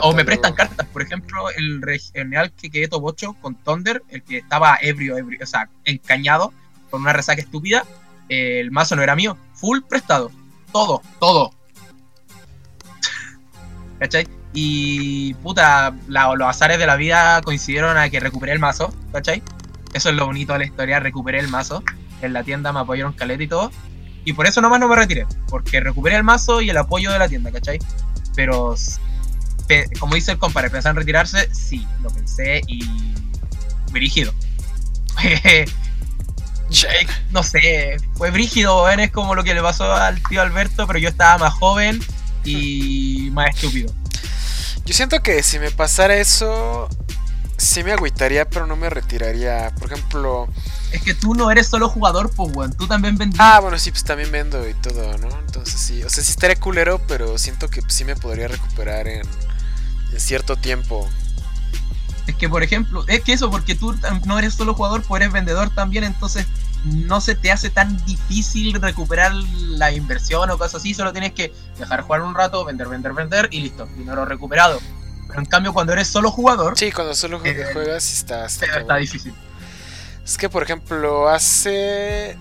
o, 0.00 0.12
me 0.12 0.24
prestan 0.24 0.54
cartas, 0.54 0.86
por 0.88 1.02
ejemplo, 1.02 1.50
el 1.50 1.80
general 2.12 2.52
que 2.52 2.70
quedé 2.70 2.88
Tobocho 2.88 3.34
con 3.34 3.54
Thunder, 3.56 4.02
el 4.08 4.22
que 4.22 4.38
estaba 4.38 4.78
ebrio, 4.80 5.16
ebrio, 5.16 5.40
o 5.42 5.46
sea, 5.46 5.68
encañado, 5.84 6.52
con 6.90 7.02
una 7.02 7.12
resaca 7.12 7.40
estúpida, 7.40 7.84
el 8.28 8.70
mazo 8.70 8.96
no 8.96 9.02
era 9.02 9.14
mío, 9.14 9.36
full 9.54 9.80
prestado, 9.88 10.30
todo, 10.72 11.02
todo. 11.18 11.52
¿Cachai? 13.98 14.26
Y 14.52 15.34
puta, 15.34 15.94
los 16.08 16.48
azares 16.48 16.78
de 16.78 16.86
la 16.86 16.96
vida 16.96 17.40
coincidieron 17.42 17.96
a 17.96 18.10
que 18.10 18.20
recuperé 18.20 18.52
el 18.52 18.58
mazo, 18.58 18.94
¿cachai? 19.12 19.42
Eso 19.94 20.10
es 20.10 20.14
lo 20.14 20.26
bonito 20.26 20.52
de 20.52 20.60
la 20.60 20.64
historia, 20.66 21.00
recuperé 21.00 21.38
el 21.38 21.48
mazo 21.48 21.82
en 22.22 22.32
la 22.32 22.42
tienda 22.42 22.72
me 22.72 22.80
apoyaron 22.80 23.12
caleta 23.12 23.42
y 23.42 23.48
todo. 23.48 23.70
Y 24.24 24.32
por 24.32 24.46
eso 24.46 24.60
nomás 24.60 24.80
no 24.80 24.88
me 24.88 24.96
retiré, 24.96 25.26
porque 25.48 25.80
recuperé 25.80 26.16
el 26.16 26.22
mazo 26.22 26.60
y 26.60 26.70
el 26.70 26.76
apoyo 26.76 27.10
de 27.10 27.18
la 27.18 27.28
tienda, 27.28 27.50
¿cachai? 27.50 27.78
Pero, 28.36 28.76
como 29.98 30.14
dice 30.14 30.32
el 30.32 30.38
compadre, 30.38 30.70
¿pensaba 30.70 30.92
en 30.92 30.96
retirarse? 30.96 31.52
Sí, 31.52 31.86
lo 32.02 32.10
pensé 32.10 32.62
y. 32.68 32.88
brígido. 33.90 34.32
no 37.30 37.42
sé, 37.42 37.96
fue 38.14 38.30
brígido, 38.30 38.88
es 38.88 39.10
como 39.10 39.34
lo 39.34 39.44
que 39.44 39.54
le 39.54 39.60
pasó 39.60 39.92
al 39.92 40.22
tío 40.22 40.40
Alberto, 40.40 40.86
pero 40.86 40.98
yo 40.98 41.08
estaba 41.08 41.38
más 41.38 41.52
joven 41.54 42.00
y 42.44 43.28
más 43.32 43.54
estúpido. 43.56 43.92
Yo 44.84 44.94
siento 44.94 45.22
que 45.22 45.42
si 45.42 45.58
me 45.58 45.70
pasara 45.70 46.16
eso, 46.16 46.88
sí 47.56 47.84
me 47.84 47.92
agüitaría, 47.92 48.48
pero 48.48 48.66
no 48.66 48.76
me 48.76 48.90
retiraría. 48.90 49.72
Por 49.78 49.92
ejemplo, 49.92 50.48
es 50.90 51.02
que 51.02 51.14
tú 51.14 51.34
no 51.34 51.50
eres 51.50 51.68
solo 51.68 51.88
jugador, 51.88 52.30
pues, 52.34 52.54
weón. 52.54 52.72
Tú 52.72 52.86
también 52.86 53.16
vendes. 53.16 53.38
Ah, 53.40 53.60
bueno, 53.60 53.78
sí, 53.78 53.90
pues 53.90 54.04
también 54.04 54.32
vendo 54.32 54.68
y 54.68 54.74
todo, 54.74 55.16
¿no? 55.18 55.28
Entonces 55.38 55.80
sí. 55.80 56.02
O 56.02 56.10
sea, 56.10 56.24
sí 56.24 56.32
estaría 56.32 56.56
culero, 56.56 57.00
pero 57.06 57.38
siento 57.38 57.68
que 57.68 57.80
sí 57.88 58.04
me 58.04 58.16
podría 58.16 58.48
recuperar 58.48 59.06
en, 59.06 59.22
cierto 60.16 60.56
tiempo. 60.56 61.08
Es 62.26 62.34
que, 62.36 62.48
por 62.48 62.62
ejemplo, 62.62 63.04
es 63.08 63.22
que 63.22 63.32
eso, 63.32 63.50
porque 63.50 63.74
tú 63.74 63.96
no 64.26 64.38
eres 64.38 64.54
solo 64.54 64.74
jugador, 64.74 65.02
pues 65.02 65.22
eres 65.22 65.32
vendedor 65.32 65.70
también, 65.70 66.04
entonces 66.04 66.46
no 66.84 67.20
se 67.20 67.34
te 67.34 67.52
hace 67.52 67.70
tan 67.70 68.04
difícil 68.04 68.80
recuperar 68.80 69.32
la 69.34 69.92
inversión 69.92 70.50
o 70.50 70.58
cosas 70.58 70.76
así, 70.76 70.94
solo 70.94 71.12
tienes 71.12 71.32
que 71.32 71.52
dejar 71.78 72.02
jugar 72.02 72.22
un 72.22 72.34
rato, 72.34 72.64
vender, 72.64 72.88
vender, 72.88 73.12
vender 73.12 73.48
y 73.50 73.60
listo, 73.60 73.86
dinero 73.96 74.24
recuperado. 74.24 74.80
Pero 75.28 75.40
en 75.40 75.46
cambio, 75.46 75.72
cuando 75.72 75.92
eres 75.92 76.08
solo 76.08 76.30
jugador. 76.30 76.76
Sí, 76.76 76.92
cuando 76.92 77.14
solo 77.14 77.40
eh, 77.44 77.70
juegas 77.72 78.12
está, 78.12 78.46
está, 78.46 78.66
está 78.66 78.96
difícil. 78.96 79.34
Es 80.24 80.36
que, 80.36 80.48
por 80.48 80.62
ejemplo, 80.62 81.28
hace 81.28 82.36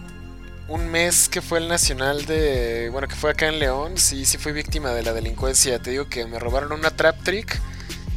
un 0.68 0.88
mes 0.90 1.30
que 1.30 1.42
fue 1.42 1.60
el 1.60 1.68
nacional 1.68 2.26
de. 2.26 2.90
Bueno, 2.92 3.08
que 3.08 3.16
fue 3.16 3.32
acá 3.32 3.48
en 3.48 3.60
León, 3.60 3.98
sí, 3.98 4.26
sí 4.26 4.38
fui 4.38 4.52
víctima 4.52 4.92
de 4.92 5.04
la 5.04 5.14
delincuencia. 5.14 5.80
Te 5.80 5.92
digo 5.92 6.08
que 6.08 6.26
me 6.26 6.40
robaron 6.40 6.72
una 6.74 6.92
trap 6.92 7.22
trick. 7.24 7.62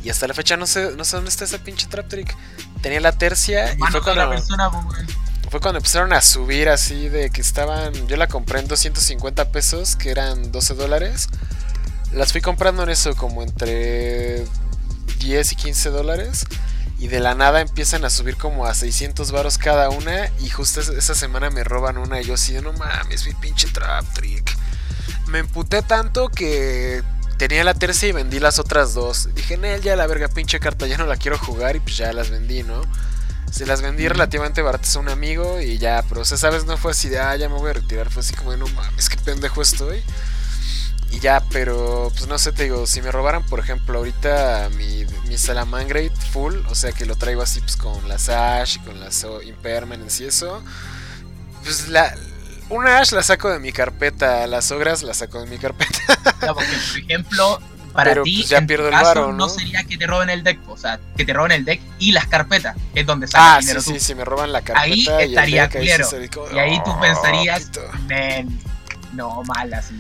Y 0.02 0.10
hasta 0.10 0.28
la 0.28 0.34
fecha 0.34 0.58
no 0.58 0.66
sé, 0.66 0.94
no 0.96 1.04
sé 1.04 1.16
dónde 1.16 1.30
está 1.30 1.44
esa 1.44 1.58
pinche 1.58 1.86
trap 1.86 2.08
trick. 2.08 2.36
Tenía 2.82 3.00
la 3.00 3.12
tercia 3.12 3.72
y 3.72 3.78
fue 3.90 4.02
cuando, 4.02 4.28
persona, 4.28 4.70
fue 5.54 5.60
cuando 5.60 5.78
empezaron 5.78 6.12
a 6.12 6.20
subir 6.20 6.68
así 6.68 7.08
de 7.08 7.30
que 7.30 7.40
estaban. 7.40 8.08
Yo 8.08 8.16
la 8.16 8.26
compré 8.26 8.58
en 8.58 8.66
250 8.66 9.52
pesos, 9.52 9.94
que 9.94 10.10
eran 10.10 10.50
12 10.50 10.74
dólares. 10.74 11.28
Las 12.10 12.32
fui 12.32 12.40
comprando 12.40 12.82
en 12.82 12.88
eso, 12.88 13.14
como 13.14 13.40
entre 13.40 14.44
10 15.20 15.52
y 15.52 15.54
15 15.54 15.90
dólares. 15.90 16.44
Y 16.98 17.06
de 17.06 17.20
la 17.20 17.36
nada 17.36 17.60
empiezan 17.60 18.04
a 18.04 18.10
subir 18.10 18.36
como 18.36 18.66
a 18.66 18.74
600 18.74 19.30
varos 19.30 19.56
cada 19.56 19.90
una. 19.90 20.28
Y 20.40 20.48
justo 20.48 20.80
esa 20.80 21.14
semana 21.14 21.50
me 21.50 21.62
roban 21.62 21.98
una. 21.98 22.20
Y 22.20 22.24
yo 22.24 22.34
así, 22.34 22.54
no 22.54 22.72
mames, 22.72 23.24
mi 23.24 23.34
pinche 23.34 23.68
trap 23.68 24.12
trick. 24.12 24.56
Me 25.28 25.38
emputé 25.38 25.82
tanto 25.82 26.30
que 26.30 27.04
tenía 27.38 27.62
la 27.62 27.74
tercera 27.74 28.08
y 28.08 28.12
vendí 28.12 28.40
las 28.40 28.58
otras 28.58 28.92
dos. 28.92 29.32
Dije, 29.36 29.56
Nel, 29.56 29.82
ya 29.82 29.94
la 29.94 30.08
verga, 30.08 30.26
pinche 30.26 30.58
carta, 30.58 30.88
ya 30.88 30.98
no 30.98 31.06
la 31.06 31.16
quiero 31.16 31.38
jugar. 31.38 31.76
Y 31.76 31.78
pues 31.78 31.96
ya 31.96 32.12
las 32.12 32.30
vendí, 32.30 32.64
¿no? 32.64 32.82
Se 33.54 33.66
las 33.66 33.82
vendí 33.82 34.08
relativamente 34.08 34.62
baratas 34.62 34.96
a 34.96 34.98
un 34.98 35.08
amigo. 35.08 35.60
Y 35.60 35.78
ya, 35.78 36.04
pero 36.08 36.22
o 36.22 36.24
sea, 36.24 36.36
sabes, 36.36 36.64
no 36.64 36.76
fue 36.76 36.90
así 36.90 37.08
de, 37.08 37.20
ah, 37.20 37.36
ya 37.36 37.48
me 37.48 37.54
voy 37.54 37.70
a 37.70 37.74
retirar. 37.74 38.10
Fue 38.10 38.20
así 38.20 38.34
como, 38.34 38.56
no 38.56 38.66
mames, 38.66 39.08
qué 39.08 39.16
pendejo 39.16 39.62
estoy. 39.62 40.02
Y 41.12 41.20
ya, 41.20 41.40
pero 41.52 42.10
pues 42.16 42.26
no 42.26 42.36
sé, 42.36 42.50
te 42.50 42.64
digo, 42.64 42.84
si 42.88 43.00
me 43.00 43.12
robaran, 43.12 43.46
por 43.46 43.60
ejemplo, 43.60 43.98
ahorita 43.98 44.70
mi, 44.76 45.04
mi 45.28 45.38
Salamangreat 45.38 46.12
full, 46.32 46.56
o 46.68 46.74
sea 46.74 46.90
que 46.90 47.06
lo 47.06 47.14
traigo 47.14 47.40
así 47.42 47.60
pues 47.60 47.76
con 47.76 48.08
las 48.08 48.28
Ash 48.28 48.78
y 48.78 48.78
con 48.80 48.98
las 48.98 49.24
Impermanence 49.44 50.24
y 50.24 50.26
eso, 50.26 50.60
pues 51.62 51.86
la, 51.86 52.12
una 52.68 52.98
Ash 52.98 53.12
la 53.12 53.22
saco 53.22 53.48
de 53.48 53.60
mi 53.60 53.70
carpeta, 53.70 54.44
las 54.48 54.72
ogras 54.72 55.04
la 55.04 55.14
saco 55.14 55.40
de 55.40 55.46
mi 55.46 55.58
carpeta. 55.58 56.18
porque 56.52 56.76
por 56.90 56.98
ejemplo, 56.98 57.60
para 57.94 58.22
ti, 58.22 58.38
pues, 58.38 58.48
ya 58.48 58.60
pierdo 58.62 58.88
el 58.88 58.92
caso, 58.92 59.32
¿no? 59.32 59.48
sería 59.48 59.84
que 59.84 59.96
te 59.96 60.06
roben 60.06 60.28
el 60.28 60.42
deck, 60.42 60.58
o 60.68 60.76
sea, 60.76 60.98
que 61.16 61.24
te 61.24 61.32
roben 61.32 61.52
el 61.52 61.64
deck 61.64 61.80
y 61.98 62.12
las 62.12 62.26
carpetas, 62.26 62.76
que 62.92 63.00
es 63.00 63.06
donde 63.06 63.26
sale 63.28 63.44
ah, 63.46 63.58
dinero 63.60 63.80
sí, 63.80 63.92
sí, 63.94 64.00
si 64.00 64.14
me 64.14 64.24
roban 64.24 64.52
la 64.52 64.62
carpeta. 64.62 64.80
Ahí 64.82 65.06
estaría 65.28 65.68
claro. 65.68 66.08
y 66.52 66.58
ahí 66.58 66.82
tú 66.84 66.90
oh, 66.90 67.00
pensarías, 67.00 67.70
no, 69.12 69.42
mal 69.44 69.72
así. 69.72 69.94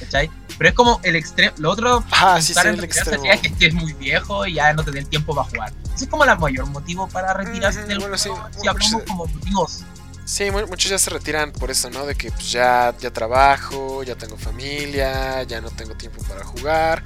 ¿Cachai? 0.00 0.30
Pero 0.56 0.70
es 0.70 0.74
como 0.74 1.00
el 1.04 1.16
extremo. 1.16 1.52
Lo 1.58 1.70
otro, 1.70 2.02
ah, 2.10 2.40
sí, 2.40 2.54
el 2.64 2.82
extremo. 2.82 3.24
Es 3.24 3.40
que, 3.40 3.66
es 3.66 3.74
muy 3.74 3.92
viejo 3.92 4.46
y 4.46 4.54
ya 4.54 4.72
no 4.72 4.82
te 4.82 4.98
el 4.98 5.08
tiempo 5.08 5.34
para 5.34 5.48
jugar. 5.48 5.72
Ese 5.94 6.04
es 6.04 6.10
como 6.10 6.24
el 6.24 6.38
mayor 6.38 6.66
motivo 6.66 7.08
para 7.08 7.34
retirarse 7.34 7.84
del 7.84 7.98
bueno, 7.98 8.16
sí, 8.16 8.30
si 8.60 8.66
hablamos 8.66 9.02
como 9.04 9.26
motivos. 9.26 9.84
Sí, 10.28 10.50
muchos 10.50 10.90
ya 10.90 10.98
se 10.98 11.08
retiran 11.08 11.52
por 11.52 11.70
eso, 11.70 11.88
¿no? 11.88 12.04
De 12.04 12.14
que 12.14 12.30
pues, 12.30 12.52
ya, 12.52 12.94
ya 13.00 13.10
trabajo, 13.10 14.02
ya 14.02 14.14
tengo 14.14 14.36
familia, 14.36 15.42
ya 15.44 15.62
no 15.62 15.70
tengo 15.70 15.94
tiempo 15.94 16.22
para 16.28 16.44
jugar. 16.44 17.02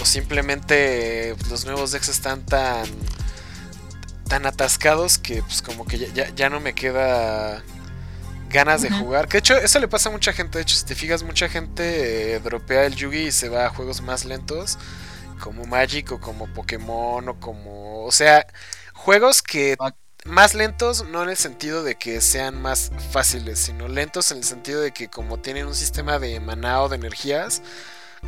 O 0.00 0.04
simplemente 0.04 1.34
pues, 1.38 1.50
los 1.50 1.64
nuevos 1.64 1.90
decks 1.90 2.08
están 2.08 2.46
tan 2.46 2.86
tan 4.28 4.46
atascados 4.46 5.18
que 5.18 5.42
pues 5.42 5.60
como 5.60 5.84
que 5.84 5.98
ya, 5.98 6.28
ya 6.36 6.48
no 6.50 6.60
me 6.60 6.72
queda 6.72 7.64
ganas 8.48 8.82
de 8.82 8.90
jugar. 8.90 9.26
Que 9.26 9.32
de 9.32 9.38
hecho, 9.40 9.56
eso 9.56 9.80
le 9.80 9.88
pasa 9.88 10.08
a 10.08 10.12
mucha 10.12 10.32
gente. 10.32 10.58
De 10.58 10.62
hecho, 10.62 10.76
si 10.76 10.84
te 10.84 10.94
fijas, 10.94 11.24
mucha 11.24 11.48
gente 11.48 12.34
eh, 12.36 12.38
dropea 12.38 12.84
el 12.86 12.94
Yugi 12.94 13.26
y 13.26 13.32
se 13.32 13.48
va 13.48 13.66
a 13.66 13.70
juegos 13.70 14.02
más 14.02 14.24
lentos. 14.24 14.78
Como 15.40 15.64
Magic 15.64 16.12
o 16.12 16.20
como 16.20 16.46
Pokémon 16.46 17.28
o 17.28 17.40
como... 17.40 18.04
O 18.04 18.12
sea, 18.12 18.46
juegos 18.94 19.42
que... 19.42 19.76
Más 20.24 20.54
lentos, 20.54 21.04
no 21.08 21.22
en 21.22 21.30
el 21.30 21.36
sentido 21.36 21.82
de 21.82 21.96
que 21.96 22.20
sean 22.20 22.60
más 22.60 22.92
fáciles, 23.10 23.58
sino 23.58 23.88
lentos 23.88 24.30
en 24.30 24.38
el 24.38 24.44
sentido 24.44 24.80
de 24.80 24.92
que 24.92 25.08
como 25.08 25.38
tienen 25.38 25.66
un 25.66 25.74
sistema 25.74 26.18
de 26.18 26.38
manao 26.38 26.88
de 26.88 26.96
energías, 26.96 27.62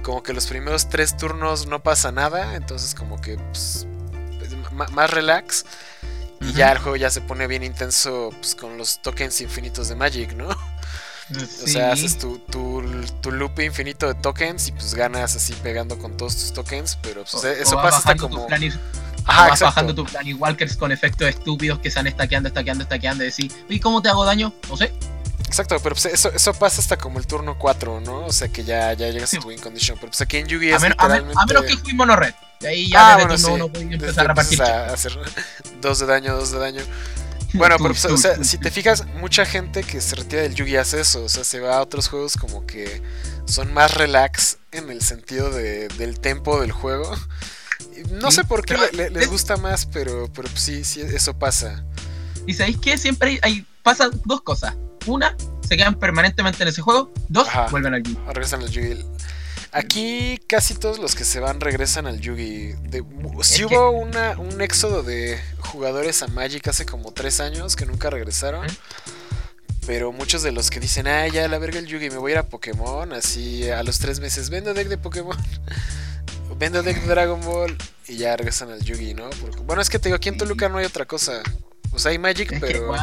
como 0.02 0.22
que 0.22 0.32
los 0.32 0.46
primeros 0.46 0.88
tres 0.88 1.16
turnos 1.16 1.66
no 1.66 1.82
pasa 1.82 2.10
nada, 2.10 2.56
entonces 2.56 2.94
como 2.94 3.20
que 3.20 3.36
pues, 3.36 3.86
más 4.72 5.10
relax. 5.10 5.64
Y 6.40 6.52
ya 6.52 6.72
el 6.72 6.78
juego 6.78 6.96
ya 6.96 7.10
se 7.10 7.22
pone 7.22 7.46
bien 7.46 7.62
intenso 7.62 8.30
pues, 8.38 8.54
con 8.54 8.76
los 8.76 9.00
tokens 9.00 9.40
infinitos 9.40 9.88
de 9.88 9.94
Magic, 9.94 10.32
¿no? 10.34 10.48
O 10.48 11.66
sea, 11.66 11.92
haces 11.92 12.18
tu, 12.18 12.38
tu, 12.38 12.82
tu, 13.22 13.32
loop 13.32 13.58
infinito 13.60 14.06
de 14.06 14.14
tokens 14.14 14.68
y 14.68 14.72
pues 14.72 14.94
ganas 14.94 15.34
así 15.34 15.54
pegando 15.54 15.98
con 15.98 16.18
todos 16.18 16.36
tus 16.36 16.52
tokens, 16.52 16.98
pero 17.00 17.24
pues, 17.24 17.44
eso 17.44 17.76
pasa 17.76 17.98
hasta 17.98 18.16
como... 18.16 18.46
Ajá, 19.24 19.48
vas 19.48 19.60
bajando 19.60 19.94
tu 19.94 20.04
plan 20.04 20.26
y 20.26 20.34
walkers 20.34 20.76
con 20.76 20.92
efectos 20.92 21.28
estúpidos 21.28 21.78
que 21.78 21.90
se 21.90 21.98
han 21.98 22.06
estaqueando, 22.06 22.48
estaqueando, 22.48 22.82
estaqueando 22.82 23.24
y 23.24 23.26
decir, 23.26 23.52
¿y 23.68 23.80
cómo 23.80 24.02
te 24.02 24.08
hago 24.08 24.24
daño? 24.24 24.52
No 24.68 24.76
sé. 24.76 24.92
Exacto, 25.46 25.76
pero 25.82 25.94
pues 25.94 26.06
eso, 26.06 26.32
eso 26.32 26.52
pasa 26.54 26.80
hasta 26.80 26.96
como 26.96 27.18
el 27.18 27.26
turno 27.26 27.56
4, 27.58 28.00
¿no? 28.00 28.26
O 28.26 28.32
sea 28.32 28.48
que 28.48 28.64
ya, 28.64 28.92
ya 28.94 29.10
llegas 29.10 29.32
a 29.34 29.38
tu 29.38 29.48
win 29.48 29.60
condition. 29.60 29.96
Pero 29.98 30.10
pues 30.10 30.20
aquí 30.20 30.38
en 30.38 30.48
Yugi 30.48 30.70
es 30.70 30.82
a, 30.82 30.88
literalmente... 30.88 31.34
a, 31.40 31.46
menos 31.46 31.64
que 31.64 31.76
fui 31.76 31.94
mono 31.94 32.16
red. 32.16 32.34
Y 32.60 32.66
ahí 32.66 32.90
ya 32.90 33.12
ah, 33.12 33.16
bueno, 33.16 33.38
sí. 33.38 33.46
uno 33.50 33.68
puede 33.68 33.84
empezar 33.84 34.24
a 34.24 34.28
repartir. 34.28 34.60
A 34.62 34.92
hacer 34.92 35.16
dos 35.80 36.00
de 36.00 36.06
daño, 36.06 36.34
dos 36.34 36.50
de 36.50 36.58
daño. 36.58 36.82
Bueno, 37.56 37.76
pero 37.78 37.90
pues, 37.90 38.04
o 38.06 38.16
sea, 38.16 38.42
si 38.42 38.58
te 38.58 38.68
fijas, 38.72 39.06
mucha 39.20 39.46
gente 39.46 39.84
que 39.84 40.00
se 40.00 40.16
retira 40.16 40.42
del 40.42 40.56
Yugi 40.56 40.74
hace 40.74 41.00
eso. 41.00 41.22
O 41.22 41.28
sea, 41.28 41.44
se 41.44 41.60
va 41.60 41.76
a 41.76 41.82
otros 41.82 42.08
juegos 42.08 42.36
como 42.36 42.66
que 42.66 43.00
son 43.44 43.72
más 43.72 43.94
relax 43.94 44.58
en 44.72 44.90
el 44.90 45.02
sentido 45.02 45.50
de, 45.50 45.86
del 45.86 46.18
tempo 46.18 46.60
del 46.60 46.72
juego. 46.72 47.16
No 48.10 48.30
sé 48.30 48.44
por 48.44 48.64
qué 48.64 48.76
les 48.92 49.30
gusta 49.30 49.56
más, 49.56 49.86
pero, 49.86 50.30
pero 50.32 50.48
sí, 50.54 50.84
sí, 50.84 51.00
eso 51.00 51.38
pasa. 51.38 51.84
Y 52.46 52.54
sabéis 52.54 52.78
que 52.78 52.96
siempre 52.98 53.30
hay, 53.30 53.38
hay 53.42 53.66
pasan 53.82 54.10
dos 54.24 54.42
cosas. 54.42 54.74
Una, 55.06 55.36
se 55.66 55.76
quedan 55.76 55.98
permanentemente 55.98 56.62
en 56.62 56.68
ese 56.68 56.82
juego. 56.82 57.12
Dos, 57.28 57.48
vuelven 57.70 57.94
al 57.94 58.02
Yugi. 58.02 58.18
Regresan 58.26 58.62
al 58.62 58.70
Yugi. 58.70 59.04
Aquí 59.72 60.38
casi 60.46 60.74
todos 60.74 60.98
los 60.98 61.14
que 61.16 61.24
se 61.24 61.40
van 61.40 61.60
regresan 61.60 62.06
al 62.06 62.20
Yugi. 62.20 62.74
si 63.42 63.64
hubo 63.64 63.90
una, 63.90 64.38
un 64.38 64.60
éxodo 64.60 65.02
de 65.02 65.40
jugadores 65.58 66.22
a 66.22 66.28
Magic 66.28 66.68
hace 66.68 66.86
como 66.86 67.12
tres 67.12 67.40
años 67.40 67.74
que 67.76 67.84
nunca 67.86 68.08
regresaron. 68.10 68.66
Pero 69.86 70.12
muchos 70.12 70.42
de 70.42 70.52
los 70.52 70.70
que 70.70 70.80
dicen, 70.80 71.06
ah, 71.06 71.26
ya 71.28 71.46
la 71.48 71.58
verga 71.58 71.78
el 71.78 71.86
Yugi, 71.86 72.08
me 72.08 72.16
voy 72.16 72.32
a 72.32 72.34
ir 72.34 72.38
a 72.38 72.46
Pokémon. 72.46 73.12
Así 73.12 73.68
a 73.68 73.82
los 73.82 73.98
tres 73.98 74.20
meses, 74.20 74.48
vendo 74.48 74.72
deck 74.74 74.88
de 74.88 74.96
Pokémon. 74.96 75.36
vendo 76.58 76.82
deck 76.82 77.00
de 77.00 77.06
Dragon 77.06 77.40
Ball. 77.40 77.76
Y 78.06 78.16
ya 78.16 78.36
regresan 78.36 78.70
al 78.70 78.82
Yugi, 78.82 79.14
¿no? 79.14 79.30
bueno, 79.64 79.80
es 79.80 79.88
que 79.88 79.98
te 79.98 80.08
digo, 80.08 80.16
aquí 80.16 80.28
en 80.28 80.36
Toluca 80.36 80.68
no 80.68 80.78
hay 80.78 80.84
otra 80.84 81.06
cosa. 81.06 81.42
O 81.92 81.98
sea, 81.98 82.10
hay 82.10 82.18
Magic, 82.18 82.58
pero. 82.60 82.94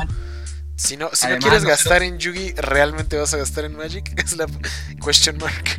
Si 0.76 0.98
no, 0.98 1.10
si 1.14 1.28
no 1.28 1.38
quieres 1.38 1.64
gastar 1.64 2.02
en 2.02 2.18
Yugi, 2.18 2.54
¿realmente 2.54 3.16
vas 3.18 3.34
a 3.34 3.38
gastar 3.38 3.66
en 3.66 3.76
Magic? 3.76 4.12
Es 4.24 4.36
la 4.36 4.48
question 5.04 5.38
mark. 5.38 5.78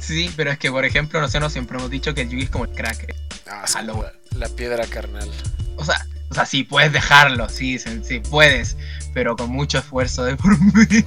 Sí, 0.00 0.32
pero 0.36 0.50
es 0.52 0.58
que, 0.58 0.70
por 0.70 0.84
ejemplo, 0.84 1.20
nosotros 1.20 1.52
siempre 1.52 1.76
hemos 1.78 1.90
dicho 1.90 2.14
que 2.14 2.22
el 2.22 2.30
Yugi 2.30 2.44
es 2.44 2.50
como 2.50 2.64
el 2.64 2.70
crack. 2.70 3.14
Ah, 3.46 3.64
la, 3.82 4.12
la, 4.36 4.48
piedra 4.48 4.86
carnal. 4.86 5.30
O 5.76 5.84
sea, 5.84 6.06
o 6.30 6.34
sea, 6.34 6.46
sí, 6.46 6.64
puedes 6.64 6.92
dejarlo, 6.92 7.48
sí, 7.48 7.78
sí, 7.78 8.20
puedes, 8.30 8.76
pero 9.14 9.36
con 9.36 9.50
mucho 9.50 9.78
esfuerzo 9.78 10.24
de 10.24 10.36
por 10.36 10.58
medio. 10.74 11.04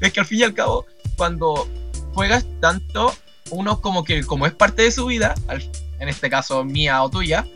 es 0.00 0.12
que 0.12 0.20
al 0.20 0.26
fin 0.26 0.40
y 0.40 0.42
al 0.42 0.54
cabo, 0.54 0.86
cuando 1.16 1.68
juegas 2.12 2.44
tanto, 2.60 3.14
uno 3.50 3.80
como 3.80 4.04
que, 4.04 4.24
como 4.24 4.46
es 4.46 4.52
parte 4.52 4.82
de 4.82 4.90
su 4.90 5.06
vida, 5.06 5.34
en 5.98 6.08
este 6.08 6.30
caso 6.30 6.64
mía 6.64 7.02
o 7.02 7.10
tuya, 7.10 7.46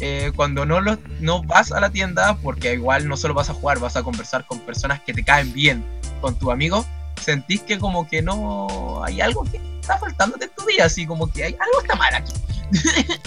eh, 0.00 0.32
cuando 0.34 0.66
no, 0.66 0.80
lo, 0.80 0.98
no 1.20 1.42
vas 1.42 1.70
a 1.72 1.80
la 1.80 1.90
tienda, 1.90 2.36
porque 2.38 2.74
igual 2.74 3.08
no 3.08 3.16
solo 3.16 3.34
vas 3.34 3.50
a 3.50 3.54
jugar, 3.54 3.78
vas 3.78 3.96
a 3.96 4.02
conversar 4.02 4.46
con 4.46 4.58
personas 4.60 5.00
que 5.00 5.12
te 5.12 5.22
caen 5.22 5.52
bien, 5.52 5.84
con 6.20 6.38
tu 6.38 6.50
amigo, 6.50 6.84
sentís 7.20 7.60
que 7.62 7.78
como 7.78 8.08
que 8.08 8.22
no 8.22 9.02
hay 9.04 9.20
algo 9.20 9.44
que 9.44 9.60
está 9.80 9.98
faltándote 9.98 10.46
en 10.46 10.50
tu 10.56 10.64
vida, 10.66 10.86
así 10.86 11.06
como 11.06 11.30
que 11.30 11.44
hay 11.44 11.52
algo 11.52 11.80
está 11.82 11.94
mal 11.94 12.14
aquí. 12.14 12.32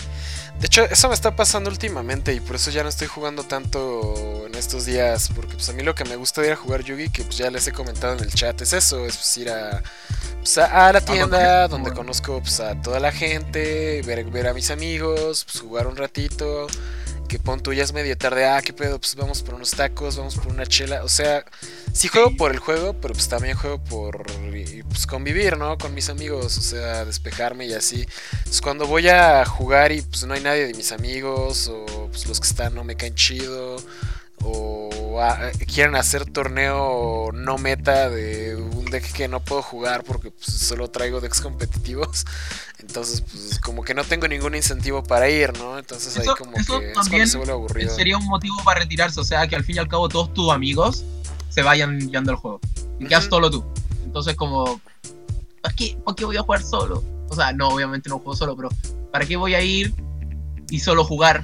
De 0.59 0.67
hecho, 0.67 0.83
eso 0.83 1.09
me 1.09 1.13
está 1.13 1.35
pasando 1.35 1.69
últimamente 1.69 2.33
y 2.33 2.39
por 2.39 2.55
eso 2.55 2.71
ya 2.71 2.81
no 2.81 2.89
estoy 2.89 3.07
jugando 3.07 3.43
tanto 3.43 4.45
en 4.47 4.55
estos 4.55 4.85
días. 4.85 5.29
Porque 5.35 5.53
pues 5.53 5.69
a 5.69 5.73
mí 5.73 5.83
lo 5.83 5.95
que 5.95 6.05
me 6.05 6.15
gusta 6.15 6.41
de 6.41 6.47
ir 6.47 6.53
a 6.53 6.55
jugar 6.55 6.83
Yugi, 6.83 7.09
que 7.09 7.23
pues 7.23 7.37
ya 7.37 7.51
les 7.51 7.67
he 7.67 7.71
comentado 7.71 8.13
en 8.13 8.21
el 8.21 8.33
chat, 8.33 8.59
es 8.61 8.73
eso, 8.73 9.05
es 9.05 9.17
pues, 9.17 9.37
ir 9.37 9.49
a, 9.49 9.83
pues, 10.39 10.57
a, 10.57 10.93
la 10.93 11.01
tienda 11.01 11.67
donde 11.67 11.91
conozco 11.91 12.39
pues, 12.41 12.59
a 12.61 12.81
toda 12.81 12.99
la 12.99 13.11
gente, 13.11 14.01
ver, 14.03 14.23
ver 14.25 14.47
a 14.47 14.53
mis 14.53 14.71
amigos, 14.71 15.45
pues, 15.45 15.59
jugar 15.59 15.87
un 15.87 15.97
ratito 15.97 16.67
que 17.27 17.39
pon 17.39 17.61
tú 17.61 17.73
ya 17.73 17.83
es 17.83 17.93
medio 17.93 18.17
tarde, 18.17 18.45
ah, 18.45 18.61
qué 18.61 18.73
pedo, 18.73 18.99
pues 18.99 19.15
vamos 19.15 19.43
por 19.43 19.55
unos 19.55 19.71
tacos, 19.71 20.17
vamos 20.17 20.35
por 20.35 20.47
una 20.47 20.65
chela. 20.65 21.03
O 21.03 21.09
sea, 21.09 21.45
sí 21.93 22.07
juego 22.07 22.35
por 22.35 22.51
el 22.51 22.59
juego, 22.59 22.93
pero 22.93 23.13
pues 23.13 23.27
también 23.27 23.57
juego 23.57 23.83
por 23.83 24.25
pues, 24.89 25.07
convivir, 25.07 25.57
¿no? 25.57 25.77
Con 25.77 25.93
mis 25.93 26.09
amigos, 26.09 26.57
o 26.57 26.61
sea, 26.61 27.05
despejarme 27.05 27.65
y 27.65 27.73
así. 27.73 28.07
Pues 28.43 28.61
cuando 28.61 28.87
voy 28.87 29.09
a 29.09 29.45
jugar 29.45 29.91
y 29.91 30.01
pues 30.01 30.25
no 30.25 30.33
hay 30.33 30.41
nadie 30.41 30.67
de 30.67 30.73
mis 30.73 30.91
amigos, 30.91 31.67
o 31.67 32.07
pues 32.11 32.27
los 32.27 32.39
que 32.39 32.47
están 32.47 32.75
no 32.75 32.83
me 32.83 32.95
caen 32.95 33.15
chido, 33.15 33.77
o 34.45 35.19
ah, 35.21 35.51
quieren 35.73 35.95
hacer 35.95 36.25
torneo 36.25 37.31
no 37.33 37.57
meta 37.57 38.09
de 38.09 38.55
un 38.55 38.85
deck 38.85 39.11
que 39.11 39.27
no 39.27 39.39
puedo 39.39 39.61
jugar 39.61 40.03
porque 40.03 40.31
pues, 40.31 40.45
solo 40.45 40.89
traigo 40.89 41.21
decks 41.21 41.41
competitivos. 41.41 42.25
Entonces, 42.79 43.21
pues 43.21 43.59
como 43.59 43.83
que 43.83 43.93
no 43.93 44.03
tengo 44.03 44.27
ningún 44.27 44.55
incentivo 44.55 45.03
para 45.03 45.27
ir, 45.29 45.57
¿no? 45.57 45.79
Entonces 45.79 46.17
ahí 46.17 46.27
como 46.37 46.53
que 46.53 46.91
también 46.93 47.27
se 47.27 47.37
vuelve 47.37 47.53
aburrido. 47.53 47.95
Sería 47.95 48.17
un 48.17 48.25
motivo 48.27 48.57
para 48.63 48.81
retirarse, 48.81 49.19
o 49.19 49.23
sea, 49.23 49.47
que 49.47 49.55
al 49.55 49.63
fin 49.63 49.77
y 49.77 49.79
al 49.79 49.87
cabo 49.87 50.07
todos 50.07 50.33
tus 50.33 50.51
amigos 50.51 51.03
se 51.49 51.63
vayan 51.63 51.99
yendo 52.11 52.31
al 52.31 52.37
juego. 52.37 52.59
Y 52.99 53.07
quedas 53.07 53.25
solo 53.25 53.49
tú. 53.49 53.65
Entonces 54.03 54.35
como, 54.35 54.79
¿para 55.61 55.75
qué, 55.75 55.97
¿para 56.05 56.15
qué 56.15 56.25
voy 56.25 56.37
a 56.37 56.41
jugar 56.41 56.61
solo? 56.61 57.03
O 57.29 57.35
sea, 57.35 57.53
no, 57.53 57.69
obviamente 57.69 58.09
no 58.09 58.19
juego 58.19 58.35
solo, 58.35 58.55
pero 58.55 58.69
¿para 59.11 59.25
qué 59.25 59.35
voy 59.35 59.55
a 59.55 59.61
ir 59.61 59.93
y 60.69 60.79
solo 60.79 61.03
jugar? 61.03 61.43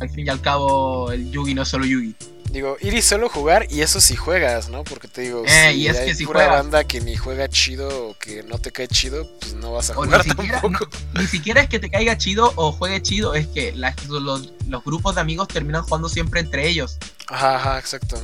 Al 0.00 0.10
fin 0.10 0.26
y 0.26 0.30
al 0.30 0.40
cabo, 0.40 1.12
el 1.12 1.30
Yugi 1.30 1.54
no 1.54 1.62
es 1.62 1.68
solo 1.68 1.84
Yugi. 1.84 2.16
Digo, 2.50 2.76
ir 2.80 2.94
y 2.94 3.02
solo 3.02 3.28
jugar, 3.28 3.66
y 3.70 3.82
eso 3.82 4.00
si 4.00 4.16
juegas, 4.16 4.70
¿no? 4.70 4.82
Porque 4.82 5.06
te 5.06 5.20
digo, 5.20 5.44
eh, 5.46 5.72
si 5.72 5.86
hay 5.88 6.16
que 6.16 6.26
pura 6.26 6.48
banda 6.48 6.82
que 6.82 7.00
ni 7.00 7.14
juega 7.14 7.48
chido 7.48 8.08
o 8.08 8.14
que 8.14 8.42
no 8.42 8.58
te 8.58 8.72
cae 8.72 8.88
chido, 8.88 9.30
pues 9.38 9.54
no 9.54 9.72
vas 9.72 9.90
a 9.90 9.94
jugar 9.94 10.26
ni 10.26 10.30
siquiera, 10.34 10.60
tampoco. 10.60 10.88
ni 11.14 11.26
siquiera 11.28 11.60
es 11.60 11.68
que 11.68 11.78
te 11.78 11.88
caiga 11.88 12.18
chido 12.18 12.52
o 12.56 12.72
juegue 12.72 13.00
chido, 13.02 13.34
es 13.34 13.46
que 13.46 13.72
los, 13.72 14.52
grupos 14.84 15.14
de 15.14 15.20
amigos 15.20 15.46
terminan 15.46 15.84
jugando 15.84 16.08
siempre 16.08 16.40
entre 16.40 16.66
ellos. 16.66 16.98
Ajá, 17.28 17.54
ajá, 17.54 17.78
exacto. 17.78 18.20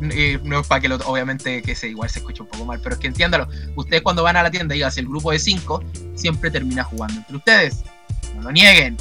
Y 0.00 0.38
no 0.42 0.60
es 0.60 0.66
para 0.66 0.80
que 0.80 0.88
lo, 0.88 0.96
obviamente 0.96 1.62
que 1.62 1.76
se 1.76 1.88
igual 1.88 2.10
se 2.10 2.18
escucha 2.18 2.42
un 2.42 2.48
poco 2.48 2.64
mal, 2.64 2.80
pero 2.82 2.96
es 2.96 3.00
que 3.00 3.06
entiéndalo. 3.06 3.46
Ustedes 3.76 4.02
cuando 4.02 4.24
van 4.24 4.36
a 4.36 4.42
la 4.42 4.50
tienda, 4.50 4.74
diga, 4.74 4.90
si 4.90 4.98
el 4.98 5.06
grupo 5.06 5.30
de 5.30 5.38
cinco, 5.38 5.84
siempre 6.16 6.50
termina 6.50 6.82
jugando 6.82 7.18
entre 7.18 7.36
ustedes. 7.36 7.76
No 8.34 8.42
lo 8.42 8.50
nieguen. 8.50 8.96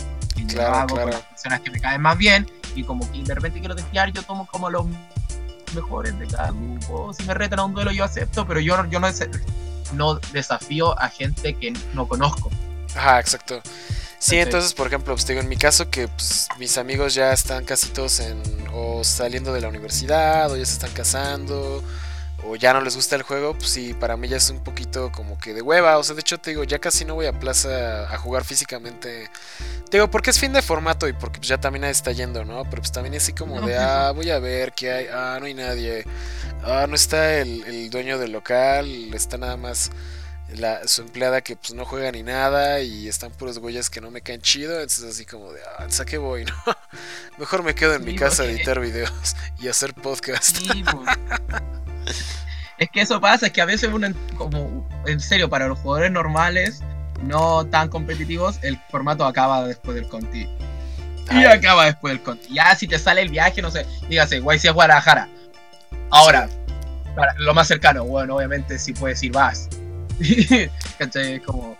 claro, 0.50 0.86
claro. 0.94 1.10
las 1.10 1.22
personas 1.22 1.62
que 1.62 1.72
me 1.72 1.82
caen 1.82 2.02
más 2.02 2.18
bien 2.18 2.46
y 2.76 2.84
como 2.84 3.10
que 3.12 3.24
de 3.24 3.34
repente 3.34 3.60
quiero 3.60 3.76
testear, 3.76 4.12
yo 4.12 4.22
tomo 4.24 4.48
como 4.48 4.70
los 4.70 4.86
mejores 5.74 6.18
de 6.20 6.28
cada 6.28 6.52
grupo. 6.52 7.14
Si 7.14 7.24
me 7.24 7.34
retan 7.34 7.60
a 7.60 7.66
un 7.66 7.74
duelo, 7.74 7.92
yo 7.92 8.04
acepto, 8.04 8.46
pero 8.48 8.60
yo, 8.60 8.86
yo 8.90 9.00
no, 9.00 9.08
no 9.94 10.16
desafío 10.32 11.00
a 11.00 11.10
gente 11.10 11.54
que 11.56 11.74
no 11.94 12.08
conozco. 12.08 12.50
Ajá, 12.96 13.20
exacto. 13.20 13.62
Sí, 14.20 14.38
entonces, 14.38 14.74
por 14.74 14.88
ejemplo, 14.88 15.14
pues 15.14 15.28
digo, 15.28 15.40
en 15.40 15.50
mi 15.50 15.58
caso 15.58 15.90
que 15.90 16.08
pues, 16.08 16.48
mis 16.58 16.78
amigos 16.78 17.14
ya 17.14 17.32
están 17.32 17.64
casi 17.66 17.90
todos 17.90 18.20
en 18.22 18.42
o 18.74 19.04
saliendo 19.04 19.54
de 19.54 19.62
la 19.62 19.70
universidad 19.70 20.52
o 20.52 20.58
ya 20.58 20.66
se 20.66 20.74
están 20.74 20.92
casando 20.92 21.84
o 22.48 22.56
ya 22.56 22.74
no 22.74 22.82
les 22.82 22.96
gusta 22.96 23.16
el 23.16 23.24
juego, 23.24 23.54
pues 23.54 23.70
sí, 23.70 23.94
para 23.94 24.18
mí 24.18 24.28
ya 24.28 24.38
es 24.38 24.50
un 24.50 24.64
poquito 24.64 25.12
como 25.12 25.38
que 25.40 25.54
de 25.54 25.62
hueva. 25.62 25.98
O 25.98 26.04
sea, 26.04 26.16
de 26.16 26.22
hecho 26.22 26.38
te 26.38 26.52
digo, 26.52 26.64
ya 26.64 26.80
casi 26.80 27.04
no 27.04 27.16
voy 27.16 27.26
a 27.26 27.34
plaza 27.34 28.14
a 28.14 28.18
jugar 28.18 28.44
físicamente. 28.44 29.30
Te 29.90 29.98
digo, 29.98 30.10
porque 30.12 30.30
es 30.30 30.40
fin 30.40 30.54
de 30.54 30.62
formato 30.62 31.08
y 31.08 31.14
porque 31.14 31.40
pues, 31.40 31.48
ya 31.48 31.58
también 31.60 31.86
está 31.86 32.12
yendo, 32.12 32.46
¿no? 32.46 32.64
Pero 32.66 32.82
pues 32.82 32.92
también 32.92 33.16
así 33.16 33.34
como 33.34 33.62
de, 33.62 33.78
ah, 33.78 34.12
voy 34.12 34.30
a 34.30 34.40
ver 34.40 34.74
qué 34.74 34.92
hay. 34.92 35.08
Ah, 35.12 35.38
no 35.40 35.48
hay 35.48 35.54
nadie. 35.56 36.06
Ah, 36.64 36.86
no 36.88 36.96
está 36.96 37.40
el, 37.40 37.90
dueño 37.90 38.18
del 38.20 38.32
local, 38.32 39.14
está 39.14 39.38
nada 39.38 39.58
más 39.58 39.92
la, 40.56 40.88
su 40.88 41.02
empleada 41.02 41.42
que 41.42 41.56
pues 41.56 41.74
no 41.74 41.86
juega 41.86 42.12
ni 42.12 42.22
nada 42.22 42.80
y 42.82 43.08
están 43.08 43.32
puros 43.32 43.58
güeyes 43.58 43.90
que 43.90 44.02
no 44.02 44.12
me 44.12 44.22
caen 44.22 44.42
chido. 44.42 44.74
Entonces 44.76 45.04
así 45.06 45.26
como 45.26 45.52
de, 45.52 45.62
ah, 45.64 45.88
¿a 46.00 46.06
qué 46.06 46.20
voy? 46.20 46.46
¿no? 46.66 46.76
Mejor 47.40 47.64
me 47.64 47.74
quedo 47.74 47.96
en 47.96 48.06
mi 48.06 48.16
casa 48.16 48.44
a 48.44 48.46
editar 48.46 48.80
videos 48.80 49.36
y 49.60 49.68
hacer 49.68 49.96
podcast. 49.96 50.58
Sí, 50.58 50.84
pues. 50.84 51.18
Es 52.78 52.90
que 52.90 53.00
eso 53.00 53.22
pasa, 53.22 53.46
es 53.46 53.54
que 53.54 53.62
a 53.62 53.66
veces 53.66 53.90
uno, 53.94 54.10
como 54.36 54.86
en 55.06 55.22
serio, 55.22 55.50
para 55.50 55.68
los 55.68 55.80
jugadores 55.80 56.12
normales, 56.12 56.82
no 57.24 57.66
tan 57.66 57.88
competitivos, 57.88 58.60
el 58.64 58.78
formato 58.90 59.26
acaba 59.26 59.66
después 59.66 59.96
del 59.96 60.10
Conti. 60.10 60.48
Y 61.32 61.46
acaba 61.46 61.86
después 61.86 62.14
del 62.14 62.22
Conti. 62.22 62.54
Ya 62.54 62.76
si 62.76 62.88
te 62.88 63.00
sale 63.00 63.22
el 63.22 63.30
viaje, 63.30 63.62
no 63.62 63.72
sé, 63.72 63.86
dígase, 64.10 64.42
YC 64.42 64.66
a 64.66 64.72
Guadalajara. 64.72 65.30
Ahora, 66.10 66.50
para 67.16 67.34
lo 67.38 67.54
más 67.54 67.68
cercano, 67.68 68.04
bueno, 68.04 68.36
obviamente 68.36 68.78
si 68.78 68.94
puedes 68.94 69.24
ir, 69.24 69.32
vas. 69.32 69.70
¿Cachai? 70.98 71.40
Como... 71.40 71.78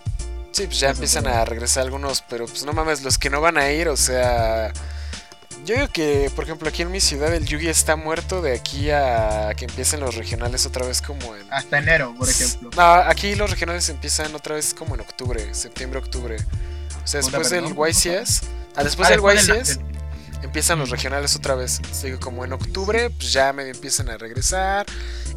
Sí, 0.52 0.66
pues 0.66 0.80
ya 0.80 0.92
empiezan 0.92 1.28
a 1.28 1.44
regresar 1.44 1.84
algunos, 1.84 2.24
pero 2.30 2.46
pues 2.46 2.66
no 2.66 2.72
mames, 2.72 3.04
los 3.04 3.18
que 3.18 3.30
no 3.30 3.42
van 3.42 3.58
a 3.58 3.70
ir, 3.72 3.90
o 3.90 3.98
sea, 3.98 4.72
yo 5.66 5.76
digo 5.76 5.88
que, 5.88 6.32
por 6.36 6.44
ejemplo, 6.44 6.70
aquí 6.70 6.84
en 6.84 6.92
mi 6.92 7.00
ciudad 7.00 7.34
el 7.34 7.46
Yugi 7.46 7.68
está 7.68 7.96
muerto 7.96 8.42
de 8.42 8.54
aquí 8.54 8.92
a 8.92 9.54
que 9.58 9.66
empiecen 9.66 10.00
los 10.00 10.16
regionales 10.16 10.66
otra 10.66 10.86
vez 10.86 11.02
como 11.02 11.36
en... 11.36 11.52
Hasta 11.52 11.80
enero, 11.80 12.14
por 12.18 12.30
ejemplo. 12.30 12.70
No, 12.76 12.84
aquí 12.84 13.36
los 13.36 13.50
regionales 13.50 13.90
empiezan 13.90 14.34
otra 14.36 14.56
vez 14.56 14.74
como 14.76 14.94
en 14.94 15.02
octubre, 15.02 15.54
septiembre, 15.54 16.00
octubre. 16.00 16.38
O 17.04 17.08
sea, 17.08 17.22
después 17.22 17.50
del 17.50 17.66
YCS... 17.66 18.44
Ah, 18.76 18.84
después 18.84 19.10
del 19.10 19.20
YCS 19.22 19.80
empiezan 20.44 20.78
los 20.78 20.92
regionales 20.92 21.36
otra 21.36 21.56
vez. 21.56 21.82
Digo, 22.04 22.20
como 22.20 22.46
en 22.46 22.54
octubre, 22.54 23.10
pues 23.10 23.34
ya 23.34 23.52
medio 23.52 23.72
empiezan 23.72 24.10
a 24.10 24.18
regresar. 24.18 24.86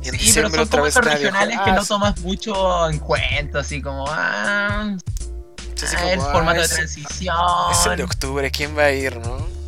Y 0.03 0.09
en 0.11 0.19
sí, 0.19 0.33
pero 0.35 0.51
son 0.51 0.61
otra 0.61 0.83
vez 0.83 0.95
regionales 0.95 1.59
que 1.65 1.73
no 1.73 1.85
tomas 1.85 2.21
mucho 2.21 2.89
en 2.91 2.99
cuenta, 2.99 3.61
así 3.61 3.81
como... 3.81 4.05
Ah, 4.09 4.95
ah 4.95 6.11
el 6.11 6.21
formato 6.21 6.61
de 6.61 6.69
transición. 6.69 7.37
Es 7.73 7.87
el 7.87 7.97
de 7.97 8.03
octubre, 8.05 8.51
¿quién 8.51 8.77
va 8.77 8.85
a 8.85 8.93
ir, 8.93 9.17
no? 9.17 9.59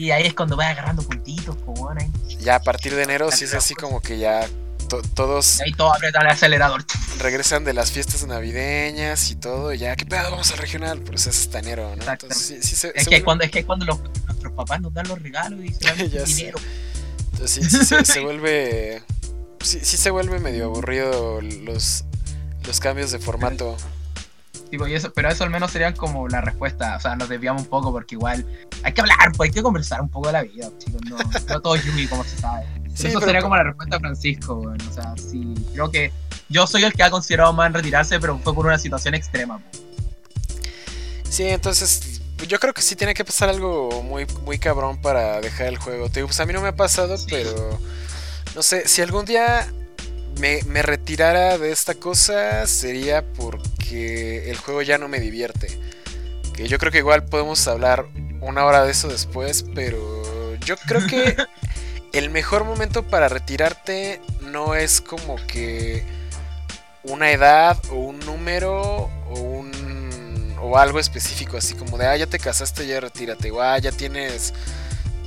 Y 0.00 0.12
ahí 0.12 0.26
es 0.26 0.32
cuando 0.32 0.56
vas 0.56 0.68
agarrando 0.68 1.02
puntitos, 1.02 1.54
pues 1.66 1.78
bueno, 1.78 2.00
Ya 2.40 2.54
a 2.54 2.62
partir 2.62 2.94
de 2.94 3.02
enero 3.02 3.30
sí 3.30 3.44
es 3.44 3.52
así 3.52 3.74
como 3.74 4.00
que 4.00 4.18
ya 4.18 4.48
todos. 5.14 5.58
Y 5.58 5.64
ahí 5.64 5.72
todo 5.72 5.92
aprieta 5.92 6.22
el 6.22 6.28
acelerador. 6.28 6.86
Regresan 7.18 7.64
de 7.64 7.74
las 7.74 7.92
fiestas 7.92 8.26
navideñas 8.26 9.30
y 9.30 9.36
todo, 9.36 9.74
y 9.74 9.78
ya, 9.78 9.96
¿qué 9.96 10.06
pedo? 10.06 10.30
Vamos 10.30 10.52
al 10.52 10.56
regional, 10.56 11.02
pero 11.04 11.16
eso 11.16 11.28
es 11.28 11.40
hasta 11.40 11.58
enero, 11.58 11.94
¿no? 11.96 12.10
Entonces, 12.10 12.64
sí, 12.64 12.88
es, 12.94 13.08
que 13.08 13.22
cuando, 13.22 13.44
es 13.44 13.50
que 13.50 13.66
cuando 13.66 13.84
los, 13.84 14.00
nuestros 14.24 14.54
papás 14.54 14.80
nos 14.80 14.94
dan 14.94 15.06
los 15.06 15.20
regalos 15.20 15.62
y 15.62 15.68
se 15.68 15.84
dan 15.84 15.98
dinero. 16.24 16.58
Entonces 17.34 17.70
sí, 17.70 17.84
se, 17.84 18.02
se, 18.06 18.20
vuelve. 18.20 19.02
Sí, 19.62 19.80
sí 19.82 19.98
se 19.98 20.08
vuelve 20.08 20.38
medio 20.38 20.64
aburrido 20.64 21.42
los, 21.42 22.06
los 22.66 22.80
cambios 22.80 23.10
de 23.10 23.18
formato 23.18 23.76
eso, 24.88 25.12
pero 25.12 25.28
eso 25.28 25.44
al 25.44 25.50
menos 25.50 25.70
serían 25.70 25.94
como 25.94 26.28
la 26.28 26.40
respuesta. 26.40 26.96
O 26.96 27.00
sea, 27.00 27.16
nos 27.16 27.28
desviamos 27.28 27.62
un 27.62 27.68
poco 27.68 27.92
porque 27.92 28.14
igual 28.14 28.46
hay 28.82 28.92
que 28.92 29.00
hablar, 29.00 29.32
pues 29.36 29.48
hay 29.48 29.54
que 29.54 29.62
conversar 29.62 30.00
un 30.00 30.08
poco 30.08 30.28
de 30.28 30.32
la 30.34 30.42
vida, 30.42 30.68
chicos. 30.78 31.00
No, 31.08 31.16
no 31.48 31.60
todo 31.60 31.76
Yugi, 31.76 32.06
como 32.06 32.24
se 32.24 32.38
sabe. 32.38 32.66
eso 32.94 33.20
sería 33.20 33.42
como 33.42 33.56
la 33.56 33.64
respuesta 33.64 33.96
de 33.96 34.00
Francisco, 34.00 34.56
bueno. 34.56 34.84
O 34.88 34.92
sea, 34.92 35.14
sí, 35.16 35.54
creo 35.72 35.90
que 35.90 36.12
yo 36.48 36.66
soy 36.66 36.84
el 36.84 36.92
que 36.92 37.02
ha 37.02 37.10
considerado 37.10 37.52
más 37.52 37.68
en 37.68 37.74
retirarse, 37.74 38.18
pero 38.20 38.38
fue 38.38 38.54
por 38.54 38.66
una 38.66 38.78
situación 38.78 39.14
extrema. 39.14 39.58
Pues. 39.58 39.82
Sí, 41.28 41.44
entonces 41.44 42.20
yo 42.48 42.58
creo 42.58 42.74
que 42.74 42.82
sí 42.82 42.96
tiene 42.96 43.14
que 43.14 43.24
pasar 43.24 43.48
algo 43.48 44.02
muy, 44.02 44.26
muy 44.44 44.58
cabrón 44.58 45.00
para 45.00 45.40
dejar 45.40 45.68
el 45.68 45.78
juego. 45.78 46.08
Te 46.08 46.20
digo, 46.20 46.28
pues 46.28 46.40
a 46.40 46.46
mí 46.46 46.52
no 46.52 46.60
me 46.60 46.68
ha 46.68 46.76
pasado, 46.76 47.16
pero 47.28 47.78
no 48.54 48.62
sé, 48.62 48.88
si 48.88 49.02
algún 49.02 49.24
día 49.24 49.72
me, 50.40 50.62
me, 50.64 50.82
retirara 50.82 51.58
de 51.58 51.70
esta 51.70 51.94
cosa 51.94 52.66
sería 52.66 53.22
porque 53.34 54.50
el 54.50 54.56
juego 54.56 54.82
ya 54.82 54.98
no 54.98 55.08
me 55.08 55.20
divierte. 55.20 55.68
Que 56.54 56.66
yo 56.66 56.78
creo 56.78 56.90
que 56.90 56.98
igual 56.98 57.26
podemos 57.26 57.66
hablar 57.68 58.06
una 58.40 58.64
hora 58.64 58.84
de 58.84 58.90
eso 58.92 59.08
después, 59.08 59.64
pero 59.74 60.56
yo 60.60 60.76
creo 60.76 61.06
que 61.06 61.36
el 62.12 62.30
mejor 62.30 62.64
momento 62.64 63.06
para 63.06 63.28
retirarte 63.28 64.20
no 64.40 64.74
es 64.74 65.00
como 65.00 65.36
que 65.46 66.04
una 67.02 67.30
edad 67.30 67.78
o 67.90 67.96
un 67.96 68.18
número 68.20 69.10
o 69.28 69.40
un 69.40 70.54
o 70.62 70.76
algo 70.76 70.98
específico 70.98 71.56
así 71.56 71.74
como 71.74 71.96
de 71.96 72.06
ah 72.06 72.16
ya 72.16 72.26
te 72.26 72.38
casaste 72.38 72.86
ya 72.86 73.00
retírate 73.00 73.50
o 73.50 73.62
ah 73.62 73.78
ya 73.78 73.90
tienes 73.92 74.52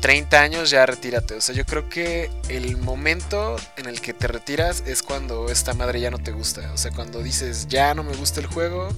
30 0.03 0.41
años 0.41 0.69
ya 0.69 0.85
retírate. 0.85 1.33
O 1.35 1.39
sea, 1.39 1.55
yo 1.55 1.65
creo 1.65 1.87
que 1.87 2.29
el 2.49 2.75
momento 2.75 3.55
en 3.77 3.85
el 3.85 4.01
que 4.01 4.11
te 4.11 4.27
retiras 4.27 4.83
es 4.85 5.01
cuando 5.01 5.47
esta 5.47 5.73
madre 5.73 6.01
ya 6.01 6.11
no 6.11 6.17
te 6.17 6.33
gusta. 6.33 6.73
O 6.73 6.77
sea, 6.77 6.91
cuando 6.91 7.23
dices, 7.23 7.69
ya 7.69 7.93
no 7.95 8.03
me 8.03 8.13
gusta 8.13 8.41
el 8.41 8.47
juego, 8.47 8.89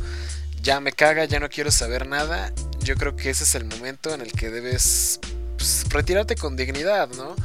ya 0.63 0.79
me 0.79 0.91
caga, 0.93 1.25
ya 1.25 1.39
no 1.39 1.47
quiero 1.47 1.69
saber 1.69 2.07
nada. 2.07 2.51
Yo 2.79 2.95
creo 2.95 3.15
que 3.15 3.29
ese 3.29 3.43
es 3.43 3.53
el 3.53 3.65
momento 3.65 4.15
en 4.15 4.21
el 4.21 4.31
que 4.31 4.49
debes 4.49 5.19
pues, 5.55 5.85
retirarte 5.89 6.35
con 6.35 6.55
dignidad, 6.55 7.07
¿no? 7.09 7.35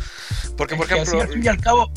Porque, 0.56 0.74
por 0.74 0.86
ejemplo. 0.86 1.20
al 1.20 1.28
fin 1.28 1.44
y 1.44 1.48
al 1.48 1.60
cabo, 1.60 1.92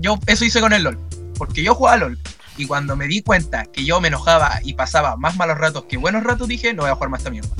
yo 0.00 0.18
eso 0.28 0.46
hice 0.46 0.60
con 0.60 0.72
el 0.72 0.82
LOL. 0.82 0.98
Porque 1.36 1.62
yo 1.62 1.74
jugaba 1.74 1.98
LOL. 1.98 2.18
Y 2.56 2.66
cuando 2.66 2.96
me 2.96 3.06
di 3.06 3.20
cuenta 3.20 3.66
que 3.66 3.84
yo 3.84 4.00
me 4.00 4.08
enojaba 4.08 4.60
y 4.64 4.72
pasaba 4.72 5.18
más 5.18 5.36
malos 5.36 5.58
ratos 5.58 5.84
que 5.84 5.98
buenos 5.98 6.24
ratos, 6.24 6.48
dije, 6.48 6.72
no 6.72 6.84
voy 6.84 6.90
a 6.90 6.94
jugar 6.94 7.10
más 7.10 7.20
esta 7.20 7.30
mierda. 7.30 7.54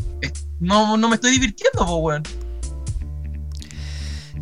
No, 0.58 0.96
no 0.96 1.10
me 1.10 1.16
estoy 1.16 1.32
divirtiendo, 1.32 1.84
pues, 1.84 2.22
weón. 2.24 2.47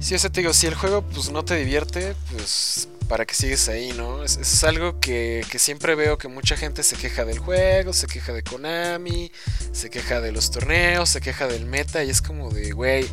Sí, 0.07 0.15
o 0.15 0.20
sea, 0.20 0.31
te 0.31 0.41
digo, 0.41 0.53
si 0.53 0.69
el 0.69 0.77
juego 0.77 1.03
pues 1.03 1.33
no 1.33 1.45
te 1.45 1.57
divierte, 1.57 2.15
pues 2.31 2.89
para 3.09 3.27
que 3.27 3.35
sigues 3.35 3.69
ahí, 3.69 3.91
¿no? 3.91 4.23
Es, 4.23 4.37
es 4.37 4.62
algo 4.62 5.01
que, 5.01 5.45
que, 5.51 5.59
siempre 5.59 5.97
veo 5.97 6.16
que 6.16 6.28
mucha 6.28 6.57
gente 6.57 6.85
se 6.85 6.95
queja 6.95 7.24
del 7.24 7.41
juego, 7.41 7.93
se 7.93 8.07
queja 8.07 8.33
de 8.33 8.45
Konami, 8.45 9.33
se 9.73 9.91
queja 9.91 10.20
de 10.20 10.31
los 10.31 10.53
torneos, 10.53 11.09
se 11.09 11.20
queja 11.20 11.49
del 11.49 11.66
meta 11.66 12.05
y 12.05 12.11
es 12.11 12.23
como 12.23 12.51
de, 12.51 12.70
güey, 12.70 13.09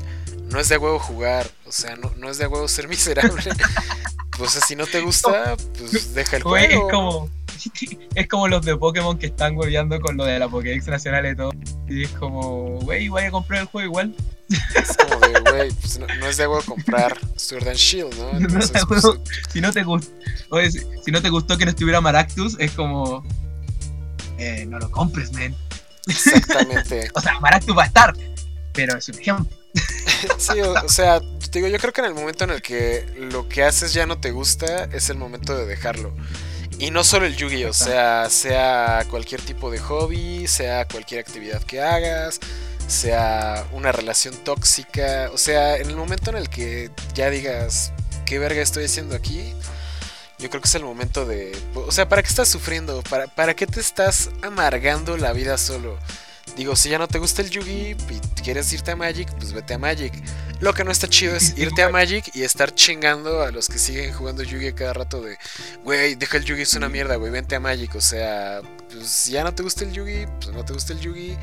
no 0.52 0.60
es 0.60 0.70
de 0.70 0.78
huevo 0.78 1.00
jugar, 1.00 1.50
o 1.66 1.72
sea, 1.72 1.96
no, 1.96 2.12
no 2.16 2.30
es 2.30 2.38
de 2.38 2.46
huevo 2.46 2.68
ser 2.68 2.88
miserable. 2.88 3.44
pues 4.38 4.52
si 4.52 4.76
no 4.76 4.86
te 4.86 5.02
gusta, 5.02 5.58
pues 5.80 6.14
deja 6.14 6.38
el 6.38 6.44
juego. 6.44 6.86
Es 6.86 6.94
como, 6.94 7.30
es 8.16 8.28
como 8.28 8.48
los 8.48 8.66
de 8.66 8.76
Pokémon 8.78 9.18
que 9.18 9.28
están 9.28 9.58
hueveando 9.58 10.00
con 10.00 10.18
lo 10.18 10.26
de 10.26 10.40
la 10.40 10.48
Pokédex 10.48 10.88
nacional 10.88 11.26
y 11.26 11.36
todo. 11.36 11.52
Y 11.88 12.04
es 12.04 12.12
como, 12.12 12.80
güey, 12.82 13.08
voy 13.08 13.24
a 13.24 13.32
comprar 13.32 13.62
el 13.62 13.68
juego 13.68 13.88
igual. 13.88 14.16
Es 14.76 14.98
como 14.98 15.20
de, 15.20 15.52
güey, 15.52 15.72
pues 15.72 16.00
no, 16.00 16.08
no, 16.08 16.28
es 16.28 16.38
de 16.38 16.48
huevo 16.48 16.62
comprar 16.64 17.18
Sword 17.36 17.68
and 17.70 17.78
Shield, 17.78 18.16
¿no? 18.18 18.32
Entonces, 18.38 18.82
no 18.82 18.88
pues, 18.88 19.04
si, 19.52 19.62
no 19.62 19.72
te 19.72 19.84
gustó, 19.84 20.12
oye, 20.50 20.72
si, 20.72 20.80
si, 21.04 21.12
no 21.12 21.22
te 21.22 21.30
gustó 21.30 21.58
que 21.58 21.66
no 21.66 21.72
estuviera 21.72 22.02
Maractus, 22.02 22.56
es 22.60 22.72
como, 22.72 23.26
eh, 24.38 24.66
no 24.68 24.80
lo 24.80 24.92
compres, 24.92 25.32
man. 25.34 25.56
Exactamente. 26.08 27.10
o 27.16 27.22
sea, 27.22 27.40
Maractus 27.40 27.76
va 27.76 27.84
a 27.84 27.88
estar, 27.88 28.14
pero 28.74 28.98
es 28.98 29.10
un 29.10 29.20
ejemplo. 29.20 29.48
sí, 30.38 30.60
o, 30.62 30.74
o, 30.74 30.90
sea, 30.90 31.20
te 31.20 31.60
digo, 31.60 31.68
yo 31.68 31.80
creo 31.80 31.94
que 31.94 32.02
en 32.02 32.08
el 32.08 32.14
momento 32.14 32.44
en 32.44 32.52
el 32.52 32.62
que 32.62 33.06
lo 33.18 33.48
que 33.48 33.64
haces 33.64 33.94
ya 33.94 34.06
no 34.06 34.20
te 34.20 34.32
gusta, 34.32 34.86
es 34.86 35.10
el 35.10 35.18
momento 35.18 35.56
de 35.56 35.66
dejarlo. 35.66 36.14
Y 36.80 36.92
no 36.92 37.04
solo 37.04 37.26
el 37.26 37.36
Yugi, 37.36 37.66
o 37.66 37.74
sea, 37.74 38.30
sea 38.30 39.06
cualquier 39.10 39.42
tipo 39.42 39.72
de 39.72 39.80
hobby, 39.80 40.48
sea 40.48 40.86
cualquier 40.88 41.22
actividad 41.22 41.64
que 41.64 41.82
hagas, 41.82 42.40
sea 42.88 43.66
una 43.72 43.92
relación 43.92 44.36
tóxica, 44.44 45.30
o 45.34 45.38
sea, 45.38 45.78
en 45.78 45.90
el 45.90 45.96
momento 45.96 46.32
en 46.32 46.38
el 46.38 46.50
que 46.50 46.92
ya 47.14 47.30
digas, 47.30 47.94
¿qué 48.26 48.40
verga 48.40 48.62
estoy 48.62 48.86
haciendo 48.86 49.16
aquí? 49.16 49.54
Yo 50.40 50.50
creo 50.50 50.62
que 50.62 50.68
es 50.68 50.76
el 50.76 50.84
momento 50.84 51.26
de... 51.26 51.56
O 51.76 51.92
sea, 51.92 52.10
¿para 52.10 52.22
qué 52.22 52.28
estás 52.28 52.50
sufriendo? 52.50 53.02
¿Para, 53.04 53.28
para 53.28 53.56
qué 53.56 53.66
te 53.66 53.80
estás 53.80 54.30
amargando 54.42 55.16
la 55.16 55.32
vida 55.32 55.58
solo? 55.58 55.98
Digo, 56.56 56.76
si 56.76 56.90
ya 56.90 57.00
no 57.00 57.08
te 57.08 57.18
gusta 57.18 57.42
el 57.42 57.50
Yugi 57.50 57.96
y 58.10 58.42
quieres 58.44 58.72
irte 58.74 58.92
a 58.92 58.96
Magic, 58.96 59.28
pues 59.38 59.54
vete 59.54 59.74
a 59.74 59.80
Magic. 59.80 60.14
Lo 60.60 60.74
que 60.74 60.84
no 60.84 60.92
está 60.92 61.08
chido 61.08 61.36
es 61.36 61.58
irte 61.58 61.82
a 61.82 61.90
Magic 61.90 62.30
y 62.36 62.44
estar 62.44 62.74
chingando 62.76 63.42
a 63.42 63.50
los 63.52 63.68
que 63.68 63.80
siguen 63.80 64.14
jugando 64.14 64.44
Yugi 64.44 64.74
cada 64.74 64.94
rato 64.94 65.22
de, 65.22 65.38
güey, 65.84 66.14
deja 66.16 66.38
el 66.38 66.46
Yugi, 66.46 66.62
es 66.62 66.76
una 66.76 66.90
mierda, 66.90 67.16
güey, 67.16 67.32
vente 67.32 67.56
a 67.56 67.60
Magic. 67.60 67.96
O 67.96 68.02
sea, 68.02 68.62
pues 68.92 69.08
si 69.08 69.32
ya 69.32 69.44
no 69.44 69.56
te 69.56 69.64
gusta 69.64 69.84
el 69.84 69.94
Yugi, 69.94 70.28
pues 70.40 70.56
no 70.56 70.64
te 70.64 70.74
gusta 70.74 70.94
el 70.94 71.00
Yugi. 71.00 71.36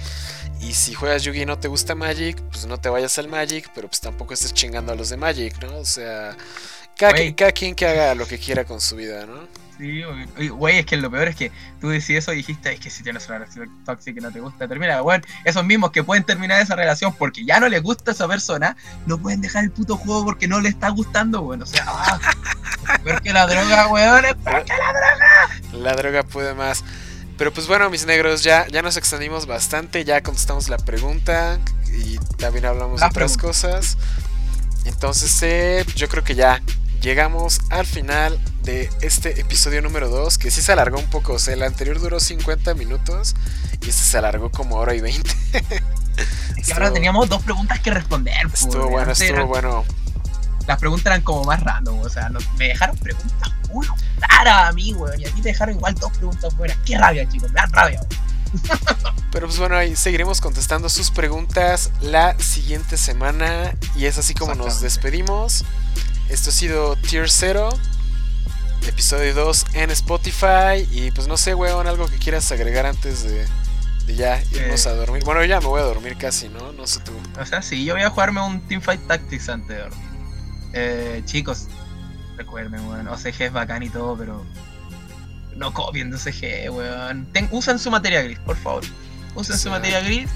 Y 0.61 0.75
si 0.75 0.95
juegas 0.95 1.25
Yugi 1.25 1.43
y 1.43 1.47
no 1.47 1.59
te 1.59 1.67
gusta 1.67 1.97
Magic, 1.97 2.41
pues 2.51 2.67
no 2.67 2.79
te 2.79 2.89
vayas 2.89 3.19
al 3.19 3.29
Magic, 3.29 3.69
pero 3.75 3.89
pues 3.89 4.01
tampoco 4.01 4.33
estés 4.35 4.55
chingando 4.55 4.93
a 4.93 4.95
los 4.95 5.09
de 5.09 5.17
Magic, 5.17 5.61
¿no? 5.61 5.77
O 5.79 5.85
sea, 5.85 6.37
cada, 6.97 7.15
cada 7.35 7.51
quien 7.51 7.75
que 7.75 7.87
haga 7.87 8.15
lo 8.15 8.29
que 8.29 8.39
quiera 8.39 8.65
con 8.65 8.81
su 8.81 8.95
vida, 8.95 9.27
¿no? 9.27 9.49
Sí, 9.81 10.03
güey, 10.51 10.79
es 10.81 10.85
que 10.85 10.99
lo 10.99 11.11
peor 11.11 11.29
es 11.29 11.37
que 11.37 11.51
tú 11.81 11.89
decís 11.89 12.11
eso 12.11 12.35
y 12.35 12.37
dijiste, 12.37 12.71
es 12.75 12.81
que 12.81 12.91
si 12.91 13.03
tienes 13.03 13.27
una 13.29 13.39
relación 13.39 13.83
tóxica 13.87 14.21
y 14.21 14.23
no 14.23 14.31
te 14.31 14.39
gusta, 14.41 14.69
termina. 14.69 15.01
Bueno, 15.01 15.25
esos 15.43 15.65
mismos 15.65 15.91
que 15.91 16.05
pueden 16.05 16.23
terminar 16.23 16.61
esa 16.61 16.77
relación 16.77 17.15
porque 17.15 17.47
ya 17.47 17.59
no 17.61 17.69
les 17.69 17.83
gusta 17.83 18.11
esa 18.11 18.29
persona, 18.29 18.77
no 19.07 19.17
pueden 19.17 19.41
dejar 19.41 19.65
el 19.65 19.71
puto 19.71 19.97
juego 19.97 20.27
porque 20.27 20.47
no 20.47 20.61
les 20.61 20.75
está 20.75 20.91
gustando, 20.91 21.41
bueno, 21.41 21.65
o 21.65 21.67
sea, 21.67 21.85
ah, 21.89 22.21
peor 23.05 23.23
que 23.23 23.33
la 23.33 23.47
droga, 23.47 23.87
weón, 23.89 24.25
es 24.27 24.35
peor 24.35 24.65
que 24.67 24.73
la 24.77 24.93
droga. 24.93 25.83
La 25.85 25.97
droga 25.97 26.23
puede 26.25 26.53
más. 26.53 26.85
Pero 27.39 27.51
pues 27.55 27.67
bueno, 27.67 27.89
mis 27.89 28.05
negros, 28.05 28.43
ya, 28.43 28.67
ya 28.69 28.83
nos 28.83 28.99
extendimos 28.99 29.47
bastante, 29.47 30.05
ya 30.05 30.23
contestamos 30.23 30.69
la 30.69 30.77
pregunta 30.77 31.59
y 31.91 32.19
también 32.37 32.67
hablamos 32.67 33.01
La 33.01 33.07
de 33.07 33.11
otras 33.13 33.39
pregunta. 33.39 33.69
cosas. 33.71 33.97
Entonces, 34.85 35.43
eh, 35.43 35.87
yo 35.97 36.07
creo 36.11 36.23
que 36.23 36.35
ya 36.35 36.61
llegamos 37.01 37.61
al 37.71 37.87
final 37.87 38.39
de 38.63 38.91
este 39.01 39.41
episodio 39.41 39.83
número 39.83 40.09
2, 40.09 40.39
que 40.39 40.51
sí 40.51 40.61
se 40.63 40.73
alargó 40.73 40.99
un 40.99 41.07
poco, 41.09 41.35
o 41.35 41.39
sea, 41.39 41.55
el 41.55 41.63
anterior 41.63 41.99
duró 42.01 42.21
50 42.21 42.75
minutos 42.75 43.35
y 43.81 43.89
este 43.89 44.03
se 44.05 44.19
alargó 44.19 44.51
como 44.51 44.77
hora 44.77 44.95
y 44.95 45.01
20. 45.01 45.31
Es 46.59 46.67
que 46.67 46.73
ahora 46.75 46.93
teníamos 46.93 47.29
dos 47.29 47.43
preguntas 47.43 47.81
que 47.81 47.91
responder. 47.91 48.35
pues, 48.49 48.63
Estuvo 48.63 48.89
bueno, 48.91 49.13
estuvo 49.13 49.29
eran- 49.29 49.49
bueno. 49.49 49.85
Las 50.67 50.79
preguntas 50.79 51.07
eran 51.07 51.23
como 51.23 51.45
más 51.45 51.61
random, 51.63 51.99
o 52.01 52.09
sea, 52.09 52.29
no- 52.29 52.39
me 52.59 52.69
dejaron 52.69 52.97
preguntas 52.99 53.51
muy 53.73 53.87
raras 54.19 54.69
a 54.69 54.73
mí, 54.73 54.93
weón, 54.93 55.19
y 55.21 55.25
a 55.25 55.31
ti 55.31 55.41
te 55.41 55.49
dejaron 55.49 55.77
igual 55.77 55.95
dos 55.95 56.13
preguntas 56.13 56.55
buenas. 56.57 56.77
Qué 56.85 56.99
rabia, 56.99 57.27
chicos, 57.29 57.51
me 57.51 57.61
dan 57.61 57.73
rabia, 57.73 58.01
weón. 58.01 58.31
Pero 59.33 59.47
pues 59.47 59.59
bueno, 59.59 59.77
ahí 59.77 59.95
seguiremos 59.97 60.41
contestando 60.41 60.89
sus 60.89 61.11
preguntas 61.13 61.91
la 62.01 62.37
siguiente 62.41 62.97
semana 62.97 63.73
y 63.95 64.07
es 64.07 64.19
así 64.19 64.35
como 64.35 64.55
nos 64.57 64.81
despedimos. 64.81 65.65
Esto 66.31 66.51
ha 66.51 66.53
sido 66.53 66.97
Tier 66.97 67.29
0, 67.29 67.69
episodio 68.87 69.35
2 69.35 69.67
en 69.75 69.91
Spotify 69.91 70.87
y 70.91 71.11
pues 71.11 71.27
no 71.29 71.37
sé, 71.37 71.55
weón, 71.55 71.87
algo 71.87 72.07
que 72.07 72.17
quieras 72.19 72.51
agregar 72.53 72.87
antes 72.87 73.25
de, 73.25 73.47
de 74.07 74.15
ya 74.15 74.41
irnos 74.53 74.87
Eh. 74.87 74.89
a 74.89 74.93
dormir. 74.93 75.25
Bueno, 75.25 75.45
ya 75.45 75.61
me 75.61 75.67
voy 75.67 75.81
a 75.81 75.85
dormir 75.85 76.17
casi, 76.17 76.49
¿no? 76.49 76.73
No 76.73 76.87
sé 76.87 77.01
tú. 77.01 77.13
O 77.41 77.45
sea, 77.47 77.63
sí, 77.63 77.85
yo 77.85 77.95
voy 77.95 78.03
a 78.05 78.11
jugarme 78.11 78.41
un 78.41 78.61
Teamfight 78.61 79.07
Tactics 79.07 79.49
antes 79.49 79.69
de 79.77 79.83
dormir. 79.83 80.07
Eh, 80.73 81.23
chicos, 81.25 81.67
recuerden, 82.37 82.81
weón, 82.89 83.09
OCG 83.09 83.43
es 83.43 83.53
bacán 83.53 83.83
y 83.83 83.91
todo, 83.91 84.17
pero 84.17 84.47
no 85.57 85.75
copien 85.75 86.11
de 86.11 86.17
OCG, 86.17 86.71
weón. 86.73 87.27
Ten- 87.33 87.49
usen 87.51 87.79
su 87.79 87.91
materia 87.91 88.23
gris, 88.23 88.39
por 88.41 88.57
favor. 88.57 88.85
Usen 89.35 89.57
Sí. 89.57 89.65
su 89.65 89.71
materia 89.71 90.01
gris 90.01 90.29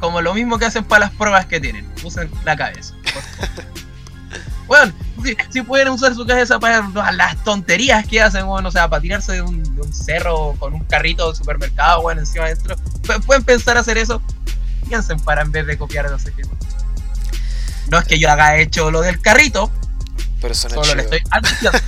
como 0.00 0.20
lo 0.22 0.34
mismo 0.34 0.58
que 0.58 0.64
hacen 0.64 0.82
para 0.82 1.00
las 1.06 1.10
pruebas 1.12 1.46
que 1.46 1.60
tienen. 1.60 1.88
Usen 2.02 2.30
la 2.44 2.56
cabeza, 2.56 2.94
por 3.12 3.22
favor. 3.22 3.64
Weón, 4.72 4.94
si, 5.22 5.36
si 5.50 5.62
pueden 5.62 5.88
usar 5.90 6.14
su 6.14 6.24
cabeza 6.26 6.58
para 6.58 6.80
las 7.12 7.44
tonterías 7.44 8.06
que 8.06 8.22
hacen, 8.22 8.44
weón, 8.46 8.64
o 8.64 8.70
sea, 8.70 8.88
para 8.88 9.02
tirarse 9.02 9.32
de 9.32 9.42
un, 9.42 9.62
de 9.76 9.82
un 9.82 9.92
cerro 9.92 10.54
con 10.58 10.72
un 10.72 10.80
carrito 10.84 11.30
de 11.30 11.36
supermercado, 11.36 12.00
weón, 12.00 12.18
encima 12.20 12.46
adentro, 12.46 12.76
pu- 13.02 13.22
pueden 13.24 13.44
pensar 13.44 13.76
hacer 13.76 13.98
eso, 13.98 14.22
piensen 14.88 15.20
para 15.20 15.42
en 15.42 15.52
vez 15.52 15.66
de 15.66 15.76
copiar 15.76 16.10
no 16.10 16.18
sé 16.18 16.32
qué. 16.32 16.42
No 17.88 17.98
es 17.98 18.06
que 18.06 18.18
yo 18.18 18.30
haga 18.30 18.56
hecho 18.56 18.90
lo 18.90 19.02
del 19.02 19.20
carrito, 19.20 19.70
Pero 20.40 20.54
suena 20.54 20.76
solo 20.76 20.94
le 20.94 21.02
estoy 21.02 21.20
advirtiendo. 21.30 21.78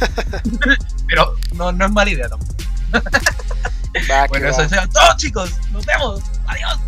Pero 1.09 1.35
no, 1.55 1.73
no 1.73 1.87
es 1.87 1.93
mala 1.93 2.11
idea 2.11 2.29
tampoco. 2.29 2.55
Bueno, 4.29 4.49
eso 4.49 4.63
es 4.63 4.71
todo, 4.91 5.17
chicos. 5.17 5.51
Nos 5.73 5.87
vemos. 5.87 6.21
Adiós. 6.47 6.79